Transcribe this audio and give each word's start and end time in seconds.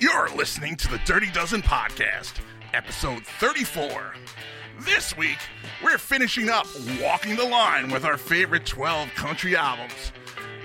You're 0.00 0.34
listening 0.34 0.76
to 0.76 0.88
the 0.88 0.98
Dirty 1.04 1.30
Dozen 1.30 1.60
Podcast, 1.60 2.40
episode 2.72 3.22
34. 3.26 4.14
This 4.80 5.14
week, 5.14 5.36
we're 5.84 5.98
finishing 5.98 6.48
up 6.48 6.66
Walking 7.02 7.36
the 7.36 7.44
Line 7.44 7.90
with 7.90 8.06
our 8.06 8.16
favorite 8.16 8.64
12 8.64 9.10
country 9.14 9.56
albums. 9.56 10.12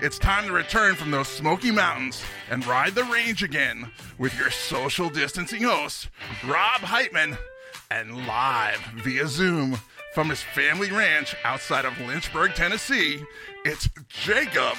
It's 0.02 0.18
time 0.18 0.46
to 0.46 0.54
return 0.54 0.96
from 0.96 1.12
those 1.12 1.28
smoky 1.28 1.70
mountains 1.70 2.24
and 2.50 2.66
ride 2.66 2.96
the 2.96 3.04
range 3.04 3.44
again 3.44 3.92
with 4.18 4.40
your 4.40 4.52
social 4.52 5.10
distancing 5.10 5.64
host, 5.64 6.08
Rob 6.48 6.80
Heitman, 6.80 7.38
and 7.92 8.26
live 8.26 8.80
via 9.04 9.28
Zoom 9.28 9.78
from 10.14 10.30
his 10.30 10.42
family 10.42 10.92
ranch 10.92 11.36
outside 11.44 11.84
of 11.84 12.00
Lynchburg, 12.00 12.54
Tennessee, 12.56 13.22
it's 13.66 13.90
Jacob 14.08 14.78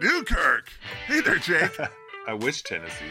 Newkirk. 0.00 0.72
Hey 1.06 1.20
there, 1.20 1.38
Jake. 1.38 1.78
I 2.26 2.34
wish 2.34 2.62
Tennessee. 2.62 3.04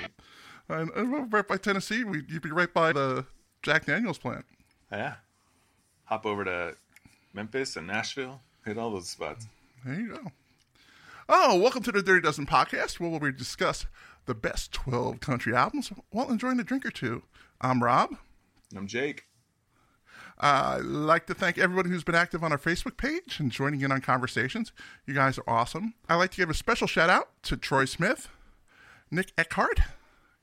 And 0.71 0.89
uh, 0.95 1.25
right 1.25 1.47
by 1.47 1.57
Tennessee, 1.57 2.03
we, 2.03 2.23
you'd 2.27 2.41
be 2.41 2.52
right 2.52 2.73
by 2.73 2.93
the 2.93 3.25
Jack 3.62 3.85
Daniels 3.85 4.17
plant. 4.17 4.45
Yeah. 4.91 5.16
Hop 6.05 6.25
over 6.25 6.43
to 6.45 6.75
Memphis 7.34 7.75
and 7.75 7.88
Nashville. 7.88 8.41
Hit 8.66 8.77
all 8.77 8.91
those 8.91 9.09
spots. 9.09 9.48
There 9.85 9.99
you 9.99 10.09
go. 10.09 10.31
Oh, 11.27 11.57
welcome 11.57 11.84
to 11.84 11.91
the 11.91 12.02
Dirty 12.02 12.21
Dozen 12.21 12.45
podcast, 12.45 12.99
where 12.99 13.09
we 13.09 13.31
discuss 13.31 13.85
the 14.26 14.34
best 14.35 14.71
12 14.73 15.20
country 15.20 15.55
albums 15.55 15.91
while 16.09 16.29
enjoying 16.29 16.59
a 16.59 16.63
drink 16.63 16.85
or 16.85 16.91
two. 16.91 17.23
I'm 17.59 17.84
Rob. 17.84 18.15
I'm 18.76 18.88
Jake. 18.88 19.26
Uh, 20.40 20.77
I'd 20.79 20.85
like 20.85 21.27
to 21.27 21.34
thank 21.34 21.57
everybody 21.57 21.90
who's 21.90 22.03
been 22.03 22.15
active 22.15 22.43
on 22.43 22.51
our 22.51 22.57
Facebook 22.57 22.98
page 22.98 23.40
and 23.40 23.51
joining 23.51 23.81
in 23.81 23.91
on 23.91 24.01
conversations. 24.01 24.71
You 25.05 25.13
guys 25.13 25.38
are 25.38 25.43
awesome. 25.48 25.93
I'd 26.09 26.15
like 26.15 26.31
to 26.31 26.38
give 26.38 26.49
a 26.49 26.53
special 26.53 26.88
shout 26.88 27.09
out 27.09 27.29
to 27.43 27.57
Troy 27.57 27.85
Smith, 27.85 28.27
Nick 29.12 29.34
Eckhart, 29.38 29.81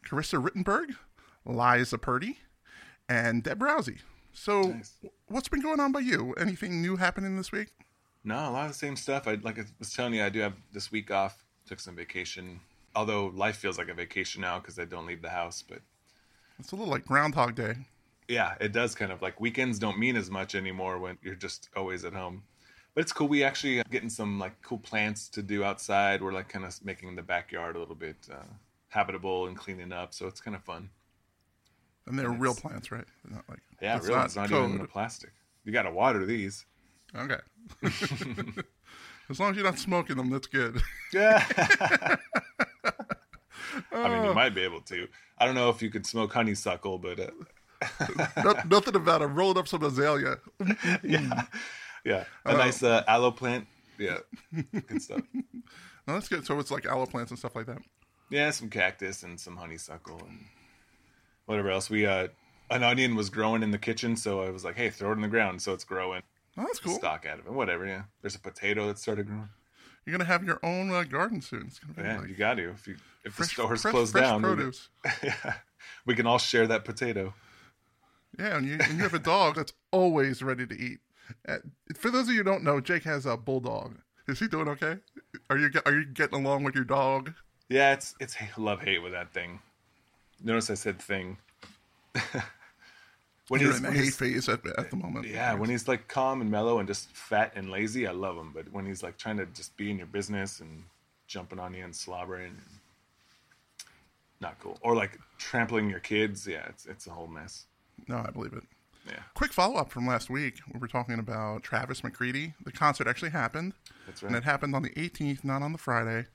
Carissa 0.05 0.43
Rittenberg, 0.43 0.97
Liza 1.45 1.99
Purdy, 1.99 2.39
and 3.09 3.43
Deb 3.43 3.61
Rousey. 3.61 3.99
So, 4.33 4.63
Nice. 4.63 4.93
what's 5.29 5.49
been 5.49 5.61
going 5.61 5.81
on 5.81 5.93
by 5.93 6.01
you? 6.01 6.33
Anything 6.35 6.81
new 6.81 6.97
happening 6.97 7.37
this 7.37 7.51
week? 7.53 7.69
No, 8.25 8.37
a 8.37 8.51
lot 8.51 8.67
of 8.67 8.73
the 8.73 8.79
same 8.79 8.97
stuff. 8.97 9.27
I 9.27 9.35
like 9.37 9.59
I 9.59 9.65
was 9.79 9.93
telling 9.93 10.15
you, 10.15 10.25
I 10.25 10.29
do 10.29 10.41
have 10.41 10.55
this 10.73 10.91
week 10.93 11.11
off. 11.11 11.45
Took 11.67 11.81
some 11.81 11.97
vacation. 11.97 12.61
Although 12.95 13.27
life 13.29 13.57
feels 13.57 13.79
like 13.79 13.89
a 13.89 13.95
vacation 13.95 14.41
now 14.43 14.59
because 14.59 14.79
I 14.79 14.85
don't 14.85 15.07
leave 15.07 15.23
the 15.23 15.29
house. 15.31 15.63
But 15.67 15.81
It's 16.59 16.73
a 16.73 16.77
little 16.77 16.91
like 16.91 17.05
Groundhog 17.07 17.55
Day. 17.55 17.75
yeah, 18.29 18.55
it 18.61 18.73
does 18.73 18.95
kind 18.95 19.13
of 19.13 19.23
like 19.23 19.41
weekends 19.41 19.79
don't 19.79 19.99
mean 19.99 20.17
as 20.17 20.31
much 20.31 20.55
anymore 20.55 20.99
when 20.99 21.19
you're 21.23 21.35
just 21.35 21.69
always 21.77 22.05
at 22.05 22.13
home. 22.13 22.43
But 22.95 23.03
it's 23.03 23.13
cool. 23.13 23.29
We 23.29 23.45
actually 23.45 23.83
getting 23.91 24.09
some 24.11 24.39
like 24.39 24.61
cool 24.63 24.79
plants 24.79 25.29
to 25.31 25.43
do 25.43 25.63
outside. 25.65 26.23
We're 26.23 26.33
like 26.33 26.49
kind 26.49 26.65
of 26.65 26.85
making 26.85 27.15
the 27.17 27.23
backyard 27.23 27.77
a 27.77 27.79
little 27.79 27.95
bit 27.95 28.17
uh, 28.33 28.37
habitable 28.89 29.47
and 29.47 29.57
cleaning 29.57 29.93
up. 29.93 30.13
So 30.15 30.27
it's 30.27 30.41
kind 30.41 30.57
of 30.57 30.63
fun. 30.65 30.91
And 32.07 32.19
they're 32.19 32.31
real 32.31 32.55
plants, 32.55 32.91
right? 32.91 33.05
They're 33.25 33.37
not 33.37 33.45
like 33.49 33.61
Yeah, 33.83 33.97
it's 33.97 34.09
really. 34.09 34.25
It's 34.25 34.37
not 34.37 34.51
even 34.51 34.79
the 34.79 34.87
plastic. 34.87 35.31
You 35.65 35.73
got 35.73 35.83
to 35.83 35.91
water 35.91 36.25
these. 36.25 36.65
Okay. 37.15 37.37
as 39.31 39.39
long 39.39 39.51
as 39.51 39.57
you're 39.57 39.65
not 39.65 39.79
smoking 39.79 40.17
them, 40.17 40.31
that's 40.31 40.47
good. 40.47 40.81
Yeah. 41.13 41.45
I 43.93 44.09
mean, 44.09 44.25
you 44.25 44.35
might 44.35 44.55
be 44.55 44.63
able 44.63 44.81
to. 44.83 45.07
I 45.37 45.45
don't 45.45 45.55
know 45.55 45.69
if 45.69 45.83
you 45.83 45.91
could 45.91 46.07
smoke 46.07 46.33
honeysuckle, 46.33 46.99
but 46.99 47.21
uh, 47.21 47.31
No- 48.45 48.61
nothing 48.71 48.97
about 48.97 49.23
it. 49.23 49.27
Rolling 49.27 49.59
up 49.59 49.69
some 49.69 49.83
azalea. 49.83 50.39
yeah, 51.03 51.45
yeah, 52.05 52.25
a 52.45 52.55
nice 52.55 52.83
uh, 52.83 53.05
aloe 53.07 53.31
plant. 53.31 53.67
Yeah, 53.99 54.19
good 54.87 55.03
stuff. 55.03 55.21
No, 56.07 56.15
that's 56.15 56.29
good. 56.29 56.47
So 56.47 56.59
it's 56.59 56.71
like 56.71 56.87
aloe 56.87 57.07
plants 57.07 57.31
and 57.31 57.39
stuff 57.39 57.55
like 57.55 57.67
that. 57.67 57.79
Yeah, 58.31 58.51
some 58.51 58.69
cactus 58.69 59.23
and 59.23 59.39
some 59.41 59.57
honeysuckle 59.57 60.21
and 60.29 60.45
whatever 61.47 61.71
else. 61.71 61.89
We 61.89 62.07
uh, 62.07 62.29
an 62.71 62.83
onion 62.83 63.15
was 63.17 63.31
growing 63.31 63.63
in 63.63 63.71
the 63.71 63.79
kitchen, 63.79 64.17
so 64.17 64.43
I 64.43 64.51
was 64.51 64.65
like, 64.65 64.77
"Hey, 64.77 64.91
throw 64.91 65.11
it 65.11 65.15
in 65.15 65.23
the 65.23 65.29
ground," 65.29 65.63
so 65.63 65.73
it's 65.73 65.85
growing. 65.85 66.23
Oh, 66.59 66.63
that's 66.63 66.81
cool. 66.81 66.95
Stock 66.97 67.25
out 67.27 67.39
of 67.39 67.47
it, 67.47 67.53
whatever. 67.53 67.87
Yeah, 67.87 68.03
there's 68.21 68.35
a 68.35 68.41
potato 68.41 68.87
that 68.89 68.99
started 68.99 69.27
growing. 69.27 69.49
You're 70.05 70.13
gonna 70.17 70.29
have 70.29 70.45
your 70.45 70.59
own 70.63 70.91
uh, 70.91 71.05
garden 71.05 71.41
soon. 71.41 71.65
It's 71.67 71.79
gonna 71.79 71.95
be 71.95 72.03
Yeah, 72.03 72.19
like 72.21 72.29
you 72.29 72.35
got 72.35 72.55
to 72.55 72.71
if 72.71 72.87
you 72.87 72.97
if 73.25 73.35
fresh, 73.35 73.49
the 73.49 73.53
store's 73.55 73.83
fresh, 73.83 73.93
closed 73.93 74.13
fresh 74.13 74.25
down. 74.25 74.43
we- 74.43 74.49
produce. 74.49 74.89
yeah, 75.23 75.55
we 76.07 76.15
can 76.15 76.27
all 76.27 76.39
share 76.39 76.67
that 76.67 76.85
potato. 76.85 77.35
Yeah, 78.39 78.57
and 78.59 78.67
you, 78.67 78.75
and 78.81 78.97
you 78.99 79.03
have 79.03 79.15
a 79.15 79.19
dog 79.19 79.57
that's 79.57 79.73
always 79.91 80.43
ready 80.43 80.67
to 80.67 80.75
eat. 80.79 80.99
Uh, 81.49 81.57
for 81.97 82.11
those 82.11 82.29
of 82.29 82.33
you 82.35 82.39
who 82.39 82.45
don't 82.45 82.63
know, 82.63 82.81
Jake 82.81 83.05
has 83.05 83.27
a 83.27 83.37
bulldog. 83.37 83.97
Is 84.29 84.39
he 84.39 84.49
doing 84.49 84.69
okay? 84.69 84.99
Are 85.51 85.57
you 85.59 85.71
are 85.87 85.93
you 85.93 86.05
getting 86.05 86.45
along 86.45 86.65
with 86.65 86.75
your 86.75 86.85
dog? 86.85 87.33
Yeah, 87.69 87.93
it's 87.93 88.15
it's 88.21 88.37
love 88.57 88.81
hate 88.83 89.03
with 89.03 89.13
that 89.13 89.33
thing. 89.33 89.61
Notice 90.43 90.71
I 90.71 90.75
said 90.75 91.01
thing. 91.01 91.37
when 93.49 93.61
You're 93.61 93.71
he's, 93.71 93.77
in 93.79 93.83
the 93.83 93.89
when 93.89 93.97
hate 93.97 94.05
he's- 94.05 94.17
phase 94.17 94.49
at, 94.49 94.67
at 94.79 94.91
the 94.91 94.97
moment. 94.97 95.27
yeah, 95.27 95.55
when 95.55 95.69
he's 95.71 95.89
like 95.89 96.09
calm 96.09 96.41
and 96.41 96.51
mellow 96.51 96.79
and 96.79 96.87
just 96.89 97.11
fat 97.15 97.53
and 97.55 97.71
lazy, 97.71 98.07
I 98.07 98.13
love 98.13 98.37
him. 98.37 98.53
But 98.55 98.73
when 98.73 98.87
he's 98.87 99.03
like 99.03 99.17
trying 99.17 99.37
to 99.39 99.47
just 99.47 99.77
be 99.77 99.91
in 99.91 99.99
your 99.99 100.07
business 100.07 100.61
and 100.61 100.85
jumping 101.27 101.59
on 101.59 101.75
you 101.75 101.85
and 101.85 101.95
slobbering, 101.95 102.57
not 104.41 104.59
cool. 104.61 104.79
Or 104.81 104.95
like 104.95 105.19
trampling 105.39 105.91
your 105.91 106.01
kids, 106.01 106.47
yeah, 106.47 106.67
it's 106.69 106.87
it's 106.87 107.07
a 107.07 107.11
whole 107.11 107.27
mess. 107.27 107.67
no, 108.07 108.17
I 108.27 108.31
believe 108.31 108.53
it. 108.53 108.63
Yeah, 109.07 109.21
Quick 109.35 109.55
follow 109.55 109.77
up 109.77 109.91
from 109.91 110.07
last 110.07 110.29
week. 110.29 110.57
We 110.73 110.79
were 110.79 110.89
talking 110.89 111.19
about 111.19 111.63
Travis 111.63 112.05
McCready. 112.05 112.53
The 112.67 112.73
concert 112.73 113.07
actually 113.07 113.31
happened. 113.31 113.73
That's 114.07 114.23
And 114.23 114.37
it 114.37 114.45
happened 114.45 114.75
on 114.75 114.83
the 114.83 114.91
18th, 114.91 115.45
not 115.45 115.63
on 115.63 115.73
the 115.73 115.79
Friday. 115.79 116.27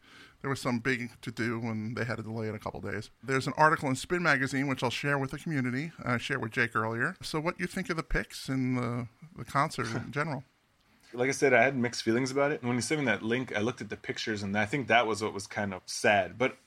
There 0.44 0.50
was 0.50 0.62
some 0.62 0.80
big 0.80 1.10
to 1.22 1.32
do 1.32 1.60
and 1.62 1.96
they 1.96 2.04
had 2.04 2.18
to 2.18 2.24
delay 2.24 2.48
it 2.50 2.54
a 2.54 2.60
couple 2.60 2.80
days. 2.82 3.10
There's 3.24 3.48
an 3.48 3.54
article 3.58 3.90
in 3.90 3.96
Spin 3.96 4.22
Magazine, 4.22 4.68
which 4.68 4.84
I'll 4.84 4.92
share 4.92 5.18
with 5.18 5.32
the 5.32 5.40
community. 5.40 5.92
I 6.06 6.18
shared 6.18 6.42
with 6.42 6.52
Jake 6.52 6.76
earlier. 6.76 7.16
So, 7.24 7.40
what 7.40 7.60
you 7.60 7.66
think 7.66 7.90
of 7.90 7.96
the 7.96 8.04
picks 8.04 8.50
and 8.50 8.78
the, 8.78 9.08
the 9.36 9.46
concert 9.46 9.88
in 9.88 10.12
general? 10.12 10.44
like 11.14 11.30
I 11.30 11.34
said, 11.34 11.54
I 11.54 11.64
had 11.64 11.78
mixed 11.78 12.04
feelings 12.04 12.32
about 12.32 12.52
it. 12.52 12.62
And 12.62 12.68
when 12.68 12.78
you 12.78 12.82
sent 12.82 13.00
me 13.00 13.06
that 13.06 13.24
link, 13.24 13.56
I 13.56 13.62
looked 13.62 13.82
at 13.82 13.90
the 13.90 13.98
pictures, 13.98 14.44
and 14.44 14.58
I 14.58 14.66
think 14.66 14.88
that 14.88 15.08
was 15.08 15.24
what 15.24 15.34
was 15.34 15.48
kind 15.48 15.74
of 15.74 15.82
sad. 15.86 16.38
But 16.38 16.58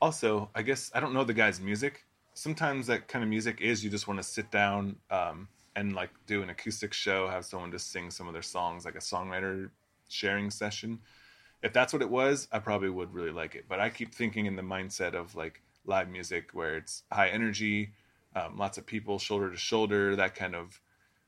also, 0.00 0.50
I 0.54 0.62
guess 0.62 0.90
I 0.94 1.00
don't 1.00 1.12
know 1.12 1.24
the 1.24 1.34
guy's 1.34 1.60
music. 1.60 2.04
Sometimes 2.34 2.86
that 2.86 3.08
kind 3.08 3.22
of 3.22 3.28
music 3.28 3.60
is 3.60 3.84
you 3.84 3.90
just 3.90 4.08
want 4.08 4.18
to 4.18 4.24
sit 4.24 4.50
down 4.50 4.96
um, 5.10 5.48
and 5.76 5.94
like 5.94 6.10
do 6.26 6.42
an 6.42 6.50
acoustic 6.50 6.92
show, 6.92 7.28
have 7.28 7.44
someone 7.44 7.70
just 7.70 7.90
sing 7.90 8.10
some 8.10 8.26
of 8.26 8.32
their 8.32 8.42
songs, 8.42 8.84
like 8.84 8.94
a 8.94 8.98
songwriter 8.98 9.70
sharing 10.08 10.50
session. 10.50 10.98
If 11.62 11.72
that's 11.72 11.92
what 11.92 12.02
it 12.02 12.10
was, 12.10 12.48
I 12.52 12.58
probably 12.60 12.90
would 12.90 13.12
really 13.12 13.30
like 13.30 13.54
it. 13.54 13.66
But 13.68 13.80
I 13.80 13.90
keep 13.90 14.14
thinking 14.14 14.46
in 14.46 14.56
the 14.56 14.62
mindset 14.62 15.14
of 15.14 15.34
like 15.34 15.62
live 15.84 16.08
music 16.08 16.50
where 16.52 16.76
it's 16.76 17.02
high 17.10 17.28
energy, 17.28 17.92
um, 18.36 18.56
lots 18.56 18.78
of 18.78 18.86
people 18.86 19.18
shoulder 19.18 19.50
to 19.50 19.56
shoulder, 19.56 20.14
that 20.16 20.34
kind 20.34 20.54
of 20.54 20.80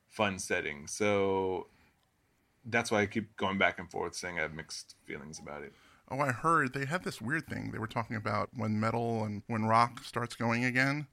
fun 0.09 0.39
setting. 0.39 0.87
So 0.87 1.67
that's 2.65 2.91
why 2.91 3.01
I 3.03 3.07
keep 3.07 3.37
going 3.37 3.59
back 3.59 3.79
and 3.79 3.91
forth 3.91 4.15
saying 4.15 4.39
I 4.39 4.43
have 4.43 4.55
mixed 4.55 4.97
feelings 5.05 5.39
about 5.39 5.63
it. 5.63 5.73
Oh, 6.13 6.19
I 6.21 6.33
heard 6.33 6.75
they 6.75 6.87
had 6.87 7.05
this 7.05 7.21
weird 7.21 7.47
thing. 7.47 7.71
They 7.71 7.79
were 7.79 7.87
talking 7.87 8.17
about 8.17 8.51
when 8.53 8.81
metal 8.81 9.25
and 9.25 9.43
when 9.47 9.65
rock 9.65 10.03
starts 10.05 10.35
going 10.35 10.65
again, 10.65 11.07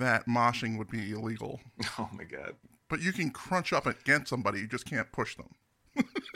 that 0.00 0.26
moshing 0.26 0.78
would 0.78 0.90
be 0.90 1.12
illegal. 1.12 1.60
Oh 1.98 2.08
my 2.12 2.24
god. 2.24 2.54
But 2.88 3.02
you 3.02 3.12
can 3.12 3.30
crunch 3.30 3.72
up 3.72 3.86
against 3.86 4.28
somebody, 4.28 4.60
you 4.60 4.66
just 4.66 4.86
can't 4.86 5.10
push 5.12 5.36
them. 5.36 5.54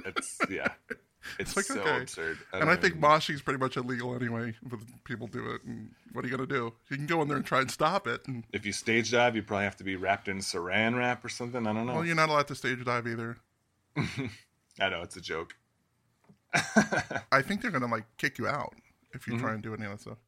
It's 0.04 0.38
yeah. 0.50 0.68
It's, 1.38 1.56
like, 1.56 1.64
so 1.66 1.80
okay. 1.80 2.02
absurd. 2.02 2.38
and 2.52 2.70
I 2.70 2.76
think 2.76 2.98
moshing's 2.98 3.42
pretty 3.42 3.58
much 3.58 3.76
illegal 3.76 4.14
anyway. 4.14 4.54
But 4.62 4.80
people 5.04 5.26
do 5.26 5.50
it, 5.50 5.62
and 5.64 5.90
what 6.12 6.24
are 6.24 6.28
you 6.28 6.36
gonna 6.36 6.48
do? 6.48 6.72
You 6.88 6.96
can 6.96 7.06
go 7.06 7.20
in 7.22 7.28
there 7.28 7.36
and 7.36 7.46
try 7.46 7.60
and 7.60 7.70
stop 7.70 8.06
it. 8.06 8.26
And, 8.26 8.44
if 8.52 8.64
you 8.66 8.72
stage 8.72 9.10
dive, 9.10 9.36
you 9.36 9.42
probably 9.42 9.64
have 9.64 9.76
to 9.76 9.84
be 9.84 9.96
wrapped 9.96 10.28
in 10.28 10.38
saran 10.38 10.96
wrap 10.96 11.24
or 11.24 11.28
something. 11.28 11.66
I 11.66 11.72
don't 11.72 11.86
know. 11.86 11.94
well, 11.94 12.04
you're 12.04 12.14
not 12.16 12.28
allowed 12.28 12.48
to 12.48 12.54
stage 12.54 12.84
dive 12.84 13.06
either. 13.06 13.38
I 13.96 14.88
know 14.90 15.02
it's 15.02 15.16
a 15.16 15.20
joke. 15.20 15.54
I 17.32 17.42
think 17.42 17.62
they're 17.62 17.70
gonna 17.70 17.86
like 17.86 18.04
kick 18.18 18.38
you 18.38 18.46
out 18.46 18.74
if 19.12 19.26
you 19.26 19.34
Mm-hmm. 19.34 19.42
try 19.44 19.54
and 19.54 19.62
do 19.62 19.74
any 19.74 19.84
of 19.84 19.92
that 19.92 20.00
stuff. 20.00 20.18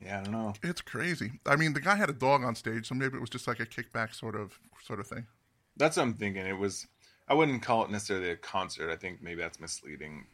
Yeah, 0.00 0.20
I 0.20 0.22
don't 0.24 0.32
know. 0.32 0.52
It's 0.62 0.80
crazy. 0.82 1.40
I 1.46 1.56
mean, 1.56 1.72
the 1.72 1.80
guy 1.80 1.96
had 1.96 2.10
a 2.10 2.12
dog 2.12 2.44
on 2.44 2.54
stage, 2.54 2.86
so 2.88 2.94
maybe 2.94 3.16
it 3.16 3.20
was 3.20 3.30
just 3.30 3.48
like 3.48 3.60
a 3.60 3.66
kickback 3.66 4.14
sort 4.14 4.34
of 4.36 4.58
sort 4.82 5.00
of 5.00 5.06
thing. 5.06 5.26
That's 5.76 5.96
what 5.96 6.04
I'm 6.04 6.14
thinking. 6.14 6.46
It 6.46 6.58
was. 6.58 6.86
I 7.28 7.34
wouldn't 7.34 7.62
call 7.62 7.84
it 7.84 7.90
necessarily 7.90 8.30
a 8.30 8.36
concert. 8.36 8.90
I 8.90 8.96
think 8.96 9.22
maybe 9.22 9.40
that's 9.42 9.58
misleading. 9.60 10.26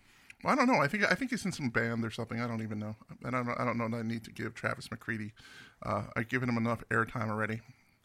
Well, 0.45 0.53
I 0.53 0.57
don't 0.57 0.67
know. 0.67 0.81
I 0.81 0.89
think 0.89 1.11
I 1.11 1.15
think 1.15 1.31
he's 1.31 1.45
in 1.45 1.53
some 1.53 1.71
band 1.71 2.05
or 2.05 2.11
something. 2.11 2.41
I 2.41 2.47
don't 2.47 2.63
even 2.63 2.79
know. 2.79 2.97
And 3.25 3.35
I 3.37 3.43
don't 3.43 3.61
I 3.61 3.65
don't 3.65 3.79
know 3.79 3.89
that 3.89 3.97
I 3.99 4.03
need 4.03 4.25
to 4.25 4.31
give 4.33 4.55
Travis 4.55 4.91
McCready. 4.91 5.33
Uh, 5.83 6.05
I've 6.17 6.29
given 6.29 6.49
him 6.49 6.57
enough 6.57 6.83
airtime 6.91 7.29
already. 7.31 7.61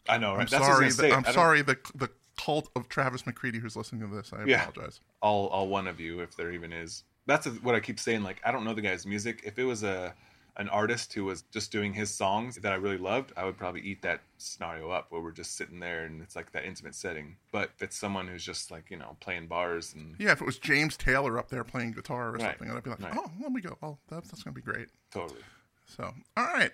I 0.08 0.18
know, 0.18 0.30
right? 0.32 0.40
I'm 0.42 0.46
That's 0.46 0.64
sorry. 0.64 0.86
was 0.86 0.96
that- 0.96 1.10
gonna 1.10 1.22
say. 1.24 1.28
I'm 1.28 1.34
sorry. 1.34 1.62
The 1.62 1.76
the 1.94 2.10
cult 2.38 2.70
of 2.76 2.88
Travis 2.88 3.26
McCready 3.26 3.58
who's 3.58 3.74
listening 3.76 4.08
to 4.08 4.14
this. 4.14 4.32
I 4.32 4.44
Yeah. 4.44 4.68
apologize. 4.68 5.00
all 5.20 5.48
all 5.48 5.68
one 5.68 5.88
of 5.88 5.98
you 5.98 6.20
if 6.20 6.36
there 6.36 6.52
even 6.52 6.72
is 6.72 7.02
that's 7.26 7.46
what 7.60 7.74
i 7.74 7.80
keep 7.80 7.98
saying 7.98 8.22
like 8.22 8.40
i 8.44 8.52
don't 8.52 8.64
know 8.64 8.72
the 8.72 8.80
guy's 8.80 9.04
music 9.04 9.42
if 9.44 9.58
it 9.58 9.64
was 9.64 9.82
a 9.82 10.14
an 10.58 10.68
artist 10.70 11.12
who 11.12 11.24
was 11.24 11.42
just 11.52 11.70
doing 11.70 11.94
his 11.94 12.12
songs 12.12 12.56
that 12.56 12.72
i 12.72 12.74
really 12.76 12.98
loved 12.98 13.32
i 13.36 13.44
would 13.44 13.56
probably 13.56 13.80
eat 13.80 14.02
that 14.02 14.20
scenario 14.38 14.90
up 14.90 15.06
where 15.10 15.20
we're 15.20 15.30
just 15.30 15.56
sitting 15.56 15.78
there 15.80 16.04
and 16.04 16.20
it's 16.20 16.34
like 16.34 16.50
that 16.52 16.64
intimate 16.64 16.94
setting 16.94 17.36
but 17.52 17.70
if 17.76 17.82
it's 17.82 17.96
someone 17.96 18.26
who's 18.26 18.44
just 18.44 18.70
like 18.70 18.90
you 18.90 18.96
know 18.96 19.16
playing 19.20 19.46
bars 19.46 19.94
and 19.94 20.16
Yeah, 20.18 20.32
if 20.32 20.40
it 20.40 20.44
was 20.46 20.58
James 20.58 20.96
Taylor 20.96 21.38
up 21.38 21.48
there 21.48 21.62
playing 21.64 21.92
guitar 21.92 22.28
or 22.30 22.32
Right. 22.32 22.58
something, 22.58 22.70
I'd 22.76 22.82
be 22.82 22.90
like, 22.90 23.02
Right. 23.02 23.12
oh, 23.16 23.30
let 23.40 23.52
me 23.52 23.60
go. 23.60 23.78
Oh, 23.82 23.98
that, 24.08 24.24
that's 24.24 24.42
gonna 24.42 24.54
be 24.54 24.60
great. 24.60 24.88
totally 25.12 25.40
So, 25.86 26.12
all 26.36 26.44
right. 26.44 26.72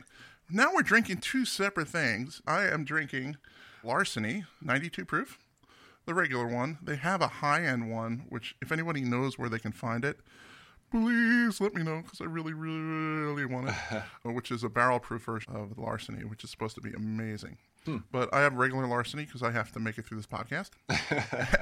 Now 0.50 0.72
we're 0.74 0.82
drinking 0.82 1.18
two 1.18 1.44
separate 1.44 1.88
things. 1.88 2.40
I 2.46 2.64
am 2.64 2.84
drinking 2.84 3.36
Larceny 3.82 4.44
92 4.62 5.04
proof, 5.04 5.38
the 6.06 6.14
regular 6.14 6.46
one. 6.46 6.78
They 6.82 6.96
have 6.96 7.20
a 7.22 7.28
high 7.28 7.64
end 7.64 7.90
one, 7.90 8.24
which, 8.28 8.54
if 8.62 8.72
anybody 8.72 9.02
knows 9.02 9.38
where 9.38 9.48
they 9.48 9.58
can 9.58 9.72
find 9.72 10.04
it, 10.04 10.18
please 10.94 11.60
let 11.60 11.74
me 11.74 11.82
know 11.82 12.02
because 12.02 12.20
I 12.20 12.24
really, 12.24 12.52
really, 12.52 12.80
really 12.80 13.46
want 13.46 13.68
it. 13.68 13.74
Which 14.22 14.52
is 14.52 14.62
a 14.62 14.68
barrel 14.68 15.00
proof 15.00 15.24
version 15.24 15.54
of 15.56 15.76
Larceny, 15.76 16.24
which 16.24 16.44
is 16.44 16.50
supposed 16.50 16.76
to 16.76 16.80
be 16.80 16.92
amazing. 16.92 17.58
But 18.12 18.32
I 18.32 18.40
have 18.40 18.54
regular 18.54 18.86
Larceny 18.86 19.24
because 19.24 19.42
I 19.42 19.50
have 19.50 19.72
to 19.72 19.80
make 19.80 19.98
it 19.98 20.06
through 20.06 20.16
this 20.16 20.26
podcast, 20.26 20.70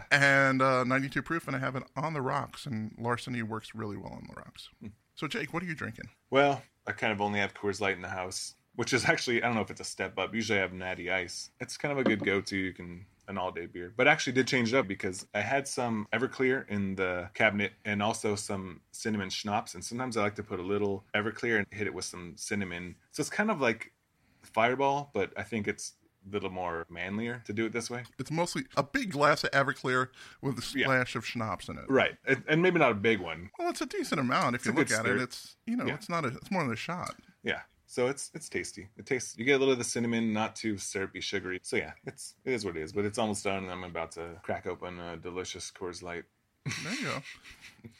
and 0.13 0.63
uh, 0.63 0.85
92 0.85 1.21
proof, 1.23 1.49
and 1.49 1.57
I 1.57 1.59
have 1.59 1.75
it 1.75 1.83
on 1.97 2.13
the 2.13 2.21
rocks. 2.21 2.67
And 2.67 2.95
Larceny 2.97 3.43
works 3.43 3.75
really 3.75 3.97
well 3.97 4.13
on 4.13 4.29
the 4.29 4.35
rocks. 4.37 4.69
So, 5.17 5.27
Jake, 5.27 5.53
what 5.53 5.65
are 5.65 5.67
you 5.67 5.75
drinking? 5.75 6.11
Well, 6.31 6.63
I 6.87 6.93
kind 6.93 7.13
of 7.13 7.21
only 7.21 7.41
have 7.41 7.55
Coors 7.55 7.81
Light 7.81 7.97
in 7.97 8.03
the 8.03 8.09
house, 8.09 8.55
which 8.77 8.93
is 8.93 9.05
actually 9.09 9.43
I 9.43 9.47
don't 9.47 9.57
know 9.57 9.63
if 9.63 9.71
it's 9.71 9.81
a 9.81 9.85
step 9.85 10.17
up. 10.19 10.33
Usually 10.35 10.59
I 10.59 10.63
have 10.63 10.73
Natty 10.73 11.11
Ice. 11.11 11.51
It's 11.59 11.77
kind 11.77 11.91
of 11.91 11.99
a 11.99 12.05
good 12.05 12.25
go-to. 12.25 12.57
You 12.57 12.73
can 12.73 13.07
an 13.33 13.39
all-day 13.39 13.67
beer, 13.67 13.93
but 13.97 14.07
actually 14.07 14.35
did 14.35 14.47
change 14.47 14.73
it 14.73 14.77
up 14.77 14.87
because 14.87 15.27
I 15.35 15.41
had 15.41 15.67
some 15.67 16.07
Everclear 16.13 16.69
in 16.69 16.95
the 16.95 17.29
cabinet 17.35 17.73
and 17.85 18.03
also 18.03 18.37
some 18.37 18.81
cinnamon 18.93 19.31
schnapps. 19.31 19.75
And 19.75 19.85
sometimes 19.85 20.17
I 20.17 20.23
like 20.23 20.37
to 20.37 20.43
put 20.43 20.61
a 20.61 20.63
little 20.63 21.05
Everclear 21.15 21.59
and 21.59 21.67
hit 21.71 21.87
it 21.87 21.95
with 21.95 22.05
some 22.05 22.35
cinnamon. 22.37 22.95
So 23.11 23.21
it's 23.23 23.31
kind 23.31 23.51
of 23.51 23.61
like 23.61 23.93
Fireball, 24.43 25.11
but 25.15 25.33
I 25.37 25.43
think 25.43 25.67
it's 25.67 25.95
a 26.29 26.33
little 26.33 26.51
more 26.51 26.87
manlier 26.89 27.43
to 27.47 27.53
do 27.53 27.67
it 27.67 27.73
this 27.73 27.91
way. 27.91 28.05
It's 28.19 28.31
mostly 28.31 28.65
a 28.77 28.83
big 28.83 29.11
glass 29.11 29.43
of 29.45 29.51
Everclear 29.51 30.09
with 30.41 30.57
a 30.59 30.79
Yeah. 30.79 30.85
splash 30.87 31.17
of 31.17 31.27
schnapps 31.27 31.69
in 31.69 31.79
it. 31.79 31.85
Right, 31.89 32.17
and, 32.47 32.63
maybe 32.63 32.79
not 32.79 32.93
a 32.93 32.95
big 32.95 33.19
one. 33.19 33.51
Well, 33.59 33.71
it's 33.71 33.81
a 33.81 33.87
decent 33.87 34.21
amount 34.21 34.55
if 34.55 34.61
It's 34.61 34.67
you 34.67 34.73
look 34.73 34.91
at 34.93 35.07
it. 35.07 35.21
It's 35.21 35.57
you 35.67 35.77
know, 35.77 35.87
Yeah. 35.87 35.95
it's 35.95 36.09
not 36.09 36.25
a, 36.25 36.29
it's 36.29 36.51
more 36.51 36.63
than 36.63 36.73
a 36.73 36.77
shot. 36.77 37.17
Yeah. 37.43 37.63
So 37.93 38.07
it's 38.07 38.31
it's 38.33 38.49
tasty. 38.49 38.89
It 38.97 39.05
tastes. 39.05 39.37
You 39.37 39.45
get 39.45 39.57
a 39.57 39.59
little 39.59 39.73
of 39.73 39.79
the 39.79 39.85
cinnamon, 39.85 40.33
not 40.33 40.57
too 40.57 40.79
syrupy, 40.79 41.21
sugary. 41.21 41.61
So 41.63 41.77
yeah, 41.77 41.93
it's 42.07 42.37
it 42.43 42.55
is 42.55 42.65
what 42.65 42.75
it 42.75 42.81
is. 42.81 42.91
But 42.91 43.05
it's 43.05 43.19
almost 43.19 43.45
done, 43.45 43.65
and 43.65 43.71
I'm 43.71 43.85
about 43.85 44.13
to 44.13 44.41
crack 44.43 44.67
open 44.67 44.99
a 44.99 45.19
delicious 45.19 45.71
Coors 45.71 46.03
Light. 46.03 46.25
There 46.65 46.95
you 46.95 47.05
go. 47.05 47.23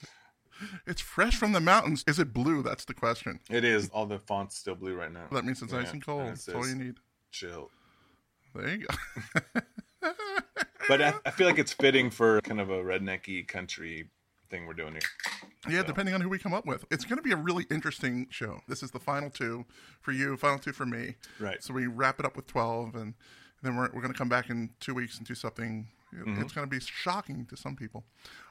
it's 0.87 1.03
fresh 1.03 1.37
from 1.37 1.53
the 1.53 1.61
mountains. 1.61 2.05
Is 2.07 2.19
it 2.19 2.33
blue? 2.33 2.63
That's 2.63 2.87
the 2.87 2.95
question. 2.95 3.41
It 3.51 3.65
is. 3.65 3.91
All 3.91 4.07
the 4.07 4.19
fonts 4.19 4.57
still 4.57 4.77
blue 4.77 4.95
right 4.95 5.13
now. 5.13 5.27
That 5.31 5.45
means 5.45 5.61
it's 5.61 5.75
nice 5.75 5.93
and 5.93 6.03
cold. 6.03 6.27
That's 6.27 6.49
all 6.49 6.67
you 6.67 6.75
need. 6.75 6.95
Chill. 7.31 7.69
There 8.55 8.69
you 8.71 8.87
go. 8.87 9.61
But 10.89 11.01
I, 11.01 11.15
I 11.25 11.31
feel 11.31 11.47
like 11.47 11.59
it's 11.59 11.73
fitting 11.73 12.11
for 12.11 12.41
kind 12.41 12.61
of 12.61 12.71
a 12.71 12.83
rednecky 12.83 13.47
country 13.47 14.09
thing 14.53 14.67
we're 14.67 14.75
doing 14.75 14.93
here. 14.93 15.01
Yeah, 15.69 15.83
depending 15.83 16.15
on 16.15 16.21
who 16.21 16.29
we 16.29 16.39
come 16.39 16.53
up 16.53 16.67
with. 16.67 16.85
It's 16.91 17.05
going 17.05 17.17
to 17.17 17.23
be 17.23 17.33
a 17.33 17.37
really 17.37 17.67
interesting 17.71 18.27
show. 18.31 18.61
This 18.69 18.83
is 18.83 18.91
the 18.91 18.99
final 19.01 19.31
two 19.31 19.65
for 20.01 20.13
you, 20.13 20.37
final 20.37 20.59
two 20.59 20.73
for 20.73 20.85
me. 20.85 21.17
Right. 21.41 21.63
So 21.63 21.73
we 21.73 21.87
wrap 21.87 22.21
it 22.21 22.27
up 22.27 22.37
with 22.37 22.47
12, 22.47 22.95
and 22.95 23.15
then 23.63 23.77
we're, 23.77 23.89
we're 23.93 24.03
going 24.03 24.13
to 24.13 24.19
come 24.19 24.29
back 24.29 24.51
in 24.51 24.71
two 24.79 24.95
weeks 24.95 25.19
and 25.19 25.27
do 25.27 25.35
something. 25.35 25.89
Mm-hmm. 26.15 26.43
It's 26.43 26.53
going 26.53 26.69
to 26.69 26.71
be 26.71 26.81
shocking 26.81 27.47
to 27.47 27.57
some 27.57 27.77
people. 27.77 28.05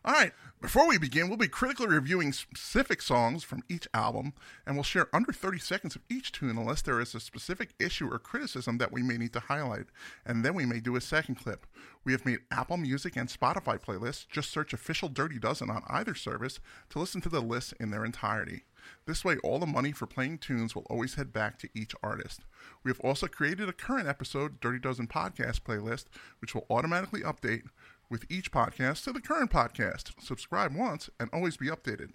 All 0.03 0.13
right. 0.13 0.31
Before 0.61 0.87
we 0.87 0.97
begin, 0.97 1.27
we'll 1.27 1.37
be 1.37 1.47
critically 1.47 1.87
reviewing 1.87 2.33
specific 2.33 3.01
songs 3.01 3.43
from 3.43 3.63
each 3.69 3.87
album, 3.93 4.33
and 4.65 4.75
we'll 4.75 4.83
share 4.83 5.07
under 5.13 5.31
30 5.31 5.59
seconds 5.59 5.95
of 5.95 6.01
each 6.09 6.31
tune 6.31 6.57
unless 6.57 6.81
there 6.81 6.99
is 6.99 7.13
a 7.13 7.19
specific 7.19 7.73
issue 7.79 8.11
or 8.11 8.19
criticism 8.19 8.77
that 8.79 8.91
we 8.91 9.03
may 9.03 9.17
need 9.17 9.33
to 9.33 9.39
highlight. 9.39 9.85
And 10.25 10.43
then 10.43 10.53
we 10.53 10.65
may 10.65 10.79
do 10.79 10.95
a 10.95 11.01
second 11.01 11.35
clip. 11.35 11.65
We 12.03 12.11
have 12.13 12.25
made 12.25 12.39
Apple 12.51 12.77
Music 12.77 13.15
and 13.15 13.29
Spotify 13.29 13.79
playlists. 13.79 14.27
Just 14.27 14.51
search 14.51 14.73
Official 14.73 15.09
Dirty 15.09 15.39
Dozen 15.39 15.69
on 15.69 15.83
either 15.87 16.15
service 16.15 16.59
to 16.89 16.99
listen 16.99 17.21
to 17.21 17.29
the 17.29 17.41
list 17.41 17.73
in 17.79 17.91
their 17.91 18.05
entirety. 18.05 18.63
This 19.05 19.25
way, 19.25 19.37
all 19.37 19.59
the 19.59 19.65
money 19.65 19.91
for 19.91 20.05
playing 20.05 20.39
tunes 20.39 20.75
will 20.75 20.85
always 20.89 21.15
head 21.15 21.33
back 21.33 21.57
to 21.59 21.69
each 21.73 21.93
artist. 22.01 22.41
We 22.83 22.89
have 22.89 22.99
also 23.01 23.27
created 23.27 23.67
a 23.67 23.73
current 23.73 24.07
episode, 24.07 24.59
Dirty 24.59 24.79
Dozen 24.79 25.07
Podcast 25.07 25.61
playlist, 25.61 26.05
which 26.39 26.53
will 26.53 26.65
automatically 26.69 27.21
update 27.21 27.63
with 28.09 28.25
each 28.29 28.51
podcast 28.51 29.03
to 29.05 29.13
the 29.13 29.21
current 29.21 29.51
podcast. 29.51 30.11
Subscribe 30.21 30.75
once 30.75 31.09
and 31.19 31.29
always 31.31 31.57
be 31.57 31.67
updated. 31.67 32.09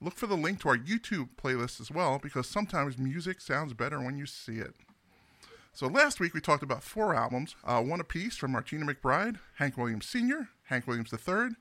Look 0.00 0.16
for 0.16 0.26
the 0.26 0.36
link 0.36 0.60
to 0.60 0.68
our 0.68 0.76
YouTube 0.76 1.30
playlist 1.42 1.80
as 1.80 1.90
well, 1.90 2.18
because 2.18 2.48
sometimes 2.48 2.98
music 2.98 3.40
sounds 3.40 3.74
better 3.74 4.00
when 4.00 4.16
you 4.16 4.26
see 4.26 4.56
it. 4.56 4.74
So 5.72 5.86
last 5.86 6.20
week 6.20 6.34
we 6.34 6.40
talked 6.40 6.62
about 6.62 6.84
four 6.84 7.14
albums, 7.14 7.56
uh, 7.64 7.82
one 7.82 8.00
apiece 8.00 8.36
from 8.36 8.52
Martina 8.52 8.86
McBride, 8.86 9.38
Hank 9.56 9.76
Williams 9.76 10.06
Sr., 10.06 10.48
Hank 10.64 10.86
Williams 10.86 11.12
III, 11.12 11.56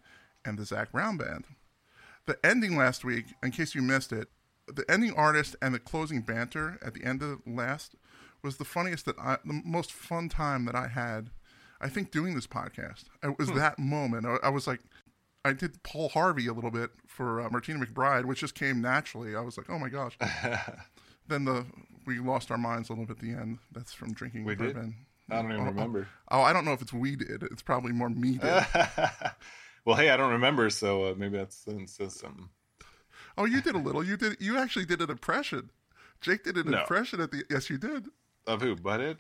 and 0.46 0.58
the 0.58 0.66
Zac 0.66 0.92
Brown 0.92 1.18
Band. 1.18 1.46
The 2.26 2.38
ending 2.46 2.78
last 2.78 3.04
week, 3.04 3.26
in 3.42 3.52
case 3.52 3.76
you 3.76 3.82
missed 3.82 4.14
it, 4.14 4.30
the 4.68 4.86
ending 4.90 5.14
artist 5.16 5.56
and 5.62 5.74
the 5.74 5.80
closing 5.80 6.22
banter 6.22 6.80
at 6.82 6.94
the 6.94 7.04
end 7.04 7.22
of 7.22 7.30
the 7.30 7.52
last 7.52 7.96
was 8.42 8.58
the 8.58 8.66
funniest 8.66 9.06
that 9.06 9.18
I, 9.20 9.38
the 9.46 9.62
most 9.66 9.92
fun 9.92 10.30
time 10.30 10.66
that 10.66 10.76
I 10.76 10.88
had. 10.88 11.30
I 11.82 11.90
think 11.90 12.12
doing 12.12 12.34
this 12.36 12.48
podcast. 12.48 13.06
It 13.22 13.38
was 13.38 13.52
that 13.52 13.78
moment. 13.78 14.26
I, 14.26 14.38
I 14.44 14.50
was 14.50 14.68
like, 14.68 14.80
I 15.44 15.52
did 15.52 15.84
Paul 15.84 16.10
Harvey 16.10 16.48
a 16.48 16.54
little 16.54 16.72
bit 16.72 16.92
for 17.08 17.42
uh, 17.42 17.50
Martina 17.50 17.86
McBride, 17.86 18.26
which 18.26 18.40
just 18.40 18.56
came 18.56 18.82
naturally. 18.82 19.36
I 19.36 19.42
was 19.42 19.58
like, 19.58 19.70
oh 19.70 19.78
my 19.78 19.90
gosh. 19.90 20.18
then 21.28 21.46
the 21.46 21.66
we 22.06 22.20
lost 22.20 22.52
our 22.52 22.58
minds 22.58 22.90
a 22.90 22.94
little 22.94 23.06
bit 23.06 23.18
at 23.18 23.24
the 23.24 23.32
end. 23.32 23.60
That's 23.72 23.94
from 23.94 24.14
drinking 24.14 24.46
We 24.46 24.56
did? 24.56 24.78
I 24.78 25.42
don't 25.42 25.52
even 25.52 25.62
Oh, 25.62 25.62
oh, 25.62 25.66
remember. 25.66 26.08
Oh, 26.32 26.42
I 26.42 26.54
don't 26.54 26.66
know 26.66 26.74
if 26.74 26.82
it's 26.82 26.94
we 26.94 27.16
did. 27.16 27.44
It's 27.44 27.62
probably 27.62 27.92
more 27.92 28.10
me 28.10 28.38
did. 28.38 28.42
well, 29.86 29.96
hey, 29.96 30.10
I 30.10 30.18
don't 30.18 30.32
remember, 30.32 30.70
so 30.70 31.06
uh, 31.06 31.16
maybe 31.18 31.38
that's 31.38 31.64
that 31.64 31.90
says 31.90 32.16
something. 32.20 32.50
Oh, 33.38 33.46
you 33.46 33.62
did 33.62 33.76
a 33.76 33.80
little. 33.80 34.04
You 34.04 34.18
did. 34.18 34.38
You 34.40 34.58
actually 34.58 34.86
did 34.86 35.02
an 35.02 35.10
impression. 35.10 35.70
Jake 36.22 36.44
did 36.44 36.58
an 36.58 36.72
No. 36.72 36.82
impression 36.82 37.20
at 37.22 37.32
the. 37.32 37.44
Yes, 37.50 37.70
you 37.70 37.78
did. 37.78 38.08
Of 38.48 38.62
who? 38.62 38.76
Butthead? 38.76 39.18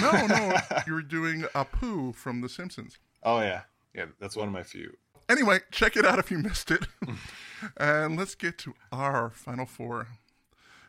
No, 0.00 0.26
no, 0.26 0.56
you 0.86 0.94
were 0.94 1.02
doing 1.02 1.42
Apu 1.54 2.14
from 2.14 2.40
The 2.42 2.48
Simpsons. 2.48 2.98
Oh 3.22 3.40
yeah, 3.40 3.62
yeah. 3.94 4.06
That's 4.20 4.36
one 4.36 4.46
of 4.48 4.54
my 4.54 4.62
few. 4.62 4.96
Anyway, 5.28 5.60
check 5.70 5.96
it 5.96 6.04
out 6.04 6.18
if 6.18 6.30
you 6.30 6.38
missed 6.38 6.70
it. 6.70 6.86
and 7.76 8.16
let's 8.16 8.34
get 8.34 8.58
to 8.58 8.74
our 8.92 9.30
final 9.30 9.66
four. 9.66 10.06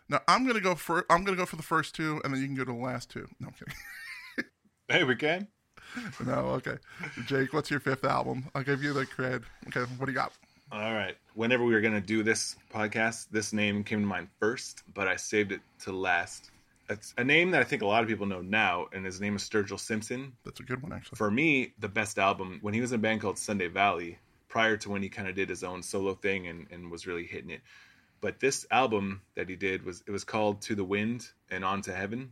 Now 0.10 0.22
I'm 0.28 0.46
gonna 0.46 0.60
go 0.62 0.76
for 0.76 1.06
I'm 1.10 1.24
gonna 1.24 1.38
go 1.38 1.46
for 1.46 1.56
the 1.56 1.64
first 1.64 1.96
two, 1.96 2.22
and 2.24 2.34
then 2.34 2.42
you 2.42 2.48
can 2.48 2.56
go 2.56 2.66
to 2.66 2.72
the 2.72 2.78
last 2.78 3.10
two. 3.10 3.28
No, 3.40 3.48
I'm 3.48 3.54
kidding. 3.54 3.74
Hey, 4.90 5.06
we 5.06 5.16
can. 5.16 5.48
no, 6.26 6.34
okay. 6.60 6.76
Jake, 7.26 7.54
what's 7.54 7.72
your 7.72 7.80
fifth 7.80 8.04
album? 8.04 8.50
I'll 8.54 8.64
give 8.64 8.84
you 8.84 8.92
the 8.92 9.06
cred. 9.06 9.44
Okay, 9.70 9.82
what 9.98 10.06
do 10.08 10.12
you 10.12 10.18
got? 10.18 10.34
All 10.72 10.94
right. 10.94 11.18
Whenever 11.34 11.66
we 11.66 11.74
were 11.74 11.82
going 11.82 11.96
to 11.96 12.00
do 12.00 12.24
this 12.24 12.56
podcast, 12.74 13.28
this 13.30 13.52
name 13.52 13.84
came 13.84 14.00
to 14.00 14.06
mind 14.06 14.30
first, 14.40 14.84
but 14.94 15.06
I 15.06 15.18
saved 15.18 15.52
it 15.52 15.60
to 15.82 15.92
last. 15.92 16.50
It's 16.90 17.14
a 17.18 17.26
name 17.26 17.52
that 17.52 17.60
I 17.60 17.66
think 17.66 17.82
a 17.82 17.86
lot 17.86 18.04
of 18.04 18.08
people 18.08 18.26
know 18.26 18.42
now, 18.42 18.86
and 18.94 19.06
his 19.06 19.20
name 19.20 19.36
is 19.36 19.44
Sturgill 19.44 19.78
Simpson. 19.78 20.32
That's 20.46 20.62
a 20.62 20.64
good 20.64 20.82
one, 20.82 20.94
actually. 20.94 21.18
For 21.18 21.30
me, 21.30 21.74
the 21.80 21.90
best 21.90 22.18
album 22.18 22.60
when 22.62 22.74
he 22.74 22.80
was 22.80 22.94
in 22.94 23.00
a 23.00 23.02
band 23.02 23.20
called 23.20 23.38
Sunday 23.38 23.68
Valley, 23.68 24.18
prior 24.48 24.78
to 24.78 24.90
when 24.90 25.04
he 25.04 25.10
kind 25.10 25.28
of 25.28 25.36
did 25.36 25.50
his 25.50 25.62
own 25.62 25.84
solo 25.84 26.14
thing 26.14 26.48
and, 26.48 26.68
and 26.72 26.90
was 26.90 27.06
really 27.06 27.26
hitting 27.26 27.50
it. 27.50 27.62
But 28.22 28.40
this 28.40 28.66
album 28.72 29.24
that 29.36 29.50
he 29.50 29.58
did 29.58 29.84
was 29.84 30.06
it 30.08 30.12
was 30.12 30.24
called 30.24 30.62
To 30.62 30.76
the 30.76 30.86
Wind 30.86 31.28
and 31.50 31.66
On 31.66 31.82
to 31.82 31.94
Heaven. 31.94 32.32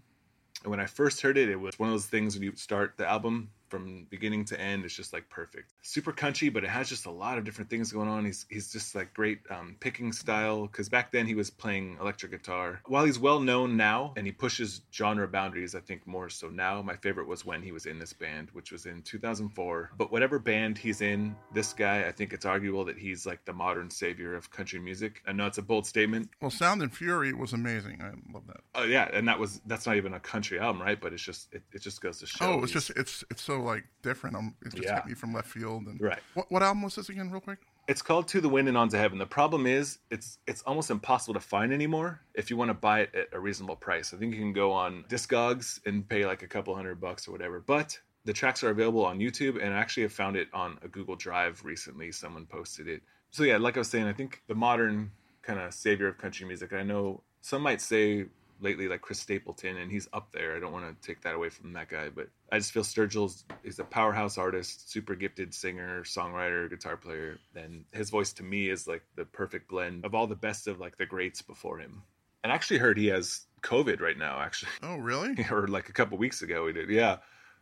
And 0.64 0.72
when 0.72 0.80
I 0.80 0.86
first 0.86 1.20
heard 1.22 1.38
it, 1.38 1.50
it 1.50 1.60
was 1.60 1.78
one 1.78 1.90
of 1.90 1.94
those 1.94 2.06
things 2.06 2.36
when 2.36 2.44
you 2.44 2.54
start 2.56 2.94
the 2.96 3.06
album 3.06 3.50
from 3.70 4.08
beginning 4.10 4.46
to 4.46 4.60
end, 4.60 4.86
it's 4.86 4.96
just 4.96 5.14
like 5.14 5.30
perfect. 5.30 5.72
Super 5.82 6.12
country, 6.12 6.50
but 6.50 6.64
it 6.64 6.70
has 6.70 6.90
just 6.90 7.06
a 7.06 7.12
lot 7.12 7.38
of 7.38 7.44
different 7.44 7.70
things 7.70 7.92
going 7.92 8.10
on. 8.10 8.26
He's 8.26 8.46
he's 8.50 8.72
just 8.72 8.96
like 8.96 9.14
great 9.14 9.40
um, 9.50 9.76
picking 9.80 10.12
style 10.12 10.68
because 10.68 10.90
back 10.90 11.12
then 11.12 11.26
he 11.26 11.36
was 11.36 11.50
playing 11.50 11.98
electric 12.02 12.32
guitar. 12.32 12.82
While 12.86 13.06
he's 13.06 13.20
well 13.20 13.40
known 13.40 13.78
now 13.78 14.14
and 14.18 14.26
he 14.26 14.32
pushes 14.32 14.82
genre 14.94 15.28
boundaries, 15.28 15.76
I 15.76 15.80
think 15.80 16.06
more 16.08 16.30
so 16.30 16.50
now. 16.50 16.82
My 16.82 16.96
favorite 16.96 17.28
was 17.28 17.46
when 17.46 17.62
he 17.62 17.72
was 17.72 17.86
in 17.86 18.00
this 18.00 18.14
band, 18.14 18.50
which 18.54 18.72
was 18.72 18.86
in 18.86 19.02
2004. 19.04 19.92
But 19.98 20.12
whatever 20.12 20.40
band 20.40 20.78
he's 20.78 21.02
in, 21.02 21.36
this 21.54 21.74
guy, 21.74 22.08
I 22.08 22.12
think 22.12 22.34
it's 22.34 22.46
arguable 22.46 22.86
that 22.86 22.98
he's 22.98 23.26
like 23.26 23.46
the 23.46 23.54
modern 23.54 23.90
savior 23.90 24.36
of 24.36 24.52
country 24.52 24.80
music. 24.80 25.22
I 25.28 25.32
know 25.32 25.46
it's 25.46 25.58
a 25.58 25.62
bold 25.62 25.86
statement, 25.86 26.30
Well, 26.42 26.52
Sound 26.52 26.82
and 26.82 26.94
Fury 26.94 27.34
was 27.34 27.54
amazing. 27.54 28.02
I 28.02 28.12
love 28.34 28.48
that. 28.48 28.62
Oh 28.76 28.84
yeah, 28.84 29.10
and 29.14 29.28
that 29.28 29.40
was 29.40 29.62
that's 29.66 29.86
not 29.86 29.96
even 29.98 30.14
a 30.14 30.20
country 30.20 30.60
album, 30.60 30.82
right? 30.82 31.00
But 31.00 31.14
it's 31.14 31.24
just 31.24 31.54
it, 31.54 31.64
it 31.74 31.82
just 31.82 32.02
goes 32.02 32.20
to 32.20 32.26
show. 32.26 32.46
Oh, 32.46 32.64
it's 32.64 32.72
just 32.72 32.92
it's 32.92 33.24
it's 33.30 33.42
so 33.42 33.59
like 33.64 33.86
different. 34.02 34.36
Um, 34.36 34.56
it 34.66 34.72
just 34.74 34.84
Yeah. 34.84 34.96
hit 34.96 35.06
me 35.08 35.14
from 35.14 35.34
left 35.34 35.48
field. 35.50 35.88
And 35.88 36.00
Right. 36.02 36.20
What 36.34 36.52
what 36.52 36.64
album 36.64 36.84
was 36.84 36.96
this 36.96 37.10
again, 37.10 37.30
real 37.32 37.42
quick? 37.42 37.60
it's 37.88 38.04
called 38.04 38.28
To 38.28 38.40
the 38.40 38.50
Wind 38.50 38.68
and 38.68 38.78
On 38.78 38.88
to 38.90 38.98
Heaven. 38.98 39.18
The 39.18 39.26
problem 39.26 39.66
is 39.66 39.98
it's 40.12 40.38
it's 40.48 40.62
almost 40.64 40.92
impossible 40.92 41.34
to 41.34 41.40
find 41.40 41.74
anymore 41.74 42.22
if 42.36 42.50
you 42.50 42.58
want 42.58 42.70
to 42.70 42.74
buy 42.76 43.00
it 43.02 43.16
at 43.16 43.28
a 43.34 43.40
reasonable 43.40 43.76
price. 43.76 44.14
I 44.14 44.18
think 44.18 44.34
you 44.34 44.40
can 44.40 44.54
go 44.54 44.72
on 44.72 45.04
Discogs 45.10 45.80
and 45.86 46.08
pay 46.08 46.26
like 46.26 46.44
a 46.44 46.48
couple 46.48 46.76
hundred 46.76 47.00
bucks 47.02 47.28
or 47.28 47.32
whatever. 47.32 47.60
But 47.60 48.00
the 48.26 48.34
tracks 48.34 48.64
are 48.64 48.70
available 48.70 49.06
on 49.06 49.18
YouTube, 49.20 49.56
and 49.64 49.74
I 49.74 49.78
actually 49.78 50.04
have 50.04 50.14
found 50.14 50.36
it 50.36 50.50
on 50.54 50.78
a 50.84 50.88
Google 50.88 51.16
Drive 51.16 51.64
recently. 51.66 52.12
Someone 52.12 52.46
posted 52.46 52.88
it. 52.88 53.02
So 53.32 53.44
yeah, 53.44 53.58
like 53.58 53.76
I 53.78 53.80
was 53.80 53.90
saying, 53.90 54.06
I 54.06 54.14
think 54.14 54.44
the 54.48 54.56
modern 54.56 55.12
kind 55.42 55.60
of 55.60 55.74
savior 55.74 56.08
of 56.08 56.18
country 56.18 56.46
music. 56.46 56.74
I 56.74 56.84
know 56.84 57.24
some 57.42 57.62
might 57.64 57.82
say 57.82 58.26
lately 58.62 58.88
like 58.88 59.02
Chris 59.02 59.20
Stapleton, 59.20 59.78
and 59.78 59.92
he's 59.92 60.08
up 60.14 60.32
there. 60.32 60.56
I 60.56 60.60
don't 60.60 60.72
want 60.74 60.86
to 60.86 61.08
take 61.08 61.22
that 61.22 61.36
away 61.36 61.50
from 61.50 61.74
that 61.74 61.90
guy, 61.90 62.10
but 62.10 62.28
I 62.52 62.58
just 62.58 62.72
feel 62.72 62.84
Sturgill's 62.84 63.46
is 63.64 63.80
a 63.80 63.84
powerhouse 63.84 64.38
artist, 64.38 64.92
super 64.92 65.16
gifted 65.16 65.54
singer, 65.54 66.04
songwriter, 66.04 66.70
guitar 66.70 66.98
player. 66.98 67.38
And 67.56 67.86
his 67.92 68.10
voice 68.10 68.34
to 68.34 68.44
me 68.44 68.70
is 68.70 68.88
like 68.88 69.04
the 69.16 69.26
perfect 69.26 69.70
blend 69.70 70.06
of 70.06 70.14
all 70.16 70.28
the 70.28 70.36
best 70.36 70.68
of 70.68 70.80
like 70.80 70.98
the 70.98 71.06
greats 71.06 71.42
before 71.42 71.80
him. 71.80 72.04
and 72.44 72.52
I 72.52 72.56
actually 72.56 72.80
heard 72.80 72.98
he 72.98 73.08
has 73.08 73.46
COVID 73.64 74.00
right 74.02 74.18
now. 74.18 74.40
Actually, 74.40 74.72
Oh, 74.84 74.98
really? 74.98 75.36
or 75.52 75.68
like 75.68 75.90
a 75.90 75.94
couple 75.94 76.18
weeks 76.18 76.42
ago 76.42 76.68
he 76.68 76.74
did. 76.74 76.90
Yeah, 76.90 77.18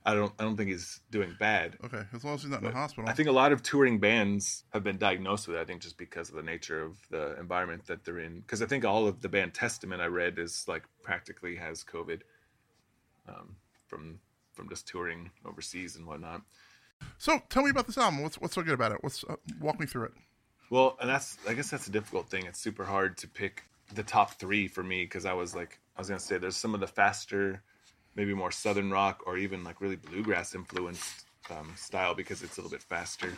I 0.08 0.14
don't 0.14 0.32
I 0.40 0.44
don't 0.44 0.56
think 0.56 0.70
he's 0.70 1.02
doing 1.12 1.36
bad. 1.38 1.76
Okay, 1.84 2.02
as 2.14 2.24
long 2.24 2.36
as 2.36 2.42
he's 2.42 2.50
not 2.50 2.62
in 2.62 2.66
the 2.66 2.72
hospital. 2.72 3.10
I 3.10 3.14
think 3.14 3.28
a 3.28 3.34
lot 3.34 3.52
of 3.52 3.62
touring 3.62 4.00
bands 4.00 4.64
have 4.72 4.82
been 4.82 4.98
diagnosed 4.98 5.50
with 5.50 5.58
it. 5.58 5.60
I 5.60 5.66
think 5.66 5.82
just 5.82 5.98
because 5.98 6.30
of 6.30 6.36
the 6.36 6.44
nature 6.44 6.82
of 6.82 6.98
the 7.12 7.38
environment 7.38 7.86
that 7.88 8.06
they're 8.06 8.20
in. 8.20 8.40
Because 8.40 8.62
I 8.62 8.68
think 8.68 8.86
all 8.86 9.06
of 9.06 9.22
the 9.22 9.28
band 9.28 9.54
Testament 9.54 10.02
I 10.02 10.06
read 10.06 10.40
is 10.40 10.66
like 10.66 10.84
practically 11.04 11.58
has 11.58 11.84
COVID 11.84 12.22
um, 13.28 13.58
from 13.88 14.20
from 14.54 14.70
just 14.70 14.88
touring 14.88 15.30
overseas 15.46 15.98
and 15.98 16.08
whatnot. 16.08 16.42
So, 17.18 17.42
tell 17.50 17.64
me 17.64 17.70
about 17.70 17.86
this 17.86 17.98
album. 17.98 18.24
What's 18.24 18.40
what's 18.40 18.56
so 18.56 18.62
good 18.62 18.74
about 18.76 18.94
it? 18.94 19.00
What's 19.02 19.26
uh, 19.26 19.36
walk 19.60 19.78
me 19.78 19.86
through 19.86 20.06
it? 20.06 20.14
Well, 20.70 20.98
and 21.02 21.10
that's 21.10 21.38
I 21.46 21.54
guess 21.54 21.70
that's 21.70 21.88
a 21.88 21.92
difficult 21.92 22.30
thing. 22.30 22.46
It's 22.46 22.60
super 22.60 22.86
hard 22.86 23.18
to 23.18 23.28
pick 23.28 23.64
the 23.94 24.04
top 24.04 24.36
three 24.36 24.70
for 24.70 24.84
me 24.84 25.04
because 25.04 25.26
I 25.26 25.34
was 25.34 25.54
like 25.54 25.80
I 25.98 26.00
was 26.02 26.08
gonna 26.08 26.22
say 26.22 26.38
there's 26.38 26.56
some 26.56 26.74
of 26.74 26.80
the 26.80 26.88
faster, 26.88 27.62
maybe 28.18 28.34
more 28.34 28.52
southern 28.52 28.92
rock 28.92 29.22
or 29.26 29.38
even 29.38 29.64
like 29.64 29.80
really 29.80 29.96
bluegrass 29.96 30.56
influenced 30.56 31.26
um, 31.52 31.72
style 31.78 32.14
because 32.14 32.44
it's 32.44 32.58
a 32.58 32.62
little 32.62 32.76
bit 32.76 32.84
faster. 32.84 33.32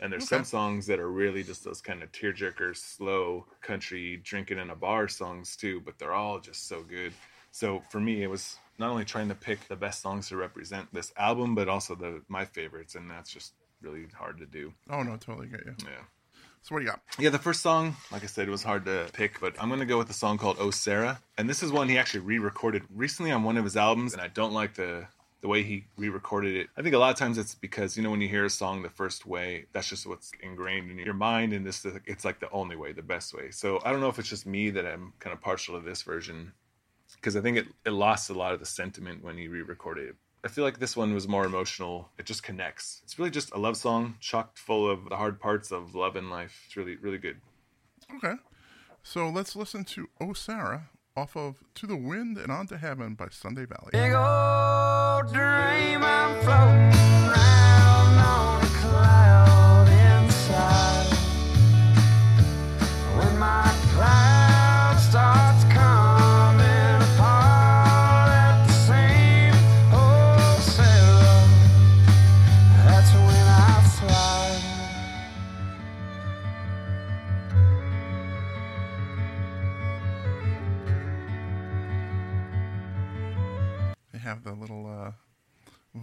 And 0.00 0.12
there's 0.12 0.28
some 0.28 0.44
songs 0.44 0.86
that 0.86 1.00
are 1.00 1.10
really 1.10 1.42
just 1.42 1.64
those 1.64 1.80
kind 1.80 2.02
of 2.02 2.12
tearjerker, 2.12 2.76
slow 2.76 3.46
country 3.62 4.18
drinking 4.18 4.58
in 4.58 4.70
a 4.70 4.76
bar 4.76 5.08
songs 5.08 5.56
too, 5.56 5.80
but 5.80 5.98
they're 5.98 6.12
all 6.12 6.38
just 6.38 6.68
so 6.68 6.82
good. 6.82 7.12
So 7.50 7.82
for 7.90 7.98
me, 7.98 8.22
it 8.22 8.28
was 8.28 8.56
not 8.78 8.90
only 8.90 9.04
trying 9.04 9.28
to 9.28 9.34
pick 9.34 9.66
the 9.66 9.76
best 9.76 10.02
songs 10.02 10.28
to 10.28 10.36
represent 10.36 10.92
this 10.92 11.12
album, 11.16 11.54
but 11.54 11.68
also 11.68 11.94
the 11.94 12.22
my 12.28 12.44
favorites, 12.44 12.94
and 12.94 13.10
that's 13.10 13.32
just 13.32 13.54
really 13.80 14.06
hard 14.16 14.38
to 14.38 14.46
do. 14.46 14.72
Oh 14.90 15.02
no, 15.02 15.16
totally 15.16 15.48
get 15.48 15.64
you. 15.64 15.74
Yeah. 15.84 16.04
So 16.62 16.74
what 16.74 16.80
do 16.80 16.84
you 16.84 16.90
got? 16.90 17.00
Yeah, 17.18 17.30
the 17.30 17.38
first 17.38 17.62
song, 17.62 17.96
like 18.10 18.22
I 18.22 18.26
said, 18.26 18.46
it 18.48 18.50
was 18.50 18.62
hard 18.62 18.84
to 18.86 19.08
pick, 19.12 19.40
but 19.40 19.54
I'm 19.60 19.68
gonna 19.68 19.86
go 19.86 19.98
with 19.98 20.10
a 20.10 20.14
song 20.14 20.38
called 20.38 20.56
"Oh 20.60 20.70
Sarah," 20.70 21.20
and 21.36 21.48
this 21.48 21.62
is 21.62 21.72
one 21.72 21.88
he 21.88 21.98
actually 21.98 22.20
re-recorded 22.20 22.82
recently 22.94 23.30
on 23.30 23.42
one 23.42 23.56
of 23.56 23.64
his 23.64 23.76
albums, 23.76 24.12
and 24.12 24.20
I 24.20 24.28
don't 24.28 24.52
like 24.52 24.74
the 24.74 25.06
the 25.40 25.48
way 25.48 25.62
he 25.62 25.86
re-recorded 25.96 26.56
it. 26.56 26.68
I 26.76 26.82
think 26.82 26.94
a 26.94 26.98
lot 26.98 27.12
of 27.12 27.16
times 27.16 27.38
it's 27.38 27.54
because 27.54 27.96
you 27.96 28.02
know 28.02 28.10
when 28.10 28.20
you 28.20 28.28
hear 28.28 28.44
a 28.44 28.50
song 28.50 28.82
the 28.82 28.90
first 28.90 29.24
way, 29.24 29.66
that's 29.72 29.88
just 29.88 30.06
what's 30.06 30.32
ingrained 30.42 30.90
in 30.90 30.98
your 30.98 31.14
mind, 31.14 31.52
and 31.52 31.64
this 31.64 31.86
it's 32.06 32.24
like 32.24 32.40
the 32.40 32.50
only 32.50 32.76
way, 32.76 32.92
the 32.92 33.02
best 33.02 33.34
way. 33.34 33.50
So 33.50 33.80
I 33.84 33.92
don't 33.92 34.00
know 34.00 34.08
if 34.08 34.18
it's 34.18 34.28
just 34.28 34.46
me 34.46 34.70
that 34.70 34.84
I'm 34.86 35.12
kind 35.20 35.32
of 35.32 35.40
partial 35.40 35.78
to 35.78 35.84
this 35.84 36.02
version 36.02 36.52
because 37.14 37.36
I 37.36 37.40
think 37.40 37.56
it, 37.56 37.66
it 37.86 37.90
lost 37.90 38.30
a 38.30 38.34
lot 38.34 38.52
of 38.52 38.60
the 38.60 38.66
sentiment 38.66 39.24
when 39.24 39.38
he 39.38 39.48
re-recorded 39.48 40.10
it. 40.10 40.16
I 40.44 40.48
feel 40.48 40.64
like 40.64 40.78
this 40.78 40.96
one 40.96 41.14
was 41.14 41.26
more 41.26 41.44
emotional. 41.44 42.10
It 42.16 42.24
just 42.24 42.42
connects. 42.42 43.00
It's 43.02 43.18
really 43.18 43.30
just 43.30 43.52
a 43.52 43.58
love 43.58 43.76
song, 43.76 44.14
chocked 44.20 44.58
full 44.58 44.88
of 44.88 45.08
the 45.08 45.16
hard 45.16 45.40
parts 45.40 45.72
of 45.72 45.94
love 45.94 46.14
and 46.14 46.30
life. 46.30 46.62
It's 46.66 46.76
really, 46.76 46.96
really 46.96 47.18
good. 47.18 47.40
Okay, 48.16 48.34
so 49.02 49.28
let's 49.28 49.56
listen 49.56 49.84
to 49.84 50.08
"Oh 50.20 50.32
Sarah" 50.32 50.90
off 51.16 51.36
of 51.36 51.64
"To 51.74 51.86
the 51.86 51.96
Wind 51.96 52.38
and 52.38 52.52
On 52.52 52.66
to 52.68 52.78
Heaven" 52.78 53.14
by 53.14 53.28
Sunday 53.30 53.66
Valley. 53.66 53.90
Big 53.92 54.12
old 54.12 55.32
dream 55.32 56.02
I'm 56.02 56.40
floating 56.42 57.30
around 57.30 57.67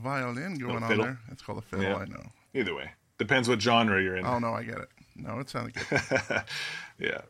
violin 0.06 0.56
going 0.58 0.84
on 0.84 0.98
there. 0.98 1.20
It's 1.32 1.42
called 1.42 1.58
a 1.58 1.62
fiddle. 1.62 1.84
Yeah. 1.86 1.96
I 1.98 2.06
know. 2.06 2.24
Either 2.54 2.74
way, 2.74 2.92
depends 3.18 3.50
what 3.50 3.62
genre 3.62 4.02
you're 4.02 4.16
in. 4.16 4.26
Oh 4.26 4.40
no, 4.40 4.54
I 4.54 4.64
get 4.64 4.78
it. 4.78 4.90
No, 5.18 5.40
it 5.40 5.50
sounded 5.50 5.74
good. 5.76 6.02
yeah. 7.00 7.22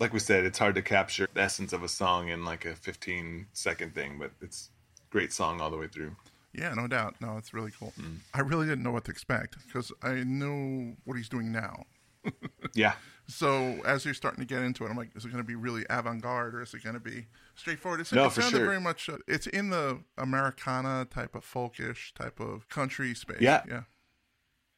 Like 0.00 0.12
we 0.12 0.18
said, 0.18 0.44
it's 0.44 0.58
hard 0.58 0.74
to 0.74 0.82
capture 0.82 1.28
the 1.32 1.40
essence 1.40 1.72
of 1.72 1.82
a 1.84 1.88
song 1.88 2.28
in 2.28 2.44
like 2.44 2.64
a 2.64 2.74
15 2.74 3.46
second 3.52 3.94
thing, 3.94 4.16
but 4.18 4.32
it's 4.40 4.70
a 4.98 5.12
great 5.12 5.32
song 5.32 5.60
all 5.60 5.70
the 5.70 5.76
way 5.76 5.86
through. 5.86 6.16
yeah, 6.52 6.74
no 6.74 6.86
doubt. 6.88 7.14
No, 7.20 7.36
it's 7.36 7.54
really 7.54 7.70
cool. 7.78 7.92
Mm. 8.00 8.18
I 8.34 8.40
really 8.40 8.66
didn't 8.66 8.82
know 8.82 8.90
what 8.90 9.04
to 9.04 9.10
expect 9.12 9.56
because 9.66 9.92
I 10.02 10.24
know 10.24 10.94
what 11.04 11.16
he's 11.16 11.28
doing 11.28 11.52
now. 11.52 11.84
Yeah. 12.74 12.94
So 13.28 13.80
as 13.86 14.04
you're 14.04 14.14
starting 14.14 14.40
to 14.40 14.46
get 14.46 14.62
into 14.62 14.84
it, 14.84 14.90
I'm 14.90 14.96
like, 14.96 15.10
is 15.16 15.24
it 15.24 15.28
going 15.28 15.42
to 15.42 15.46
be 15.46 15.54
really 15.54 15.84
avant-garde 15.88 16.54
or 16.54 16.62
is 16.62 16.74
it 16.74 16.82
going 16.82 16.94
to 16.94 17.00
be 17.00 17.26
straightforward? 17.54 18.00
It's, 18.00 18.12
No, 18.12 18.26
it 18.26 18.32
for 18.32 18.42
sounded 18.42 18.58
sure. 18.58 18.66
very 18.66 18.80
much. 18.80 19.08
Uh, 19.08 19.18
it's 19.28 19.46
in 19.46 19.70
the 19.70 20.00
Americana 20.18 21.06
type 21.10 21.34
of 21.34 21.44
folkish 21.44 22.12
type 22.14 22.40
of 22.40 22.68
country 22.68 23.14
space. 23.14 23.38
Yeah. 23.40 23.62
yeah. 23.68 23.82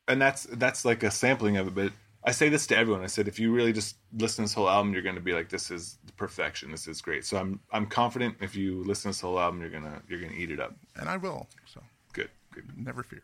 and 0.09 0.21
that's 0.21 0.45
that's 0.53 0.85
like 0.85 1.03
a 1.03 1.11
sampling 1.11 1.57
of 1.57 1.67
it 1.69 1.75
but 1.75 1.91
i 2.25 2.31
say 2.31 2.49
this 2.51 2.67
to 2.67 2.77
everyone 2.77 3.03
i 3.03 3.07
said 3.07 3.27
if 3.27 3.39
you 3.41 3.51
really 3.53 3.73
just 3.73 3.97
listen 4.19 4.37
to 4.37 4.49
this 4.49 4.55
whole 4.55 4.69
album 4.69 4.93
you're 4.93 5.03
going 5.03 5.15
to 5.15 5.21
be 5.21 5.33
like 5.33 5.49
this 5.49 5.71
is 5.71 5.99
perfection 6.17 6.71
this 6.71 6.87
is 6.87 7.01
great 7.01 7.25
so 7.25 7.39
i'm 7.39 7.59
i'm 7.73 7.87
confident 7.87 8.35
if 8.41 8.55
you 8.55 8.85
listen 8.85 9.05
to 9.05 9.09
this 9.09 9.21
whole 9.23 9.39
album 9.41 9.61
you're 9.63 9.71
gonna 9.71 10.01
you're 10.09 10.21
gonna 10.21 10.35
eat 10.35 10.51
it 10.51 10.61
up 10.61 10.75
And 10.97 11.09
I 11.09 11.17
will. 11.17 11.49
So 11.73 11.81
good 12.13 12.29
good 12.53 12.65
never 12.77 13.03
fear. 13.03 13.23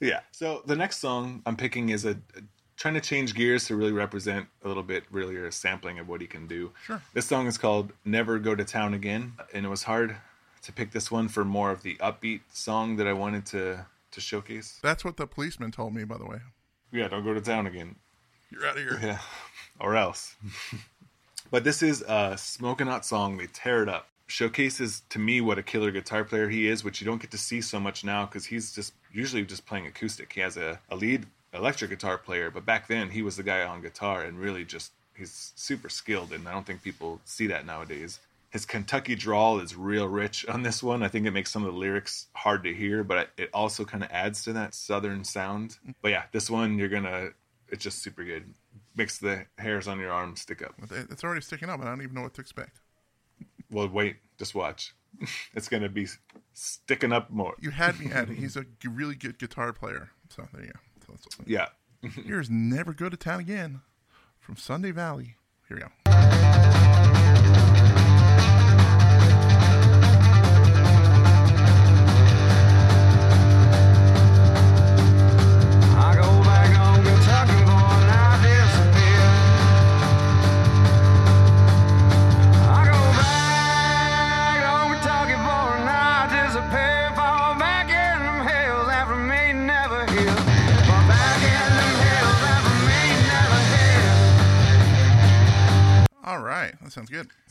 yeah 0.00 0.20
so 0.30 0.62
the 0.66 0.76
next 0.76 0.98
song 0.98 1.42
i'm 1.46 1.56
picking 1.56 1.88
is 1.90 2.04
a, 2.04 2.10
a- 2.10 2.42
trying 2.82 2.94
to 2.94 3.00
change 3.00 3.34
gears 3.36 3.66
to 3.68 3.76
really 3.76 3.92
represent 3.92 4.48
a 4.64 4.68
little 4.68 4.82
bit 4.82 5.04
really 5.12 5.36
a 5.36 5.52
sampling 5.52 6.00
of 6.00 6.08
what 6.08 6.20
he 6.20 6.26
can 6.26 6.48
do 6.48 6.72
Sure. 6.84 7.00
this 7.14 7.26
song 7.26 7.46
is 7.46 7.56
called 7.56 7.92
never 8.04 8.40
go 8.40 8.56
to 8.56 8.64
town 8.64 8.92
again 8.92 9.34
and 9.54 9.64
it 9.64 9.68
was 9.68 9.84
hard 9.84 10.16
to 10.62 10.72
pick 10.72 10.90
this 10.90 11.08
one 11.08 11.28
for 11.28 11.44
more 11.44 11.70
of 11.70 11.82
the 11.84 11.94
upbeat 11.96 12.40
song 12.52 12.96
that 12.96 13.06
i 13.06 13.12
wanted 13.12 13.46
to 13.46 13.86
to 14.10 14.20
showcase 14.20 14.80
That's 14.82 15.04
what 15.04 15.16
the 15.16 15.26
policeman 15.28 15.70
told 15.70 15.94
me, 15.94 16.02
by 16.04 16.18
the 16.18 16.26
way. 16.26 16.38
yeah 16.90 17.06
don't 17.06 17.22
go 17.24 17.32
to 17.34 17.40
town 17.40 17.66
again 17.68 17.94
You're 18.50 18.66
out 18.66 18.76
of 18.76 18.82
here. 18.82 18.98
Yeah, 19.00 19.18
or 19.78 19.94
else. 19.96 20.34
but 21.52 21.62
this 21.64 21.82
is 21.82 22.02
a 22.02 22.36
smoking 22.36 22.88
hot 22.88 23.06
song. 23.06 23.38
They 23.38 23.46
tear 23.46 23.82
it 23.82 23.88
up. 23.88 24.08
Showcases 24.26 25.02
to 25.10 25.18
me 25.18 25.40
what 25.40 25.56
a 25.58 25.62
killer 25.62 25.90
guitar 25.90 26.24
player 26.24 26.48
he 26.48 26.68
is, 26.68 26.82
which 26.84 27.00
you 27.00 27.06
don't 27.06 27.20
get 27.22 27.30
to 27.30 27.38
see 27.38 27.60
so 27.62 27.78
much 27.80 28.04
now 28.04 28.26
because 28.26 28.44
he's 28.46 28.74
just 28.74 28.92
usually 29.12 29.44
just 29.44 29.64
playing 29.66 29.86
acoustic. 29.86 30.32
He 30.32 30.40
has 30.40 30.56
a, 30.56 30.78
a 30.90 30.96
lead 30.96 31.26
electric 31.52 31.90
guitar 31.90 32.18
player, 32.18 32.50
but 32.50 32.64
back 32.64 32.88
then 32.88 33.10
he 33.10 33.22
was 33.22 33.36
the 33.36 33.42
guy 33.42 33.62
on 33.62 33.82
guitar 33.82 34.22
and 34.22 34.38
really 34.38 34.64
just 34.64 34.92
he's 35.14 35.52
super 35.56 35.88
skilled. 35.88 36.32
And 36.32 36.48
I 36.48 36.52
don't 36.52 36.66
think 36.66 36.82
people 36.82 37.20
see 37.24 37.46
that 37.48 37.66
nowadays. 37.66 38.20
His 38.50 38.66
Kentucky 38.66 39.14
drawl 39.14 39.60
is 39.60 39.74
real 39.74 40.06
rich 40.06 40.46
on 40.46 40.62
this 40.62 40.82
one. 40.82 41.02
I 41.02 41.08
think 41.08 41.26
it 41.26 41.30
makes 41.30 41.50
some 41.50 41.64
of 41.64 41.72
the 41.72 41.78
lyrics 41.78 42.26
hard 42.34 42.64
to 42.64 42.74
hear, 42.74 43.02
but 43.02 43.30
it 43.38 43.48
also 43.54 43.84
kind 43.84 44.04
of 44.04 44.10
adds 44.10 44.44
to 44.44 44.52
that 44.52 44.74
southern 44.74 45.24
sound. 45.24 45.78
But 46.02 46.10
yeah, 46.10 46.24
this 46.32 46.50
one 46.50 46.78
you're 46.78 46.88
gonna 46.88 47.30
it's 47.68 47.82
just 47.82 48.02
super 48.02 48.24
good. 48.24 48.44
Makes 48.94 49.18
the 49.18 49.46
hairs 49.56 49.88
on 49.88 49.98
your 49.98 50.12
arm 50.12 50.36
stick 50.36 50.62
up. 50.62 50.74
It's 50.90 51.24
already 51.24 51.40
sticking 51.40 51.70
up, 51.70 51.80
and 51.80 51.88
I 51.88 51.92
don't 51.92 52.02
even 52.02 52.14
know 52.14 52.22
what 52.22 52.34
to 52.34 52.42
expect. 52.42 52.80
Well, 53.70 53.88
wait, 53.88 54.16
just 54.38 54.54
watch. 54.54 54.94
it's 55.54 55.68
gonna 55.68 55.88
be 55.88 56.06
sticking 56.52 57.12
up 57.12 57.30
more. 57.30 57.54
You 57.58 57.70
had 57.70 57.98
me 57.98 58.12
at 58.12 58.28
it. 58.28 58.36
He's 58.38 58.56
a 58.56 58.66
really 58.84 59.14
good 59.14 59.38
guitar 59.38 59.72
player. 59.72 60.10
So 60.28 60.46
there 60.52 60.64
you 60.64 60.72
go. 60.72 60.78
That's 61.12 61.38
what- 61.38 61.48
Yeah. 61.48 61.68
Here's 62.02 62.50
Never 62.50 62.92
Go 62.92 63.08
to 63.08 63.16
Town 63.16 63.38
Again 63.40 63.80
from 64.40 64.56
Sunday 64.56 64.90
Valley. 64.90 65.36
Here 65.68 65.76
we 65.76 65.82
go. 65.82 65.88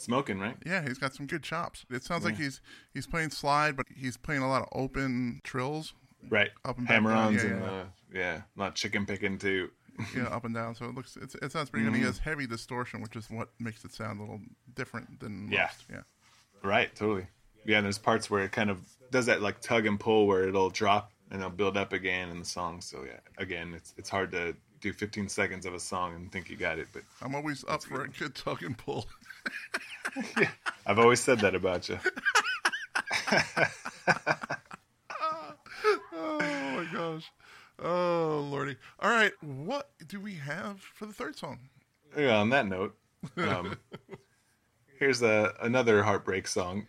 Smoking, 0.01 0.39
right? 0.39 0.55
Yeah, 0.65 0.81
he's 0.87 0.97
got 0.97 1.13
some 1.13 1.27
good 1.27 1.43
chops. 1.43 1.85
It 1.89 2.03
sounds 2.03 2.25
like 2.25 2.37
he's 2.37 2.61
he's 2.93 3.07
playing 3.07 3.29
slide, 3.31 3.75
but 3.77 3.85
he's 3.95 4.17
playing 4.17 4.41
a 4.41 4.49
lot 4.49 4.61
of 4.61 4.67
open 4.73 5.41
trills, 5.43 5.93
Right. 6.29 6.51
Up 6.65 6.77
and 6.77 6.87
down, 6.87 6.95
Hammer-ons 7.03 7.43
yeah, 7.43 7.49
and 7.49 7.61
yeah. 7.61 7.71
uh, 7.71 7.83
yeah, 8.13 8.41
not 8.55 8.75
chicken 8.75 9.05
picking 9.05 9.37
too. 9.37 9.69
yeah, 10.15 10.23
up 10.27 10.45
and 10.45 10.53
down. 10.55 10.75
So 10.75 10.85
it 10.85 10.95
looks 10.95 11.17
it's, 11.21 11.35
it 11.35 11.51
sounds 11.51 11.69
pretty 11.69 11.85
good. 11.85 11.95
He 11.95 12.03
has 12.03 12.17
heavy 12.19 12.47
distortion, 12.47 13.01
which 13.01 13.15
is 13.15 13.29
what 13.29 13.49
makes 13.59 13.83
it 13.85 13.93
sound 13.93 14.19
a 14.19 14.23
little 14.23 14.39
different 14.75 15.19
than 15.19 15.49
Yeah. 15.51 15.63
most. 15.63 15.85
Yeah. 15.89 16.01
Right, 16.63 16.93
totally. 16.95 17.27
Yeah, 17.65 17.77
and 17.77 17.85
there's 17.85 17.97
parts 17.97 18.29
where 18.29 18.43
it 18.43 18.51
kind 18.51 18.69
of 18.69 18.79
does 19.11 19.25
that 19.27 19.41
like 19.41 19.61
tug 19.61 19.85
and 19.85 19.99
pull 19.99 20.27
where 20.27 20.47
it'll 20.47 20.69
drop 20.69 21.11
and 21.29 21.39
it'll 21.41 21.51
build 21.51 21.77
up 21.77 21.93
again 21.93 22.29
in 22.29 22.39
the 22.39 22.45
song. 22.45 22.81
So 22.81 23.03
yeah, 23.05 23.19
again, 23.37 23.73
it's 23.75 23.93
it's 23.97 24.09
hard 24.09 24.31
to 24.31 24.55
do 24.79 24.91
15 24.93 25.29
seconds 25.29 25.65
of 25.67 25.75
a 25.75 25.79
song 25.79 26.15
and 26.15 26.31
think 26.31 26.49
you 26.49 26.55
got 26.57 26.79
it, 26.79 26.87
but 26.91 27.03
I'm 27.21 27.35
always 27.35 27.63
up 27.67 27.83
for 27.83 28.01
a 28.03 28.07
good 28.07 28.33
tug 28.33 28.63
and 28.63 28.75
pull. 28.77 29.05
I've 30.85 30.99
always 30.99 31.19
said 31.19 31.39
that 31.39 31.55
about 31.55 31.89
you. 31.89 31.99
Oh 36.13 36.39
my 36.39 36.85
gosh. 36.91 37.31
Oh 37.79 38.47
lordy. 38.49 38.75
All 38.99 39.09
right, 39.09 39.31
what 39.41 39.89
do 40.07 40.19
we 40.19 40.35
have 40.35 40.79
for 40.79 41.05
the 41.05 41.13
third 41.13 41.35
song? 41.37 41.59
Yeah, 42.17 42.37
on 42.37 42.49
that 42.49 42.67
note, 42.67 42.95
um, 43.37 43.77
here's 44.99 45.21
a, 45.21 45.53
another 45.61 46.03
heartbreak 46.03 46.47
song. 46.47 46.85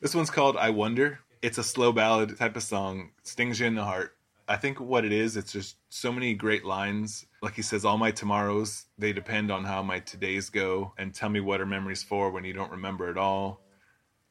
this 0.00 0.14
one's 0.14 0.30
called 0.30 0.56
I 0.56 0.70
Wonder. 0.70 1.20
It's 1.42 1.58
a 1.58 1.62
slow 1.62 1.92
ballad 1.92 2.36
type 2.38 2.56
of 2.56 2.62
song, 2.62 3.10
stings 3.22 3.60
you 3.60 3.66
in 3.66 3.74
the 3.74 3.84
heart. 3.84 4.16
I 4.48 4.56
think 4.56 4.80
what 4.80 5.04
it 5.04 5.12
is, 5.12 5.36
it's 5.36 5.52
just 5.52 5.76
so 5.88 6.12
many 6.12 6.34
great 6.34 6.64
lines. 6.64 7.26
Like 7.42 7.54
he 7.54 7.62
says, 7.62 7.84
All 7.84 7.98
my 7.98 8.10
tomorrows, 8.10 8.86
they 8.98 9.12
depend 9.12 9.50
on 9.50 9.64
how 9.64 9.82
my 9.82 10.00
todays 10.00 10.50
go, 10.50 10.92
and 10.98 11.14
tell 11.14 11.28
me 11.28 11.40
what 11.40 11.60
are 11.60 11.66
memories 11.66 12.02
for 12.02 12.30
when 12.30 12.44
you 12.44 12.52
don't 12.52 12.70
remember 12.70 13.08
at 13.08 13.16
all. 13.16 13.60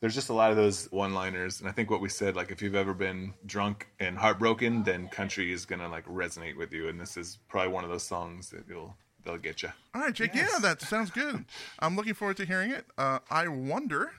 There's 0.02 0.16
just 0.16 0.30
a 0.30 0.34
lot 0.34 0.50
of 0.50 0.58
those 0.58 0.92
one 0.92 1.14
liners. 1.14 1.60
And 1.60 1.70
I 1.70 1.72
think 1.72 1.92
what 1.92 2.02
we 2.02 2.10
said, 2.10 2.36
like, 2.36 2.50
if 2.50 2.62
you've 2.62 2.76
ever 2.76 2.94
been 2.94 3.34
drunk 3.46 3.88
and 4.00 4.18
heartbroken, 4.18 4.84
then 4.84 5.08
country 5.08 5.54
is 5.54 5.66
going 5.66 5.80
to, 5.80 5.88
like, 5.88 6.06
resonate 6.06 6.58
with 6.58 6.74
you. 6.74 6.88
And 6.88 7.00
this 7.00 7.18
is 7.18 7.38
probably 7.48 7.72
one 7.72 7.84
of 7.84 7.92
those 7.92 8.04
songs 8.04 8.50
that 8.50 8.64
you'll, 8.68 8.96
they'll 9.24 9.38
get 9.38 9.62
you. 9.62 9.70
All 9.94 10.02
right, 10.02 10.14
Jake. 10.14 10.34
Yeah, 10.34 10.58
that 10.62 10.82
sounds 10.82 11.12
good. 11.12 11.46
I'm 11.78 11.96
looking 11.96 12.16
forward 12.16 12.38
to 12.38 12.46
hearing 12.46 12.72
it. 12.72 12.86
Uh, 12.98 13.20
I 13.30 13.48
wonder 13.48 14.12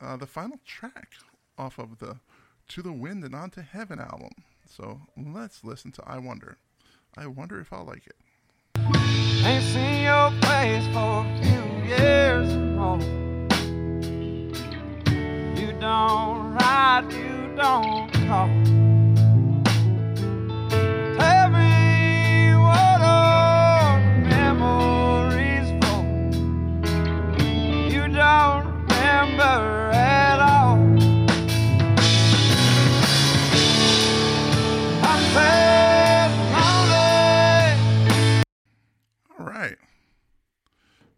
uh, 0.00 0.16
the 0.16 0.26
final 0.26 0.60
track 0.64 1.14
off 1.58 1.78
of 1.78 1.98
the 1.98 2.20
To 2.68 2.82
the 2.82 2.92
Wind 2.92 3.24
and 3.24 3.34
On 3.34 3.50
to 3.50 3.62
Heaven 3.62 3.98
album. 3.98 4.30
So 4.76 5.00
let's 5.16 5.62
listen 5.62 5.92
to 5.92 6.02
I 6.04 6.18
Wonder. 6.18 6.58
I 7.16 7.28
wonder 7.28 7.60
if 7.60 7.72
I'll 7.72 7.84
like 7.84 8.08
it. 8.08 8.16
Ain't 9.44 9.62
seen 9.62 10.02
your 10.02 10.32
face 10.42 10.84
for 10.92 11.24
a 11.24 11.40
few 11.42 11.64
years 11.86 12.52
more. 12.74 12.98
You 15.56 15.72
don't 15.78 16.54
ride, 16.54 17.06
you 17.12 17.54
don't 17.56 18.12
talk. 18.26 18.83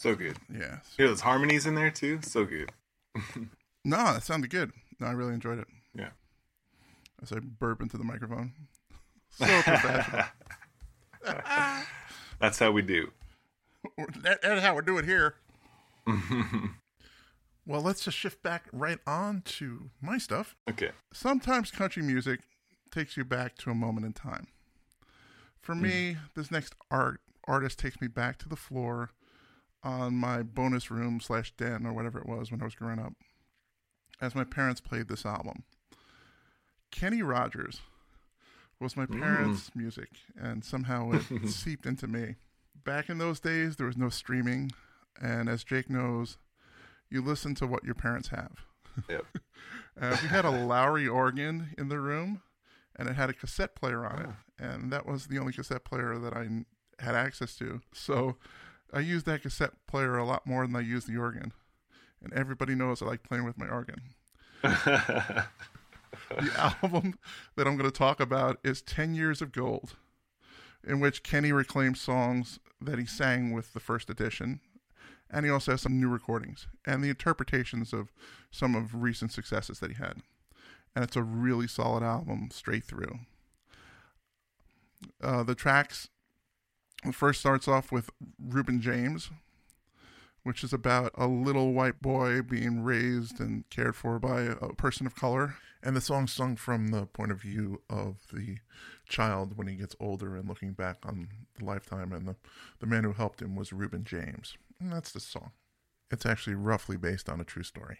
So 0.07 0.15
good. 0.15 0.37
Yeah. 0.49 0.79
Hear 0.97 1.09
those 1.09 1.23
harmonies 1.23 1.67
in 1.67 1.75
there, 1.75 1.91
too? 1.91 2.21
So 2.23 2.45
good. 2.45 2.71
No, 3.85 3.99
that 3.99 4.25
sounded 4.25 4.51
good. 4.51 4.73
No, 4.99 5.07
I 5.07 5.13
really 5.13 5.33
enjoyed 5.33 5.61
it. 5.61 5.69
Yeah. 5.95 6.09
As 7.23 7.31
I 7.31 7.39
burp 7.39 7.81
into 7.81 7.97
the 7.97 8.05
microphone. 8.05 8.53
So 9.31 9.45
professional. 9.63 10.25
That's 12.41 12.59
how 12.59 12.73
we 12.73 12.83
do. 12.83 13.11
that, 14.23 14.43
that's 14.43 14.63
how 14.63 14.75
we 14.75 14.83
do 14.83 14.99
it 14.99 15.05
here. 15.05 15.35
well, 17.67 17.83
let's 17.83 18.03
just 18.05 18.17
shift 18.17 18.43
back 18.43 18.65
right 18.73 18.99
on 19.07 19.43
to 19.43 19.91
my 20.01 20.19
stuff. 20.19 20.57
Okay. 20.71 20.91
Sometimes 21.13 21.71
country 21.71 22.03
music 22.03 22.41
takes 22.91 23.17
you 23.17 23.25
back 23.25 23.57
to 23.59 23.71
a 23.71 23.75
moment 23.75 24.07
in 24.07 24.13
time. 24.13 24.47
For 25.61 25.75
me, 25.75 26.13
mm-hmm. 26.13 26.25
this 26.35 26.51
next 26.51 26.75
art 26.91 27.21
artist 27.47 27.79
takes 27.79 28.01
me 28.01 28.09
back 28.09 28.39
to 28.39 28.49
the 28.49 28.57
floor 28.57 29.11
on 29.87 30.17
my 30.17 30.43
bonus 30.43 30.91
room 30.91 31.21
slash 31.21 31.53
den 31.57 31.87
or 31.87 31.93
whatever 31.93 32.19
it 32.19 32.27
was 32.27 32.51
when 32.51 32.61
I 32.61 32.65
was 32.65 32.75
growing 32.75 32.99
up, 32.99 33.13
as 34.21 34.35
my 34.35 34.43
parents 34.43 34.81
played 34.81 35.07
this 35.07 35.25
album. 35.25 35.63
Kenny 36.91 37.23
Rogers 37.23 37.81
was 38.81 38.97
my 38.97 39.07
parents' 39.07 39.71
music, 39.77 40.09
and 40.37 40.65
somehow 40.65 41.13
it 41.13 41.49
seeped 41.49 41.87
into 41.87 42.09
me. 42.09 42.35
Back 42.85 43.09
in 43.09 43.19
those 43.19 43.39
days, 43.39 43.77
there 43.77 43.87
was 43.87 43.97
no 43.97 44.09
streaming, 44.09 44.73
and 45.23 45.49
as 45.49 45.63
Jake 45.63 45.89
knows, 45.89 46.37
you 47.09 47.23
listen 47.23 47.55
to 47.55 47.67
what 47.67 47.85
your 47.85 47.95
parents 47.95 48.29
have. 48.29 48.53
Yep. 49.09 49.25
Uh, 49.99 50.15
we 50.21 50.29
had 50.29 50.45
a 50.45 50.51
Lowrey 50.51 51.11
organ 51.11 51.71
in 51.79 51.89
the 51.89 51.99
room, 51.99 52.43
and 52.97 53.09
it 53.09 53.17
had 53.17 53.31
a 53.31 53.33
cassette 53.33 53.75
player 53.75 54.05
on 54.05 54.19
it, 54.21 54.29
and 54.63 54.93
that 54.93 55.07
was 55.07 55.29
the 55.29 55.39
only 55.39 55.55
cassette 55.55 55.87
player 55.87 56.19
that 56.19 56.35
I 56.35 56.47
had 57.03 57.15
access 57.15 57.57
to. 57.57 57.81
So 57.95 58.37
I 58.93 59.01
use 59.01 59.25
that 59.25 59.43
cassette 59.43 59.73
player 59.87 60.17
a 60.17 60.25
lot 60.25 60.47
more 60.47 60.67
than 60.67 60.77
I 60.77 60.81
use 60.81 61.05
the 61.05 61.17
organ, 61.17 61.53
and 62.23 62.33
everybody 62.33 62.75
knows 62.75 63.03
I 63.03 63.07
like 63.07 63.23
playing 63.23 63.45
with 63.45 63.59
my 63.59 63.69
organ. 63.69 64.01
the 64.63 65.47
album 66.57 67.19
that 67.57 67.67
I'm 67.67 67.77
going 67.77 67.91
to 67.91 67.97
talk 67.97 68.21
about 68.21 68.59
is 68.65 68.83
10 68.83 69.15
Years 69.15 69.43
of 69.43 69.53
Gold, 69.53 69.97
in 70.87 71.01
which 71.01 71.23
Kenny 71.23 71.53
reclaims 71.53 72.01
songs 72.01 72.59
that 72.81 72.99
he 72.99 73.07
sang 73.07 73.53
with 73.53 73.73
the 73.73 73.81
first 73.81 74.11
edition. 74.11 74.61
And 75.29 75.45
he 75.45 75.51
also 75.51 75.73
has 75.73 75.83
some 75.83 76.01
new 76.01 76.09
recordings 76.09 76.69
and 76.87 77.03
the 77.03 77.09
interpretations 77.09 77.93
of 77.93 78.13
some 78.53 78.77
of 78.77 78.95
recent 78.95 79.33
successes 79.33 79.81
that 79.81 79.91
he 79.91 79.97
had. 79.97 80.23
And 80.95 81.05
it's 81.05 81.17
a 81.17 81.23
really 81.23 81.67
solid 81.67 82.05
album 82.05 82.49
straight 82.53 82.85
through. 82.85 83.19
Uh, 85.21 85.43
the 85.43 85.55
tracks 85.55 86.09
the 87.05 87.13
first 87.13 87.41
starts 87.41 87.69
off 87.69 87.93
with 87.93 88.11
Reuben 88.39 88.81
James, 88.81 89.31
which 90.43 90.63
is 90.65 90.73
about 90.73 91.11
a 91.15 91.27
little 91.27 91.73
white 91.73 92.01
boy 92.01 92.43
being 92.43 92.83
raised 92.83 93.41
and 93.41 93.69
cared 93.71 93.97
for 93.97 94.19
by 94.19 94.43
a 94.43 94.73
person 94.75 95.07
of 95.07 95.15
color. 95.15 95.57
And 95.83 95.95
the 95.95 96.01
song's 96.01 96.33
sung 96.33 96.57
from 96.57 96.89
the 96.89 97.07
point 97.07 97.31
of 97.31 97.41
view 97.41 97.81
of 97.89 98.27
the 98.33 98.59
child 99.09 99.57
when 99.57 99.69
he 99.69 99.77
gets 99.77 99.95
older 100.01 100.35
and 100.35 100.49
looking 100.49 100.73
back 100.73 100.99
on 101.05 101.29
the 101.59 101.65
lifetime. 101.65 102.13
And 102.13 102.27
the, 102.27 102.37
the 102.81 102.87
man 102.87 103.05
who 103.05 103.13
helped 103.13 103.41
him 103.41 103.55
was 103.55 103.73
Reuben 103.73 104.03
James. 104.03 104.57
And 104.81 104.93
that's 104.93 105.13
the 105.13 105.21
song. 105.21 105.53
It's 106.11 106.27
actually 106.27 106.55
roughly 106.57 106.97
based 106.97 107.29
on 107.29 107.41
a 107.41 107.45
true 107.45 107.63
story. 107.63 107.99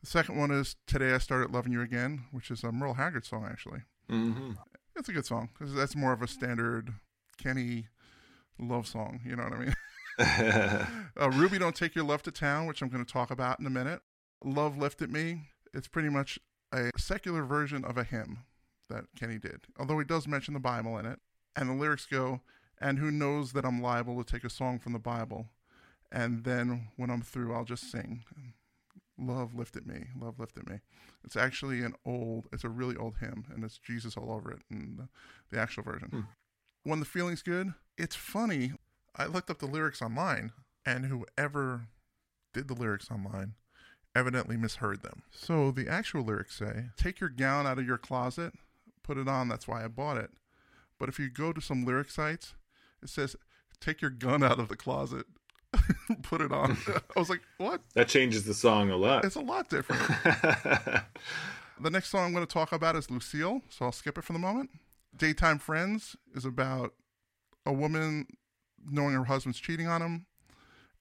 The 0.00 0.06
second 0.06 0.36
one 0.36 0.50
is 0.50 0.76
Today 0.86 1.12
I 1.12 1.18
Started 1.18 1.52
Loving 1.52 1.72
You 1.72 1.80
Again, 1.80 2.24
which 2.32 2.50
is 2.50 2.62
a 2.62 2.72
Merle 2.72 2.94
Haggard 2.94 3.24
song, 3.24 3.46
actually. 3.48 3.82
hmm 4.08 4.52
It's 4.96 5.08
a 5.08 5.12
good 5.12 5.26
song 5.26 5.48
because 5.56 5.74
that's 5.74 5.96
more 5.96 6.12
of 6.12 6.22
a 6.22 6.28
standard 6.28 6.92
Kenny 7.36 7.86
love 8.58 8.86
song. 8.86 9.20
You 9.24 9.36
know 9.36 9.44
what 9.44 9.52
I 9.52 9.58
mean? 9.58 9.74
uh, 10.18 11.30
Ruby 11.30 11.58
Don't 11.58 11.74
Take 11.74 11.94
Your 11.94 12.04
Love 12.04 12.22
to 12.24 12.30
Town, 12.30 12.66
which 12.66 12.82
I'm 12.82 12.88
going 12.88 13.04
to 13.04 13.10
talk 13.10 13.30
about 13.30 13.58
in 13.60 13.66
a 13.66 13.70
minute. 13.70 14.00
Love 14.44 14.76
Lifted 14.76 15.10
Me. 15.10 15.48
It's 15.72 15.88
pretty 15.88 16.10
much 16.10 16.38
a 16.72 16.90
secular 16.98 17.44
version 17.44 17.84
of 17.84 17.96
a 17.96 18.04
hymn 18.04 18.40
that 18.90 19.04
Kenny 19.18 19.38
did, 19.38 19.62
although 19.78 19.98
he 19.98 20.04
does 20.04 20.28
mention 20.28 20.54
the 20.54 20.60
Bible 20.60 20.98
in 20.98 21.06
it. 21.06 21.18
And 21.56 21.68
the 21.68 21.74
lyrics 21.74 22.06
go, 22.06 22.40
And 22.80 22.98
who 22.98 23.10
knows 23.10 23.52
that 23.52 23.64
I'm 23.64 23.80
liable 23.80 24.22
to 24.22 24.30
take 24.30 24.44
a 24.44 24.50
song 24.50 24.78
from 24.78 24.92
the 24.92 24.98
Bible, 24.98 25.48
and 26.10 26.44
then 26.44 26.88
when 26.96 27.10
I'm 27.10 27.22
through, 27.22 27.54
I'll 27.54 27.64
just 27.64 27.90
sing. 27.90 28.24
Love 29.18 29.54
lifted 29.54 29.86
me. 29.86 30.06
Love 30.20 30.38
lifted 30.38 30.68
me. 30.68 30.80
It's 31.24 31.36
actually 31.36 31.82
an 31.82 31.94
old, 32.04 32.48
it's 32.52 32.64
a 32.64 32.68
really 32.68 32.96
old 32.96 33.16
hymn, 33.20 33.44
and 33.52 33.64
it's 33.64 33.78
Jesus 33.78 34.16
all 34.16 34.30
over 34.30 34.50
it 34.50 34.60
in 34.70 34.96
the, 34.98 35.08
the 35.50 35.60
actual 35.60 35.84
version. 35.84 36.08
When 36.84 37.00
the 37.00 37.06
feeling's 37.06 37.42
good, 37.42 37.74
it's 37.96 38.16
funny. 38.16 38.72
I 39.16 39.26
looked 39.26 39.50
up 39.50 39.58
the 39.58 39.66
lyrics 39.66 40.02
online, 40.02 40.52
and 40.84 41.06
whoever 41.06 41.86
did 42.52 42.68
the 42.68 42.74
lyrics 42.74 43.10
online 43.10 43.54
evidently 44.14 44.56
misheard 44.56 45.02
them. 45.02 45.22
So 45.30 45.70
the 45.70 45.88
actual 45.88 46.22
lyrics 46.22 46.58
say, 46.58 46.86
Take 46.96 47.20
your 47.20 47.30
gown 47.30 47.66
out 47.66 47.78
of 47.78 47.86
your 47.86 47.98
closet, 47.98 48.54
put 49.02 49.18
it 49.18 49.28
on, 49.28 49.48
that's 49.48 49.68
why 49.68 49.84
I 49.84 49.88
bought 49.88 50.16
it. 50.16 50.30
But 50.98 51.08
if 51.08 51.18
you 51.18 51.30
go 51.30 51.52
to 51.52 51.60
some 51.60 51.84
lyric 51.84 52.10
sites, 52.10 52.54
it 53.02 53.08
says, 53.08 53.36
Take 53.80 54.00
your 54.00 54.10
gun 54.10 54.42
out 54.42 54.58
of 54.58 54.68
the 54.68 54.76
closet, 54.76 55.26
put 56.22 56.40
it 56.40 56.52
on. 56.52 56.76
I 57.16 57.18
was 57.18 57.30
like, 57.30 57.42
What? 57.58 57.80
That 57.94 58.08
changes 58.08 58.44
the 58.44 58.54
song 58.54 58.90
a 58.90 58.96
lot. 58.96 59.24
It's 59.24 59.36
a 59.36 59.40
lot 59.40 59.68
different. 59.68 60.02
The 61.80 61.90
next 61.90 62.10
song 62.10 62.26
I'm 62.26 62.32
going 62.32 62.46
to 62.46 62.52
talk 62.52 62.70
about 62.70 62.94
is 62.94 63.10
Lucille, 63.10 63.62
so 63.68 63.86
I'll 63.86 63.92
skip 63.92 64.16
it 64.16 64.22
for 64.22 64.32
the 64.32 64.38
moment. 64.38 64.70
Daytime 65.16 65.58
Friends 65.58 66.16
is 66.34 66.44
about 66.44 66.94
a 67.66 67.72
woman 67.72 68.26
knowing 68.90 69.14
her 69.14 69.24
husband's 69.24 69.60
cheating 69.60 69.86
on 69.86 70.02
him, 70.02 70.26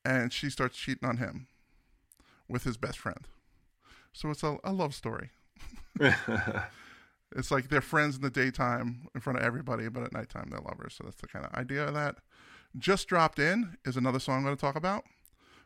and 0.06 0.32
she 0.32 0.50
starts 0.50 0.78
cheating 0.78 1.08
on 1.08 1.18
him 1.18 1.48
with 2.48 2.64
his 2.64 2.78
best 2.78 2.98
friend. 2.98 3.28
So 4.14 4.30
it's 4.30 4.44
a, 4.44 4.58
a 4.64 4.74
love 4.74 4.94
story. 4.94 5.30
it's 7.36 7.52
like 7.52 7.70
they're 7.70 7.82
friends 7.82 8.18
in 8.18 8.22
the 8.22 8.30
daytime 8.30 9.08
in 9.16 9.22
front 9.22 9.40
of 9.40 9.46
everybody, 9.46 9.88
but 9.90 10.04
at 10.04 10.14
nighttime 10.14 10.50
they're 10.50 10.60
lovers. 10.60 10.96
So 10.96 11.04
that's 11.06 11.22
the 11.22 11.28
kind 11.28 11.46
of 11.46 11.54
idea 11.54 11.88
of 11.88 11.94
that. 11.94 12.18
Just 12.78 13.08
Dropped 13.08 13.40
In 13.40 13.78
is 13.86 13.98
another 13.98 14.20
song 14.20 14.38
I'm 14.38 14.44
going 14.44 14.56
to 14.56 14.62
talk 14.62 14.76
about, 14.76 15.04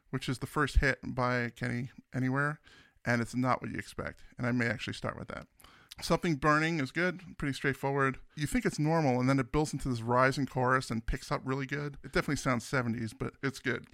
which 0.10 0.28
is 0.30 0.40
the 0.40 0.48
first 0.48 0.78
hit 0.78 1.00
by 1.04 1.52
Kenny 1.56 1.90
Anywhere, 2.14 2.60
and 3.06 3.22
it's 3.22 3.36
not 3.36 3.62
what 3.62 3.72
you 3.72 3.78
expect. 3.78 4.22
And 4.38 4.48
I 4.48 4.52
may 4.52 4.68
actually 4.68 4.94
start 4.94 5.18
with 5.18 5.28
that. 5.30 5.48
Something 6.02 6.36
Burning 6.36 6.80
is 6.80 6.92
good, 6.92 7.22
pretty 7.38 7.54
straightforward. 7.54 8.20
You 8.36 8.48
think 8.48 8.66
it's 8.66 8.78
normal, 8.78 9.20
and 9.20 9.30
then 9.30 9.40
it 9.40 9.52
builds 9.52 9.72
into 9.72 9.88
this 9.88 10.02
rising 10.02 10.46
chorus 10.46 10.90
and 10.90 11.06
picks 11.06 11.32
up 11.32 11.42
really 11.46 11.66
good. 11.66 11.98
It 12.04 12.12
definitely 12.12 12.36
sounds 12.36 12.70
70s, 12.70 13.14
but 13.18 13.34
it's 13.42 13.60
good. 13.60 13.86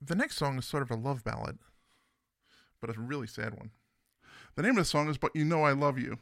The 0.00 0.16
next 0.16 0.36
song 0.36 0.58
is 0.58 0.66
sort 0.66 0.82
of 0.82 0.90
a 0.90 0.96
love 0.96 1.22
ballad, 1.22 1.58
but 2.80 2.94
a 2.94 3.00
really 3.00 3.28
sad 3.28 3.54
one. 3.54 3.70
The 4.56 4.62
name 4.62 4.72
of 4.72 4.78
the 4.78 4.84
song 4.84 5.08
is 5.08 5.16
But 5.16 5.34
You 5.34 5.44
Know 5.44 5.62
I 5.62 5.72
Love 5.72 5.98
You. 5.98 6.18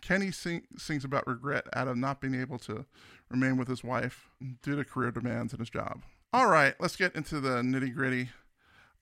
Kenny 0.00 0.30
sing, 0.30 0.62
sings 0.76 1.04
about 1.04 1.26
regret 1.26 1.66
out 1.74 1.88
of 1.88 1.96
not 1.96 2.20
being 2.20 2.34
able 2.34 2.58
to 2.60 2.86
remain 3.30 3.56
with 3.56 3.68
his 3.68 3.82
wife 3.82 4.28
due 4.62 4.76
to 4.76 4.84
career 4.84 5.10
demands 5.10 5.52
in 5.52 5.58
his 5.58 5.70
job. 5.70 6.02
All 6.32 6.48
right, 6.48 6.74
let's 6.80 6.96
get 6.96 7.14
into 7.14 7.40
the 7.40 7.60
nitty 7.62 7.94
gritty. 7.94 8.30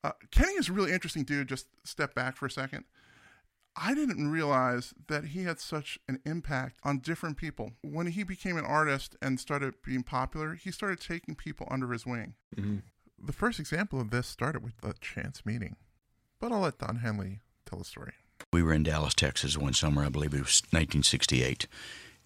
Uh, 0.02 0.12
Kenny 0.30 0.52
is 0.52 0.68
a 0.68 0.72
really 0.72 0.92
interesting 0.92 1.24
dude. 1.24 1.48
Just 1.48 1.66
step 1.84 2.14
back 2.14 2.36
for 2.36 2.46
a 2.46 2.50
second. 2.50 2.84
I 3.76 3.94
didn't 3.94 4.30
realize 4.30 4.92
that 5.08 5.26
he 5.26 5.44
had 5.44 5.60
such 5.60 5.98
an 6.08 6.20
impact 6.24 6.80
on 6.82 6.98
different 6.98 7.36
people. 7.36 7.72
When 7.82 8.08
he 8.08 8.24
became 8.24 8.56
an 8.56 8.64
artist 8.64 9.16
and 9.22 9.38
started 9.38 9.74
being 9.84 10.02
popular, 10.02 10.54
he 10.54 10.70
started 10.70 11.00
taking 11.00 11.34
people 11.34 11.68
under 11.70 11.90
his 11.92 12.04
wing. 12.04 12.34
Mm-hmm. 12.56 12.78
The 13.22 13.32
first 13.32 13.60
example 13.60 14.00
of 14.00 14.10
this 14.10 14.26
started 14.26 14.62
with 14.64 14.74
a 14.82 14.94
chance 15.00 15.44
meeting, 15.44 15.76
but 16.40 16.52
I'll 16.52 16.60
let 16.60 16.78
Don 16.78 16.96
Henley 16.96 17.40
tell 17.66 17.78
the 17.78 17.84
story. 17.84 18.12
We 18.52 18.62
were 18.62 18.72
in 18.72 18.82
Dallas, 18.82 19.14
Texas 19.14 19.56
one 19.56 19.74
summer, 19.74 20.04
I 20.04 20.08
believe 20.08 20.32
it 20.32 20.38
was 20.38 20.62
1968, 20.70 21.66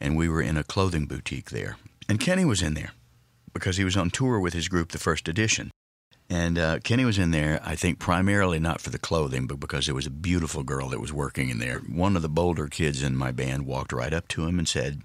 and 0.01 0.17
we 0.17 0.29
were 0.29 0.41
in 0.41 0.57
a 0.57 0.65
clothing 0.65 1.07
boutique 1.07 1.51
there. 1.51 1.77
And 2.09 2.21
Kenny 2.21 2.45
was 2.45 2.63
in 2.63 2.75
there 2.75 2.93
because 3.53 3.77
he 3.77 3.85
was 3.85 3.97
on 3.97 4.11
tour 4.11 4.39
with 4.39 4.55
his 4.55 4.69
group, 4.69 4.93
The 4.93 4.99
First 4.99 5.29
Edition. 5.29 5.71
And 6.31 6.59
uh, 6.59 6.79
Kenny 6.81 7.05
was 7.05 7.19
in 7.19 7.33
there, 7.33 7.61
I 7.63 7.77
think, 7.77 7.99
primarily 7.99 8.59
not 8.59 8.81
for 8.81 8.91
the 8.91 8.99
clothing, 8.99 9.47
but 9.47 9.61
because 9.61 9.87
there 9.87 9.95
was 9.95 10.07
a 10.07 10.11
beautiful 10.11 10.63
girl 10.63 10.89
that 10.89 11.01
was 11.01 11.13
working 11.13 11.51
in 11.51 11.59
there. 11.59 11.81
One 11.81 12.17
of 12.17 12.23
the 12.23 12.31
bolder 12.31 12.67
kids 12.69 13.03
in 13.03 13.17
my 13.17 13.31
band 13.31 13.67
walked 13.67 13.93
right 13.93 14.13
up 14.13 14.29
to 14.29 14.47
him 14.47 14.59
and 14.59 14.67
said, 14.67 15.03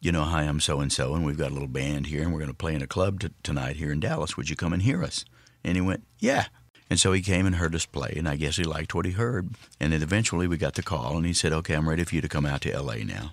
You 0.00 0.12
know, 0.12 0.22
hi, 0.22 0.44
I'm 0.44 0.60
so 0.60 0.80
and 0.80 0.90
so, 0.90 1.14
and 1.14 1.26
we've 1.26 1.36
got 1.36 1.50
a 1.50 1.54
little 1.54 1.68
band 1.68 2.06
here, 2.06 2.22
and 2.22 2.32
we're 2.32 2.40
going 2.40 2.50
to 2.50 2.56
play 2.56 2.74
in 2.74 2.82
a 2.82 2.86
club 2.86 3.20
t- 3.20 3.28
tonight 3.42 3.76
here 3.76 3.92
in 3.92 4.00
Dallas. 4.00 4.36
Would 4.36 4.48
you 4.48 4.56
come 4.56 4.72
and 4.72 4.82
hear 4.82 5.04
us? 5.04 5.24
And 5.62 5.76
he 5.76 5.82
went, 5.82 6.04
Yeah. 6.18 6.46
And 6.88 7.00
so 7.00 7.12
he 7.12 7.20
came 7.20 7.46
and 7.46 7.56
heard 7.56 7.74
us 7.74 7.84
play, 7.84 8.14
and 8.16 8.28
I 8.28 8.36
guess 8.36 8.56
he 8.56 8.64
liked 8.64 8.94
what 8.94 9.06
he 9.06 9.12
heard. 9.12 9.50
And 9.80 9.92
then 9.92 10.02
eventually 10.02 10.46
we 10.46 10.56
got 10.56 10.74
the 10.74 10.82
call, 10.82 11.16
and 11.16 11.26
he 11.26 11.34
said, 11.34 11.52
Okay, 11.52 11.74
I'm 11.74 11.88
ready 11.88 12.04
for 12.04 12.14
you 12.14 12.22
to 12.22 12.28
come 12.28 12.46
out 12.46 12.62
to 12.62 12.80
LA 12.80 12.96
now. 13.04 13.32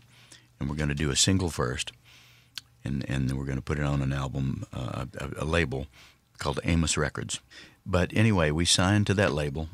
And 0.60 0.70
we're 0.70 0.76
going 0.76 0.90
to 0.90 0.96
do 0.96 1.10
a 1.10 1.16
single 1.16 1.50
first, 1.50 1.94
and, 2.84 3.06
and 3.10 3.30
then 3.30 3.38
we're 3.38 3.46
going 3.46 3.58
to 3.58 3.64
put 3.64 3.80
it 3.80 3.86
on 3.86 4.02
an 4.02 4.12
album, 4.12 4.66
uh, 4.74 5.06
a, 5.18 5.44
a 5.44 5.46
label 5.46 5.88
called 6.38 6.60
Amos 6.64 6.98
Records. 6.98 7.40
But 7.86 8.12
anyway, 8.14 8.52
we 8.52 8.66
signed 8.66 9.08
to 9.08 9.14
that 9.16 9.34
label, 9.34 9.70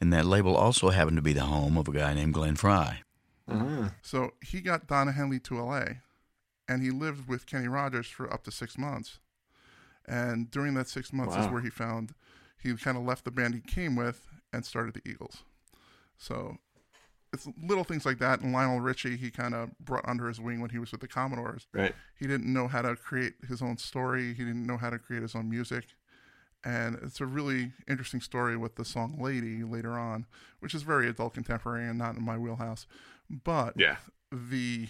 and 0.00 0.12
that 0.12 0.26
label 0.26 0.56
also 0.56 0.90
happened 0.90 1.16
to 1.16 1.22
be 1.22 1.32
the 1.32 1.44
home 1.44 1.76
of 1.76 1.88
a 1.88 1.92
guy 1.92 2.14
named 2.14 2.34
Glenn 2.34 2.56
Frey. 2.56 3.02
Mm-hmm. 3.48 3.86
So 4.02 4.32
he 4.42 4.60
got 4.60 4.86
Donna 4.86 5.12
Henley 5.12 5.38
to 5.40 5.62
LA, 5.62 5.84
and 6.68 6.82
he 6.82 6.90
lived 6.90 7.28
with 7.28 7.46
Kenny 7.46 7.68
Rogers 7.68 8.06
for 8.06 8.32
up 8.32 8.44
to 8.44 8.50
six 8.50 8.76
months. 8.76 9.18
And 10.06 10.50
during 10.50 10.74
that 10.74 10.88
six 10.88 11.12
months 11.12 11.36
is 11.36 11.46
where 11.46 11.60
he 11.60 11.70
found 11.70 12.14
he 12.60 12.74
kind 12.74 12.96
of 12.96 13.04
left 13.04 13.24
the 13.24 13.30
band 13.30 13.54
he 13.54 13.60
came 13.60 13.94
with 13.94 14.26
and 14.52 14.64
started 14.64 14.94
the 14.94 15.08
Eagles. 15.08 15.42
So 16.16 16.58
it's 17.46 17.48
little 17.62 17.84
things 17.84 18.04
like 18.04 18.18
that. 18.18 18.40
And 18.40 18.52
Lionel 18.52 18.80
Richie, 18.80 19.16
he 19.16 19.30
kind 19.30 19.54
of 19.54 19.70
brought 19.78 20.08
under 20.08 20.28
his 20.28 20.40
wing 20.40 20.60
when 20.60 20.70
he 20.70 20.78
was 20.78 20.92
with 20.92 21.00
the 21.00 21.08
Commodores. 21.08 21.66
Right. 21.72 21.94
He 22.18 22.26
didn't 22.26 22.52
know 22.52 22.68
how 22.68 22.82
to 22.82 22.96
create 22.96 23.34
his 23.48 23.62
own 23.62 23.76
story. 23.78 24.34
He 24.34 24.44
didn't 24.44 24.66
know 24.66 24.76
how 24.76 24.90
to 24.90 24.98
create 24.98 25.22
his 25.22 25.34
own 25.34 25.48
music. 25.48 25.84
And 26.64 26.98
it's 27.02 27.20
a 27.20 27.26
really 27.26 27.72
interesting 27.88 28.20
story 28.20 28.56
with 28.56 28.74
the 28.74 28.84
song 28.84 29.18
Lady 29.20 29.62
later 29.62 29.92
on, 29.92 30.26
which 30.58 30.74
is 30.74 30.82
very 30.82 31.08
adult 31.08 31.34
contemporary 31.34 31.86
and 31.88 31.98
not 31.98 32.16
in 32.16 32.22
my 32.24 32.36
wheelhouse. 32.36 32.86
But 33.30 33.74
Yeah. 33.76 33.96
the 34.32 34.88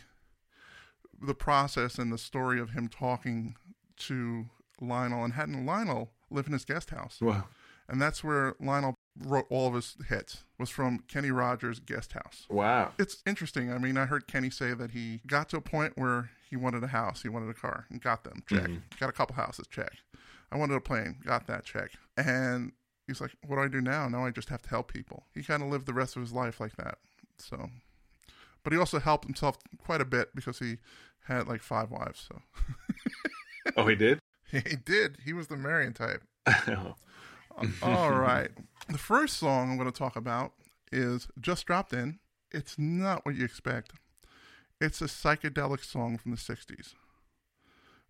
the 1.20 1.34
process 1.34 1.98
and 1.98 2.12
the 2.12 2.18
story 2.18 2.60
of 2.60 2.70
him 2.70 2.86
talking 2.88 3.56
to 3.96 4.46
Lionel 4.80 5.24
and 5.24 5.32
hadn't 5.34 5.66
Lionel 5.66 6.12
live 6.30 6.46
in 6.46 6.52
his 6.52 6.64
guest 6.64 6.90
house. 6.90 7.18
Wow. 7.20 7.48
And 7.88 8.00
that's 8.00 8.22
where 8.22 8.54
Lionel 8.60 8.94
wrote 9.24 9.46
all 9.50 9.68
of 9.68 9.74
his 9.74 9.96
hits 10.08 10.44
was 10.58 10.70
from 10.70 11.00
Kenny 11.08 11.30
Rogers' 11.30 11.80
guest 11.80 12.12
house. 12.12 12.46
Wow. 12.48 12.92
It's 12.98 13.22
interesting. 13.26 13.72
I 13.72 13.78
mean, 13.78 13.96
I 13.96 14.06
heard 14.06 14.26
Kenny 14.26 14.50
say 14.50 14.74
that 14.74 14.92
he 14.92 15.20
got 15.26 15.48
to 15.50 15.56
a 15.56 15.60
point 15.60 15.94
where 15.96 16.30
he 16.48 16.56
wanted 16.56 16.82
a 16.84 16.88
house, 16.88 17.22
he 17.22 17.28
wanted 17.28 17.50
a 17.50 17.54
car, 17.54 17.86
and 17.90 18.00
got 18.00 18.24
them. 18.24 18.42
Check. 18.48 18.62
Mm-hmm. 18.62 18.76
Got 18.98 19.08
a 19.08 19.12
couple 19.12 19.36
houses. 19.36 19.66
Check. 19.68 19.92
I 20.50 20.56
wanted 20.56 20.74
a 20.74 20.80
plane. 20.80 21.16
Got 21.24 21.46
that. 21.46 21.64
Check. 21.64 21.90
And 22.16 22.72
he's 23.06 23.20
like, 23.20 23.32
"What 23.46 23.56
do 23.56 23.62
I 23.62 23.68
do 23.68 23.80
now? 23.80 24.08
Now 24.08 24.24
I 24.24 24.30
just 24.30 24.48
have 24.48 24.62
to 24.62 24.68
help 24.70 24.92
people." 24.92 25.24
He 25.34 25.42
kind 25.42 25.62
of 25.62 25.68
lived 25.68 25.86
the 25.86 25.92
rest 25.92 26.16
of 26.16 26.22
his 26.22 26.32
life 26.32 26.58
like 26.58 26.76
that. 26.76 26.98
So, 27.36 27.68
but 28.64 28.72
he 28.72 28.78
also 28.78 28.98
helped 28.98 29.26
himself 29.26 29.58
quite 29.78 30.00
a 30.00 30.06
bit 30.06 30.34
because 30.34 30.58
he 30.58 30.78
had 31.26 31.46
like 31.46 31.62
five 31.62 31.90
wives. 31.90 32.26
So 32.28 32.40
Oh, 33.76 33.86
he 33.86 33.94
did? 33.94 34.18
he 34.50 34.76
did. 34.76 35.18
He 35.24 35.32
was 35.32 35.48
the 35.48 35.56
Marion 35.56 35.92
type. 35.92 36.22
Oh. 36.68 36.94
All 37.82 38.12
right. 38.12 38.50
The 38.88 38.98
first 38.98 39.36
song 39.36 39.70
I'm 39.70 39.76
going 39.76 39.90
to 39.90 39.96
talk 39.98 40.16
about 40.16 40.52
is 40.92 41.28
Just 41.40 41.66
Dropped 41.66 41.92
In. 41.92 42.18
It's 42.52 42.78
not 42.78 43.24
what 43.26 43.34
you 43.34 43.44
expect. 43.44 43.92
It's 44.80 45.00
a 45.02 45.06
psychedelic 45.06 45.84
song 45.84 46.16
from 46.18 46.30
the 46.30 46.36
60s. 46.38 46.94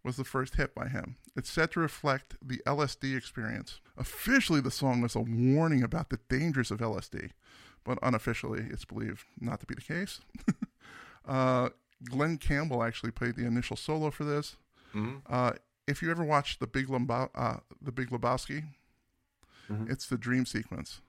Was 0.04 0.16
the 0.16 0.24
first 0.24 0.54
hit 0.54 0.74
by 0.74 0.88
him. 0.88 1.16
It's 1.37 1.50
said 1.50 1.72
to 1.72 1.80
reflect 1.80 2.37
the 2.40 2.61
LSD 2.66 3.16
experience. 3.16 3.80
Officially, 3.96 4.61
the 4.61 4.70
song 4.70 5.00
was 5.00 5.16
a 5.16 5.20
warning 5.20 5.82
about 5.82 6.11
the 6.11 6.20
dangers 6.28 6.70
of 6.70 6.78
LSD, 6.78 7.30
but 7.84 7.98
unofficially, 8.02 8.64
it's 8.70 8.84
believed 8.84 9.24
not 9.40 9.58
to 9.61 9.66
be 9.66 9.74
the 9.74 9.80
case. 9.80 10.20
uh, 11.26 11.70
Glen 12.04 12.38
Campbell 12.38 12.82
actually 12.84 13.11
played 13.11 13.34
the 13.34 13.44
initial 13.44 13.76
solo 13.76 14.11
for 14.11 14.24
this. 14.24 14.56
Uh, 15.26 15.52
if 15.88 16.00
you 16.00 16.11
ever 16.11 16.22
watched 16.24 16.61
the 16.61 16.66
Big 16.68 16.87
Lembo- 16.87 17.30
uh, 17.34 17.56
the 17.82 17.92
Big 17.92 18.11
Lebowski, 18.11 18.64
it's 19.88 20.07
the 20.07 20.16
dream 20.18 20.46
sequence. 20.46 21.00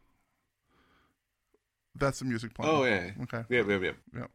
That's 1.95 2.19
the 2.19 2.25
music 2.25 2.53
playing. 2.53 2.71
Oh, 2.71 2.83
yeah. 2.83 3.11
Okay. 3.23 3.43
Yeah, 3.49 3.63
yeah, 3.67 3.77
yep. 3.77 3.95
Yeah. 4.15 4.27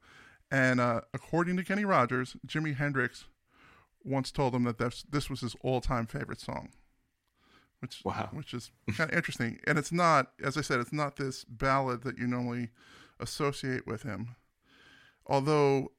And 0.50 0.80
uh, 0.80 1.02
according 1.12 1.56
to 1.56 1.64
Kenny 1.64 1.84
Rogers, 1.84 2.36
Jimi 2.46 2.76
Hendrix 2.76 3.24
once 4.04 4.30
told 4.30 4.54
him 4.54 4.64
that 4.64 4.78
this, 4.78 5.04
this 5.10 5.30
was 5.30 5.40
his 5.40 5.56
all-time 5.62 6.06
favorite 6.06 6.40
song. 6.40 6.70
Which, 7.80 8.00
Wow. 8.04 8.30
which 8.32 8.54
is 8.54 8.70
kind 8.96 9.10
of 9.10 9.16
interesting. 9.16 9.60
And 9.66 9.78
it's 9.78 9.92
not, 9.92 10.32
as 10.42 10.56
I 10.56 10.62
said, 10.62 10.80
it's 10.80 10.92
not 10.92 11.16
this 11.16 11.44
ballad 11.44 12.02
that 12.02 12.18
you 12.18 12.26
normally 12.26 12.70
associate 13.20 13.86
with 13.86 14.02
him. 14.02 14.36
Although, 15.26 15.92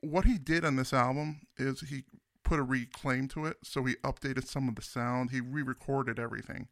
what 0.00 0.24
he 0.24 0.38
did 0.38 0.64
on 0.64 0.76
this 0.76 0.92
album 0.92 1.40
is 1.56 1.80
he 1.80 2.04
put 2.42 2.58
a 2.58 2.62
reclaim 2.62 3.26
to 3.28 3.46
it. 3.46 3.58
So 3.62 3.84
he 3.84 3.94
updated 4.04 4.46
some 4.46 4.68
of 4.68 4.74
the 4.76 4.82
sound. 4.82 5.30
He 5.30 5.40
re-recorded 5.40 6.18
everything. 6.18 6.68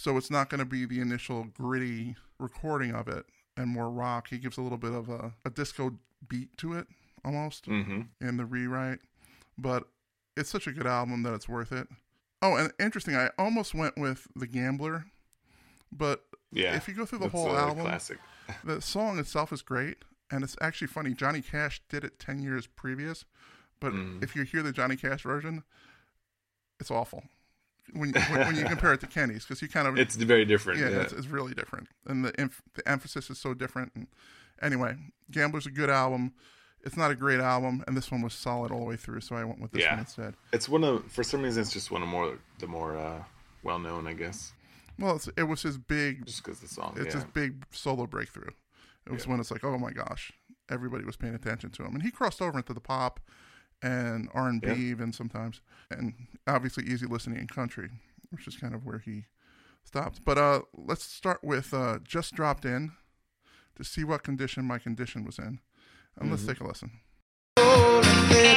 So 0.00 0.16
it's 0.16 0.30
not 0.30 0.48
going 0.48 0.60
to 0.60 0.64
be 0.64 0.86
the 0.86 0.98
initial 1.00 1.44
gritty 1.52 2.16
recording 2.38 2.94
of 2.94 3.06
it 3.06 3.26
and 3.58 3.68
more 3.68 3.90
rock. 3.90 4.28
He 4.28 4.38
gives 4.38 4.56
a 4.56 4.62
little 4.62 4.78
bit 4.78 4.92
of 4.94 5.10
a, 5.10 5.34
a 5.44 5.50
disco 5.50 5.98
beat 6.26 6.56
to 6.56 6.72
it 6.72 6.86
almost 7.22 7.66
Mm-hmm. 7.66 8.02
in 8.26 8.36
the 8.38 8.46
rewrite. 8.46 9.00
But 9.58 9.84
it's 10.38 10.48
such 10.48 10.66
a 10.66 10.72
good 10.72 10.86
album 10.86 11.22
that 11.24 11.34
it's 11.34 11.50
worth 11.50 11.70
it. 11.70 11.86
Oh, 12.40 12.56
and 12.56 12.72
interesting, 12.80 13.14
I 13.14 13.28
almost 13.38 13.74
went 13.74 13.98
with 13.98 14.26
The 14.34 14.46
Gambler, 14.46 15.04
but 15.92 16.24
Yeah. 16.50 16.74
if 16.76 16.88
you 16.88 16.94
go 16.94 17.04
through 17.04 17.18
the 17.18 17.28
whole 17.28 17.54
album, 17.54 17.84
classic. 17.84 18.16
the 18.64 18.80
song 18.80 19.18
itself 19.18 19.52
is 19.52 19.60
great, 19.60 19.98
and 20.30 20.42
it's 20.42 20.56
actually 20.62 20.86
funny. 20.86 21.12
Johnny 21.12 21.42
Cash 21.42 21.82
did 21.90 22.04
it 22.04 22.18
ten 22.18 22.40
years 22.40 22.66
previous, 22.66 23.26
but 23.80 23.92
Mm. 23.92 24.24
if 24.24 24.34
you 24.34 24.44
hear 24.44 24.62
the 24.62 24.72
Johnny 24.72 24.96
Cash 24.96 25.24
version, 25.24 25.62
it's 26.80 26.90
awful. 26.90 27.24
When 27.92 28.12
when, 28.12 28.40
when 28.46 28.56
you 28.56 28.64
compare 28.64 28.92
it 28.92 29.00
to 29.00 29.06
Kenny's, 29.06 29.44
because 29.44 29.60
you 29.62 29.68
kind 29.68 29.88
of 29.88 29.98
It's 29.98 30.16
very 30.16 30.44
different. 30.44 30.80
yeah, 30.80 30.88
Yeah. 30.90 31.00
It's, 31.00 31.12
it's 31.12 31.26
really 31.26 31.54
different, 31.54 31.88
and 32.06 32.24
the 32.24 32.40
inf- 32.40 32.62
the 32.74 32.88
emphasis 32.88 33.30
is 33.30 33.38
so 33.38 33.54
different. 33.54 33.92
And 33.94 34.06
anyway, 34.62 34.96
Gambler's 35.30 35.66
a 35.66 35.70
good 35.70 35.90
album. 35.90 36.32
It's 36.82 36.96
not 36.96 37.10
a 37.10 37.14
great 37.14 37.40
album, 37.40 37.84
and 37.86 37.96
this 37.96 38.10
one 38.10 38.22
was 38.22 38.32
solid 38.32 38.72
all 38.72 38.78
the 38.80 38.86
way 38.86 38.96
through, 38.96 39.20
so 39.20 39.36
I 39.36 39.44
went 39.44 39.60
with 39.60 39.72
this 39.72 39.82
Yeah. 39.82 39.90
one 39.90 39.98
instead. 40.00 40.34
It's 40.52 40.68
one 40.68 40.82
of 40.84 41.04
for 41.12 41.22
some 41.22 41.42
reason 41.42 41.60
it's 41.62 41.72
just 41.72 41.90
one 41.90 42.02
of 42.02 42.08
more 42.08 42.38
the 42.58 42.66
more 42.66 42.96
uh, 42.96 43.22
well 43.62 43.78
known, 43.78 44.06
I 44.06 44.14
guess, 44.14 44.52
Well, 44.98 45.16
it's, 45.16 45.28
it 45.36 45.42
was 45.42 45.60
his 45.62 45.76
big 45.76 46.24
just 46.26 46.42
because 46.42 46.60
the 46.60 46.68
song. 46.68 46.94
it's 46.96 47.14
yeah. 47.14 47.20
his 47.20 47.30
big 47.32 47.64
solo 47.70 48.06
breakthrough. 48.06 48.50
It 49.06 49.12
was 49.12 49.26
when 49.26 49.40
it's 49.40 49.50
like, 49.50 49.64
oh 49.64 49.76
my 49.76 49.90
gosh, 49.92 50.32
everybody 50.70 51.04
was 51.04 51.16
paying 51.16 51.34
attention 51.34 51.70
to 51.70 51.84
him, 51.84 51.94
and 51.94 52.02
he 52.02 52.10
crossed 52.10 52.40
over 52.40 52.56
into 52.58 52.72
the 52.72 52.80
pop 52.80 53.20
and 53.82 54.28
R 54.34 54.48
and 54.48 54.60
B 54.60 54.68
Yeah. 54.68 54.74
even 54.74 55.12
sometimes, 55.12 55.60
and 55.90 56.14
obviously 56.46 56.84
easy 56.84 57.06
listening 57.06 57.38
and 57.38 57.48
country, 57.48 57.90
which 58.30 58.46
is 58.46 58.56
kind 58.56 58.74
of 58.74 58.84
where 58.84 58.98
he 58.98 59.24
stopped. 59.84 60.24
But 60.24 60.38
uh, 60.38 60.62
let's 60.74 61.04
start 61.04 61.42
with 61.42 61.72
uh, 61.74 61.98
just 62.04 62.34
dropped 62.34 62.64
in 62.64 62.92
to 63.76 63.84
see 63.84 64.04
what 64.04 64.22
condition 64.22 64.64
my 64.64 64.78
condition 64.78 65.24
was 65.24 65.38
in, 65.38 65.60
and 66.18 66.30
let's 66.30 66.44
take 66.44 66.60
a 66.60 66.66
listen. 66.66 66.90
Then 67.56 68.56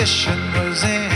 my 0.00 0.06
condition 0.06 0.38
was 0.54 0.82
in. 0.82 1.10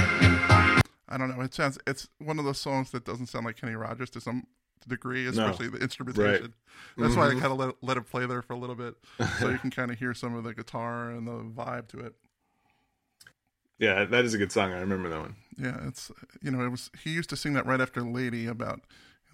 I 1.09 1.17
don't 1.17 1.35
know. 1.35 1.43
It 1.43 1.55
sounds 1.55 1.79
it's 1.87 2.07
one 2.19 2.39
of 2.39 2.45
those 2.45 2.61
songs 2.61 2.91
that 2.91 3.07
doesn't 3.07 3.29
sound 3.29 3.47
like 3.47 3.59
Kenny 3.59 3.75
Rogers 3.75 4.11
to 4.11 4.21
some 4.21 4.47
degree, 4.87 5.27
especially 5.27 5.69
the 5.69 5.79
instrumentation. 5.79 6.53
That's 6.99 7.17
why 7.17 7.29
I 7.29 7.31
mm-hmm. 7.31 7.41
kind 7.41 7.53
of 7.53 7.59
let 7.59 7.75
let 7.81 7.97
it 7.97 8.03
play 8.11 8.27
there 8.27 8.43
for 8.43 8.53
a 8.53 8.59
little 8.59 8.77
bit, 8.77 8.95
so 9.39 9.49
you 9.49 9.57
can 9.63 9.71
kind 9.71 9.91
of 9.91 9.99
hear 9.99 10.13
some 10.13 10.35
of 10.35 10.45
the 10.45 10.53
guitar 10.53 11.11
and 11.11 11.27
the 11.27 11.63
vibe 11.63 11.89
to 11.89 12.01
it. 12.01 12.15
Yeah, 13.79 14.05
that 14.05 14.27
is 14.27 14.35
a 14.35 14.39
good 14.39 14.53
song. 14.53 14.73
I 14.73 14.81
remember 14.81 15.09
that 15.09 15.21
one. 15.21 15.37
Yeah, 15.57 15.79
it's 15.87 16.13
you 16.43 16.51
know 16.51 16.63
it 16.63 16.69
was 16.69 16.91
he 17.03 17.11
used 17.11 17.31
to 17.31 17.37
sing 17.37 17.55
that 17.55 17.65
right 17.65 17.81
after 17.81 18.03
Lady 18.03 18.47
about 18.47 18.81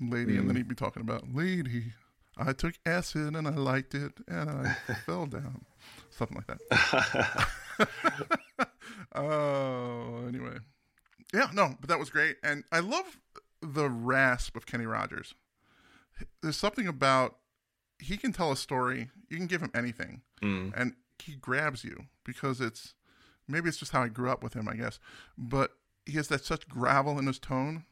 Lady, 0.01 0.37
and 0.37 0.49
then 0.49 0.55
mm. 0.55 0.59
he'd 0.59 0.69
be 0.69 0.77
talking 0.77 1.03
about 1.03 1.35
Lady. 1.35 1.95
I 2.39 2.53
took 2.53 2.75
acid 2.87 3.35
and 3.35 3.47
I 3.47 3.51
liked 3.51 3.95
it 3.95 4.13
and 4.27 4.49
I 4.49 4.95
fell 5.07 5.27
down, 5.27 5.65
something 6.11 6.37
like 6.37 6.47
that. 6.47 7.49
Oh, 9.15 10.25
anyway, 10.29 10.59
yeah, 11.35 11.49
no, 11.53 11.75
but 11.81 11.89
that 11.89 11.99
was 11.99 12.11
great, 12.11 12.37
and 12.45 12.63
I 12.71 12.79
love 12.79 13.19
the 13.61 13.89
rasp 13.89 14.57
of 14.57 14.67
Kenny 14.67 14.87
Rogers. 14.87 15.35
There's 16.43 16.57
something 16.57 16.87
about 16.87 17.37
he 17.99 18.17
can 18.17 18.33
tell 18.33 18.53
a 18.53 18.57
story. 18.57 19.11
You 19.29 19.37
can 19.37 19.47
give 19.47 19.63
him 19.63 19.73
anything, 19.75 20.23
mm. 20.43 20.73
and 20.77 20.95
he 21.19 21.35
grabs 21.35 21.83
you 21.83 22.07
because 22.25 22.61
it's 22.61 22.95
maybe 23.49 23.69
it's 23.69 23.79
just 23.79 23.93
how 23.93 24.03
I 24.03 24.09
grew 24.09 24.31
up 24.31 24.43
with 24.43 24.55
him, 24.55 24.69
I 24.69 24.75
guess. 24.75 25.01
But 25.37 25.73
he 26.07 26.13
has 26.13 26.29
that 26.29 26.45
such 26.45 26.69
gravel 26.69 27.19
in 27.19 27.27
his 27.27 27.39
tone, 27.39 27.85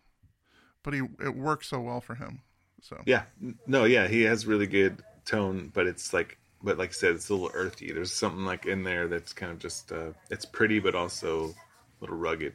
but 0.85 0.95
he 0.95 1.01
it 1.21 1.37
works 1.37 1.69
so 1.69 1.81
well 1.81 2.01
for 2.01 2.15
him. 2.15 2.43
So 2.81 3.03
Yeah, 3.07 3.25
no, 3.67 3.85
yeah, 3.85 4.07
he 4.07 4.23
has 4.23 4.47
really 4.47 4.69
good 4.69 5.03
tone, 5.25 5.71
but 5.75 5.87
it's 5.87 6.13
like, 6.13 6.39
but 6.63 6.79
like 6.79 6.91
I 6.91 6.93
said, 6.93 7.15
it's 7.15 7.29
a 7.29 7.35
little 7.35 7.51
earthy. 7.55 7.93
There's 7.93 8.13
something 8.13 8.45
like 8.45 8.67
in 8.67 8.83
there 8.83 9.09
that's 9.09 9.33
kind 9.33 9.53
of 9.53 9.59
just, 9.59 9.93
uh, 9.93 10.13
it's 10.31 10.45
pretty, 10.45 10.81
but 10.81 10.95
also 10.95 11.47
a 11.47 11.55
little 12.01 12.17
rugged. 12.17 12.55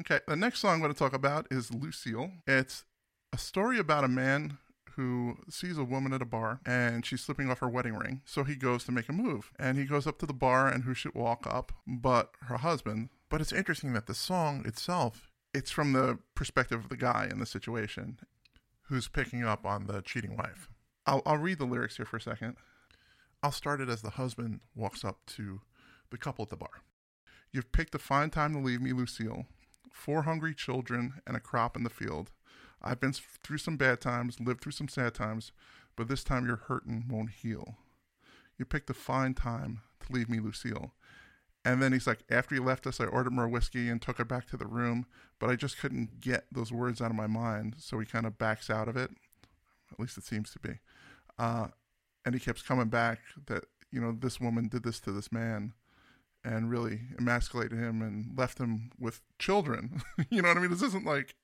Okay, 0.00 0.20
the 0.28 0.36
next 0.36 0.60
song 0.60 0.74
I'm 0.74 0.80
going 0.80 0.92
to 0.92 0.98
talk 0.98 1.14
about 1.14 1.46
is 1.50 1.72
Lucille. 1.72 2.30
It's 2.46 2.84
a 3.32 3.38
story 3.38 3.78
about 3.78 4.04
a 4.04 4.08
man 4.08 4.58
who 4.96 5.36
sees 5.50 5.76
a 5.76 5.84
woman 5.84 6.12
at 6.12 6.22
a 6.22 6.26
bar 6.26 6.60
and 6.64 7.04
she's 7.04 7.20
slipping 7.20 7.50
off 7.50 7.58
her 7.58 7.68
wedding 7.68 7.94
ring. 7.94 8.22
So 8.24 8.44
he 8.44 8.56
goes 8.56 8.84
to 8.84 8.92
make 8.92 9.08
a 9.08 9.12
move 9.12 9.52
and 9.58 9.76
he 9.76 9.84
goes 9.84 10.06
up 10.06 10.18
to 10.18 10.26
the 10.26 10.32
bar 10.32 10.68
and 10.68 10.84
who 10.84 10.94
should 10.94 11.14
walk 11.14 11.46
up 11.46 11.72
but 11.86 12.30
her 12.42 12.58
husband. 12.58 13.10
But 13.28 13.40
it's 13.40 13.52
interesting 13.52 13.92
that 13.92 14.06
the 14.06 14.14
song 14.14 14.64
itself, 14.66 15.30
it's 15.52 15.70
from 15.70 15.92
the 15.92 16.18
perspective 16.34 16.80
of 16.80 16.88
the 16.88 16.96
guy 16.96 17.28
in 17.30 17.40
the 17.40 17.46
situation 17.46 18.18
who's 18.88 19.08
picking 19.08 19.44
up 19.44 19.66
on 19.66 19.86
the 19.86 20.00
cheating 20.00 20.36
wife. 20.36 20.70
I'll, 21.06 21.22
I'll 21.26 21.38
read 21.38 21.58
the 21.58 21.66
lyrics 21.66 21.96
here 21.96 22.06
for 22.06 22.16
a 22.16 22.20
second. 22.20 22.56
I'll 23.42 23.52
start 23.52 23.80
it 23.80 23.88
as 23.88 24.02
the 24.02 24.10
husband 24.10 24.60
walks 24.74 25.04
up 25.04 25.18
to 25.26 25.60
the 26.10 26.18
couple 26.18 26.42
at 26.44 26.50
the 26.50 26.56
bar. 26.56 26.82
You've 27.52 27.72
picked 27.72 27.94
a 27.94 27.98
fine 27.98 28.30
time 28.30 28.52
to 28.54 28.58
leave 28.58 28.80
me, 28.80 28.92
Lucille. 28.92 29.46
Four 29.92 30.22
hungry 30.22 30.54
children 30.54 31.14
and 31.26 31.36
a 31.36 31.40
crop 31.40 31.76
in 31.76 31.84
the 31.84 31.90
field. 31.90 32.30
I've 32.82 33.00
been 33.00 33.12
through 33.12 33.58
some 33.58 33.76
bad 33.76 34.00
times, 34.00 34.40
lived 34.40 34.60
through 34.60 34.72
some 34.72 34.88
sad 34.88 35.14
times, 35.14 35.52
but 35.96 36.08
this 36.08 36.22
time 36.22 36.46
your 36.46 36.56
hurtin' 36.56 37.06
won't 37.08 37.30
heal. 37.30 37.78
You 38.58 38.64
picked 38.64 38.90
a 38.90 38.94
fine 38.94 39.34
time 39.34 39.80
to 40.00 40.12
leave 40.12 40.28
me, 40.28 40.38
Lucille. 40.40 40.92
And 41.64 41.82
then 41.82 41.92
he's 41.92 42.06
like, 42.06 42.20
After 42.30 42.54
you 42.54 42.62
left 42.62 42.86
us, 42.86 43.00
I 43.00 43.06
ordered 43.06 43.32
more 43.32 43.48
whiskey 43.48 43.88
and 43.88 44.00
took 44.00 44.18
her 44.18 44.24
back 44.24 44.46
to 44.48 44.56
the 44.56 44.66
room, 44.66 45.06
but 45.38 45.50
I 45.50 45.56
just 45.56 45.78
couldn't 45.78 46.20
get 46.20 46.44
those 46.52 46.70
words 46.70 47.00
out 47.00 47.10
of 47.10 47.16
my 47.16 47.26
mind. 47.26 47.76
So 47.78 47.98
he 47.98 48.06
kind 48.06 48.26
of 48.26 48.38
backs 48.38 48.70
out 48.70 48.88
of 48.88 48.96
it. 48.96 49.10
At 49.92 49.98
least 49.98 50.16
it 50.16 50.24
seems 50.24 50.52
to 50.52 50.58
be. 50.58 50.78
Uh, 51.38 51.68
and 52.26 52.34
he 52.34 52.40
keeps 52.40 52.60
coming 52.60 52.88
back 52.88 53.20
that, 53.46 53.64
you 53.92 54.00
know, 54.00 54.12
this 54.12 54.40
woman 54.40 54.66
did 54.66 54.82
this 54.82 54.98
to 55.00 55.12
this 55.12 55.30
man 55.30 55.72
and 56.44 56.68
really 56.70 57.00
emasculated 57.18 57.78
him 57.78 58.02
and 58.02 58.36
left 58.36 58.58
him 58.58 58.90
with 58.98 59.22
children. 59.38 60.02
you 60.30 60.42
know 60.42 60.48
what 60.48 60.56
I 60.56 60.60
mean? 60.60 60.70
This 60.70 60.82
isn't 60.82 61.06
like, 61.06 61.36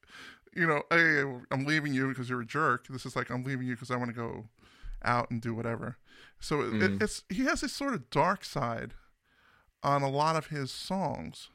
you 0.55 0.67
know, 0.67 0.83
hey, 0.91 1.23
I'm 1.53 1.65
leaving 1.65 1.95
you 1.95 2.09
because 2.09 2.29
you're 2.29 2.41
a 2.41 2.47
jerk. 2.47 2.89
This 2.89 3.07
is 3.07 3.15
like 3.15 3.31
I'm 3.31 3.45
leaving 3.45 3.67
you 3.67 3.75
because 3.75 3.93
I 3.93 3.97
want 3.97 4.11
to 4.11 4.17
go 4.17 4.49
out 5.05 5.31
and 5.31 5.41
do 5.41 5.55
whatever. 5.55 5.99
So 6.41 6.63
it, 6.63 6.83
it, 6.83 6.91
mm. 6.91 7.03
it's 7.03 7.23
he 7.29 7.45
has 7.45 7.61
this 7.61 7.73
sort 7.73 7.95
of 7.95 8.11
dark 8.11 8.45
side 8.45 8.95
on 9.85 10.03
a 10.03 10.11
lot 10.11 10.35
of 10.35 10.49
his 10.49 10.73
songs 10.73 11.49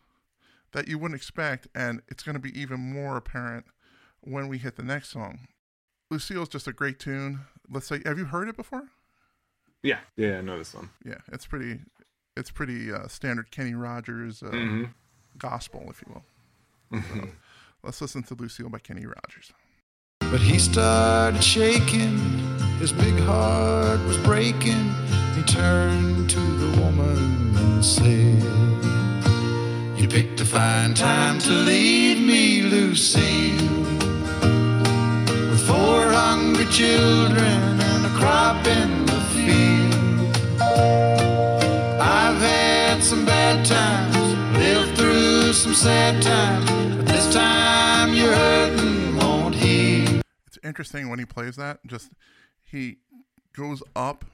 that 0.72 0.88
you 0.88 0.98
wouldn't 0.98 1.20
expect, 1.20 1.68
and 1.76 2.02
it's 2.08 2.24
going 2.24 2.36
to 2.36 2.42
be 2.42 2.58
even 2.60 2.80
more 2.80 3.18
apparent 3.18 3.66
when 4.22 4.48
we 4.48 4.58
hit 4.58 4.78
the 4.78 4.84
next 4.84 5.10
song. 5.10 5.48
Lucille's 6.10 6.50
just 6.50 6.68
a 6.68 6.74
great 6.74 7.00
tune. 7.00 7.42
Let's 7.70 7.88
say, 7.88 8.02
have 8.06 8.18
you 8.18 8.26
heard 8.26 8.48
it 8.48 8.56
before? 8.56 8.90
Yeah, 9.84 10.00
yeah, 10.16 10.40
I 10.40 10.42
know 10.42 10.58
this 10.58 10.74
one. 10.74 10.90
Yeah, 11.06 11.20
it's 11.32 11.46
pretty. 11.46 11.80
It's 12.36 12.52
pretty 12.52 12.92
uh, 12.92 13.08
standard 13.08 13.50
Kenny 13.50 13.74
Rogers 13.74 14.44
uh, 14.44 14.86
gospel, 15.40 15.88
if 15.90 16.04
you 16.06 16.14
will. 16.14 17.02
So, 17.02 17.28
let's 17.84 18.00
listen 18.00 18.22
to 18.24 18.36
Lucille 18.36 18.70
by 18.70 18.78
Kenny 18.80 19.06
Rogers. 19.08 19.52
But 20.20 20.42
he 20.42 20.60
started 20.60 21.44
shaking, 21.44 22.18
his 22.80 22.92
big 22.92 23.18
heart 23.22 24.00
was 24.02 24.18
breaking. 24.18 24.94
He 25.36 25.44
turned 25.44 26.30
to 26.30 26.40
the 26.40 26.82
woman 26.82 27.56
and 27.56 27.84
said, 27.84 28.44
You 30.00 30.08
picked 30.08 30.40
a 30.42 30.46
fine 30.46 30.94
time 30.94 31.40
to 31.40 31.52
leave 31.52 32.20
me, 32.20 32.62
Lucille. 32.64 33.56
With 35.50 35.66
four 35.66 36.10
hungry 36.12 36.66
children 36.66 37.82
and 37.82 38.06
a 38.06 38.10
crop 38.20 38.68
in 38.68 38.97
the 39.48 39.54
field. 39.54 40.62
I've 42.02 42.40
had 42.42 43.04
some 43.04 43.26
bad 43.26 43.66
times, 43.66 44.58
lived 44.58 44.98
through 44.98 45.54
some 45.54 45.74
sad 45.74 46.22
times, 46.22 46.70
but 46.98 47.06
this 47.08 47.34
time 47.34 48.14
you're 48.14 48.34
hurting 48.34 49.16
won't 49.18 49.56
heal. 49.56 50.22
It's 50.48 50.58
interesting 50.64 51.10
when 51.10 51.20
he 51.20 51.26
plays 51.26 51.56
that. 51.56 51.80
Just 51.86 52.12
he 52.64 52.98
goes 53.56 53.82
up 53.96 54.26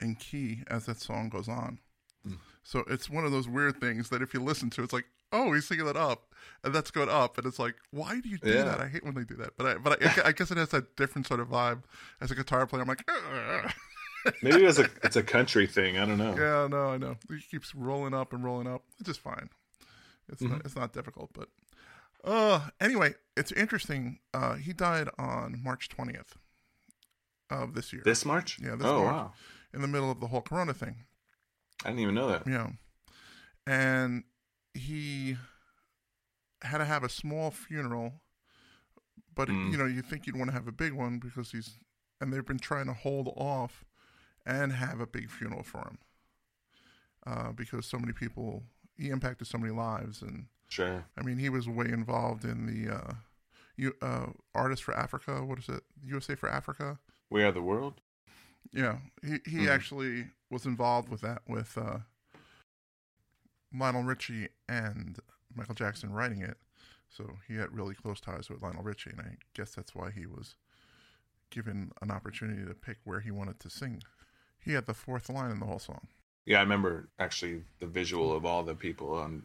in 0.00 0.14
key 0.14 0.62
as 0.68 0.86
that 0.86 1.00
song 1.00 1.28
goes 1.28 1.48
on. 1.48 1.78
Mm. 2.26 2.38
So 2.62 2.84
it's 2.88 3.08
one 3.10 3.24
of 3.24 3.32
those 3.32 3.48
weird 3.48 3.80
things 3.80 4.08
that 4.10 4.22
if 4.22 4.34
you 4.34 4.40
listen 4.42 4.70
to, 4.70 4.82
it's 4.82 4.92
like, 4.92 5.06
oh, 5.32 5.52
he's 5.52 5.66
singing 5.66 5.84
that 5.86 5.96
up, 5.96 6.34
and 6.64 6.74
that's 6.74 6.90
going 6.90 7.08
up, 7.10 7.36
and 7.36 7.46
it's 7.46 7.58
like, 7.58 7.74
why 7.90 8.18
do 8.20 8.28
you 8.28 8.38
do 8.38 8.50
Yeah. 8.50 8.64
that? 8.64 8.80
I 8.80 8.88
hate 8.88 9.04
when 9.04 9.14
they 9.14 9.24
do 9.24 9.34
that, 9.36 9.50
but 9.58 9.66
I, 9.66 9.74
but 9.74 10.02
I, 10.02 10.28
I 10.28 10.32
guess 10.32 10.50
it 10.50 10.56
has 10.56 10.70
that 10.70 10.96
different 10.96 11.26
sort 11.26 11.40
of 11.40 11.48
vibe 11.48 11.82
as 12.20 12.30
a 12.30 12.34
guitar 12.34 12.66
player. 12.66 12.80
I'm 12.82 12.88
like, 12.88 13.04
"Ugh." 13.08 13.72
Maybe 14.42 14.64
it's 14.64 14.78
a 14.78 14.88
it's 15.02 15.16
a 15.16 15.22
country 15.22 15.66
thing. 15.66 15.98
I 15.98 16.04
don't 16.06 16.18
know. 16.18 16.34
yeah, 16.36 16.66
no, 16.68 16.86
I 16.90 16.96
know. 16.98 17.16
He 17.28 17.40
keeps 17.40 17.74
rolling 17.74 18.14
up 18.14 18.32
and 18.32 18.44
rolling 18.44 18.66
up. 18.66 18.82
It's 18.98 19.06
just 19.08 19.20
fine. 19.20 19.48
It's 20.28 20.42
not 20.42 20.60
it's 20.64 20.76
not 20.76 20.92
difficult, 20.92 21.30
but 21.32 21.48
uh 22.24 22.68
anyway, 22.80 23.14
it's 23.36 23.52
interesting. 23.52 24.18
Uh 24.34 24.54
he 24.54 24.72
died 24.72 25.08
on 25.18 25.60
March 25.62 25.88
twentieth 25.88 26.36
of 27.50 27.74
this 27.74 27.92
year. 27.92 28.02
This 28.04 28.24
March? 28.24 28.58
Yeah, 28.62 28.74
this 28.76 28.86
oh 28.86 29.04
March. 29.04 29.14
wow, 29.14 29.32
in 29.72 29.80
the 29.80 29.88
middle 29.88 30.10
of 30.10 30.20
the 30.20 30.26
whole 30.28 30.42
corona 30.42 30.74
thing. 30.74 31.04
I 31.84 31.88
didn't 31.88 32.00
even 32.00 32.14
know 32.14 32.28
that. 32.28 32.42
Yeah. 32.46 32.70
And 33.66 34.24
he 34.74 35.36
had 36.62 36.78
to 36.78 36.84
have 36.84 37.04
a 37.04 37.08
small 37.08 37.50
funeral, 37.50 38.14
but 39.34 39.48
Mm. 39.48 39.70
you 39.72 39.78
know, 39.78 39.86
you 39.86 40.02
think 40.02 40.26
you'd 40.26 40.36
want 40.36 40.48
to 40.50 40.54
have 40.54 40.66
a 40.66 40.72
big 40.72 40.92
one 40.92 41.18
because 41.18 41.52
he's 41.52 41.78
and 42.20 42.32
they've 42.32 42.44
been 42.44 42.58
trying 42.58 42.86
to 42.86 42.92
hold 42.92 43.28
off 43.36 43.84
and 44.48 44.72
have 44.72 44.98
a 44.98 45.06
big 45.06 45.30
funeral 45.30 45.62
for 45.62 45.80
him. 45.80 45.98
Uh, 47.26 47.52
because 47.52 47.84
so 47.86 47.98
many 47.98 48.12
people 48.12 48.62
he 48.96 49.10
impacted 49.10 49.46
so 49.46 49.58
many 49.58 49.72
lives 49.72 50.22
and 50.22 50.46
Sure. 50.68 51.04
I 51.16 51.22
mean 51.22 51.38
he 51.38 51.48
was 51.50 51.68
way 51.68 51.86
involved 51.86 52.44
in 52.44 52.66
the 52.66 52.94
uh 52.94 53.12
you 53.76 53.94
uh 54.02 54.26
artists 54.54 54.84
for 54.84 54.96
Africa, 54.96 55.44
what 55.44 55.58
is 55.58 55.68
it? 55.68 55.82
USA 56.04 56.34
for 56.34 56.48
Africa? 56.48 56.98
We 57.30 57.42
are 57.44 57.52
the 57.52 57.62
world. 57.62 58.00
Yeah, 58.72 58.98
he 59.22 59.38
he 59.46 59.58
Mhm. 59.66 59.68
actually 59.68 60.26
was 60.50 60.64
involved 60.66 61.08
with 61.10 61.20
that 61.20 61.42
with 61.46 61.76
uh, 61.78 61.98
Lionel 63.72 64.02
Richie 64.02 64.48
and 64.68 65.18
Michael 65.54 65.74
Jackson 65.74 66.12
writing 66.12 66.40
it, 66.42 66.58
so 67.08 67.38
he 67.46 67.56
had 67.56 67.74
really 67.74 67.94
close 67.94 68.20
ties 68.20 68.48
with 68.50 68.62
Lionel 68.62 68.82
Richie, 68.82 69.10
and 69.10 69.20
I 69.20 69.36
guess 69.54 69.74
that's 69.74 69.94
why 69.94 70.10
he 70.10 70.26
was 70.26 70.56
given 71.50 71.92
an 72.02 72.10
opportunity 72.10 72.64
to 72.66 72.74
pick 72.74 72.98
where 73.04 73.20
he 73.20 73.30
wanted 73.30 73.58
to 73.60 73.70
sing. 73.70 74.02
He 74.60 74.72
had 74.72 74.86
the 74.86 74.94
fourth 74.94 75.28
line 75.28 75.50
in 75.50 75.60
the 75.60 75.66
whole 75.66 75.78
song. 75.78 76.08
Yeah, 76.44 76.58
I 76.58 76.62
remember 76.62 77.08
actually 77.18 77.62
the 77.78 77.86
visual 77.86 78.34
of 78.34 78.44
all 78.44 78.62
the 78.62 78.74
people 78.74 79.14
on 79.14 79.44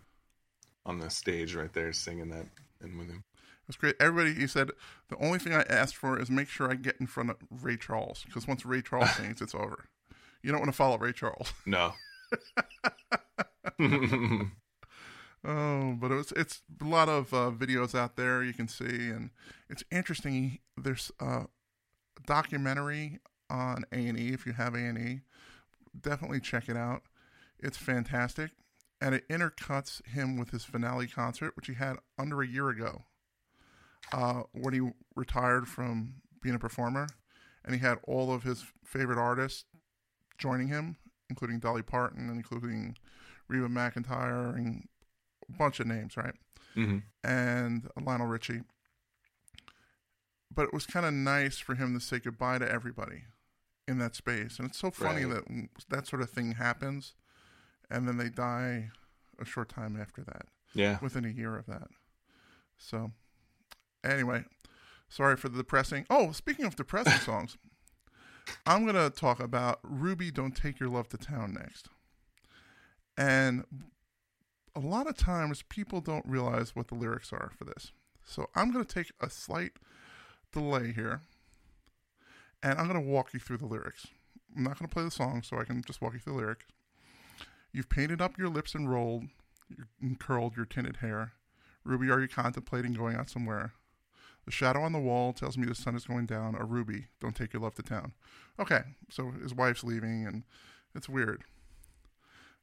on 0.86 1.00
the 1.00 1.10
stage 1.10 1.56
right 1.56 1.72
there 1.74 1.94
singing 1.94 2.30
that 2.30 2.46
and 2.82 2.98
with 2.98 3.08
him. 3.08 3.24
It 3.34 3.68
was 3.68 3.78
great. 3.78 3.96
Everybody, 4.00 4.34
he 4.34 4.48
said, 4.48 4.72
the 5.08 5.18
only 5.18 5.40
thing 5.40 5.54
I 5.54 5.62
asked 5.70 5.96
for 5.96 6.20
is 6.20 6.30
make 6.30 6.50
sure 6.50 6.70
I 6.70 6.76
get 6.76 6.98
in 7.00 7.08
front 7.08 7.30
of 7.30 7.38
Ray 7.50 7.78
Charles 7.78 8.24
because 8.26 8.48
once 8.48 8.66
Ray 8.66 8.82
Charles 8.82 9.12
sings, 9.16 9.42
it's 9.42 9.56
over. 9.56 9.86
You 10.42 10.52
don't 10.52 10.60
want 10.60 10.72
to 10.72 10.76
follow 10.78 10.98
Ray 10.98 11.14
Charles. 11.14 11.54
No. 11.66 11.94
Oh, 15.46 15.98
but 16.00 16.10
it 16.10 16.16
was 16.16 16.32
it's 16.38 16.62
a 16.80 16.86
lot 16.86 17.10
of 17.10 17.34
uh, 17.34 17.52
videos 17.52 17.94
out 17.94 18.16
there 18.16 18.44
you 18.44 18.54
can 18.54 18.70
see, 18.70 18.86
and 18.86 19.30
it's 19.70 19.84
interesting. 19.92 20.60
There's 20.78 21.12
a 21.20 21.48
documentary 22.26 23.20
on 23.54 23.86
A 23.92 24.08
and 24.08 24.20
E. 24.20 24.34
If 24.34 24.46
you 24.46 24.54
have 24.54 24.74
A 24.74 24.80
and 24.80 24.98
E, 24.98 25.22
definitely 26.00 26.40
check 26.42 26.68
it 26.68 26.76
out. 26.76 27.04
It's 27.60 27.78
fantastic, 27.78 28.52
and 29.00 29.16
it 29.16 29.28
intercuts 29.30 30.06
him 30.06 30.36
with 30.38 30.50
his 30.50 30.66
finale 30.66 31.08
concert, 31.08 31.56
which 31.56 31.68
he 31.68 31.76
had 31.76 31.98
under 32.18 32.42
a 32.42 32.48
year 32.48 32.70
ago, 32.70 33.04
uh, 34.12 34.44
when 34.52 34.74
he 34.74 34.82
retired 35.16 35.68
from 35.68 36.16
being 36.42 36.56
a 36.56 36.60
performer, 36.60 37.08
and 37.64 37.74
he 37.74 37.80
had 37.80 38.00
all 38.06 38.34
of 38.34 38.44
his 38.44 38.66
favorite 38.84 39.20
artists 39.20 39.66
joining 40.38 40.68
him, 40.68 40.98
including 41.30 41.60
Dolly 41.60 41.84
Parton 41.84 42.28
and 42.28 42.36
including 42.36 42.98
Reba 43.48 43.68
McEntire 43.68 44.56
and 44.56 44.88
a 45.48 45.58
bunch 45.58 45.80
of 45.80 45.88
names, 45.88 46.18
right? 46.18 46.34
hmm 46.74 46.98
and 47.24 47.88
Lionel 48.02 48.28
Richie. 48.28 48.62
But 50.54 50.66
it 50.66 50.74
was 50.74 50.86
kind 50.86 51.06
of 51.06 51.14
nice 51.14 51.58
for 51.60 51.76
him 51.76 51.94
to 51.94 52.04
say 52.04 52.20
goodbye 52.20 52.58
to 52.58 52.70
everybody 52.70 53.24
in 53.88 53.98
that 54.00 54.16
space. 54.16 54.60
And 54.60 54.68
it's 54.70 54.78
so 54.80 54.92
funny 54.92 55.26
Right. 55.26 55.44
that 55.48 55.70
that 55.90 56.08
sort 56.08 56.22
of 56.22 56.30
thing 56.30 56.54
happens 56.54 57.14
and 57.90 58.08
then 58.08 58.18
they 58.18 58.30
die 58.30 58.92
a 59.40 59.46
short 59.46 59.70
time 59.70 60.00
after 60.00 60.24
that, 60.24 60.48
Yeah. 60.74 61.00
within 61.02 61.26
a 61.26 61.30
year 61.30 61.56
of 61.58 61.66
that. 61.68 61.88
So, 62.78 63.12
anyway, 64.04 64.46
sorry 65.10 65.36
for 65.38 65.50
the 65.50 65.58
depressing. 65.58 66.06
Oh, 66.10 66.32
speaking 66.32 66.66
of 66.66 66.76
depressing 66.76 67.14
songs, 67.20 67.58
I'm 68.66 68.84
going 68.86 68.96
to 68.96 69.10
talk 69.10 69.40
about 69.40 69.80
Ruby 69.84 70.32
Don't 70.32 70.56
Take 70.56 70.80
Your 70.80 70.90
Love 70.90 71.10
to 71.10 71.18
Town 71.18 71.54
next. 71.54 71.88
And 73.18 73.66
a 74.76 74.80
lot 74.80 75.08
of 75.08 75.16
times 75.16 75.62
people 75.64 76.02
don't 76.02 76.26
realize 76.26 76.76
what 76.76 76.88
the 76.88 76.96
lyrics 76.96 77.32
are 77.32 77.52
for 77.58 77.64
this. 77.66 77.92
So 78.26 78.50
I'm 78.56 78.72
going 78.72 78.86
to 78.86 78.94
take 78.94 79.12
a 79.20 79.30
slight 79.30 79.74
delay 80.52 80.92
here 80.94 81.22
and 82.64 82.80
I'm 82.80 82.88
going 82.88 83.00
to 83.00 83.12
walk 83.12 83.34
you 83.34 83.40
through 83.40 83.58
the 83.58 83.66
lyrics. 83.66 84.08
I'm 84.56 84.64
not 84.64 84.80
going 84.80 84.88
to 84.88 84.94
play 84.94 85.04
the 85.04 85.12
song 85.12 85.44
so 85.44 85.60
I 85.60 85.66
can 85.66 85.84
just 85.86 86.02
walk 86.02 86.14
you 86.14 86.20
through 86.20 86.34
the 86.34 86.40
lyrics. 86.40 86.66
You've 87.74 87.90
painted 87.90 88.22
up 88.22 88.38
your 88.38 88.50
lips 88.50 88.74
and 88.74 88.90
rolled 88.90 89.26
and 90.02 90.20
curled 90.20 90.56
your 90.56 90.66
tinted 90.66 90.98
hair. 90.98 91.34
Ruby, 91.84 92.10
are 92.10 92.22
you 92.22 92.28
contemplating 92.28 92.94
going 92.94 93.16
out 93.16 93.30
somewhere? 93.30 93.74
The 94.46 94.52
shadow 94.52 94.82
on 94.82 94.94
the 94.94 95.00
wall 95.00 95.34
tells 95.34 95.58
me 95.58 95.66
the 95.66 95.76
sun 95.76 95.96
is 95.96 96.06
going 96.06 96.26
down. 96.26 96.56
A 96.56 96.64
ruby, 96.64 97.08
don't 97.20 97.36
take 97.36 97.54
your 97.54 97.62
love 97.62 97.76
to 97.76 97.84
town. 97.84 98.14
Okay, 98.60 98.82
so 99.10 99.32
his 99.32 99.54
wife's 99.54 99.84
leaving 99.84 100.26
and 100.26 100.44
it's 100.96 101.10
weird. 101.10 101.44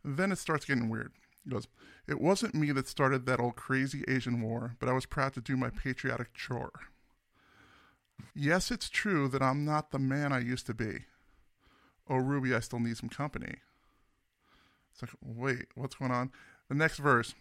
Then 0.04 0.32
it 0.32 0.38
starts 0.38 0.64
getting 0.64 0.88
weird. 0.88 1.12
He 1.44 1.50
goes, 1.50 1.68
It 2.06 2.20
wasn't 2.20 2.54
me 2.54 2.72
that 2.72 2.88
started 2.88 3.26
that 3.26 3.40
old 3.40 3.56
crazy 3.56 4.04
Asian 4.08 4.40
war, 4.40 4.76
but 4.78 4.88
I 4.88 4.92
was 4.92 5.06
proud 5.06 5.34
to 5.34 5.40
do 5.40 5.56
my 5.56 5.70
patriotic 5.70 6.32
chore. 6.34 6.72
Yes, 8.34 8.70
it's 8.70 8.88
true 8.88 9.28
that 9.28 9.42
I'm 9.42 9.64
not 9.64 9.90
the 9.90 9.98
man 9.98 10.32
I 10.32 10.40
used 10.40 10.66
to 10.66 10.74
be. 10.74 11.04
Oh, 12.08 12.16
Ruby, 12.16 12.54
I 12.54 12.60
still 12.60 12.80
need 12.80 12.96
some 12.96 13.08
company. 13.08 13.56
It's 14.92 15.02
like, 15.02 15.12
wait, 15.22 15.66
what's 15.74 15.94
going 15.94 16.10
on? 16.10 16.30
The 16.68 16.74
next 16.74 16.98
verse. 16.98 17.34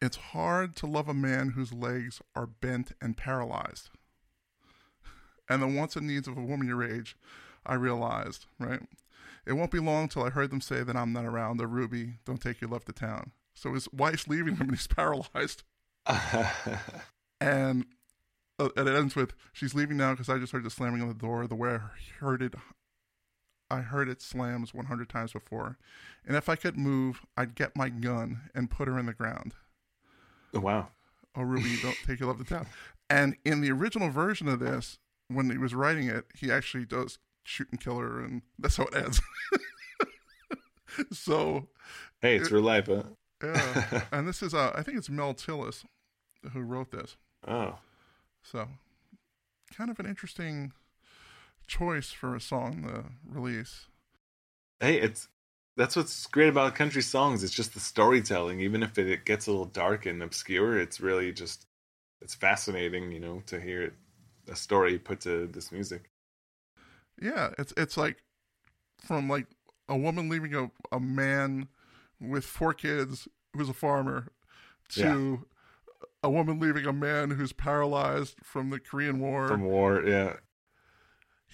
It's 0.00 0.16
hard 0.16 0.76
to 0.76 0.86
love 0.86 1.08
a 1.08 1.14
man 1.14 1.50
whose 1.50 1.72
legs 1.72 2.20
are 2.36 2.46
bent 2.46 2.92
and 3.00 3.16
paralyzed. 3.16 3.90
And 5.48 5.62
the 5.62 5.66
wants 5.66 5.96
and 5.96 6.06
needs 6.06 6.28
of 6.28 6.36
a 6.36 6.42
woman 6.42 6.68
your 6.68 6.84
age, 6.84 7.16
I 7.64 7.74
realized, 7.74 8.46
right? 8.58 8.80
It 9.46 9.54
won't 9.54 9.70
be 9.70 9.78
long 9.80 10.08
till 10.08 10.22
I 10.22 10.30
heard 10.30 10.50
them 10.50 10.60
say 10.60 10.82
that 10.82 10.96
I'm 10.96 11.12
not 11.12 11.24
around. 11.24 11.60
A 11.60 11.66
Ruby, 11.66 12.14
don't 12.24 12.40
take 12.40 12.60
your 12.60 12.70
love 12.70 12.84
to 12.84 12.92
town. 12.92 13.32
So 13.54 13.72
his 13.72 13.88
wife's 13.92 14.28
leaving 14.28 14.56
him 14.56 14.68
and 14.68 14.76
he's 14.76 14.86
paralyzed. 14.88 15.62
And, 17.40 17.86
uh, 18.58 18.68
and 18.76 18.88
it 18.88 18.94
ends 18.96 19.14
with, 19.16 19.34
she's 19.52 19.74
leaving 19.74 19.96
now 19.96 20.12
because 20.12 20.28
I 20.28 20.38
just 20.38 20.52
heard 20.52 20.64
the 20.64 20.70
slamming 20.70 21.02
on 21.02 21.08
the 21.08 21.14
door. 21.14 21.46
The 21.46 21.54
way 21.54 21.70
I 21.70 21.80
heard 22.20 22.42
it, 22.42 22.54
I 23.70 23.80
heard 23.80 24.08
it 24.08 24.20
slams 24.22 24.74
100 24.74 25.08
times 25.08 25.32
before. 25.32 25.78
And 26.26 26.36
if 26.36 26.48
I 26.48 26.56
could 26.56 26.76
move, 26.76 27.22
I'd 27.36 27.54
get 27.54 27.76
my 27.76 27.88
gun 27.88 28.50
and 28.54 28.70
put 28.70 28.88
her 28.88 28.98
in 28.98 29.06
the 29.06 29.12
ground. 29.12 29.54
Oh, 30.54 30.60
wow. 30.60 30.88
Oh, 31.36 31.42
Ruby, 31.42 31.76
don't 31.82 31.96
take 32.06 32.20
your 32.20 32.28
love 32.28 32.38
to 32.38 32.44
town. 32.44 32.66
And 33.10 33.36
in 33.44 33.60
the 33.60 33.70
original 33.70 34.10
version 34.10 34.48
of 34.48 34.60
this, 34.60 34.98
when 35.28 35.50
he 35.50 35.58
was 35.58 35.74
writing 35.74 36.08
it, 36.08 36.26
he 36.34 36.50
actually 36.50 36.84
does 36.84 37.18
shoot 37.44 37.68
and 37.70 37.80
kill 37.80 37.98
her, 37.98 38.22
and 38.22 38.42
that's 38.58 38.76
how 38.76 38.84
it 38.84 38.94
ends. 38.94 39.20
so, 41.12 41.68
Hey, 42.20 42.36
it's 42.36 42.50
real 42.50 42.62
life, 42.62 42.86
huh? 42.86 43.04
yeah. 43.42 44.02
and 44.12 44.26
this 44.26 44.42
is, 44.42 44.52
uh, 44.54 44.72
I 44.74 44.82
think 44.82 44.98
it's 44.98 45.08
Mel 45.08 45.34
Tillis 45.34 45.84
who 46.52 46.60
wrote 46.60 46.90
this. 46.90 47.16
Oh. 47.46 47.78
So, 48.42 48.68
kind 49.74 49.90
of 49.90 50.00
an 50.00 50.06
interesting 50.06 50.72
choice 51.66 52.10
for 52.10 52.34
a 52.34 52.40
song 52.40 52.82
the 52.82 53.04
release. 53.30 53.86
Hey, 54.80 55.00
it's 55.00 55.28
that's 55.76 55.94
what's 55.94 56.26
great 56.26 56.48
about 56.48 56.74
country 56.74 57.02
songs. 57.02 57.44
It's 57.44 57.52
just 57.52 57.74
the 57.74 57.80
storytelling. 57.80 58.60
Even 58.60 58.82
if 58.82 58.98
it, 58.98 59.08
it 59.08 59.24
gets 59.24 59.46
a 59.46 59.50
little 59.50 59.66
dark 59.66 60.06
and 60.06 60.22
obscure, 60.22 60.78
it's 60.78 61.00
really 61.00 61.32
just 61.32 61.66
it's 62.20 62.34
fascinating, 62.34 63.12
you 63.12 63.20
know, 63.20 63.42
to 63.46 63.60
hear 63.60 63.82
it, 63.82 63.92
a 64.50 64.56
story 64.56 64.98
put 64.98 65.20
to 65.20 65.46
this 65.46 65.70
music. 65.70 66.10
Yeah, 67.20 67.50
it's 67.58 67.72
it's 67.76 67.96
like 67.96 68.22
from 69.00 69.28
like 69.28 69.46
a 69.88 69.96
woman 69.96 70.28
leaving 70.28 70.54
a, 70.54 70.70
a 70.92 71.00
man 71.00 71.68
with 72.20 72.44
four 72.44 72.74
kids 72.74 73.28
who's 73.54 73.68
a 73.68 73.74
farmer 73.74 74.28
to 74.90 75.44
a 76.22 76.30
woman 76.30 76.58
leaving 76.58 76.86
a 76.86 76.92
man 76.92 77.30
who's 77.30 77.52
paralyzed 77.52 78.36
from 78.42 78.70
the 78.70 78.80
Korean 78.80 79.20
War. 79.20 79.48
From 79.48 79.64
war, 79.64 80.02
yeah. 80.04 80.34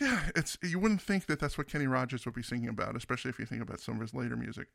yeah, 0.01 0.31
it's 0.35 0.57
you 0.63 0.79
wouldn't 0.79 1.03
think 1.03 1.27
that 1.27 1.41
that's 1.41 1.59
what 1.59 1.69
Kenny 1.69 1.87
Rogers 1.87 2.25
would 2.25 2.35
be 2.35 2.43
singing 2.43 2.69
about, 2.69 2.97
especially 2.97 3.31
if 3.31 3.39
you 3.39 3.47
think 3.47 3.63
about 3.63 3.81
some 3.81 3.97
of 3.97 4.01
his 4.01 4.15
later 4.15 4.37
music. 4.37 4.69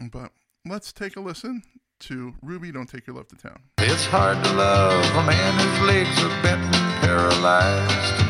But 0.00 0.32
let's 0.64 0.92
take 0.92 1.16
a 1.16 1.20
listen 1.20 1.62
to 2.00 2.34
Ruby 2.42 2.70
Don't 2.70 2.88
Take 2.88 3.06
Your 3.06 3.16
Love 3.16 3.28
to 3.28 3.36
Town. 3.36 3.60
It's 3.78 4.06
hard 4.06 4.42
to 4.44 4.52
love 4.52 5.04
a 5.16 5.26
man 5.26 5.54
whose 5.58 5.88
legs 5.88 6.22
are 6.22 6.42
bent 6.42 6.62
and 6.62 7.02
paralyzed. 7.02 8.24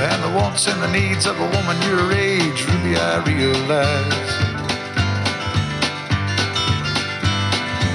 And 0.00 0.22
the 0.22 0.38
wants 0.38 0.68
and 0.68 0.80
the 0.80 0.92
needs 0.92 1.26
of 1.26 1.40
a 1.40 1.44
woman 1.44 1.82
your 1.82 2.12
age, 2.12 2.64
Ruby, 2.66 2.96
I 2.96 3.24
realize. 3.24 4.27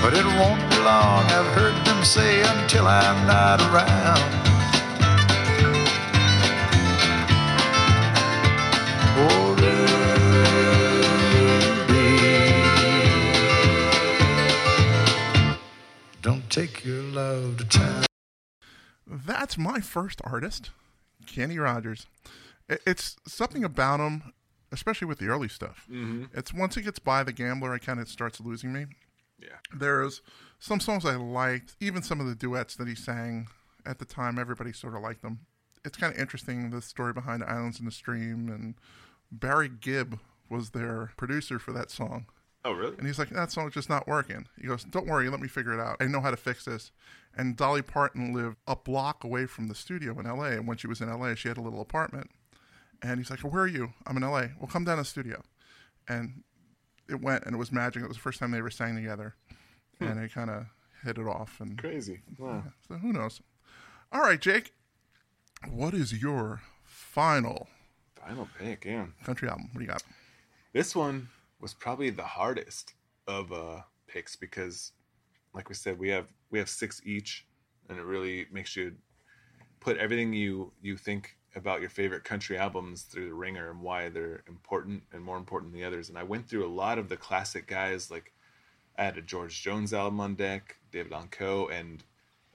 But 0.03 0.13
it 0.15 0.25
won't 0.25 0.69
be 0.69 0.77
long, 0.79 1.23
I've 1.27 1.45
heard 1.55 1.85
them 1.85 2.03
say, 2.03 2.41
until 2.41 2.85
I'm 2.87 3.25
not 3.25 3.61
around. 3.61 4.19
Oh, 9.15 9.55
Ruby, 11.87 12.01
don't 16.21 16.49
take 16.49 16.83
your 16.83 17.01
love 17.01 17.55
to 17.59 17.63
town. 17.63 18.03
That's 19.07 19.57
my 19.57 19.79
first 19.79 20.19
artist, 20.25 20.71
Kenny 21.25 21.57
Rogers. 21.57 22.07
It's 22.67 23.15
something 23.25 23.63
about 23.63 24.01
him, 24.01 24.33
especially 24.69 25.07
with 25.07 25.19
the 25.19 25.27
early 25.27 25.47
stuff. 25.47 25.87
Mm-hmm. 25.89 26.25
It's 26.37 26.53
once 26.53 26.75
it 26.75 26.81
gets 26.81 26.99
by 26.99 27.23
the 27.23 27.31
gambler, 27.31 27.73
it 27.73 27.83
kind 27.83 28.01
of 28.01 28.09
starts 28.09 28.41
losing 28.41 28.73
me. 28.73 28.87
Yeah. 29.43 29.57
There's 29.77 30.21
some 30.59 30.79
songs 30.79 31.05
I 31.05 31.15
liked, 31.15 31.75
even 31.79 32.01
some 32.01 32.19
of 32.19 32.27
the 32.27 32.35
duets 32.35 32.75
that 32.75 32.87
he 32.87 32.95
sang 32.95 33.47
at 33.85 33.99
the 33.99 34.05
time. 34.05 34.39
Everybody 34.39 34.71
sort 34.71 34.95
of 34.95 35.01
liked 35.01 35.21
them. 35.21 35.39
It's 35.85 35.97
kind 35.97 36.13
of 36.13 36.19
interesting 36.19 36.69
the 36.69 36.81
story 36.81 37.11
behind 37.11 37.43
Islands 37.43 37.79
in 37.79 37.85
the 37.85 37.91
Stream, 37.91 38.47
and 38.47 38.75
Barry 39.31 39.69
Gibb 39.69 40.19
was 40.49 40.69
their 40.69 41.11
producer 41.17 41.59
for 41.59 41.73
that 41.73 41.91
song. 41.91 42.25
Oh, 42.65 42.71
really? 42.71 42.95
And 42.97 43.05
he's 43.05 43.19
like, 43.19 43.29
that 43.31 43.51
song's 43.51 43.73
just 43.73 43.89
not 43.89 44.07
working. 44.07 44.47
He 44.61 44.67
goes, 44.67 44.85
don't 44.85 45.07
worry, 45.07 45.27
let 45.29 45.41
me 45.41 45.49
figure 45.49 45.73
it 45.73 45.81
out. 45.81 45.97
I 45.99 46.05
know 46.05 46.21
how 46.21 46.31
to 46.31 46.37
fix 46.37 46.63
this. 46.63 46.91
And 47.35 47.57
Dolly 47.57 47.81
Parton 47.81 48.33
lived 48.33 48.57
a 48.67 48.75
block 48.75 49.23
away 49.25 49.47
from 49.47 49.67
the 49.67 49.75
studio 49.75 50.17
in 50.17 50.25
LA. 50.25 50.51
And 50.51 50.67
when 50.67 50.77
she 50.77 50.87
was 50.87 51.01
in 51.01 51.11
LA, 51.11 51.35
she 51.35 51.49
had 51.49 51.57
a 51.57 51.61
little 51.61 51.81
apartment. 51.81 52.29
And 53.01 53.19
he's 53.19 53.29
like, 53.29 53.41
where 53.41 53.63
are 53.63 53.67
you? 53.67 53.91
I'm 54.07 54.15
in 54.15 54.23
LA. 54.23 54.45
Well, 54.59 54.69
come 54.71 54.85
down 54.85 54.95
to 54.95 55.01
the 55.01 55.09
studio. 55.09 55.41
And 56.07 56.43
it 57.09 57.21
went, 57.21 57.45
and 57.45 57.55
it 57.55 57.57
was 57.57 57.71
magic. 57.71 58.03
It 58.03 58.07
was 58.07 58.17
the 58.17 58.21
first 58.23 58.39
time 58.39 58.51
they 58.51 58.57
ever 58.59 58.69
sang 58.69 58.95
together. 58.95 59.35
And 59.99 60.21
they 60.21 60.27
kind 60.27 60.49
of 60.49 60.65
hit 61.03 61.17
it 61.17 61.27
off. 61.27 61.61
And 61.61 61.77
Crazy. 61.77 62.21
Wow. 62.37 62.63
so 62.87 62.95
who 62.95 63.13
knows? 63.13 63.41
All 64.11 64.21
right, 64.21 64.39
Jake. 64.39 64.73
What 65.71 65.93
is 65.93 66.21
your 66.21 66.61
final 66.83 67.67
Final 68.25 68.47
pick, 68.59 68.85
yeah. 68.85 69.05
country 69.25 69.47
album? 69.49 69.69
What 69.71 69.79
do 69.79 69.85
you 69.85 69.91
got? 69.91 70.03
This 70.73 70.95
one 70.95 71.29
was 71.61 71.73
probably 71.73 72.09
the 72.09 72.23
hardest 72.23 72.93
of 73.27 73.51
uh 73.53 73.81
picks 74.07 74.35
because 74.35 74.91
like 75.53 75.69
we 75.69 75.75
said, 75.75 75.97
we 75.99 76.09
have 76.09 76.27
we 76.49 76.59
have 76.59 76.69
six 76.69 77.01
each 77.05 77.45
and 77.89 77.97
it 77.97 78.03
really 78.03 78.45
makes 78.51 78.75
you 78.75 78.93
put 79.79 79.97
everything 79.97 80.33
you 80.33 80.71
you 80.81 80.97
think 80.97 81.37
about 81.55 81.81
your 81.81 81.89
favorite 81.89 82.23
country 82.23 82.57
albums 82.57 83.03
through 83.03 83.27
the 83.27 83.33
ringer 83.33 83.69
and 83.69 83.81
why 83.81 84.09
they're 84.09 84.43
important 84.47 85.03
and 85.11 85.23
more 85.23 85.37
important 85.37 85.71
than 85.71 85.79
the 85.79 85.85
others. 85.85 86.09
And 86.09 86.17
I 86.17 86.23
went 86.23 86.47
through 86.47 86.65
a 86.65 86.67
lot 86.67 86.97
of 86.97 87.09
the 87.09 87.17
classic 87.17 87.67
guys 87.67 88.09
like 88.09 88.33
I 88.97 89.03
had 89.03 89.17
a 89.17 89.21
George 89.21 89.61
Jones 89.61 89.93
album 89.93 90.19
on 90.19 90.35
deck, 90.35 90.77
David 90.91 91.13
Allan 91.13 91.27
Coe, 91.29 91.67
and 91.71 92.03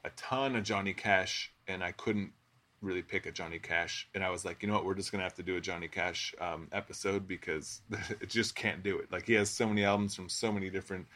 a 0.05 0.11
ton 0.11 0.57
of 0.57 0.63
Johnny 0.63 0.93
Cash, 0.93 1.53
and 1.67 1.83
I 1.83 1.93
couldn't 1.93 2.33
really 2.81 3.03
pick 3.03 3.27
a 3.27 3.33
Johnny 3.33 3.59
Cash, 3.59 4.09
and 4.15 4.23
I 4.23 4.31
was 4.31 4.45
like, 4.45 4.63
you 4.63 4.69
know 4.69 4.75
what, 4.75 4.85
we're 4.85 4.95
just 4.95 5.11
gonna 5.11 5.25
have 5.25 5.35
to 5.35 5.43
do 5.43 5.57
a 5.57 5.61
Johnny 5.61 5.89
Cash 5.89 6.35
um, 6.41 6.69
episode 6.73 7.27
because 7.27 7.81
it 8.21 8.29
just 8.29 8.55
can't 8.55 8.83
do 8.83 8.99
it. 8.99 9.11
Like 9.11 9.27
he 9.27 9.35
has 9.35 9.51
so 9.51 9.67
many 9.67 9.85
albums 9.85 10.15
from 10.15 10.29
so 10.29 10.53
many 10.53 10.71
different 10.71 11.07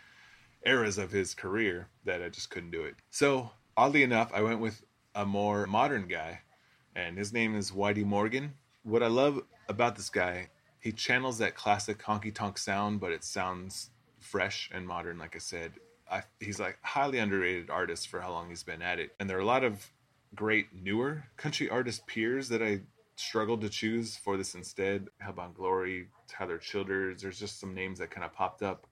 eras 0.66 0.98
of 0.98 1.10
his 1.10 1.34
career 1.34 1.88
that 2.04 2.22
I 2.22 2.28
just 2.28 2.50
couldn't 2.50 2.70
do 2.70 2.82
it. 2.82 2.96
So 3.10 3.50
oddly 3.76 4.02
enough, 4.02 4.32
I 4.34 4.42
went 4.42 4.60
with 4.60 4.82
a 5.14 5.24
more 5.24 5.66
modern 5.66 6.08
guy, 6.08 6.40
and 6.94 7.16
his 7.16 7.32
name 7.32 7.56
is 7.56 7.70
Whitey 7.70 8.04
Morgan. 8.04 8.54
What 8.82 9.02
I 9.02 9.06
love 9.06 9.42
about 9.68 9.96
this 9.96 10.10
guy, 10.10 10.48
he 10.80 10.92
channels 10.92 11.38
that 11.38 11.54
classic 11.54 12.02
honky 12.02 12.34
tonk 12.34 12.58
sound, 12.58 13.00
but 13.00 13.12
it 13.12 13.24
sounds 13.24 13.90
fresh 14.18 14.70
and 14.72 14.86
modern. 14.86 15.18
Like 15.18 15.36
I 15.36 15.38
said, 15.38 15.72
I, 16.10 16.22
he's 16.40 16.60
like 16.60 16.78
highly 16.82 17.18
underrated 17.18 17.70
artist 17.70 18.08
for 18.08 18.20
how 18.20 18.32
long 18.32 18.48
he's 18.48 18.62
been 18.62 18.82
at 18.82 18.98
it, 18.98 19.14
and 19.18 19.28
there 19.28 19.36
are 19.36 19.40
a 19.40 19.46
lot 19.46 19.64
of 19.64 19.90
great 20.34 20.68
newer 20.74 21.24
country 21.36 21.68
artist 21.68 22.06
peers 22.06 22.48
that 22.48 22.62
I 22.62 22.80
struggled 23.16 23.60
to 23.60 23.68
choose 23.68 24.16
for 24.16 24.36
this 24.36 24.54
instead. 24.54 25.08
Hellbound 25.24 25.54
Glory, 25.54 26.08
Tyler 26.28 26.58
Childers. 26.58 27.22
There's 27.22 27.38
just 27.38 27.60
some 27.60 27.74
names 27.74 27.98
that 27.98 28.10
kind 28.10 28.24
of 28.24 28.32
popped 28.32 28.62
up, 28.62 28.86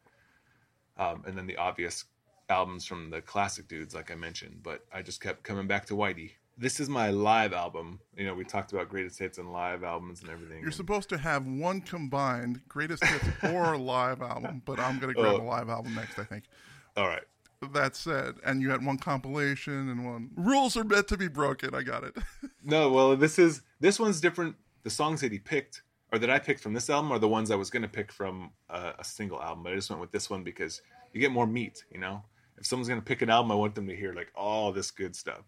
um, 0.99 1.25
and 1.27 1.37
then 1.37 1.47
the 1.47 1.57
obvious 1.57 2.05
albums 2.49 2.85
from 2.85 3.11
the 3.11 3.21
classic 3.21 3.69
dudes, 3.69 3.95
like 3.95 4.11
I 4.11 4.15
mentioned. 4.15 4.61
But 4.63 4.85
I 4.93 5.03
just 5.03 5.21
kept 5.21 5.43
coming 5.43 5.67
back 5.67 5.87
to 5.87 5.95
Whitey. 5.95 6.33
This 6.61 6.79
is 6.79 6.91
my 6.91 7.09
live 7.09 7.55
album. 7.55 8.01
You 8.15 8.27
know, 8.27 8.35
we 8.35 8.45
talked 8.45 8.73
about 8.73 8.91
greatest 8.91 9.19
hits 9.19 9.39
and 9.39 9.51
live 9.51 9.83
albums 9.83 10.21
and 10.21 10.29
everything. 10.31 10.59
You're 10.59 10.67
and- 10.67 10.75
supposed 10.75 11.09
to 11.09 11.17
have 11.17 11.47
one 11.47 11.81
combined 11.81 12.61
greatest 12.69 13.03
hits 13.03 13.25
or 13.45 13.79
live 13.79 14.21
album, 14.21 14.61
but 14.67 14.79
I'm 14.79 14.99
gonna 14.99 15.15
grab 15.15 15.37
Oh. 15.37 15.43
a 15.43 15.43
live 15.43 15.71
album 15.71 15.95
next. 15.95 16.19
I 16.19 16.25
think. 16.25 16.45
All 16.99 17.09
right. 17.09 17.23
That 17.73 17.97
said, 17.97 18.35
and 18.45 18.61
you 18.61 18.71
had 18.71 18.85
one 18.85 18.99
compilation 18.99 19.89
and 19.89 20.05
one 20.05 20.31
rules 20.37 20.77
are 20.77 20.85
meant 20.85 21.09
to 21.09 21.17
be 21.17 21.29
broken. 21.29 21.75
I 21.75 21.83
got 21.83 22.05
it. 22.05 22.15
No, 22.63 22.93
well, 22.93 23.17
this 23.17 23.39
is 23.39 23.63
this 23.81 23.99
one's 23.99 24.21
different. 24.21 24.55
The 24.83 24.91
songs 24.91 25.23
that 25.23 25.33
he 25.33 25.39
picked, 25.39 25.81
or 26.13 26.19
that 26.19 26.29
I 26.29 26.39
picked 26.39 26.61
from 26.61 26.75
this 26.75 26.91
album, 26.91 27.11
are 27.11 27.19
the 27.19 27.27
ones 27.27 27.51
I 27.51 27.55
was 27.55 27.71
going 27.71 27.83
to 27.85 27.89
pick 27.89 28.13
from 28.13 28.51
a, 28.69 28.93
a 28.99 29.05
single 29.05 29.41
album. 29.43 29.63
But 29.65 29.73
I 29.73 29.77
just 29.77 29.89
went 29.89 30.03
with 30.03 30.13
this 30.13 30.29
one 30.29 30.45
because 30.45 30.83
you 31.15 31.21
get 31.23 31.33
more 31.33 31.47
meat. 31.47 31.85
You 31.91 32.01
know, 32.01 32.23
if 32.59 32.67
someone's 32.67 32.89
going 32.89 33.01
to 33.01 33.05
pick 33.05 33.23
an 33.23 33.31
album, 33.31 33.51
I 33.51 33.55
want 33.55 33.75
them 33.75 33.89
to 33.89 33.97
hear 33.97 34.13
like 34.13 34.29
all 34.35 34.73
this 34.73 34.91
good 34.91 35.17
stuff. 35.17 35.41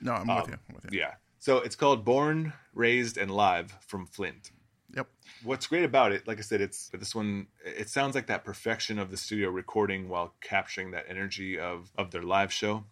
No, 0.00 0.12
I'm 0.12 0.26
with 0.26 0.30
um, 0.30 0.50
you. 0.50 0.56
I'm 0.68 0.74
with 0.74 0.92
you. 0.92 1.00
Yeah. 1.00 1.14
So 1.38 1.58
it's 1.58 1.76
called 1.76 2.04
"Born, 2.04 2.52
Raised, 2.74 3.16
and 3.16 3.30
Live" 3.30 3.76
from 3.86 4.06
Flint. 4.06 4.50
Yep. 4.94 5.06
What's 5.44 5.66
great 5.66 5.84
about 5.84 6.12
it, 6.12 6.26
like 6.26 6.38
I 6.38 6.42
said, 6.42 6.60
it's 6.60 6.88
this 6.88 7.14
one. 7.14 7.48
It 7.64 7.88
sounds 7.88 8.14
like 8.14 8.26
that 8.28 8.44
perfection 8.44 8.98
of 8.98 9.10
the 9.10 9.16
studio 9.16 9.50
recording 9.50 10.08
while 10.08 10.34
capturing 10.40 10.92
that 10.92 11.04
energy 11.08 11.58
of 11.58 11.90
of 11.96 12.10
their 12.10 12.22
live 12.22 12.52
show. 12.52 12.84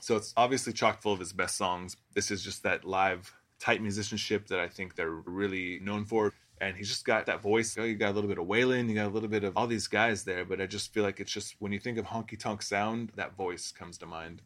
So 0.00 0.16
it's 0.16 0.32
obviously 0.36 0.72
chock 0.72 1.02
full 1.02 1.12
of 1.12 1.18
his 1.18 1.32
best 1.32 1.56
songs. 1.56 1.96
This 2.14 2.30
is 2.30 2.42
just 2.42 2.62
that 2.62 2.84
live 2.84 3.34
tight 3.58 3.82
musicianship 3.82 4.48
that 4.48 4.58
I 4.58 4.68
think 4.68 4.94
they're 4.94 5.10
really 5.10 5.78
known 5.80 6.04
for. 6.04 6.32
And 6.60 6.76
he's 6.76 6.88
just 6.88 7.04
got 7.04 7.26
that 7.26 7.42
voice. 7.42 7.76
You, 7.76 7.82
know, 7.82 7.88
you 7.88 7.96
got 7.96 8.12
a 8.12 8.14
little 8.14 8.28
bit 8.28 8.38
of 8.38 8.46
Waylon, 8.46 8.88
you 8.88 8.94
got 8.94 9.06
a 9.06 9.10
little 9.10 9.28
bit 9.28 9.44
of 9.44 9.56
all 9.56 9.66
these 9.66 9.88
guys 9.88 10.24
there, 10.24 10.44
but 10.44 10.60
I 10.60 10.66
just 10.66 10.92
feel 10.92 11.02
like 11.02 11.20
it's 11.20 11.32
just 11.32 11.54
when 11.58 11.72
you 11.72 11.78
think 11.78 11.98
of 11.98 12.06
honky 12.06 12.38
tonk 12.38 12.62
sound, 12.62 13.12
that 13.16 13.36
voice 13.36 13.72
comes 13.72 13.98
to 13.98 14.06
mind. 14.06 14.40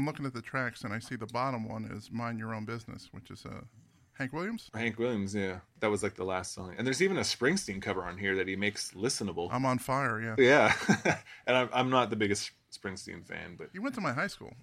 I'm 0.00 0.06
looking 0.06 0.24
at 0.24 0.32
the 0.32 0.40
tracks 0.40 0.82
and 0.82 0.94
I 0.94 0.98
see 0.98 1.14
the 1.16 1.26
bottom 1.26 1.68
one 1.68 1.84
is 1.84 2.10
"Mind 2.10 2.38
Your 2.38 2.54
Own 2.54 2.64
Business," 2.64 3.08
which 3.12 3.30
is 3.30 3.44
uh, 3.44 3.60
Hank 4.14 4.32
Williams. 4.32 4.70
Hank 4.74 4.98
Williams, 4.98 5.34
yeah, 5.34 5.58
that 5.80 5.90
was 5.90 6.02
like 6.02 6.14
the 6.14 6.24
last 6.24 6.54
song. 6.54 6.74
And 6.78 6.86
there's 6.86 7.02
even 7.02 7.18
a 7.18 7.20
Springsteen 7.20 7.82
cover 7.82 8.02
on 8.04 8.16
here 8.16 8.34
that 8.36 8.48
he 8.48 8.56
makes 8.56 8.92
listenable. 8.92 9.48
I'm 9.52 9.66
on 9.66 9.78
fire. 9.78 10.18
Yeah. 10.38 10.72
yeah, 11.04 11.18
and 11.46 11.54
I'm, 11.56 11.68
I'm 11.74 11.90
not 11.90 12.08
the 12.08 12.16
biggest 12.16 12.50
Springsteen 12.72 13.26
fan, 13.26 13.56
but 13.58 13.68
He 13.74 13.78
went 13.78 13.94
to 13.96 14.00
my 14.00 14.12
high 14.12 14.26
school, 14.26 14.54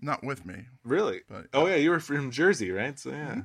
not 0.00 0.22
with 0.22 0.46
me. 0.46 0.66
really, 0.84 1.22
But- 1.28 1.46
oh 1.52 1.66
yeah, 1.66 1.74
you 1.76 1.90
were 1.90 1.98
from 2.00 2.30
Jersey, 2.30 2.70
right? 2.70 2.96
So 2.96 3.10
yeah. 3.10 3.40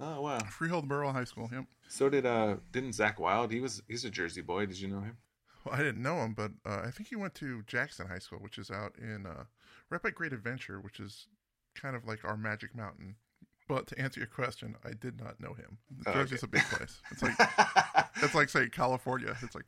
Oh 0.00 0.20
wow. 0.20 0.38
Freehold 0.50 0.86
Borough 0.86 1.12
High 1.12 1.24
School. 1.24 1.48
Yep. 1.50 1.64
So 1.88 2.10
did 2.10 2.26
uh 2.26 2.56
didn't 2.72 2.90
Zakk 2.90 3.18
Wylde? 3.18 3.50
He 3.52 3.60
was 3.60 3.82
he's 3.88 4.04
a 4.04 4.10
Jersey 4.10 4.42
boy. 4.42 4.66
Did 4.66 4.78
you 4.78 4.88
know 4.88 5.00
him? 5.00 5.16
Well, 5.64 5.74
I 5.74 5.78
didn't 5.78 6.02
know 6.02 6.16
him, 6.18 6.34
but 6.34 6.52
uh, 6.64 6.82
I 6.84 6.90
think 6.90 7.08
he 7.08 7.16
went 7.16 7.34
to 7.36 7.62
Jackson 7.66 8.06
High 8.08 8.20
School, 8.20 8.38
which 8.38 8.58
is 8.58 8.70
out 8.70 8.94
in 8.98 9.26
uh, 9.26 9.44
right 9.90 10.02
by 10.02 10.10
Great 10.10 10.32
Adventure, 10.32 10.80
which 10.80 11.00
is 11.00 11.26
kind 11.74 11.96
of 11.96 12.06
like 12.06 12.24
our 12.24 12.36
Magic 12.36 12.74
Mountain. 12.74 13.16
But 13.68 13.86
to 13.88 13.98
answer 14.00 14.20
your 14.20 14.28
question, 14.28 14.76
I 14.84 14.92
did 14.98 15.20
not 15.20 15.40
know 15.40 15.52
him. 15.52 15.76
Oh, 16.06 16.12
Jersey's 16.12 16.42
okay. 16.42 16.58
a 16.58 16.60
big 16.60 16.62
place. 16.70 17.02
It's 17.10 17.22
like 17.22 17.34
it's 18.22 18.34
like 18.34 18.48
say 18.48 18.68
California. 18.68 19.36
It's 19.42 19.54
like 19.54 19.66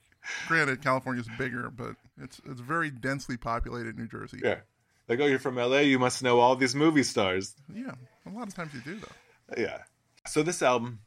granted 0.48 0.82
California's 0.82 1.28
bigger, 1.36 1.70
but 1.70 1.96
it's 2.20 2.40
it's 2.46 2.60
very 2.60 2.90
densely 2.90 3.36
populated 3.36 3.98
New 3.98 4.08
Jersey. 4.08 4.40
Yeah. 4.42 4.60
Like, 5.06 5.20
oh, 5.20 5.26
you're 5.26 5.40
from 5.40 5.56
LA. 5.56 5.78
You 5.80 5.98
must 5.98 6.22
know 6.22 6.38
all 6.38 6.54
these 6.56 6.74
movie 6.74 7.02
stars. 7.02 7.54
Yeah, 7.74 7.92
a 8.26 8.30
lot 8.30 8.46
of 8.46 8.54
times 8.54 8.72
you 8.72 8.80
do 8.80 9.00
though. 9.00 9.60
Yeah. 9.62 9.78
So 10.26 10.42
this 10.42 10.62
album, 10.62 11.00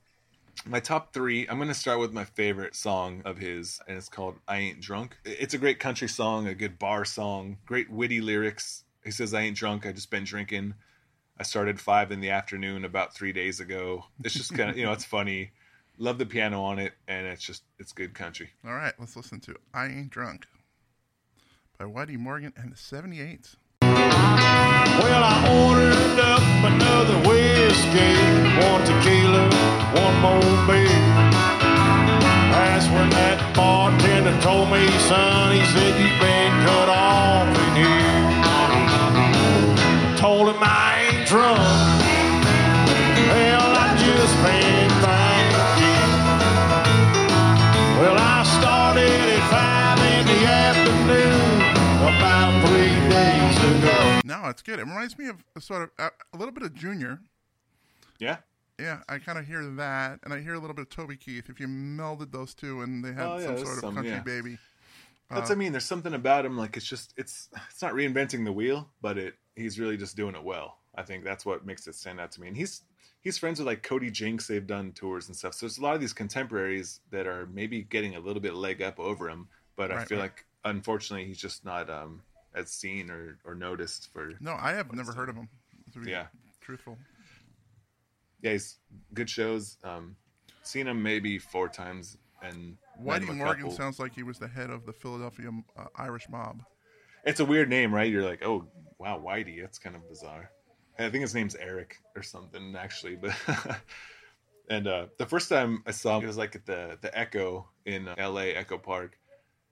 my 0.65 0.79
top 0.79 1.13
three. 1.13 1.47
I'm 1.47 1.59
gonna 1.59 1.73
start 1.73 1.99
with 1.99 2.13
my 2.13 2.25
favorite 2.25 2.75
song 2.75 3.21
of 3.25 3.37
his, 3.37 3.79
and 3.87 3.97
it's 3.97 4.09
called 4.09 4.39
"I 4.47 4.57
Ain't 4.57 4.81
Drunk." 4.81 5.17
It's 5.25 5.53
a 5.53 5.57
great 5.57 5.79
country 5.79 6.07
song, 6.07 6.47
a 6.47 6.55
good 6.55 6.79
bar 6.79 7.05
song, 7.05 7.57
great 7.65 7.89
witty 7.89 8.21
lyrics. 8.21 8.83
He 9.03 9.11
says, 9.11 9.33
"I 9.33 9.41
ain't 9.41 9.57
drunk. 9.57 9.85
I 9.85 9.91
just 9.91 10.09
been 10.09 10.23
drinking. 10.23 10.75
I 11.37 11.43
started 11.43 11.79
five 11.79 12.11
in 12.11 12.21
the 12.21 12.29
afternoon 12.29 12.85
about 12.85 13.13
three 13.13 13.33
days 13.33 13.59
ago." 13.59 14.05
It's 14.23 14.35
just 14.35 14.53
kind 14.53 14.69
of, 14.69 14.77
you 14.77 14.85
know, 14.85 14.93
it's 14.93 15.05
funny. 15.05 15.51
Love 15.97 16.17
the 16.17 16.25
piano 16.25 16.63
on 16.63 16.79
it, 16.79 16.93
and 17.07 17.27
it's 17.27 17.43
just 17.43 17.63
it's 17.77 17.91
good 17.91 18.13
country. 18.13 18.51
All 18.65 18.73
right, 18.73 18.93
let's 18.99 19.15
listen 19.15 19.39
to 19.41 19.55
"I 19.73 19.87
Ain't 19.87 20.09
Drunk" 20.09 20.47
by 21.77 21.85
Whitey 21.85 22.17
Morgan 22.17 22.53
and 22.55 22.71
the 22.71 22.77
78s. 22.77 23.57
Well, 23.81 25.23
I 25.23 25.37
ordered 25.67 26.19
up 26.19 26.41
another 26.71 27.17
whiskey, 27.27 28.15
one 28.65 28.81
tequila, 28.85 29.49
one 29.93 30.15
more 30.21 30.67
beer. 30.67 30.89
That's 32.53 32.87
when 32.89 33.09
that 33.11 33.37
bartender 33.55 34.39
told 34.41 34.69
me, 34.71 34.87
son, 35.09 35.53
he 35.53 35.63
said, 35.73 35.93
you've 35.99 36.19
been 36.19 36.51
cut 36.65 36.89
off 36.89 37.47
in 37.47 37.75
here. 37.77 38.21
Told 40.17 40.49
him 40.49 40.57
I 40.61 41.09
ain't 41.09 41.27
drunk. 41.27 41.59
Well, 43.29 43.69
I 43.77 43.93
just 43.97 44.35
been 44.41 44.89
thinking. 45.03 46.11
Well, 47.99 48.17
I 48.17 48.43
started 48.57 49.09
at 49.09 49.43
five 49.51 49.99
in 50.17 50.25
the 50.25 50.39
afternoon 50.49 51.61
about 52.01 52.51
three 52.67 52.97
days 53.09 53.57
ago. 53.77 54.21
No, 54.25 54.49
it's 54.49 54.61
good. 54.61 54.79
It 54.79 54.85
reminds 54.85 55.17
me 55.17 55.27
of 55.27 55.43
a 55.55 55.61
sort 55.61 55.83
of 55.83 55.91
a, 55.99 56.11
a 56.33 56.37
little 56.37 56.53
bit 56.53 56.63
of 56.63 56.73
Junior. 56.73 57.19
Yeah. 58.19 58.37
Yeah, 58.83 58.99
I 59.07 59.17
kind 59.19 59.39
of 59.39 59.47
hear 59.47 59.65
that, 59.65 60.19
and 60.23 60.33
I 60.33 60.41
hear 60.41 60.55
a 60.55 60.59
little 60.59 60.75
bit 60.75 60.81
of 60.83 60.89
Toby 60.89 61.15
Keith. 61.15 61.49
If 61.49 61.59
you 61.59 61.67
melded 61.67 62.31
those 62.33 62.53
two, 62.53 62.81
and 62.81 63.03
they 63.03 63.13
had 63.13 63.25
Oh, 63.25 63.37
yeah, 63.37 63.45
some 63.45 63.57
sort 63.57 63.69
of 63.69 63.79
some, 63.79 63.95
country 63.95 64.11
yeah. 64.11 64.19
baby. 64.19 64.57
That's 65.29 65.49
Uh, 65.49 65.53
I 65.53 65.55
mean. 65.55 65.71
There's 65.71 65.85
something 65.85 66.13
about 66.13 66.45
him. 66.45 66.57
Like 66.57 66.75
it's 66.75 66.85
just 66.85 67.13
it's 67.15 67.49
it's 67.69 67.81
not 67.81 67.93
reinventing 67.93 68.43
the 68.43 68.51
wheel, 68.51 68.89
but 69.01 69.17
it 69.17 69.35
he's 69.55 69.79
really 69.79 69.95
just 69.95 70.17
doing 70.17 70.35
it 70.35 70.43
well. 70.43 70.77
I 70.95 71.03
think 71.03 71.23
that's 71.23 71.45
what 71.45 71.65
makes 71.65 71.87
it 71.87 71.95
stand 71.95 72.19
out 72.19 72.31
to 72.33 72.41
me. 72.41 72.49
And 72.49 72.57
he's 72.57 72.81
he's 73.21 73.37
friends 73.37 73.59
with 73.59 73.67
like 73.67 73.83
Cody 73.83 74.11
Jinks. 74.11 74.47
They've 74.47 74.67
done 74.67 74.91
tours 74.91 75.27
and 75.27 75.35
stuff. 75.35 75.53
So 75.53 75.65
there's 75.65 75.77
a 75.77 75.81
lot 75.81 75.95
of 75.95 76.01
these 76.01 76.13
contemporaries 76.13 76.99
that 77.11 77.25
are 77.25 77.47
maybe 77.53 77.81
getting 77.83 78.15
a 78.15 78.19
little 78.19 78.41
bit 78.41 78.53
leg 78.53 78.81
up 78.81 78.99
over 78.99 79.29
him. 79.29 79.47
But 79.77 79.91
I 79.91 80.03
feel 80.03 80.17
right. 80.19 80.25
like 80.25 80.45
unfortunately 80.65 81.25
he's 81.25 81.39
just 81.39 81.63
not 81.65 81.89
um 81.89 82.21
as 82.53 82.69
seen 82.69 83.09
or 83.09 83.39
or 83.45 83.55
noticed 83.55 84.11
for. 84.11 84.33
No, 84.41 84.55
I 84.59 84.73
have 84.73 84.93
never 84.93 85.13
heard 85.13 85.29
of 85.29 85.35
him. 85.35 85.47
Yeah. 86.05 86.25
truthful. 86.61 86.97
Yeah, 88.43 88.51
he's 88.51 88.77
good 89.13 89.29
shows. 89.29 89.77
Um, 89.83 90.15
seen 90.61 90.87
him 90.87 91.01
maybe 91.01 91.39
four 91.39 91.69
times 91.69 92.17
and. 92.43 92.77
Whitey 93.01 93.35
Morgan 93.35 93.63
couple. 93.63 93.71
sounds 93.71 93.97
like 93.97 94.13
he 94.13 94.21
was 94.21 94.37
the 94.37 94.47
head 94.47 94.69
of 94.69 94.85
the 94.85 94.93
Philadelphia 94.93 95.49
uh, 95.75 95.85
Irish 95.95 96.29
mob. 96.29 96.61
It's 97.25 97.39
a 97.39 97.45
weird 97.45 97.69
name, 97.69 97.91
right? 97.91 98.11
You're 98.11 98.23
like, 98.23 98.45
oh 98.45 98.67
wow, 98.99 99.19
Whitey. 99.25 99.61
That's 99.61 99.79
kind 99.79 99.95
of 99.95 100.07
bizarre. 100.07 100.51
I 100.99 101.09
think 101.09 101.21
his 101.21 101.33
name's 101.33 101.55
Eric 101.55 101.97
or 102.15 102.21
something 102.21 102.75
actually, 102.75 103.15
but 103.15 103.33
and 104.69 104.87
uh, 104.87 105.05
the 105.17 105.25
first 105.25 105.49
time 105.49 105.81
I 105.87 105.91
saw 105.91 106.17
him, 106.17 106.25
it 106.25 106.27
was 106.27 106.37
like 106.37 106.55
at 106.55 106.65
the 106.65 106.99
the 107.01 107.17
Echo 107.17 107.67
in 107.85 108.07
uh, 108.07 108.15
L.A. 108.17 108.53
Echo 108.53 108.77
Park, 108.77 109.17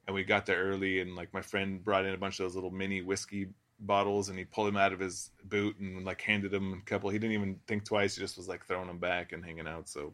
and 0.08 0.16
we 0.16 0.24
got 0.24 0.48
there 0.48 0.64
early, 0.64 1.00
and 1.00 1.16
like 1.16 1.34
my 1.34 1.42
friend 1.42 1.84
brought 1.84 2.06
in 2.06 2.14
a 2.14 2.18
bunch 2.18 2.40
of 2.40 2.46
those 2.46 2.56
little 2.56 2.72
mini 2.72 3.02
whiskey 3.02 3.50
bottles, 3.82 4.30
and 4.30 4.38
he 4.38 4.46
pulled 4.46 4.68
them 4.68 4.78
out 4.78 4.94
of 4.94 5.00
his 5.00 5.32
boot 5.46 5.78
and 5.80 6.06
like 6.06 6.22
handed 6.22 6.54
him 6.54 6.74
a 6.74 6.90
couple. 6.90 7.10
He 7.10 7.20
didn't 7.20 7.34
even 7.34 7.60
think 7.68 7.86
twice; 7.86 8.16
he 8.16 8.22
just 8.22 8.38
was 8.38 8.48
like 8.48 8.66
throwing 8.66 8.88
them 8.88 9.00
back 9.00 9.32
and 9.32 9.44
hanging 9.44 9.68
out. 9.68 9.90
So. 9.90 10.14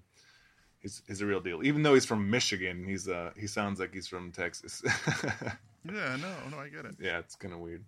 He's, 0.79 1.01
he's 1.07 1.21
a 1.21 1.25
real 1.25 1.39
deal. 1.39 1.63
Even 1.63 1.81
though 1.81 1.95
he's 1.95 2.05
from 2.05 2.29
Michigan, 2.29 2.85
he's 2.85 3.09
uh 3.09 3.31
he 3.35 3.47
sounds 3.47 3.79
like 3.79 3.91
he's 3.91 4.07
from 4.07 4.31
Texas. 4.31 4.83
Yeah, 5.93 6.17
no, 6.17 6.33
no, 6.51 6.59
I 6.59 6.69
get 6.69 6.85
it. 6.85 6.95
yeah, 6.99 7.19
it's 7.19 7.35
kind 7.35 7.53
of 7.53 7.59
weird. 7.59 7.83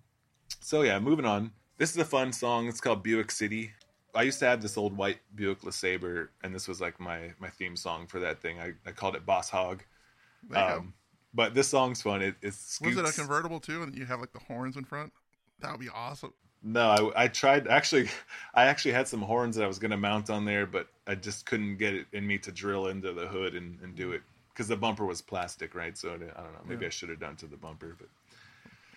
So 0.61 0.81
yeah, 0.83 0.99
moving 0.99 1.25
on. 1.25 1.51
This 1.77 1.91
is 1.91 1.97
a 1.97 2.05
fun 2.05 2.33
song. 2.33 2.67
It's 2.67 2.81
called 2.81 3.03
Buick 3.03 3.31
City. 3.31 3.71
I 4.15 4.23
used 4.23 4.39
to 4.39 4.45
have 4.45 4.61
this 4.61 4.77
old 4.77 4.97
white 4.97 5.19
Buick 5.35 5.61
LeSabre, 5.61 6.29
and 6.43 6.53
this 6.53 6.67
was 6.67 6.81
like 6.81 6.99
my 6.99 7.31
my 7.39 7.49
theme 7.49 7.75
song 7.75 8.07
for 8.07 8.19
that 8.19 8.41
thing. 8.41 8.59
I, 8.59 8.73
I 8.85 8.91
called 8.91 9.15
it 9.15 9.25
Boss 9.25 9.49
Hog. 9.49 9.83
Um, 10.53 10.93
but 11.33 11.53
this 11.53 11.67
song's 11.67 12.01
fun. 12.01 12.21
It, 12.21 12.35
it 12.41 12.55
go. 12.81 12.89
Was 12.89 12.97
it 12.97 13.05
a 13.05 13.11
convertible 13.11 13.59
too, 13.59 13.83
and 13.83 13.95
you 13.95 14.05
have 14.05 14.19
like 14.19 14.33
the 14.33 14.39
horns 14.39 14.77
in 14.77 14.85
front? 14.85 15.13
That 15.61 15.71
would 15.71 15.79
be 15.79 15.89
awesome. 15.89 16.33
No, 16.61 17.11
I, 17.15 17.23
I 17.23 17.27
tried. 17.27 17.67
Actually, 17.67 18.09
I 18.53 18.65
actually 18.65 18.91
had 18.93 19.07
some 19.07 19.21
horns 19.21 19.55
that 19.55 19.63
I 19.63 19.67
was 19.67 19.79
going 19.79 19.91
to 19.91 19.97
mount 19.97 20.29
on 20.29 20.45
there, 20.45 20.65
but 20.65 20.87
I 21.07 21.15
just 21.15 21.45
couldn't 21.45 21.77
get 21.77 21.93
it 21.93 22.07
in 22.11 22.25
me 22.27 22.37
to 22.39 22.51
drill 22.51 22.87
into 22.87 23.13
the 23.13 23.27
hood 23.27 23.55
and, 23.55 23.79
and 23.81 23.95
do 23.95 24.11
it 24.11 24.21
because 24.53 24.67
the 24.67 24.75
bumper 24.75 25.05
was 25.05 25.21
plastic, 25.21 25.73
right? 25.73 25.97
So 25.97 26.09
I 26.09 26.17
don't 26.17 26.27
know. 26.27 26.59
Maybe 26.67 26.85
I 26.85 26.89
should 26.89 27.09
have 27.09 27.19
done 27.19 27.35
to 27.37 27.47
the 27.47 27.57
bumper, 27.57 27.95
but 27.97 28.09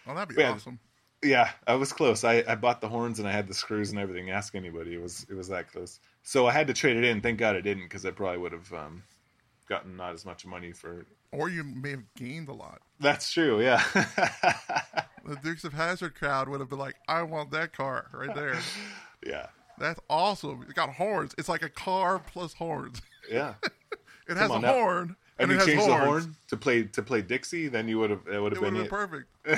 Oh, 0.07 0.15
that'd 0.15 0.35
be 0.35 0.43
Yeah. 0.43 0.53
awesome. 0.53 0.79
yeah, 1.23 1.51
I 1.67 1.75
was 1.75 1.93
close. 1.93 2.25
I, 2.25 2.43
I 2.49 2.57
bought 2.57 2.81
the 2.81 2.89
horns 2.89 3.21
and 3.21 3.29
I 3.29 3.33
had 3.33 3.47
the 3.47 3.55
screws 3.55 3.91
and 3.91 3.99
everything. 3.99 4.31
Ask 4.31 4.55
anybody, 4.57 4.95
it 4.95 5.01
was 5.01 5.25
it 5.31 5.35
was 5.35 5.49
that 5.49 5.71
close. 5.71 6.01
So 6.25 6.47
I 6.47 6.53
had 6.53 6.67
to 6.67 6.75
trade 6.75 6.97
it 6.97 7.05
in. 7.05 7.21
Thank 7.21 7.39
God 7.39 7.55
I 7.55 7.61
didn't 7.61 7.85
because 7.85 8.05
I 8.05 8.11
probably 8.11 8.39
would 8.39 8.53
have 8.53 8.73
um, 8.73 9.05
gotten 9.73 9.97
not 9.97 10.13
as 10.13 10.25
much 10.27 10.45
money 10.45 10.73
for. 10.73 11.07
Or 11.33 11.49
you 11.49 11.65
may 11.65 11.91
have 11.91 12.15
gained 12.15 12.49
a 12.49 12.53
lot. 12.53 12.83
That's 13.01 13.31
true. 13.33 13.63
Yeah. 13.63 13.83
The 15.25 15.37
Dukes 15.37 15.63
of 15.63 15.73
Hazzard 15.73 16.17
crowd 16.17 16.49
would 16.49 16.59
have 16.59 16.69
been 16.69 16.81
like, 16.81 16.97
"I 17.07 17.23
want 17.23 17.53
that 17.53 17.73
car 17.73 18.07
right 18.13 18.35
there. 18.35 18.59
yeah. 19.25 19.47
That's 19.79 20.01
awesome. 20.11 20.67
It 20.69 20.75
got 20.75 20.91
horns. 20.91 21.33
It's 21.39 21.49
like 21.49 21.63
a 21.63 21.69
car 21.69 22.19
plus 22.19 22.55
horns. 22.55 23.01
Yeah. 23.31 23.55
It 24.29 24.37
has 24.37 24.51
a 24.51 24.59
now. 24.61 24.73
horn 24.73 25.17
And, 25.39 25.51
and, 25.51 25.51
you 25.51 25.57
it 25.57 25.59
has 25.59 25.67
changed 25.67 25.85
horns. 25.85 26.01
the 26.01 26.07
horn 26.07 26.37
to 26.49 26.57
play 26.57 26.83
to 26.85 27.03
play 27.03 27.23
Dixie, 27.23 27.69
then 27.69 27.89
you 27.89 27.99
would 27.99 28.11
have 28.11 28.27
it 28.33 28.41
would 28.41 28.53
have 28.53 28.63
been 28.63 28.75
been 28.75 28.89
perfect. 28.89 29.29
you 29.47 29.55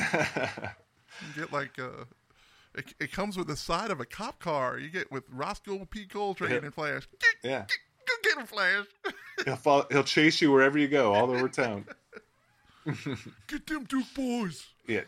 get 1.43 1.53
like 1.53 1.79
uh 1.79 2.05
it, 2.75 2.95
it 2.99 3.13
comes 3.13 3.37
with 3.37 3.47
the 3.47 3.57
side 3.57 3.91
of 3.91 4.01
a 4.01 4.05
cop 4.07 4.39
car. 4.39 4.79
You 4.79 4.89
get 4.91 5.13
with 5.13 5.25
Rosco 5.31 5.85
P. 5.85 6.07
Coltrane 6.07 6.65
and 6.65 6.75
Flash. 6.75 7.07
Yeah. 7.43 7.67
Go 8.07 8.15
get 8.23 8.39
him, 8.39 8.47
Flash. 8.47 8.87
He'll 9.45 9.57
follow, 9.57 9.87
he'll 9.91 10.05
chase 10.05 10.41
you 10.41 10.53
wherever 10.53 10.79
you 10.79 10.89
go, 10.89 11.13
all 11.13 11.31
over 11.31 11.49
town. 11.49 11.87
get 13.49 13.67
them 13.67 13.85
Duke 13.85 14.07
boys. 14.15 14.65
Yeah. 14.87 15.01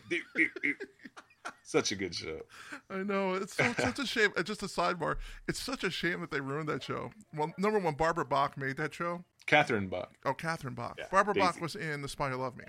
Such 1.63 1.91
a 1.91 1.95
good 1.95 2.13
show. 2.13 2.41
I 2.89 2.97
know 2.97 3.35
it's 3.35 3.55
so, 3.55 3.73
such 3.77 3.99
a 3.99 4.05
shame. 4.05 4.31
Just 4.43 4.63
a 4.63 4.67
sidebar. 4.67 5.15
It's 5.47 5.59
such 5.59 5.83
a 5.83 5.89
shame 5.89 6.21
that 6.21 6.31
they 6.31 6.41
ruined 6.41 6.67
that 6.69 6.83
show. 6.83 7.11
Well, 7.33 7.53
number 7.57 7.79
one, 7.79 7.93
Barbara 7.93 8.25
Bach 8.25 8.57
made 8.57 8.77
that 8.77 8.93
show. 8.93 9.23
Catherine 9.45 9.87
Bach. 9.87 10.11
Oh, 10.25 10.33
Catherine 10.33 10.73
Bach. 10.73 10.95
Yeah, 10.97 11.05
Barbara 11.09 11.33
Bach 11.33 11.61
was 11.61 11.75
in 11.75 12.01
The 12.01 12.09
Spy 12.09 12.29
Who 12.29 12.35
Loved 12.35 12.57
Me. 12.57 12.65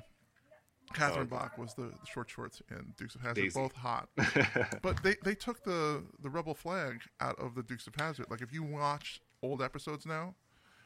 Catherine 0.94 1.28
Oh, 1.30 1.36
okay. 1.36 1.44
Bach 1.44 1.58
was 1.58 1.74
the, 1.74 1.82
the 1.82 2.06
short 2.06 2.30
shorts 2.30 2.62
in 2.70 2.92
Dukes 2.96 3.14
of 3.14 3.20
Hazzard. 3.20 3.36
Daisy. 3.36 3.60
Both 3.60 3.74
hot, 3.74 4.08
but 4.82 5.02
they 5.02 5.16
they 5.22 5.34
took 5.34 5.62
the 5.64 6.02
the 6.22 6.30
rebel 6.30 6.54
flag 6.54 7.02
out 7.20 7.38
of 7.38 7.54
the 7.54 7.62
Dukes 7.62 7.86
of 7.86 7.94
Hazzard. 7.94 8.26
Like 8.30 8.40
if 8.40 8.52
you 8.52 8.62
watch 8.62 9.20
old 9.42 9.62
episodes 9.62 10.06
now, 10.06 10.34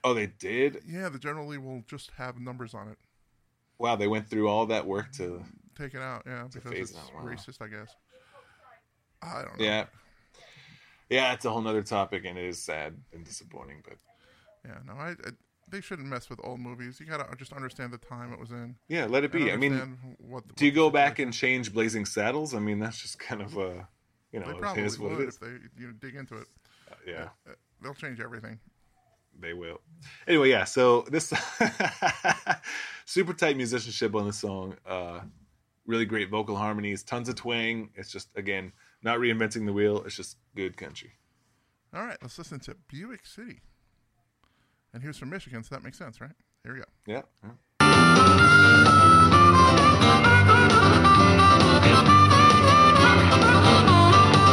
Oh, 0.05 0.15
they 0.15 0.27
did? 0.27 0.83
yeah, 0.87 1.09
they 1.09 1.19
generally 1.19 1.59
will 1.59 1.83
just 1.87 2.11
have 2.17 2.39
numbers 2.41 2.75
on 2.75 2.89
it. 2.89 2.99
Wow, 3.79 3.97
they 3.97 4.09
went 4.09 4.29
through 4.29 4.49
all 4.49 4.67
that 4.67 4.87
work 4.87 5.13
to 5.13 5.43
Take 5.77 5.95
it 5.95 6.01
out, 6.03 6.23
yeah, 6.27 6.47
because 6.53 6.73
it's 6.73 6.97
out, 6.97 7.15
wow. 7.15 7.23
racist, 7.25 7.63
I 7.63 7.69
guess. 7.69 7.95
I 9.23 9.43
don't 9.43 9.59
know. 9.59 9.65
Yeah. 9.65 9.85
Yeah, 11.09 11.33
it's 11.33 11.45
a 11.45 11.51
whole 11.51 11.61
nother 11.61 11.83
topic 11.83 12.25
and 12.25 12.39
it 12.39 12.45
is 12.45 12.63
sad 12.63 12.97
and 13.13 13.25
disappointing, 13.25 13.83
but 13.85 13.95
yeah. 14.65 14.79
No, 14.87 14.95
I, 14.95 15.11
I 15.11 15.31
they 15.71 15.81
shouldn't 15.81 16.09
mess 16.09 16.29
with 16.29 16.41
old 16.45 16.61
movies. 16.61 17.01
You 17.01 17.07
gotta 17.07 17.27
just 17.37 17.53
understand 17.53 17.93
the 17.93 17.99
time 17.99 18.33
it 18.33 18.39
was 18.39 18.51
in. 18.51 18.77
yeah, 18.89 19.07
let 19.07 19.25
it 19.25 19.33
be. 19.33 19.51
I 19.53 19.57
mean, 19.57 20.17
what, 20.19 20.55
do 20.57 20.65
you 20.67 20.73
go 20.73 20.91
back 20.91 21.19
and 21.19 21.33
change 21.33 21.73
Blazing 21.73 22.05
Saddles? 22.07 22.55
I 22.55 22.59
mean, 22.59 22.79
that's 22.79 23.01
just 23.01 23.19
kind 23.19 23.41
of 23.43 23.57
uh, 23.59 23.85
you 24.33 24.41
know, 24.41 24.47
They 24.53 24.55
probably 24.59 24.83
is 24.85 24.99
what 24.99 25.13
would 25.13 25.21
it 25.21 25.29
is. 25.29 25.35
if 25.35 25.41
they 25.41 25.47
you 25.81 25.87
know, 25.89 25.93
dig 26.01 26.15
into 26.17 26.37
it. 26.37 26.47
Yeah, 27.07 27.29
Uh, 27.49 27.53
They'll 27.83 27.95
change 27.95 28.21
everything. 28.21 28.59
they 29.41 29.53
will. 29.55 29.81
Anyway, 30.29 30.51
yeah. 30.51 30.65
So 30.65 31.03
this 31.11 31.33
super 33.07 33.33
tight 33.33 33.57
musicianship 33.57 34.15
on 34.15 34.27
the 34.27 34.33
song. 34.33 34.77
Uh, 34.87 35.21
really 35.87 36.05
great 36.05 36.31
vocal 36.31 36.55
harmonies, 36.57 37.03
tons 37.03 37.29
of 37.29 37.35
twang. 37.35 37.91
It's 37.97 38.11
just 38.11 38.29
again 38.37 38.73
not 39.03 39.19
reinventing 39.19 39.67
the 39.67 39.73
wheel. 39.73 40.03
It's 40.05 40.17
just 40.17 40.37
good 40.55 40.77
country. 40.77 41.13
All 41.95 42.05
right, 42.05 42.17
let's 42.23 42.39
listen 42.39 42.61
to 42.61 42.77
Buick 42.89 43.27
City. 43.27 43.61
And 44.95 45.03
he 45.03 45.09
was 45.09 45.19
from 45.19 45.31
Michigan, 45.31 45.63
so 45.65 45.75
that 45.75 45.83
makes 45.83 45.99
sense, 45.99 46.21
right? 46.21 46.31
Here 46.65 46.75
we 46.75 46.79
go. 46.81 46.85
Yeah. 47.07 47.23
yeah. 47.43 48.63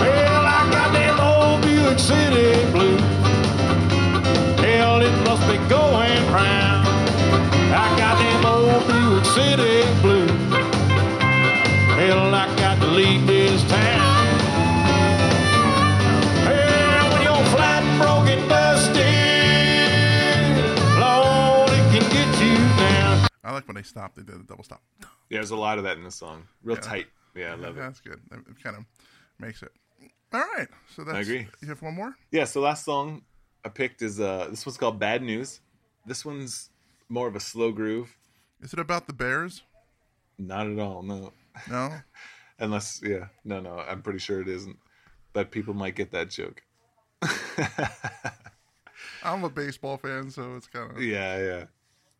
Well, 0.02 0.46
I 0.46 0.70
got 0.72 0.92
them 0.94 1.20
old 1.20 1.62
Buick 1.62 2.00
City 2.00 2.49
City 9.40 9.84
blues. 10.02 10.30
Hell, 11.96 12.36
I 12.36 12.54
got 12.58 12.78
to 12.82 12.88
leave 12.88 13.26
this 13.26 13.64
town. 13.70 14.28
Well, 16.46 17.12
when 17.14 17.22
you're 17.24 17.46
flat, 17.56 17.84
broken, 18.02 18.40
dusty, 18.50 19.16
Lord, 21.00 21.70
it 21.72 21.86
can 21.94 22.06
get 22.12 22.42
you 22.42 22.58
down. 22.84 23.28
I 23.46 23.54
like 23.54 23.66
when 23.68 23.76
they 23.76 23.82
stop. 23.84 24.16
They 24.16 24.24
did 24.24 24.36
a 24.36 24.44
double 24.44 24.66
stop. 24.66 24.82
Yeah, 25.02 25.08
there's 25.30 25.52
a 25.52 25.56
lot 25.56 25.78
of 25.78 25.86
that 25.86 25.96
in 25.98 26.04
the 26.04 26.12
song. 26.12 26.44
Real 26.62 26.76
Yeah. 26.78 26.82
tight. 26.82 27.08
Yeah, 27.34 27.54
I 27.54 27.56
love 27.56 27.78
it. 27.78 27.80
That's 27.80 28.02
good. 28.02 28.20
It 28.32 28.62
kind 28.62 28.76
of 28.76 28.84
makes 29.40 29.64
it. 29.64 29.72
All 30.34 30.42
right. 30.58 30.68
So 30.96 31.06
that's. 31.06 31.18
I 31.18 31.22
agree. 31.22 31.48
You 31.62 31.70
have 31.70 31.82
one 31.82 31.96
more? 31.96 32.14
Yeah, 32.32 32.44
so 32.44 32.60
last 32.60 32.84
song 32.84 33.22
I 33.64 33.70
picked 33.70 34.02
is 34.02 34.20
uh 34.20 34.48
this 34.50 34.66
one's 34.66 34.78
called 34.78 35.00
Bad 35.00 35.24
News. 35.24 35.62
This 36.06 36.26
one's 36.26 36.70
more 37.08 37.28
of 37.30 37.36
a 37.38 37.40
slow 37.40 37.72
groove. 37.72 38.18
Is 38.62 38.74
it 38.74 38.80
about 38.80 39.08
the 39.08 39.14
Bears? 39.14 39.64
Not 40.38 40.68
at 40.68 40.80
all, 40.80 41.02
no. 41.04 41.34
No. 41.70 41.94
Unless 42.60 43.02
yeah, 43.04 43.28
no, 43.46 43.60
no, 43.62 43.80
I'm 43.80 44.02
pretty 44.02 44.20
sure 44.20 44.42
it 44.42 44.48
isn't. 44.48 44.78
But 45.32 45.52
people 45.52 45.74
might 45.74 45.96
get 45.96 46.12
that 46.12 46.30
joke. 46.30 46.62
I'm 49.24 49.44
a 49.44 49.50
baseball 49.50 49.98
fan, 49.98 50.30
so 50.32 50.56
it's 50.56 50.68
kind 50.68 50.92
of. 50.92 51.02
Yeah, 51.02 51.38
yeah. 51.40 51.64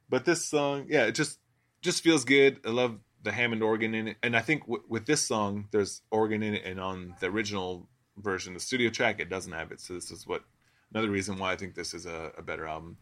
But 0.10 0.26
this 0.26 0.46
song, 0.46 0.86
yeah, 0.90 1.06
it 1.06 1.16
just 1.16 1.40
just 1.82 2.04
feels 2.04 2.24
good. 2.24 2.60
I 2.66 2.70
love 2.70 3.00
the 3.24 3.32
Hammond 3.32 3.64
organ 3.64 3.94
in 3.94 4.10
it, 4.10 4.18
and 4.24 4.36
I 4.36 4.42
think 4.42 4.62
w- 4.62 4.84
with 4.88 5.06
this 5.06 5.22
song, 5.22 5.68
there's 5.72 6.02
organ 6.12 6.42
in 6.44 6.56
it, 6.56 6.64
and 6.66 6.80
on 6.80 7.16
the 7.20 7.28
original 7.28 7.88
version, 8.18 8.54
the 8.54 8.60
studio 8.60 8.90
track, 8.90 9.20
it 9.20 9.30
doesn't 9.30 9.52
have 9.52 9.72
it. 9.72 9.82
So 9.82 9.94
this 9.94 10.12
is 10.12 10.26
what 10.26 10.44
another 10.94 11.10
reason 11.10 11.38
why 11.38 11.52
I 11.52 11.56
think 11.56 11.76
this 11.76 11.94
is 11.94 12.06
a, 12.06 12.32
a 12.38 12.42
better 12.42 12.66
album. 12.66 12.98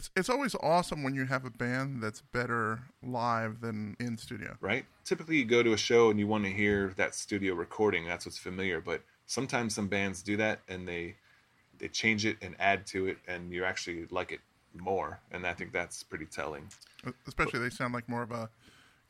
It's 0.00 0.10
it's 0.16 0.30
always 0.30 0.54
awesome 0.62 1.02
when 1.02 1.14
you 1.14 1.26
have 1.26 1.44
a 1.44 1.50
band 1.50 2.02
that's 2.02 2.22
better 2.22 2.80
live 3.02 3.60
than 3.60 3.98
in 4.00 4.16
studio. 4.16 4.56
right? 4.62 4.86
Typically, 5.04 5.36
you 5.36 5.44
go 5.44 5.62
to 5.62 5.74
a 5.74 5.76
show 5.76 6.08
and 6.08 6.18
you 6.18 6.26
want 6.26 6.42
to 6.44 6.50
hear 6.50 6.94
that 6.96 7.14
studio 7.14 7.52
recording. 7.52 8.06
That's 8.06 8.24
what's 8.24 8.38
familiar. 8.38 8.80
But 8.80 9.02
sometimes 9.26 9.74
some 9.74 9.88
bands 9.88 10.22
do 10.22 10.38
that 10.38 10.60
and 10.68 10.88
they 10.88 11.16
they 11.78 11.88
change 11.88 12.24
it 12.24 12.38
and 12.40 12.56
add 12.58 12.86
to 12.86 13.08
it, 13.08 13.18
and 13.28 13.52
you 13.52 13.62
actually 13.62 14.06
like 14.10 14.32
it 14.32 14.40
more. 14.74 15.20
And 15.32 15.46
I 15.46 15.52
think 15.52 15.70
that's 15.70 16.02
pretty 16.02 16.24
telling. 16.24 16.66
Especially 17.28 17.60
they 17.60 17.68
sound 17.68 17.92
like 17.92 18.08
more 18.08 18.22
of 18.22 18.30
a 18.30 18.48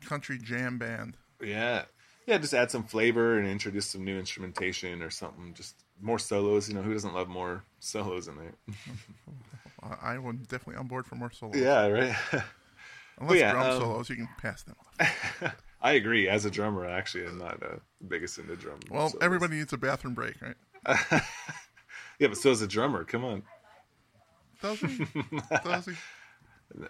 country 0.03 0.39
jam 0.39 0.77
band. 0.77 1.15
Yeah, 1.41 1.85
yeah. 2.25 2.37
Just 2.37 2.53
add 2.53 2.71
some 2.71 2.83
flavor 2.83 3.37
and 3.37 3.47
introduce 3.47 3.87
some 3.87 4.03
new 4.03 4.17
instrumentation 4.17 5.01
or 5.01 5.09
something. 5.09 5.53
Just 5.53 5.75
more 6.01 6.19
solos. 6.19 6.69
You 6.69 6.75
know, 6.75 6.81
who 6.81 6.93
doesn't 6.93 7.13
love 7.13 7.27
more 7.27 7.63
solos 7.79 8.27
in 8.27 8.37
there? 8.37 8.53
I 10.01 10.17
would 10.17 10.47
definitely 10.47 10.75
on 10.75 10.87
board 10.87 11.07
for 11.07 11.15
more 11.15 11.31
solos. 11.31 11.55
yeah, 11.55 11.87
right. 11.87 12.15
Unless 13.19 13.39
yeah, 13.39 13.51
drum 13.51 13.71
um, 13.71 13.81
solos, 13.81 14.09
you 14.09 14.15
can 14.15 14.29
pass 14.39 14.63
them 14.63 14.75
off. 14.79 15.55
I 15.81 15.93
agree. 15.93 16.27
As 16.27 16.45
a 16.45 16.51
drummer, 16.51 16.85
actually, 16.85 17.25
I'm 17.25 17.37
not 17.39 17.61
uh, 17.61 17.77
the 17.99 18.07
biggest 18.07 18.37
into 18.37 18.55
drum. 18.55 18.79
Well, 18.89 19.09
solos. 19.09 19.23
everybody 19.23 19.55
needs 19.57 19.73
a 19.73 19.77
bathroom 19.77 20.13
break, 20.13 20.35
right? 20.41 20.55
Yeah, 22.21 22.27
but 22.27 22.37
so 22.37 22.51
is 22.51 22.61
a 22.61 22.67
drummer. 22.67 23.03
Come 23.03 23.25
on. 23.25 23.41
Does 24.61 24.79
he? 24.79 25.07
Does 25.63 25.87
he? 25.87 25.93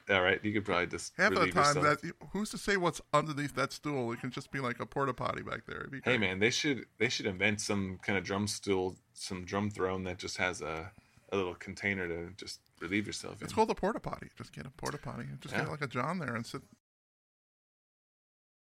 All 0.10 0.22
right, 0.22 0.40
you 0.44 0.54
could 0.54 0.66
probably 0.66 0.88
just 0.88 1.14
Half 1.18 1.32
of 1.34 1.40
the 1.40 1.52
time, 1.52 1.76
yourself. 1.78 2.02
that 2.02 2.12
who's 2.34 2.50
to 2.52 2.58
say 2.58 2.78
what's 2.78 3.02
underneath 3.14 3.56
that 3.56 3.72
stool? 3.74 4.12
It 4.12 4.20
can 4.22 4.30
just 4.32 4.52
be 4.52 4.60
like 4.60 4.80
a 4.80 4.86
porta 4.86 5.14
potty 5.14 5.42
back 5.42 5.66
there. 5.66 5.88
Hey 5.92 6.00
great. 6.02 6.20
man, 6.20 6.40
they 6.40 6.50
should 6.52 6.86
they 7.00 7.10
should 7.10 7.26
invent 7.26 7.62
some 7.62 8.00
kind 8.04 8.18
of 8.18 8.24
drum 8.24 8.48
stool, 8.48 8.96
some 9.14 9.44
drum 9.46 9.70
throne 9.72 10.04
that 10.04 10.18
just 10.18 10.38
has 10.38 10.62
a 10.62 10.92
a 11.32 11.36
little 11.38 11.56
container 11.56 12.08
to 12.08 12.30
just 12.38 12.60
relieve 12.80 13.08
yourself 13.08 13.40
in. 13.42 13.46
It's 13.46 13.54
called 13.54 13.72
a 13.72 13.76
porta 13.76 14.00
potty. 14.00 14.28
Just 14.38 14.52
get 14.54 14.66
a 14.66 14.70
porta 14.72 14.98
potty. 14.98 15.26
Just 15.40 15.54
Yeah. 15.56 15.62
get 15.62 15.72
like 15.72 15.82
a 15.82 15.88
John 15.88 16.20
there 16.20 16.36
and 16.36 16.46
sit. 16.46 16.62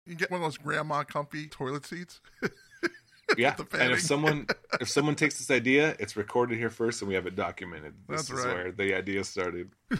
You 0.05 0.11
can 0.13 0.17
get 0.17 0.31
one 0.31 0.41
of 0.41 0.45
those 0.45 0.57
grandma 0.57 1.03
comfy 1.03 1.47
toilet 1.47 1.85
seats. 1.85 2.21
yeah, 3.37 3.55
and 3.73 3.91
if 3.91 4.01
someone 4.01 4.45
if 4.81 4.87
someone 4.89 5.15
takes 5.15 5.37
this 5.39 5.49
idea, 5.49 5.95
it's 5.99 6.15
recorded 6.15 6.57
here 6.59 6.69
first, 6.69 7.01
and 7.01 7.09
we 7.09 7.15
have 7.15 7.25
it 7.25 7.35
documented. 7.35 7.93
This 8.07 8.27
That's 8.27 8.39
is 8.39 8.45
right. 8.45 8.53
where 8.55 8.71
the 8.71 8.93
idea 8.93 9.23
started. 9.23 9.71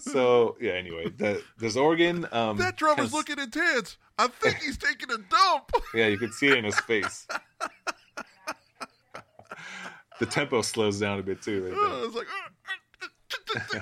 so 0.00 0.56
yeah, 0.60 0.72
anyway, 0.72 1.08
the, 1.16 1.42
there's 1.58 1.76
organ. 1.76 2.26
Um, 2.32 2.56
that 2.58 2.76
drummer's 2.76 3.10
kinda- 3.10 3.16
looking 3.16 3.38
intense. 3.38 3.96
I 4.18 4.26
think 4.28 4.56
he's 4.58 4.76
taking 4.76 5.10
a 5.12 5.18
dump. 5.18 5.70
Yeah, 5.94 6.08
you 6.08 6.18
could 6.18 6.32
see 6.34 6.48
it 6.48 6.58
in 6.58 6.64
his 6.64 6.78
face. 6.80 7.26
the 10.18 10.26
tempo 10.26 10.62
slows 10.62 10.98
down 10.98 11.18
a 11.20 11.22
bit 11.22 11.40
too. 11.42 11.64
Right 11.66 11.74
there. 11.74 12.04
it's 12.04 12.16
like. 12.16 13.80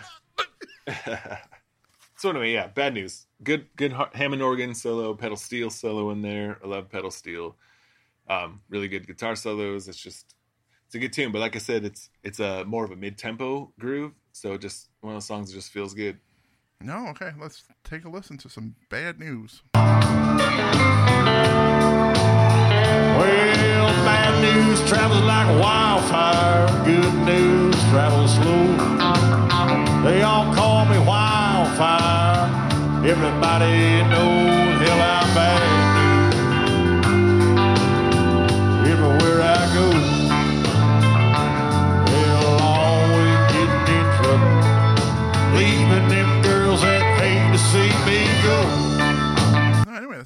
uh, 1.17 1.37
So 2.19 2.31
anyway, 2.31 2.53
yeah, 2.53 2.67
bad 2.69 2.95
news. 2.95 3.27
Good, 3.43 3.67
good 3.77 3.93
Hammond 4.15 4.41
organ 4.43 4.75
solo, 4.75 5.13
pedal 5.15 5.37
steel 5.37 5.69
solo 5.69 6.11
in 6.11 6.23
there. 6.23 6.59
I 6.65 6.67
love 6.67 6.89
pedal 6.91 7.11
steel. 7.11 7.57
Um, 8.29 8.63
really 8.71 8.89
good 8.89 9.07
guitar 9.07 9.37
solos. 9.37 9.87
It's 9.89 9.99
just 10.01 10.35
it's 10.87 10.95
a 10.95 10.99
good 10.99 11.13
tune. 11.13 11.31
But 11.31 11.41
like 11.41 11.57
I 11.57 11.59
said, 11.59 11.85
it's 11.85 12.09
it's 12.23 12.41
a 12.41 12.65
more 12.65 12.85
of 12.85 12.91
a 12.91 12.97
mid 12.97 13.19
tempo 13.19 13.71
groove. 13.79 14.13
So 14.37 14.59
just 14.59 14.91
one 15.01 15.15
of 15.15 15.17
those 15.17 15.25
songs 15.25 15.49
that 15.49 15.55
just 15.55 15.73
feels 15.73 15.95
good. 15.95 16.19
No, 16.83 17.07
okay. 17.09 17.31
Let's 17.41 17.65
take 17.85 18.05
a 18.05 18.09
listen 18.11 18.37
to 18.37 18.51
some 18.51 18.75
bad 18.91 19.19
news. 19.19 19.63
Well, 19.73 19.83
bad 24.05 24.43
news 24.43 24.87
travels 24.87 25.23
like 25.23 25.49
wildfire. 25.59 26.67
Good 26.85 27.15
news 27.25 27.75
travels 27.89 28.35
slow. 28.35 28.77
They 30.05 30.21
all 30.21 30.55
call 30.55 30.85
me 30.85 30.99
wildfire. 30.99 32.45
Everybody 33.07 34.03
knows 34.11 34.36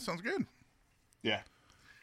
that 0.01 0.05
sounds 0.07 0.23
good. 0.23 0.47
Yeah, 1.23 1.41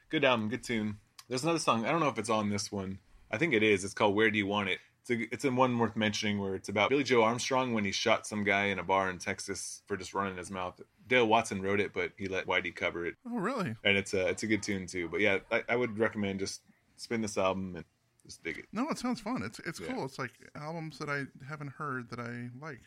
good 0.09 0.23
album, 0.23 0.49
good 0.49 0.63
tune. 0.63 0.97
There's 1.27 1.43
another 1.43 1.59
song. 1.59 1.85
I 1.85 1.91
don't 1.91 1.99
know 1.99 2.07
if 2.09 2.17
it's 2.19 2.29
on 2.29 2.49
this 2.49 2.71
one. 2.71 2.99
I 3.31 3.37
think 3.37 3.53
it 3.53 3.63
is. 3.63 3.83
It's 3.83 3.93
called 3.93 4.15
"Where 4.15 4.29
Do 4.31 4.37
You 4.37 4.47
Want 4.47 4.69
It." 4.69 4.79
It's 5.01 5.09
a, 5.11 5.33
it's 5.33 5.45
a 5.45 5.51
one 5.51 5.77
worth 5.79 5.95
mentioning 5.95 6.39
where 6.39 6.53
it's 6.55 6.69
about 6.69 6.89
Billy 6.89 7.03
Joe 7.03 7.23
Armstrong 7.23 7.73
when 7.73 7.85
he 7.85 7.91
shot 7.91 8.27
some 8.27 8.43
guy 8.43 8.65
in 8.65 8.77
a 8.79 8.83
bar 8.83 9.09
in 9.09 9.17
Texas 9.17 9.81
for 9.87 9.97
just 9.97 10.13
running 10.13 10.37
his 10.37 10.51
mouth. 10.51 10.79
Dale 11.07 11.25
Watson 11.27 11.61
wrote 11.61 11.79
it, 11.79 11.93
but 11.93 12.11
he 12.17 12.27
let 12.27 12.45
Whitey 12.45 12.75
cover 12.75 13.05
it, 13.05 13.15
Oh, 13.25 13.37
really? 13.37 13.73
and 13.83 13.97
it's 13.97 14.13
a 14.13 14.27
it's 14.27 14.43
a 14.43 14.47
good 14.47 14.61
tune 14.63 14.85
too. 14.85 15.07
But 15.09 15.21
yeah, 15.21 15.39
I, 15.51 15.63
I 15.69 15.75
would 15.75 15.97
recommend 15.97 16.39
just 16.39 16.61
spin 16.97 17.21
this 17.21 17.37
album 17.37 17.75
and 17.75 17.85
just 18.25 18.43
dig 18.43 18.57
it. 18.59 18.65
No, 18.73 18.87
it 18.89 18.97
sounds 18.99 19.19
fun. 19.21 19.41
It's 19.43 19.59
it's 19.59 19.79
Yeah. 19.79 19.93
cool. 19.93 20.05
It's 20.05 20.19
like 20.19 20.31
albums 20.55 20.99
that 20.99 21.09
I 21.09 21.23
haven't 21.49 21.69
heard 21.71 22.09
that 22.11 22.19
I 22.19 22.49
like. 22.61 22.81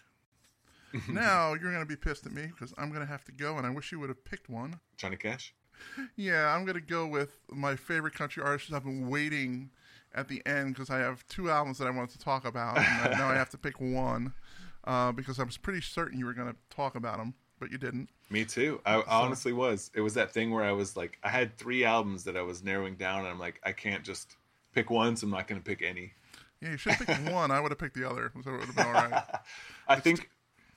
now 1.08 1.54
you're 1.54 1.72
gonna 1.72 1.86
be 1.86 1.96
pissed 1.96 2.26
at 2.26 2.32
me 2.32 2.46
because 2.46 2.74
I'm 2.78 2.92
gonna 2.92 3.06
have 3.06 3.24
to 3.24 3.32
go, 3.32 3.56
and 3.56 3.66
I 3.66 3.70
wish 3.70 3.92
you 3.92 4.00
would 4.00 4.08
have 4.08 4.24
picked 4.24 4.48
one. 4.48 4.80
Johnny 4.96 5.16
Cash. 5.16 5.54
Yeah, 6.16 6.54
I'm 6.54 6.64
gonna 6.64 6.80
go 6.80 7.06
with 7.06 7.38
my 7.50 7.76
favorite 7.76 8.14
country 8.14 8.42
artist. 8.42 8.72
I've 8.72 8.84
been 8.84 9.08
waiting 9.08 9.70
at 10.14 10.28
the 10.28 10.42
end 10.44 10.74
because 10.74 10.90
I 10.90 10.98
have 10.98 11.26
two 11.28 11.50
albums 11.50 11.78
that 11.78 11.86
I 11.86 11.90
wanted 11.90 12.10
to 12.10 12.18
talk 12.18 12.44
about, 12.44 12.78
and 12.78 13.18
now 13.18 13.28
I 13.28 13.34
have 13.34 13.50
to 13.50 13.58
pick 13.58 13.80
one 13.80 14.32
uh, 14.84 15.12
because 15.12 15.38
I 15.38 15.44
was 15.44 15.56
pretty 15.56 15.80
certain 15.80 16.18
you 16.18 16.26
were 16.26 16.34
gonna 16.34 16.56
talk 16.68 16.94
about 16.94 17.18
them, 17.18 17.34
but 17.58 17.70
you 17.70 17.78
didn't. 17.78 18.08
Me 18.30 18.44
too. 18.44 18.80
I, 18.86 18.96
I 18.96 19.22
honestly 19.22 19.52
was. 19.52 19.90
It 19.94 20.00
was 20.00 20.14
that 20.14 20.32
thing 20.32 20.52
where 20.52 20.64
I 20.64 20.72
was 20.72 20.96
like, 20.96 21.18
I 21.22 21.28
had 21.28 21.56
three 21.56 21.84
albums 21.84 22.24
that 22.24 22.36
I 22.36 22.42
was 22.42 22.62
narrowing 22.62 22.94
down, 22.94 23.20
and 23.20 23.28
I'm 23.28 23.40
like, 23.40 23.60
I 23.64 23.72
can't 23.72 24.04
just 24.04 24.36
pick 24.72 24.88
one, 24.88 25.16
so 25.16 25.26
I'm 25.26 25.32
not 25.32 25.48
going 25.48 25.60
to 25.60 25.64
pick 25.64 25.82
any. 25.82 26.12
Yeah, 26.62 26.72
you 26.72 26.76
should 26.76 26.92
have 26.92 27.06
picked 27.06 27.30
one. 27.32 27.50
I 27.50 27.60
would 27.60 27.70
have 27.72 27.78
picked 27.78 27.96
the 27.96 28.08
other, 28.08 28.30
so 28.44 28.50
it 28.50 28.58
would 28.58 28.66
have 28.66 28.76
been 28.76 28.86
all 28.86 28.92
right. 28.92 29.24
I 29.88 29.98
think, 29.98 30.30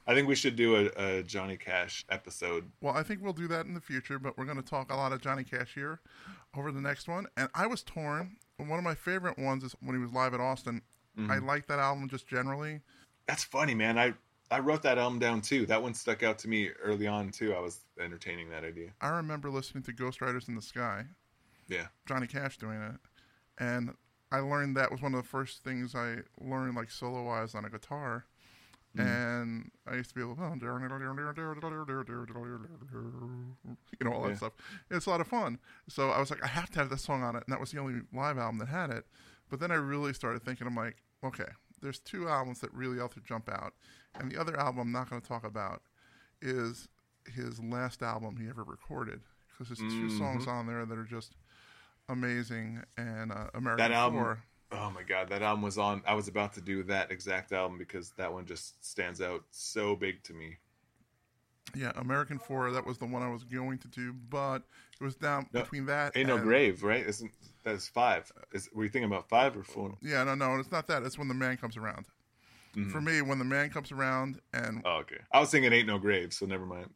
I 0.06 0.14
think 0.14 0.28
we 0.28 0.36
should 0.36 0.56
do 0.56 0.76
a, 0.76 1.20
a 1.20 1.24
Johnny 1.24 1.58
Cash 1.58 2.06
episode. 2.10 2.70
Well, 2.82 2.96
I 2.96 3.04
think 3.04 3.22
we'll 3.22 3.34
do 3.34 3.48
that 3.48 3.66
in 3.66 3.74
the 3.74 3.82
future, 3.82 4.20
but 4.20 4.38
we're 4.38 4.46
going 4.46 4.58
to 4.58 4.64
talk 4.64 4.92
a 4.92 4.96
lot 4.96 5.14
of 5.14 5.22
Johnny 5.22 5.44
Cash 5.44 5.74
here 5.76 6.02
over 6.56 6.72
the 6.72 6.82
next 6.82 7.08
one. 7.08 7.28
And 7.38 7.50
I 7.54 7.68
was 7.68 7.84
torn. 7.84 8.38
One 8.58 8.78
of 8.78 8.84
my 8.84 8.96
favorite 8.96 9.38
ones 9.40 9.64
is 9.64 9.76
when 9.82 9.96
he 9.96 10.02
was 10.02 10.12
live 10.12 10.34
at 10.34 10.40
Austin. 10.40 10.82
I 11.18 11.22
mm-hmm. 11.22 11.46
like 11.46 11.68
that 11.68 11.80
album 11.80 12.10
just 12.10 12.28
generally. 12.28 12.82
That's 13.28 13.44
funny, 13.44 13.76
man. 13.76 13.98
I 13.98 14.14
I 14.52 14.60
wrote 14.60 14.84
that 14.84 14.98
album 14.98 15.20
down 15.20 15.42
too. 15.42 15.66
That 15.66 15.82
one 15.82 15.94
stuck 15.94 16.24
out 16.24 16.38
to 16.40 16.48
me 16.48 16.70
early 16.82 17.08
on 17.08 17.30
too. 17.30 17.54
I 17.54 17.60
was 17.60 17.80
entertaining 18.00 18.50
that 18.50 18.64
idea. 18.64 18.90
I 19.02 19.10
remember 19.10 19.50
listening 19.50 19.84
to 19.84 19.94
Ghost 19.94 20.22
Riders 20.22 20.48
in 20.48 20.56
the 20.56 20.62
Sky, 20.62 21.06
Yeah. 21.68 21.88
Johnny 22.08 22.28
Cash 22.28 22.58
doing 22.58 22.82
it, 22.82 22.96
and 23.58 23.96
I 24.32 24.40
learned 24.40 24.76
that 24.78 24.92
was 24.92 25.02
one 25.02 25.14
of 25.14 25.22
the 25.22 25.28
first 25.28 25.64
things 25.64 25.96
I 25.96 26.18
learned 26.42 26.76
like 26.76 26.92
solo 26.92 27.24
wise 27.24 27.56
on 27.56 27.66
a 27.66 27.70
guitar. 27.70 28.26
And 29.02 29.72
I 29.88 29.96
used 29.96 30.10
to 30.10 30.16
be 30.16 30.22
able, 30.22 30.38
oh, 30.40 30.54
you 34.00 34.06
know, 34.06 34.14
all 34.14 34.24
that 34.24 34.30
Yeah. 34.32 34.36
stuff. 34.36 34.54
It's 34.92 35.06
a 35.06 35.10
lot 35.10 35.22
of 35.22 35.28
fun. 35.28 35.60
So 35.90 36.10
I 36.12 36.20
was 36.20 36.30
like, 36.30 36.44
I 36.44 36.48
have 36.48 36.70
to 36.72 36.80
have 36.80 36.90
this 36.90 37.02
song 37.04 37.24
on 37.24 37.36
it, 37.36 37.44
and 37.46 37.52
that 37.54 37.60
was 37.60 37.72
the 37.72 37.80
only 37.80 38.02
live 38.14 38.38
album 38.38 38.60
that 38.60 38.68
had 38.70 38.90
it. 38.90 39.06
But 39.50 39.60
then 39.60 39.72
I 39.72 39.76
really 39.76 40.14
started 40.14 40.44
thinking, 40.44 40.68
I'm 40.68 40.76
like, 40.76 40.98
okay, 41.24 41.50
there's 41.82 42.00
two 42.00 42.28
albums 42.28 42.60
that 42.60 42.74
really 42.74 43.00
ought 43.00 43.12
to 43.14 43.20
jump 43.22 43.50
out, 43.50 43.74
and 44.20 44.32
the 44.32 44.40
other 44.40 44.60
album 44.60 44.80
I'm 44.82 44.92
not 44.92 45.10
going 45.10 45.22
to 45.22 45.28
talk 45.28 45.44
about 45.44 45.82
is 46.42 46.88
his 47.26 47.60
last 47.60 48.02
album 48.04 48.38
he 48.38 48.48
ever 48.50 48.64
recorded 48.64 49.22
because 49.50 49.68
there's 49.70 49.80
2 49.80 50.06
Mm-hmm. 50.06 50.18
songs 50.18 50.48
on 50.48 50.68
there 50.68 50.86
that 50.86 50.98
are 50.98 51.04
just 51.06 51.36
amazing 52.10 52.84
and 52.98 53.32
uh, 53.32 53.48
American 53.54 53.78
That 53.90 53.92
album. 53.92 54.38
Oh 54.74 54.92
my 54.92 55.04
god, 55.04 55.30
that 55.30 55.42
album 55.42 55.62
was 55.62 55.78
on. 55.78 56.02
I 56.08 56.14
was 56.14 56.28
about 56.28 56.54
to 56.54 56.62
do 56.62 56.84
that 56.84 57.12
exact 57.12 57.52
album 57.52 57.78
because 57.78 58.12
that 58.18 58.32
one 58.32 58.46
just 58.46 58.84
stands 58.84 59.22
out 59.22 59.44
so 59.52 59.96
big 59.96 60.24
to 60.24 60.34
me. 60.34 60.58
Yeah, 61.76 61.92
American 61.96 62.40
Four. 62.40 62.72
That 62.72 62.86
was 62.86 62.98
the 62.98 63.06
one 63.06 63.24
I 63.24 63.30
was 63.30 63.44
going 63.44 63.78
to 63.80 63.88
do, 63.88 64.14
but 64.30 64.64
it 65.00 65.04
was 65.04 65.16
down 65.16 65.48
No, 65.54 65.62
between 65.62 65.86
that. 65.88 66.16
Ain't 66.16 66.28
no 66.28 66.38
grave, 66.38 66.84
right? 66.84 67.06
Isn't 67.06 67.32
that's 67.64 67.88
five? 67.88 68.32
Is 68.52 68.70
were 68.74 68.84
you 68.84 68.90
thinking 68.90 69.10
about 69.10 69.30
five 69.30 69.56
or 69.58 69.64
four? 69.64 69.96
Yeah, 70.02 70.24
no, 70.24 70.36
no, 70.36 70.56
it's 70.60 70.72
not 70.72 70.88
that. 70.88 71.04
It's 71.04 71.18
when 71.18 71.28
the 71.28 71.34
man 71.34 71.58
comes 71.58 71.78
around. 71.78 72.06
For 72.92 73.00
me, 73.02 73.22
when 73.22 73.38
the 73.38 73.46
man 73.46 73.70
comes 73.70 73.92
around 73.92 74.40
and 74.52 74.82
Oh, 74.84 74.98
okay. 75.02 75.20
I 75.32 75.40
was 75.40 75.52
thinking 75.52 75.72
ain't 75.72 75.88
no 75.88 76.00
grave, 76.00 76.34
so 76.34 76.46
never 76.48 76.66
mind. 76.66 76.90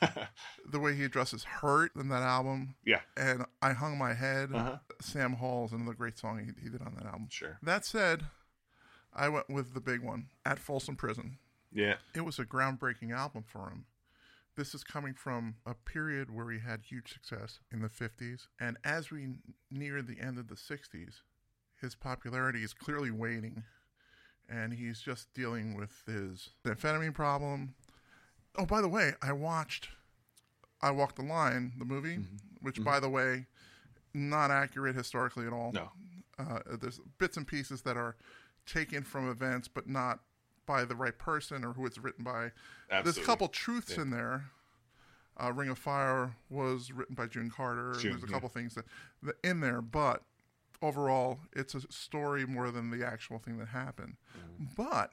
the 0.70 0.78
way 0.78 0.94
he 0.94 1.04
addresses 1.04 1.42
hurt 1.42 1.90
in 1.96 2.08
that 2.10 2.22
album, 2.22 2.76
yeah, 2.84 3.00
and 3.16 3.44
I 3.60 3.72
hung 3.72 3.98
my 3.98 4.14
head. 4.14 4.50
Uh-huh. 4.54 4.78
Sam 5.00 5.34
Hall 5.34 5.64
is 5.64 5.72
another 5.72 5.94
great 5.94 6.18
song 6.18 6.38
he, 6.38 6.62
he 6.62 6.68
did 6.68 6.82
on 6.82 6.94
that 6.96 7.06
album. 7.06 7.26
sure. 7.30 7.58
That 7.62 7.84
said, 7.84 8.26
I 9.12 9.28
went 9.28 9.50
with 9.50 9.74
the 9.74 9.80
big 9.80 10.00
one 10.02 10.26
at 10.46 10.58
Folsom 10.58 10.96
Prison. 10.96 11.38
Yeah, 11.72 11.96
It 12.14 12.24
was 12.24 12.38
a 12.38 12.44
groundbreaking 12.44 13.12
album 13.12 13.42
for 13.44 13.68
him. 13.70 13.86
This 14.56 14.72
is 14.72 14.84
coming 14.84 15.14
from 15.14 15.56
a 15.66 15.74
period 15.74 16.30
where 16.32 16.48
he 16.52 16.60
had 16.60 16.82
huge 16.84 17.12
success 17.12 17.58
in 17.72 17.80
the 17.82 17.88
50s. 17.88 18.46
And 18.60 18.76
as 18.84 19.10
we 19.10 19.38
near 19.68 20.00
the 20.00 20.20
end 20.20 20.38
of 20.38 20.46
the 20.46 20.54
60s, 20.54 21.22
his 21.80 21.96
popularity 21.96 22.62
is 22.62 22.72
clearly 22.72 23.10
waning. 23.10 23.64
And 24.48 24.72
he's 24.74 25.00
just 25.00 25.32
dealing 25.34 25.74
with 25.74 26.02
his 26.06 26.50
amphetamine 26.64 27.14
problem. 27.14 27.74
Oh, 28.56 28.66
by 28.66 28.80
the 28.80 28.88
way, 28.88 29.12
I 29.22 29.32
watched 29.32 29.88
I 30.82 30.90
Walk 30.90 31.14
the 31.16 31.22
Line, 31.22 31.72
the 31.78 31.84
movie, 31.84 32.18
which, 32.60 32.82
by 32.84 33.00
the 33.00 33.08
way, 33.08 33.46
not 34.12 34.50
accurate 34.50 34.94
historically 34.94 35.46
at 35.46 35.52
all. 35.52 35.72
no, 35.72 35.90
Uh, 36.38 36.58
there's 36.80 37.00
bits 37.18 37.36
and 37.36 37.46
pieces 37.46 37.82
that 37.82 37.96
are 37.96 38.16
taken 38.66 39.02
from 39.02 39.30
events, 39.30 39.66
but 39.66 39.88
not 39.88 40.20
by 40.66 40.84
the 40.84 40.94
right 40.94 41.18
person 41.18 41.64
or 41.64 41.72
who 41.72 41.86
it's 41.86 41.98
written 41.98 42.24
by. 42.24 42.50
There's 43.02 43.18
a 43.18 43.22
couple 43.22 43.48
truths 43.48 43.96
in 43.96 44.10
there. 44.10 44.50
Uh, 45.42 45.52
Ring 45.52 45.68
of 45.68 45.78
Fire 45.78 46.36
was 46.48 46.92
written 46.92 47.14
by 47.14 47.26
June 47.26 47.50
Carter. 47.50 47.92
and 47.92 48.00
June, 48.00 48.10
there's 48.12 48.22
a 48.22 48.26
yeah. 48.26 48.32
couple 48.32 48.48
things 48.48 48.74
that, 48.74 48.84
that 49.22 49.34
in 49.42 49.60
there, 49.60 49.80
but 49.80 50.22
overall, 50.84 51.40
it's 51.52 51.74
a 51.74 51.80
story 51.90 52.46
more 52.46 52.70
than 52.70 52.90
the 52.90 53.06
actual 53.06 53.38
thing 53.38 53.58
that 53.58 53.68
happened. 53.68 54.16
Mm-hmm. 54.38 54.64
But 54.76 55.12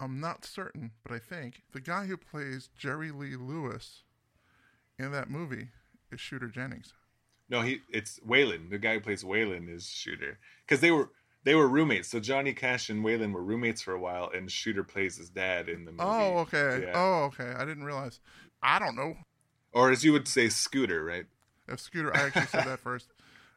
I'm 0.00 0.20
not 0.20 0.44
certain, 0.44 0.92
but 1.02 1.14
I 1.14 1.18
think 1.18 1.62
the 1.72 1.80
guy 1.80 2.06
who 2.06 2.16
plays 2.16 2.68
Jerry 2.76 3.10
Lee 3.10 3.36
Lewis 3.36 4.02
in 4.98 5.12
that 5.12 5.30
movie 5.30 5.68
is 6.10 6.20
Shooter 6.20 6.48
Jennings. 6.48 6.92
no. 7.48 7.62
He 7.62 7.80
it's 7.90 8.18
Waylon. 8.20 8.70
The 8.70 8.78
guy 8.78 8.94
who 8.94 9.00
plays 9.00 9.22
Waylon 9.24 9.72
is 9.74 9.86
Shooter 9.88 10.38
because 10.66 10.80
they 10.80 10.90
were 10.90 11.10
they 11.44 11.54
were 11.54 11.68
roommates. 11.68 12.08
So 12.08 12.20
Johnny 12.20 12.52
Cash 12.52 12.90
and 12.90 13.04
Waylon 13.04 13.32
were 13.32 13.42
roommates 13.42 13.82
for 13.82 13.92
a 13.92 14.00
while, 14.00 14.30
and 14.34 14.50
Shooter 14.50 14.82
plays 14.84 15.16
his 15.16 15.30
dad 15.30 15.68
in 15.68 15.84
the 15.84 15.92
movie. 15.92 16.04
Oh, 16.04 16.38
okay. 16.38 16.86
Yeah. 16.86 16.92
Oh, 16.94 17.24
okay. 17.24 17.52
I 17.56 17.64
didn't 17.64 17.84
realize. 17.84 18.20
I 18.62 18.78
don't 18.78 18.96
know. 18.96 19.14
Or 19.72 19.90
as 19.90 20.04
you 20.04 20.12
would 20.12 20.26
say, 20.28 20.48
Scooter, 20.48 21.04
right? 21.04 21.26
If 21.68 21.80
Scooter, 21.80 22.14
I 22.16 22.26
actually 22.26 22.46
said 22.46 22.64
that 22.66 22.78
first. 22.88 23.08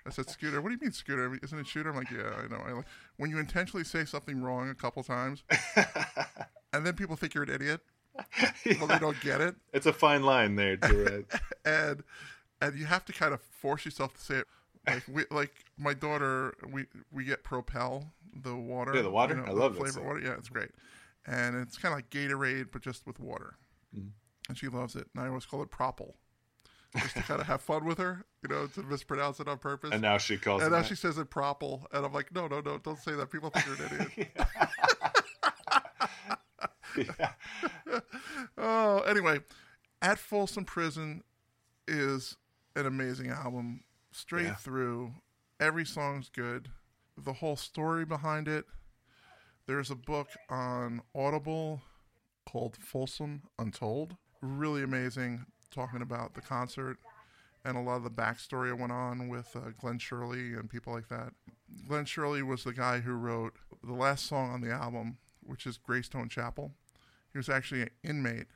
I 0.08 0.10
said 0.10 0.30
Scooter. 0.30 0.62
What 0.62 0.70
do 0.70 0.76
you 0.76 0.80
mean 0.82 0.94
Scooter? 0.94 1.26
I 1.26 1.28
mean, 1.28 1.40
Isn't 1.44 1.60
it 1.60 1.68
Shooter? 1.68 1.90
I'm 1.90 1.98
like, 1.98 2.10
yeah, 2.10 2.32
I 2.44 2.48
know. 2.48 2.62
I 2.66 2.72
like 2.72 2.86
when 3.18 3.30
you 3.30 3.40
intentionally 3.40 3.84
say 3.84 4.06
something 4.06 4.42
wrong 4.42 4.70
a 4.70 4.76
couple 4.76 5.04
times, 5.04 5.44
and 6.74 6.86
then 6.86 6.94
people 6.94 7.16
think 7.16 7.34
you're 7.34 7.44
an 7.44 7.50
idiot. 7.50 7.82
Well, 8.80 8.88
they 8.88 9.00
don't 9.00 9.20
get 9.22 9.42
it, 9.42 9.56
It's 9.74 9.86
a 9.86 9.94
fine 9.94 10.24
line 10.24 10.56
there. 10.56 10.78
Right? 10.82 11.26
and 11.66 12.04
and 12.62 12.76
you 12.76 12.86
have 12.86 13.06
to 13.06 13.14
kind 13.14 13.34
of 13.34 13.42
force 13.42 13.86
yourself 13.86 14.14
to 14.16 14.22
say 14.22 14.36
it. 14.38 14.48
Like 14.88 15.04
we, 15.12 15.24
like 15.30 15.54
my 15.78 15.94
daughter, 15.94 16.56
we 16.72 16.86
we 17.12 17.26
get 17.26 17.44
Propel, 17.44 18.14
the 18.34 18.56
water. 18.56 18.96
Yeah, 18.96 19.02
the 19.02 19.12
water? 19.12 19.36
you 19.36 19.42
know, 19.42 19.48
I 19.48 19.52
love 19.52 19.76
flavor 19.76 20.02
water. 20.02 20.20
Yeah, 20.20 20.34
it's 20.38 20.50
great, 20.50 20.70
and 21.26 21.56
it's 21.58 21.78
kind 21.78 21.92
of 21.92 21.98
like 21.98 22.10
Gatorade, 22.10 22.68
but 22.72 22.82
just 22.82 23.06
with 23.06 23.20
water. 23.20 23.56
Mm-hmm. 23.96 24.08
And 24.48 24.58
she 24.58 24.70
loves 24.70 24.96
it, 24.96 25.08
and 25.14 25.24
I 25.24 25.28
always 25.28 25.46
call 25.46 25.62
it 25.62 25.70
Propel, 25.70 26.16
just 26.98 27.18
to 27.18 27.24
kind 27.24 27.42
of 27.42 27.48
have 27.48 27.62
fun 27.62 27.84
with 27.84 27.98
her, 27.98 28.24
you 28.48 28.56
know, 28.56 28.68
to 28.68 28.84
mispronounce 28.84 29.40
it 29.40 29.48
on 29.48 29.58
purpose. 29.58 29.92
and 29.92 30.02
now 30.02 30.18
she 30.18 30.38
calls 30.38 30.62
it. 30.62 30.66
And 30.66 30.74
now 30.74 30.82
that. 30.82 30.88
she 30.88 30.96
says 30.96 31.18
it 31.18 31.30
propel, 31.30 31.86
and 31.92 32.06
I'm 32.06 32.14
like, 32.14 32.34
no, 32.34 32.48
no, 32.48 32.62
no, 32.62 32.78
don't 32.78 32.98
say 33.00 33.14
that. 33.14 33.32
People 33.32 33.50
think 33.50 33.66
you're 33.66 33.76
an 33.88 34.12
idiot. 34.18 34.32
Yeah. 36.98 37.32
oh, 38.58 39.00
anyway, 39.02 39.40
at 40.02 40.18
Folsom 40.20 40.66
Prison 40.66 41.24
is 41.88 42.36
an 42.76 42.86
amazing 42.86 43.30
album, 43.30 43.84
straight 44.12 44.46
Yeah. 44.46 44.56
through. 44.56 45.14
every 45.60 45.86
song's 45.86 46.30
good. 46.30 46.70
The 47.18 47.34
whole 47.34 47.56
story 47.56 48.06
behind 48.06 48.48
it. 48.48 48.66
There's 49.66 49.90
a 49.90 49.96
book 49.96 50.30
on 50.50 51.02
Audible 51.16 51.82
called 52.48 52.78
Folsom 52.78 53.42
Untold. 53.58 54.16
Really 54.42 54.84
amazing, 54.84 55.48
talking 55.72 56.04
about 56.04 56.36
the 56.36 56.42
concert 56.42 57.00
and 57.68 57.78
a 57.78 57.82
lot 57.82 57.98
of 57.98 58.04
the 58.04 58.10
backstory 58.10 58.70
that 58.70 58.80
went 58.80 58.94
on 58.94 59.28
with 59.28 59.54
uh, 59.56 59.72
Glen 59.78 60.00
Sherley 60.00 60.58
and 60.58 60.70
people 60.70 60.94
like 60.94 61.10
that. 61.10 61.34
Glen 61.88 62.06
Sherley 62.06 62.42
was 62.42 62.64
the 62.64 62.74
guy 62.74 63.00
who 63.00 63.12
wrote 63.12 63.56
the 63.84 63.94
last 63.94 64.26
song 64.26 64.50
on 64.50 64.62
the 64.62 64.72
album, 64.72 65.18
which 65.44 65.68
is 65.68 65.78
Greystone 65.78 66.30
Chapel. 66.30 66.72
He 67.34 67.38
was 67.38 67.50
actually 67.50 67.82
an 67.82 67.90
inmate 68.04 68.48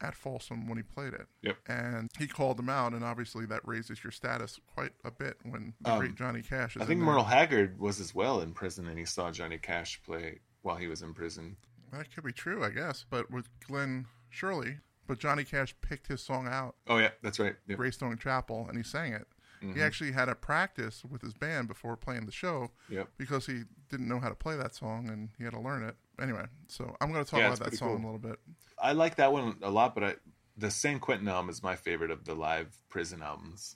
at 0.00 0.16
Folsom 0.16 0.68
when 0.68 0.76
he 0.76 0.82
played 0.82 1.14
it. 1.14 1.26
Yep. 1.42 1.56
And 1.68 2.10
he 2.18 2.26
called 2.26 2.58
him 2.58 2.68
out, 2.68 2.92
and 2.94 3.04
obviously 3.04 3.46
that 3.46 3.60
raises 3.64 4.02
your 4.02 4.10
status 4.10 4.58
quite 4.74 4.92
a 5.04 5.10
bit 5.10 5.36
when 5.44 5.74
the 5.80 5.96
great 5.96 6.16
Johnny 6.16 6.42
Cash 6.42 6.74
is 6.74 6.82
Um, 6.82 6.82
I 6.82 6.86
think. 6.86 7.00
Merle 7.00 7.24
Haggard 7.24 7.78
was 7.78 8.00
as 8.00 8.12
well 8.12 8.40
in 8.40 8.52
prison, 8.52 8.88
and 8.88 8.98
he 8.98 9.04
saw 9.04 9.30
Johnny 9.30 9.58
Cash 9.58 10.02
play 10.04 10.40
while 10.62 10.76
he 10.76 10.88
was 10.88 11.02
in 11.02 11.14
prison. 11.14 11.56
That 11.92 12.12
could 12.12 12.24
be 12.24 12.32
true, 12.32 12.64
I 12.64 12.70
guess. 12.70 13.04
But 13.08 13.30
with 13.30 13.48
Glen 13.60 14.06
Sherley, 14.30 14.78
but 15.08 15.18
Johnny 15.18 15.42
Cash 15.42 15.74
picked 15.80 16.06
his 16.06 16.22
song 16.22 16.46
out, 16.46 16.76
Oh 16.86 16.98
yeah, 16.98 17.10
that's 17.22 17.40
right. 17.40 17.56
Yep. 17.66 17.78
Greystone 17.78 18.16
Chapel, 18.18 18.66
and 18.68 18.76
he 18.78 18.84
sang 18.84 19.12
it. 19.12 19.26
Mm-hmm. 19.62 19.74
He 19.76 19.82
actually 19.82 20.12
had 20.12 20.28
a 20.28 20.36
practice 20.36 21.02
with 21.10 21.20
his 21.20 21.34
band 21.34 21.66
before 21.66 21.96
playing 21.96 22.26
the 22.26 22.32
show 22.32 22.70
Yep. 22.90 23.08
because 23.18 23.44
he 23.46 23.62
didn't 23.90 24.06
know 24.06 24.20
how 24.20 24.28
to 24.28 24.36
play 24.36 24.56
that 24.56 24.72
song 24.76 25.08
and 25.10 25.30
he 25.36 25.42
had 25.42 25.52
to 25.54 25.58
learn 25.60 25.82
it. 25.82 25.96
Anyway, 26.22 26.44
so 26.68 26.94
I'm 27.00 27.10
going 27.12 27.24
to 27.24 27.28
talk 27.28 27.40
Yeah, 27.40 27.48
about 27.48 27.58
that 27.70 27.74
song 27.76 27.96
cool. 27.96 27.96
a 27.96 28.04
little 28.04 28.18
bit. 28.20 28.38
I 28.80 28.92
like 28.92 29.16
that 29.16 29.32
one 29.32 29.56
a 29.62 29.70
lot, 29.70 29.94
but 29.96 30.04
I, 30.04 30.14
the 30.56 30.70
San 30.70 31.00
Quentin 31.00 31.26
album 31.26 31.48
is 31.50 31.60
my 31.62 31.74
favorite 31.74 32.12
of 32.12 32.24
the 32.24 32.34
live 32.34 32.76
prison 32.88 33.20
albums. 33.22 33.74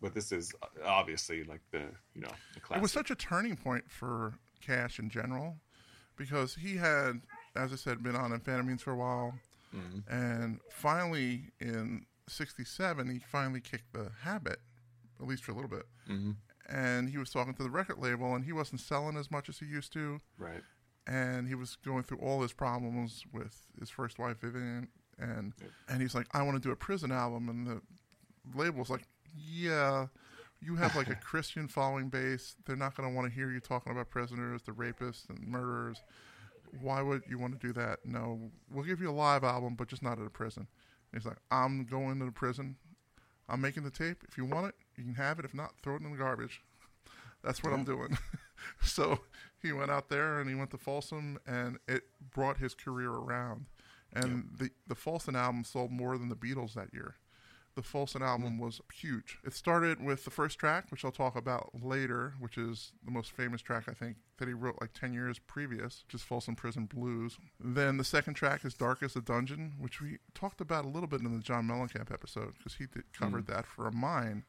But 0.00 0.14
this 0.14 0.32
is 0.32 0.54
obviously 0.86 1.42
like 1.44 1.60
the 1.72 1.82
you 2.14 2.20
know 2.22 2.30
the 2.54 2.60
classic. 2.60 2.78
It 2.78 2.82
was 2.82 2.92
such 2.92 3.10
a 3.10 3.14
turning 3.16 3.56
point 3.56 3.90
for 3.90 4.34
Cash 4.60 4.98
in 5.00 5.10
general 5.10 5.56
because 6.16 6.54
he 6.54 6.76
had, 6.76 7.20
as 7.56 7.72
I 7.72 7.76
said, 7.76 8.02
been 8.02 8.14
on 8.14 8.30
amphetamines 8.30 8.80
for 8.80 8.92
a 8.92 8.96
while. 8.96 9.34
Mm-hmm. 9.78 10.14
And 10.14 10.60
finally, 10.70 11.50
in 11.60 12.06
67, 12.28 13.08
he 13.10 13.18
finally 13.18 13.60
kicked 13.60 13.92
the 13.92 14.10
habit, 14.22 14.58
at 15.20 15.26
least 15.26 15.44
for 15.44 15.52
a 15.52 15.54
little 15.54 15.70
bit. 15.70 15.86
Mm-hmm. 16.10 16.32
And 16.68 17.08
he 17.08 17.16
was 17.16 17.30
talking 17.30 17.54
to 17.54 17.62
the 17.62 17.70
record 17.70 17.98
label, 17.98 18.34
and 18.34 18.44
he 18.44 18.52
wasn't 18.52 18.80
selling 18.80 19.16
as 19.16 19.30
much 19.30 19.48
as 19.48 19.58
he 19.58 19.66
used 19.66 19.92
to. 19.94 20.20
right. 20.38 20.62
and 21.06 21.48
he 21.48 21.54
was 21.54 21.76
going 21.76 22.02
through 22.02 22.18
all 22.18 22.42
his 22.42 22.52
problems 22.52 23.24
with 23.32 23.66
his 23.80 23.88
first 23.88 24.18
wife 24.18 24.40
Vivian, 24.40 24.88
and 25.18 25.54
and 25.88 26.02
he's 26.02 26.14
like, 26.14 26.26
I 26.32 26.42
want 26.42 26.56
to 26.56 26.68
do 26.68 26.70
a 26.70 26.76
prison 26.76 27.10
album, 27.10 27.48
and 27.48 27.66
the 27.66 27.80
label 28.54 28.80
was 28.80 28.90
like, 28.90 29.04
Yeah, 29.34 30.08
you 30.60 30.76
have 30.76 30.94
like 30.96 31.08
a 31.08 31.14
Christian 31.30 31.68
following 31.68 32.08
base. 32.10 32.56
They're 32.66 32.76
not 32.76 32.94
going 32.94 33.08
to 33.08 33.14
want 33.14 33.28
to 33.28 33.34
hear 33.34 33.50
you 33.50 33.60
talking 33.60 33.92
about 33.92 34.10
prisoners, 34.10 34.62
the 34.62 34.72
rapists, 34.72 35.28
and 35.30 35.46
murderers. 35.46 36.02
Why 36.80 37.02
would 37.02 37.22
you 37.28 37.38
want 37.38 37.58
to 37.58 37.66
do 37.66 37.72
that? 37.74 38.00
No, 38.04 38.50
we'll 38.70 38.84
give 38.84 39.00
you 39.00 39.10
a 39.10 39.12
live 39.12 39.44
album, 39.44 39.74
but 39.74 39.88
just 39.88 40.02
not 40.02 40.18
at 40.18 40.26
a 40.26 40.30
prison. 40.30 40.66
And 41.12 41.20
he's 41.20 41.26
like, 41.26 41.38
I'm 41.50 41.84
going 41.84 42.18
to 42.18 42.24
the 42.24 42.32
prison. 42.32 42.76
I'm 43.48 43.60
making 43.60 43.84
the 43.84 43.90
tape. 43.90 44.24
If 44.28 44.36
you 44.36 44.44
want 44.44 44.68
it, 44.68 44.74
you 44.96 45.04
can 45.04 45.14
have 45.14 45.38
it. 45.38 45.44
If 45.44 45.54
not, 45.54 45.72
throw 45.82 45.96
it 45.96 46.02
in 46.02 46.10
the 46.10 46.18
garbage. 46.18 46.62
That's 47.42 47.62
what 47.62 47.72
I'm 47.72 47.84
doing. 47.84 48.18
so 48.82 49.20
he 49.62 49.72
went 49.72 49.90
out 49.90 50.08
there 50.08 50.40
and 50.40 50.50
he 50.50 50.56
went 50.56 50.70
to 50.72 50.78
Folsom, 50.78 51.38
and 51.46 51.78
it 51.86 52.04
brought 52.34 52.58
his 52.58 52.74
career 52.74 53.10
around. 53.10 53.66
And 54.12 54.48
the 54.58 54.70
the 54.86 54.94
Folsom 54.94 55.36
album 55.36 55.64
sold 55.64 55.92
more 55.92 56.16
than 56.18 56.28
the 56.28 56.36
Beatles 56.36 56.74
that 56.74 56.92
year. 56.92 57.16
The 57.78 57.84
Folsom 57.84 58.24
album 58.24 58.58
was 58.58 58.80
huge. 58.92 59.38
It 59.46 59.54
started 59.54 60.04
with 60.04 60.24
the 60.24 60.32
first 60.32 60.58
track, 60.58 60.86
which 60.90 61.04
I'll 61.04 61.12
talk 61.12 61.36
about 61.36 61.70
later, 61.80 62.34
which 62.40 62.58
is 62.58 62.90
the 63.04 63.12
most 63.12 63.30
famous 63.30 63.62
track 63.62 63.84
I 63.88 63.92
think 63.92 64.16
that 64.38 64.48
he 64.48 64.52
wrote 64.52 64.78
like 64.80 64.92
ten 64.94 65.12
years 65.12 65.38
previous, 65.38 66.02
which 66.04 66.14
is 66.14 66.22
Folsom 66.22 66.56
Prison 66.56 66.86
Blues. 66.86 67.38
Then 67.60 67.96
the 67.96 68.02
second 68.02 68.34
track 68.34 68.64
is 68.64 68.74
Dark 68.74 69.04
as 69.04 69.14
a 69.14 69.20
Dungeon, 69.20 69.74
which 69.78 70.00
we 70.00 70.18
talked 70.34 70.60
about 70.60 70.86
a 70.86 70.88
little 70.88 71.06
bit 71.06 71.20
in 71.20 71.32
the 71.32 71.38
John 71.38 71.68
Mellencamp 71.68 72.12
episode 72.12 72.54
because 72.58 72.74
he 72.74 72.86
did, 72.86 73.04
covered 73.12 73.44
mm. 73.44 73.54
that 73.54 73.64
for 73.64 73.86
a 73.86 73.92
mine 73.92 74.44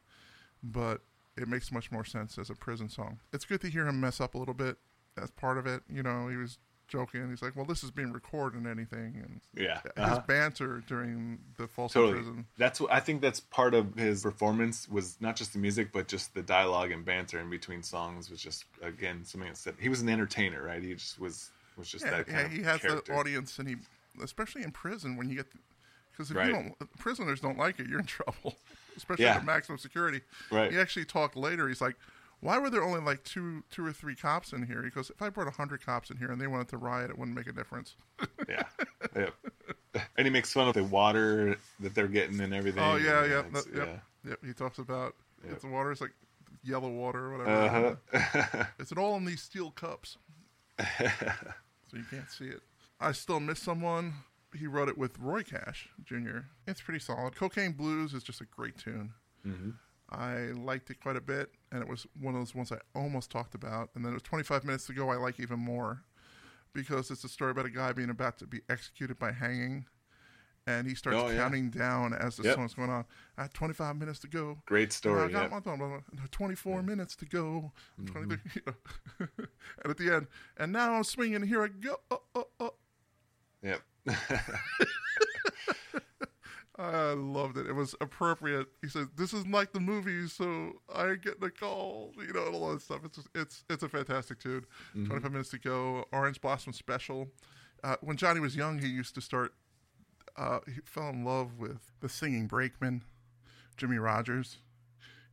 but 0.62 1.02
it 1.36 1.48
makes 1.48 1.72
much 1.72 1.90
more 1.90 2.04
sense 2.04 2.38
as 2.38 2.50
a 2.50 2.54
prison 2.54 2.88
song. 2.88 3.20
It's 3.32 3.44
good 3.44 3.60
to 3.62 3.70
hear 3.70 3.86
him 3.86 4.00
mess 4.00 4.20
up 4.20 4.34
a 4.34 4.38
little 4.38 4.54
bit 4.54 4.76
as 5.20 5.30
part 5.30 5.58
of 5.58 5.66
it. 5.66 5.82
You 5.88 6.02
know, 6.02 6.28
he 6.28 6.36
was 6.36 6.58
joking. 6.90 7.30
He's 7.30 7.40
like, 7.40 7.56
"Well, 7.56 7.64
this 7.64 7.82
is 7.82 7.90
being 7.90 8.12
recorded 8.12 8.58
and 8.58 8.66
anything," 8.66 9.16
and 9.24 9.40
Yeah. 9.54 9.80
his 9.82 9.92
Uh-huh. 9.96 10.20
banter 10.26 10.82
during 10.86 11.38
the 11.56 11.66
false 11.66 11.92
Totally. 11.94 12.14
prison. 12.14 12.46
That's 12.58 12.80
what 12.80 12.92
I 12.92 13.00
think. 13.00 13.22
That's 13.22 13.40
part 13.40 13.72
of 13.74 13.94
his 13.94 14.22
performance 14.22 14.88
was 14.88 15.18
not 15.20 15.36
just 15.36 15.52
the 15.54 15.58
music, 15.58 15.92
but 15.92 16.08
just 16.08 16.34
the 16.34 16.42
dialogue 16.42 16.90
and 16.90 17.04
banter 17.04 17.38
in 17.40 17.48
between 17.48 17.82
songs 17.82 18.28
was 18.28 18.42
just 18.42 18.64
again 18.82 19.24
something 19.24 19.48
that 19.48 19.56
said 19.56 19.76
he 19.80 19.88
was 19.88 20.02
an 20.02 20.08
entertainer, 20.10 20.62
right? 20.62 20.82
He 20.82 20.94
just 20.94 21.18
was 21.18 21.50
was 21.76 21.88
just 21.88 22.04
Yeah, 22.04 22.10
that 22.10 22.26
kind 22.26 22.38
yeah, 22.40 22.44
of 22.46 22.52
he 22.52 22.62
has 22.62 22.80
character. 22.82 23.12
the 23.12 23.18
audience, 23.18 23.58
and 23.58 23.66
he, 23.68 23.76
especially 24.22 24.62
in 24.64 24.70
prison, 24.72 25.16
when 25.16 25.30
you 25.30 25.36
get, 25.36 25.46
because 26.12 26.30
if 26.30 26.36
Right. 26.36 26.48
you 26.48 26.52
don't, 26.52 26.98
prisoners 26.98 27.40
don't 27.40 27.56
like 27.56 27.78
it, 27.80 27.86
you're 27.86 28.00
in 28.00 28.06
trouble, 28.18 28.58
especially 28.96 29.24
Yeah. 29.24 29.36
at 29.36 29.44
maximum 29.44 29.78
security. 29.78 30.20
Right. 30.50 30.70
He 30.72 30.78
actually 30.78 31.06
talked 31.06 31.36
later. 31.36 31.68
He's 31.68 31.80
like, 31.80 31.96
"Why 32.40 32.58
were 32.58 32.70
there 32.70 32.82
only 32.82 33.00
like 33.00 33.22
two, 33.24 33.62
two 33.70 33.84
or 33.84 33.92
three 33.92 34.14
cops 34.16 34.52
in 34.52 34.66
here?" 34.66 34.82
He 34.82 34.90
goes, 34.90 35.10
"If 35.10 35.20
I 35.22 35.28
brought 35.30 35.52
hundred 35.54 35.84
cops 35.84 36.10
in 36.10 36.16
here 36.16 36.30
and 36.30 36.40
they 36.40 36.46
wanted 36.46 36.68
to 36.68 36.76
riot, 36.78 37.10
it 37.10 37.18
wouldn't 37.18 37.36
make 37.36 37.46
a 37.46 37.52
difference." 37.52 37.96
yeah. 38.48 38.62
yeah. 39.16 39.30
And 40.16 40.26
he 40.26 40.30
makes 40.30 40.52
fun 40.52 40.68
of 40.68 40.74
the 40.74 40.84
water 40.84 41.56
that 41.80 41.94
they're 41.94 42.06
getting 42.08 42.40
and 42.40 42.54
everything. 42.54 42.82
Oh 42.82 42.96
yeah, 42.96 43.24
yeah, 43.24 43.38
it's- 43.40 43.66
no, 43.72 43.78
yep, 43.84 44.04
yep. 44.26 44.38
He 44.44 44.52
talks 44.52 44.78
about 44.78 45.14
Yep. 45.44 45.52
it's 45.54 45.62
the 45.62 45.68
water 45.68 45.90
is 45.90 46.00
like 46.00 46.12
yellow 46.62 46.90
water 46.90 47.26
or 47.32 47.38
whatever. 47.38 47.98
Uh-huh. 48.12 48.64
It's 48.78 48.92
all 48.92 49.16
in 49.16 49.24
these 49.24 49.40
steel 49.42 49.70
cups, 49.70 50.18
so 50.98 51.96
you 51.96 52.04
can't 52.10 52.30
see 52.30 52.46
it. 52.46 52.60
I 53.00 53.12
still 53.12 53.40
miss 53.40 53.60
someone. 53.60 54.12
He 54.54 54.66
wrote 54.66 54.88
it 54.88 54.98
with 54.98 55.18
Roy 55.18 55.42
Cash 55.42 55.88
Jr. 56.04 56.38
It's 56.66 56.80
pretty 56.80 56.98
solid. 57.00 57.36
Cocaine 57.36 57.72
Blues 57.72 58.12
is 58.14 58.22
just 58.22 58.40
a 58.40 58.44
great 58.44 58.76
tune. 58.76 59.12
Mm-hmm. 59.46 59.70
I 60.10 60.52
liked 60.60 60.90
it 60.90 61.00
quite 61.00 61.16
a 61.16 61.20
bit, 61.20 61.50
and 61.72 61.82
it 61.82 61.88
was 61.88 62.06
one 62.20 62.34
of 62.34 62.40
those 62.40 62.54
ones 62.54 62.72
I 62.72 62.78
almost 62.94 63.30
talked 63.30 63.54
about. 63.54 63.90
And 63.94 64.04
then 64.04 64.12
it 64.12 64.14
was 64.14 64.22
25 64.22 64.64
minutes 64.64 64.86
to 64.86 64.92
go. 64.92 65.10
I 65.10 65.16
like 65.16 65.38
even 65.38 65.58
more 65.58 66.02
because 66.72 67.10
it's 67.10 67.24
a 67.24 67.28
story 67.28 67.50
about 67.50 67.66
a 67.66 67.70
guy 67.70 67.92
being 67.92 68.10
about 68.10 68.38
to 68.38 68.46
be 68.46 68.60
executed 68.68 69.18
by 69.18 69.32
hanging, 69.32 69.86
and 70.66 70.86
he 70.86 70.94
starts 70.94 71.18
Oh, 71.18 71.28
yeah. 71.28 71.36
counting 71.36 71.70
down 71.70 72.12
as 72.14 72.36
the 72.36 72.44
Yep. 72.44 72.54
song's 72.54 72.74
going 72.74 72.90
on. 72.90 73.04
I 73.36 73.42
have 73.42 73.52
25 73.52 73.96
minutes 73.96 74.18
to 74.20 74.28
go. 74.28 74.62
Great 74.66 74.92
story. 74.92 75.22
I 75.22 75.28
got 75.28 75.50
yep. 75.50 75.64
blah, 75.64 75.76
blah, 75.76 75.88
blah. 75.88 76.00
24 76.30 76.80
mm. 76.80 76.84
minutes 76.84 77.16
to 77.16 77.24
go. 77.26 77.72
23, 78.06 78.38
you 78.54 78.62
know. 78.66 78.74
and 79.82 79.90
at 79.90 79.96
the 79.96 80.14
end, 80.14 80.26
and 80.58 80.72
now 80.72 80.94
I'm 80.94 81.04
swinging. 81.04 81.42
Here 81.42 81.62
I 81.62 81.68
go. 81.68 81.96
Oh, 82.10 82.22
oh, 82.34 82.46
oh. 82.60 82.74
Yep. 83.62 83.80
I 86.80 87.12
loved 87.12 87.58
it. 87.58 87.66
It 87.66 87.74
was 87.74 87.94
appropriate. 88.00 88.66
He 88.80 88.88
said, 88.88 89.08
"This 89.14 89.34
is 89.34 89.46
like 89.46 89.72
the 89.72 89.80
movies, 89.80 90.32
so 90.32 90.80
I 90.94 91.14
get 91.16 91.38
the 91.40 91.50
call." 91.50 92.12
You 92.16 92.32
know, 92.32 92.46
and 92.46 92.54
all 92.54 92.72
that 92.72 92.80
stuff. 92.80 93.00
It's 93.04 93.16
just, 93.16 93.28
it's 93.34 93.64
it's 93.68 93.82
a 93.82 93.88
fantastic 93.88 94.40
tune. 94.40 94.64
Mm-hmm. 94.90 95.06
Twenty 95.06 95.22
five 95.22 95.32
minutes 95.32 95.50
to 95.50 95.58
go. 95.58 96.06
Orange 96.10 96.40
Blossom 96.40 96.72
Special. 96.72 97.28
Uh, 97.84 97.96
when 98.00 98.16
Johnny 98.16 98.40
was 98.40 98.56
young, 98.56 98.78
he 98.78 98.88
used 98.88 99.14
to 99.16 99.20
start. 99.20 99.52
Uh, 100.36 100.60
he 100.66 100.80
fell 100.84 101.10
in 101.10 101.22
love 101.22 101.58
with 101.58 101.92
the 102.00 102.08
singing 102.08 102.46
brakeman, 102.46 103.04
Jimmie 103.76 103.98
Rodgers. 103.98 104.58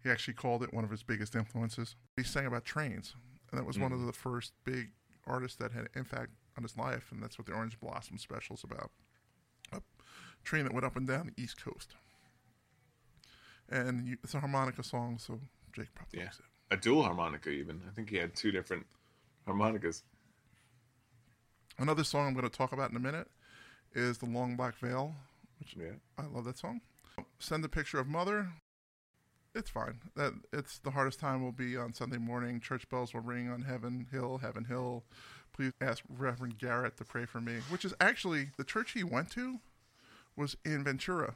He 0.04 0.10
actually 0.10 0.34
called 0.34 0.64
it 0.64 0.74
one 0.74 0.84
of 0.84 0.90
his 0.90 1.04
biggest 1.04 1.34
influences. 1.34 1.96
He 2.18 2.24
sang 2.24 2.46
about 2.46 2.66
trains, 2.66 3.16
and 3.52 3.60
that 3.60 3.66
was 3.66 3.80
one 3.80 3.94
of 3.94 4.06
the 4.06 4.14
first 4.14 4.52
big 4.66 4.90
artists 5.26 5.58
that 5.60 5.72
had 5.72 5.88
impact 5.96 6.32
on 6.58 6.64
his 6.64 6.76
life, 6.78 7.10
and 7.12 7.24
that's 7.24 7.38
what 7.38 7.46
the 7.46 7.54
Orange 7.54 7.80
Blossom 7.80 8.18
Special 8.18 8.56
is 8.56 8.64
about 8.64 8.92
train 10.48 10.64
that 10.64 10.74
went 10.74 10.86
up 10.86 10.96
and 10.96 11.06
down 11.06 11.28
the 11.36 11.42
East 11.44 11.62
Coast. 11.64 11.94
And 13.70 14.08
you, 14.08 14.18
it's 14.24 14.34
a 14.34 14.40
harmonica 14.40 14.82
song, 14.82 15.18
so 15.20 15.40
Jake 15.74 15.94
probably 15.94 16.20
Yeah. 16.20 16.26
likes 16.26 16.40
it. 16.40 16.46
A 16.72 16.78
dual 16.78 17.04
harmonica, 17.04 17.50
even. 17.50 17.82
I 17.88 17.92
think 17.92 18.10
he 18.10 18.16
had 18.16 18.34
two 18.36 18.52
different 18.52 18.86
harmonicas. 19.46 20.04
Another 21.78 22.04
song 22.04 22.28
I'm 22.28 22.34
going 22.34 22.50
to 22.50 22.56
talk 22.58 22.72
about 22.72 22.90
in 22.92 22.96
a 22.96 23.00
minute 23.00 23.30
is 23.94 24.18
The 24.18 24.26
Long 24.26 24.56
Black 24.56 24.76
Veil, 24.78 25.16
which 25.60 25.76
Yeah. 25.76 25.94
I 26.18 26.24
love 26.24 26.46
that 26.46 26.58
song. 26.58 26.82
Send 27.40 27.64
a 27.66 27.70
picture 27.70 28.00
of 28.00 28.08
mother. 28.08 28.54
It's 29.54 29.70
fine. 29.70 30.00
That 30.16 30.34
it's 30.54 30.78
the 30.80 30.92
hardest 30.92 31.20
time 31.20 31.44
will 31.44 31.52
be 31.52 31.76
on 31.76 31.94
Sunday 31.94 32.18
morning. 32.18 32.60
Church 32.62 32.88
bells 32.90 33.14
will 33.14 33.22
ring 33.22 33.50
on 33.50 33.64
Heaven 33.64 34.08
Hill, 34.12 34.38
Heaven 34.38 34.66
Hill. 34.66 35.04
Please 35.52 35.72
ask 35.82 36.04
Reverend 36.10 36.58
Garrett 36.60 36.96
to 36.98 37.04
pray 37.04 37.26
for 37.26 37.42
me. 37.42 37.60
Which 37.70 37.84
is 37.84 37.94
actually 38.00 38.52
the 38.58 38.64
church 38.64 38.92
he 38.92 39.04
went 39.04 39.32
to 39.32 39.60
was 40.38 40.56
in 40.64 40.84
Ventura. 40.84 41.36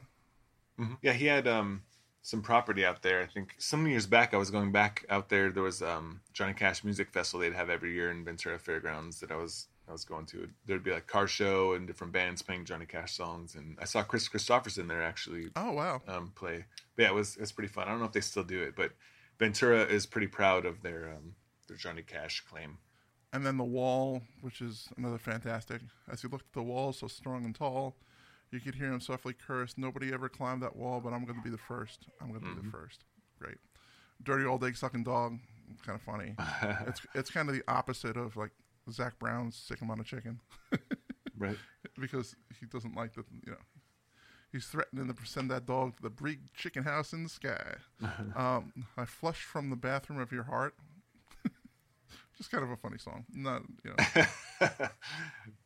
Yeah, 1.02 1.12
he 1.12 1.26
had 1.26 1.46
um, 1.46 1.82
some 2.22 2.42
property 2.42 2.84
out 2.84 3.02
there. 3.02 3.22
I 3.22 3.26
think 3.26 3.54
some 3.58 3.86
years 3.86 4.06
back, 4.06 4.34
I 4.34 4.36
was 4.36 4.50
going 4.50 4.72
back 4.72 5.04
out 5.10 5.28
there. 5.28 5.50
There 5.52 5.62
was 5.62 5.82
um, 5.82 6.20
Johnny 6.32 6.54
Cash 6.54 6.82
Music 6.82 7.10
Festival 7.12 7.40
they'd 7.40 7.54
have 7.54 7.70
every 7.70 7.92
year 7.92 8.10
in 8.10 8.24
Ventura 8.24 8.58
Fairgrounds 8.58 9.20
that 9.20 9.30
I 9.30 9.36
was 9.36 9.68
I 9.88 9.92
was 9.92 10.04
going 10.04 10.26
to. 10.26 10.48
There'd 10.66 10.82
be 10.82 10.92
like 10.92 11.06
car 11.06 11.26
show 11.28 11.74
and 11.74 11.86
different 11.86 12.12
bands 12.12 12.42
playing 12.42 12.64
Johnny 12.64 12.86
Cash 12.86 13.12
songs, 13.14 13.54
and 13.54 13.76
I 13.80 13.84
saw 13.84 14.02
Kris 14.02 14.28
Kristofferson 14.28 14.88
there 14.88 15.02
actually 15.02 15.50
Oh 15.56 15.72
wow! 15.72 16.00
um, 16.08 16.32
play. 16.34 16.64
But 16.96 17.02
yeah, 17.02 17.08
it 17.08 17.14
was 17.14 17.36
it 17.36 17.40
was 17.42 17.52
pretty 17.52 17.72
fun. 17.72 17.86
I 17.86 17.90
don't 17.90 18.00
know 18.00 18.06
if 18.06 18.12
they 18.12 18.20
still 18.20 18.44
do 18.44 18.62
it, 18.62 18.74
but 18.76 18.92
Ventura 19.38 19.84
is 19.84 20.06
pretty 20.06 20.28
proud 20.28 20.64
of 20.64 20.82
their 20.82 21.10
um, 21.10 21.34
their 21.68 21.76
Johnny 21.76 22.02
Cash 22.02 22.40
claim. 22.48 22.78
And 23.32 23.46
then 23.46 23.56
the 23.56 23.64
wall, 23.64 24.22
which 24.42 24.60
is 24.60 24.88
another 24.96 25.18
fantastic. 25.18 25.80
As 26.10 26.22
you 26.22 26.28
looked 26.28 26.46
at 26.48 26.52
the 26.52 26.62
wall, 26.62 26.92
so 26.92 27.08
strong 27.08 27.44
and 27.44 27.54
tall, 27.54 27.96
you 28.52 28.60
could 28.60 28.74
hear 28.74 28.92
him 28.92 29.00
softly 29.00 29.34
curse, 29.34 29.74
Nobody 29.76 30.12
ever 30.12 30.28
climbed 30.28 30.62
that 30.62 30.76
wall, 30.76 31.00
but 31.00 31.12
I'm 31.12 31.24
going 31.24 31.38
to 31.38 31.42
be 31.44 31.50
the 31.50 31.58
first. 31.58 32.06
I'm 32.20 32.28
going 32.28 32.40
to 32.40 32.54
be 32.54 32.62
the 32.62 32.70
first. 32.70 33.04
Great. 33.40 33.56
Dirty 34.22 34.44
old 34.44 34.62
egg 34.64 34.76
sucking 34.76 35.04
dog, 35.04 35.38
kind 35.84 35.98
of 35.98 36.02
funny. 36.02 36.34
it's 36.86 37.00
it's 37.14 37.30
kind 37.30 37.48
of 37.48 37.54
the 37.54 37.62
opposite 37.66 38.16
of 38.16 38.36
like 38.36 38.50
Zac 38.90 39.18
Brown's 39.18 39.56
Sick 39.56 39.80
'em 39.82 39.90
on 39.90 40.00
a 40.00 40.04
Chicken 40.04 40.40
Right. 41.38 41.56
because 41.98 42.36
he 42.60 42.66
doesn't 42.66 42.94
like 42.94 43.14
the, 43.14 43.24
you 43.44 43.52
know, 43.52 43.58
he's 44.52 44.66
threatening 44.66 45.12
to 45.12 45.26
send 45.26 45.50
that 45.50 45.66
dog 45.66 45.96
to 45.96 46.02
the 46.02 46.10
big 46.10 46.52
chicken 46.54 46.84
house 46.84 47.12
in 47.12 47.24
the 47.24 47.28
sky. 47.28 47.74
um, 48.36 48.72
I 48.96 49.04
flushed 49.06 49.42
from 49.44 49.70
the 49.70 49.76
bathroom 49.76 50.20
of 50.20 50.30
your 50.30 50.44
heart. 50.44 50.74
Just 52.42 52.50
kind 52.50 52.64
of 52.64 52.70
a 52.70 52.76
funny 52.76 52.98
song. 52.98 53.24
Not, 53.32 53.62
you 53.84 53.92
know. 53.92 54.26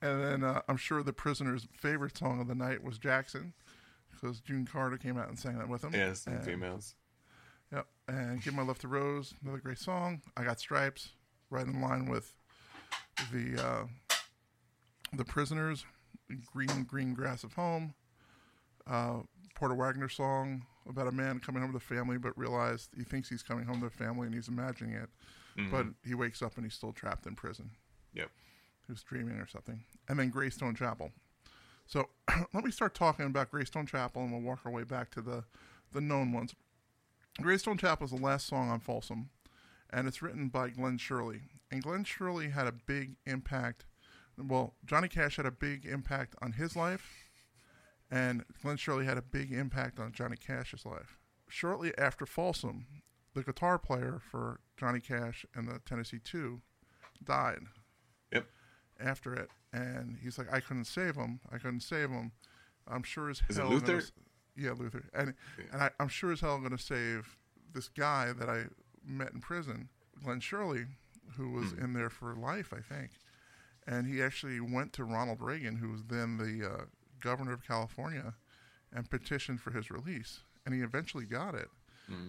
and 0.03 0.23
then 0.23 0.45
uh, 0.45 0.61
I'm 0.69 0.77
sure 0.77 1.03
the 1.03 1.15
prisoner's 1.15 1.67
favorite 1.73 2.19
song 2.19 2.39
of 2.39 2.49
the 2.49 2.55
night 2.55 2.85
was 2.85 2.99
Jackson 2.99 3.55
because 4.11 4.41
June 4.41 4.67
Carter 4.71 4.99
came 4.99 5.17
out 5.17 5.31
and 5.31 5.39
sang 5.39 5.57
that 5.57 5.71
with 5.71 5.83
him. 5.83 5.95
Yes, 5.95 6.27
and 6.27 6.45
females. 6.45 6.95
Yep. 7.73 7.87
And 8.09 8.43
Give 8.43 8.53
My 8.53 8.63
Love 8.63 8.79
to 8.81 8.89
Rose, 8.89 9.33
another 9.43 9.57
great 9.57 9.79
song. 9.79 10.21
I 10.37 10.45
Got 10.45 10.61
Stripes, 10.61 11.13
right 11.49 11.67
in 11.67 11.81
line 11.81 12.11
with 12.11 12.37
the 13.33 13.59
uh, 13.59 14.17
the 15.15 15.25
Prisoners, 15.25 15.87
Green 16.53 16.85
Green 16.85 17.15
Grass 17.15 17.43
of 17.43 17.55
Home, 17.55 17.95
uh, 18.87 19.21
Porter 19.55 19.75
Wagoner 19.75 20.11
song 20.11 20.67
about 20.87 21.07
a 21.07 21.13
man 21.13 21.41
coming 21.41 21.63
home 21.63 21.73
to 21.73 21.79
the 21.79 21.83
family 21.83 22.19
but 22.19 22.37
realized 22.37 22.91
he 22.95 23.03
thinks 23.03 23.31
he's 23.31 23.43
coming 23.43 23.65
home 23.65 23.81
to 23.81 23.87
the 23.87 23.91
family 23.91 24.27
and 24.27 24.35
he's 24.35 24.49
imagining 24.49 24.93
it, 24.93 25.09
Mm-hmm. 25.59 25.71
but 25.71 25.87
he 26.07 26.15
wakes 26.15 26.43
up 26.43 26.57
and 26.57 26.65
he's 26.65 26.75
still 26.75 26.93
trapped 26.93 27.27
in 27.27 27.35
prison. 27.35 27.71
Yep. 28.13 28.31
He 28.87 28.93
was 28.93 29.03
dreaming 29.03 29.37
or 29.39 29.47
something. 29.47 29.81
And 30.09 30.19
then 30.19 30.31
Greystone 30.31 30.75
Chapel. 30.75 31.13
So 31.87 32.09
let 32.53 32.65
me 32.65 32.71
start 32.71 32.95
talking 32.95 33.27
about 33.27 33.51
Greystone 33.51 33.87
Chapel 33.87 34.23
and 34.23 34.33
we'll 34.33 34.43
work 34.43 34.61
our 34.65 34.73
way 34.73 34.85
back 34.85 35.11
to 35.13 35.21
the, 35.21 35.45
the 35.93 36.01
known 36.01 36.33
ones. 36.33 36.55
Greystone 37.41 37.79
Chapel 37.79 38.07
is 38.07 38.11
the 38.11 38.17
last 38.17 38.47
song 38.47 38.71
on 38.71 38.81
Folsom, 38.81 39.29
and 39.91 40.09
it's 40.09 40.23
written 40.23 40.49
by 40.49 40.71
Glen 40.71 40.97
Sherley. 40.97 41.43
And 41.71 41.83
Glen 41.83 42.05
Sherley 42.05 42.53
had 42.53 42.67
a 42.67 42.73
big 42.73 43.17
impact. 43.27 43.85
Well, 44.39 44.75
Johnny 44.87 45.09
Cash 45.09 45.37
had 45.37 45.47
a 45.47 45.51
big 45.51 45.85
impact 45.85 46.35
on 46.41 46.53
his 46.53 46.77
life, 46.77 47.11
and 48.11 48.45
Glen 48.63 48.77
Sherley 48.77 49.05
had 49.05 49.19
a 49.19 49.23
big 49.23 49.53
impact 49.53 50.01
on 50.01 50.13
Johnny 50.13 50.37
Cash's 50.37 50.87
life. 50.87 51.19
Shortly 51.49 51.93
after 51.99 52.25
Folsom, 52.25 52.87
the 53.35 53.43
guitar 53.43 53.79
player 53.79 54.19
for 54.31 54.61
Johnny 54.77 55.01
Cash 55.01 55.45
and 55.55 55.67
the 55.69 55.81
Tennessee 55.87 56.19
Two 56.23 56.61
died 57.25 57.61
Yep. 58.33 58.47
after 59.01 59.35
it, 59.35 59.49
and 59.73 60.19
he's 60.23 60.39
like, 60.39 60.53
I 60.53 60.61
couldn't 60.61 60.85
save 60.87 61.15
him. 61.17 61.41
I 61.51 61.59
couldn't 61.59 61.81
save 61.81 62.11
him. 62.11 62.33
I'm 62.89 63.03
sure 63.03 63.31
as 63.31 63.43
Is 63.49 63.57
it 63.59 63.63
hell. 63.63 63.71
Luther? 63.71 63.97
s- 63.99 64.13
yeah, 64.57 64.73
Luther, 64.73 65.05
and 65.15 65.35
and 65.73 65.83
I, 65.83 65.91
I'm 66.01 66.09
sure 66.09 66.33
as 66.33 66.41
hell 66.41 66.55
I'm 66.55 66.61
going 66.63 66.77
to 66.77 66.83
save 66.83 67.37
this 67.75 67.89
guy 67.89 68.33
that 68.33 68.49
I 68.49 68.65
met 69.05 69.33
in 69.33 69.41
prison, 69.41 69.89
Glen 70.23 70.41
Sherley, 70.41 70.87
who 71.37 71.51
was 71.51 71.73
in 71.73 71.93
there 71.93 72.09
for 72.11 72.35
life, 72.35 72.73
I 72.73 72.81
think, 72.81 73.11
and 73.87 74.07
he 74.07 74.23
actually 74.23 74.61
went 74.61 74.93
to 74.95 75.05
Ronald 75.05 75.41
Reagan, 75.43 75.77
who 75.77 75.91
was 75.91 76.05
then 76.05 76.39
the 76.39 76.67
uh, 76.71 76.85
governor 77.21 77.53
of 77.53 77.67
California, 77.67 78.35
and 78.95 79.11
petitioned 79.11 79.61
for 79.61 79.73
his 79.73 79.91
release, 79.91 80.41
and 80.65 80.75
he 80.75 80.81
eventually 80.81 81.25
got 81.27 81.55
it, 81.55 81.69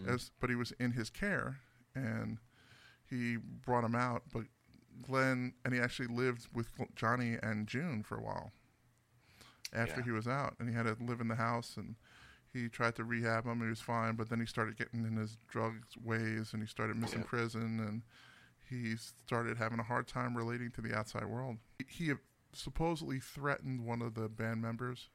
as 0.07 0.31
but 0.41 0.49
he 0.49 0.55
was 0.55 0.71
in 0.79 0.91
his 0.91 1.09
care, 1.09 1.57
and 2.05 2.37
he 3.09 3.37
brought 3.37 3.83
him 3.83 3.95
out, 3.95 4.23
but 4.33 4.43
Glen 5.01 5.53
and 5.63 5.73
he 5.73 5.79
actually 5.79 6.07
lived 6.07 6.47
with 6.53 6.69
Johnny 6.95 7.37
and 7.41 7.67
June 7.67 8.03
for 8.03 8.15
a 8.17 8.21
while 8.21 8.51
after 9.73 9.99
Yeah. 9.99 10.05
he 10.05 10.11
was 10.11 10.27
out, 10.27 10.55
and 10.59 10.69
he 10.69 10.75
had 10.75 10.83
to 10.83 10.95
live 11.03 11.21
in 11.21 11.27
the 11.27 11.35
house 11.35 11.77
and. 11.77 11.95
He 12.53 12.69
tried 12.69 12.95
to 12.95 13.03
rehab 13.03 13.45
him; 13.45 13.61
he 13.61 13.67
was 13.67 13.81
fine. 13.81 14.15
But 14.15 14.29
then 14.29 14.39
he 14.39 14.45
started 14.47 14.77
getting 14.77 15.05
in 15.05 15.15
his 15.17 15.35
drugs 15.47 15.95
ways, 15.97 16.53
and 16.53 16.63
he 16.63 16.67
started 16.67 16.95
missing 16.95 17.19
Yeah. 17.19 17.25
prison, 17.25 17.79
and 17.79 18.01
he 18.67 18.95
started 18.95 19.57
having 19.57 19.79
a 19.79 19.83
hard 19.83 20.07
time 20.07 20.35
relating 20.35 20.71
to 20.71 20.81
the 20.81 20.97
outside 20.97 21.25
world. 21.25 21.57
He 21.77 21.85
he 22.07 22.13
supposedly 22.53 23.19
threatened 23.19 23.85
one 23.85 24.01
of 24.01 24.15
the 24.15 24.27
band 24.29 24.61
members, 24.61 25.09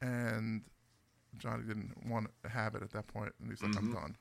and 0.00 0.62
Johnny 1.36 1.64
didn't 1.64 2.06
want 2.06 2.28
to 2.44 2.48
have 2.48 2.74
it 2.76 2.82
at 2.82 2.90
that 2.92 3.08
point, 3.08 3.32
and 3.40 3.50
he's 3.50 3.62
like, 3.62 3.74
"I'm 3.76 3.84
mm-hmm. 3.84 3.94
done," 3.94 4.16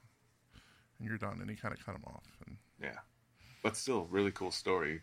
and 0.99 1.07
you're 1.07 1.17
done, 1.17 1.39
and 1.41 1.49
he 1.49 1.55
kind 1.55 1.73
of 1.73 1.83
cut 1.85 1.95
him 1.95 2.03
off. 2.05 2.25
And 2.45 2.57
Yeah. 2.81 2.99
But 3.63 3.75
still, 3.75 4.05
really 4.05 4.31
cool 4.31 4.51
story. 4.51 5.01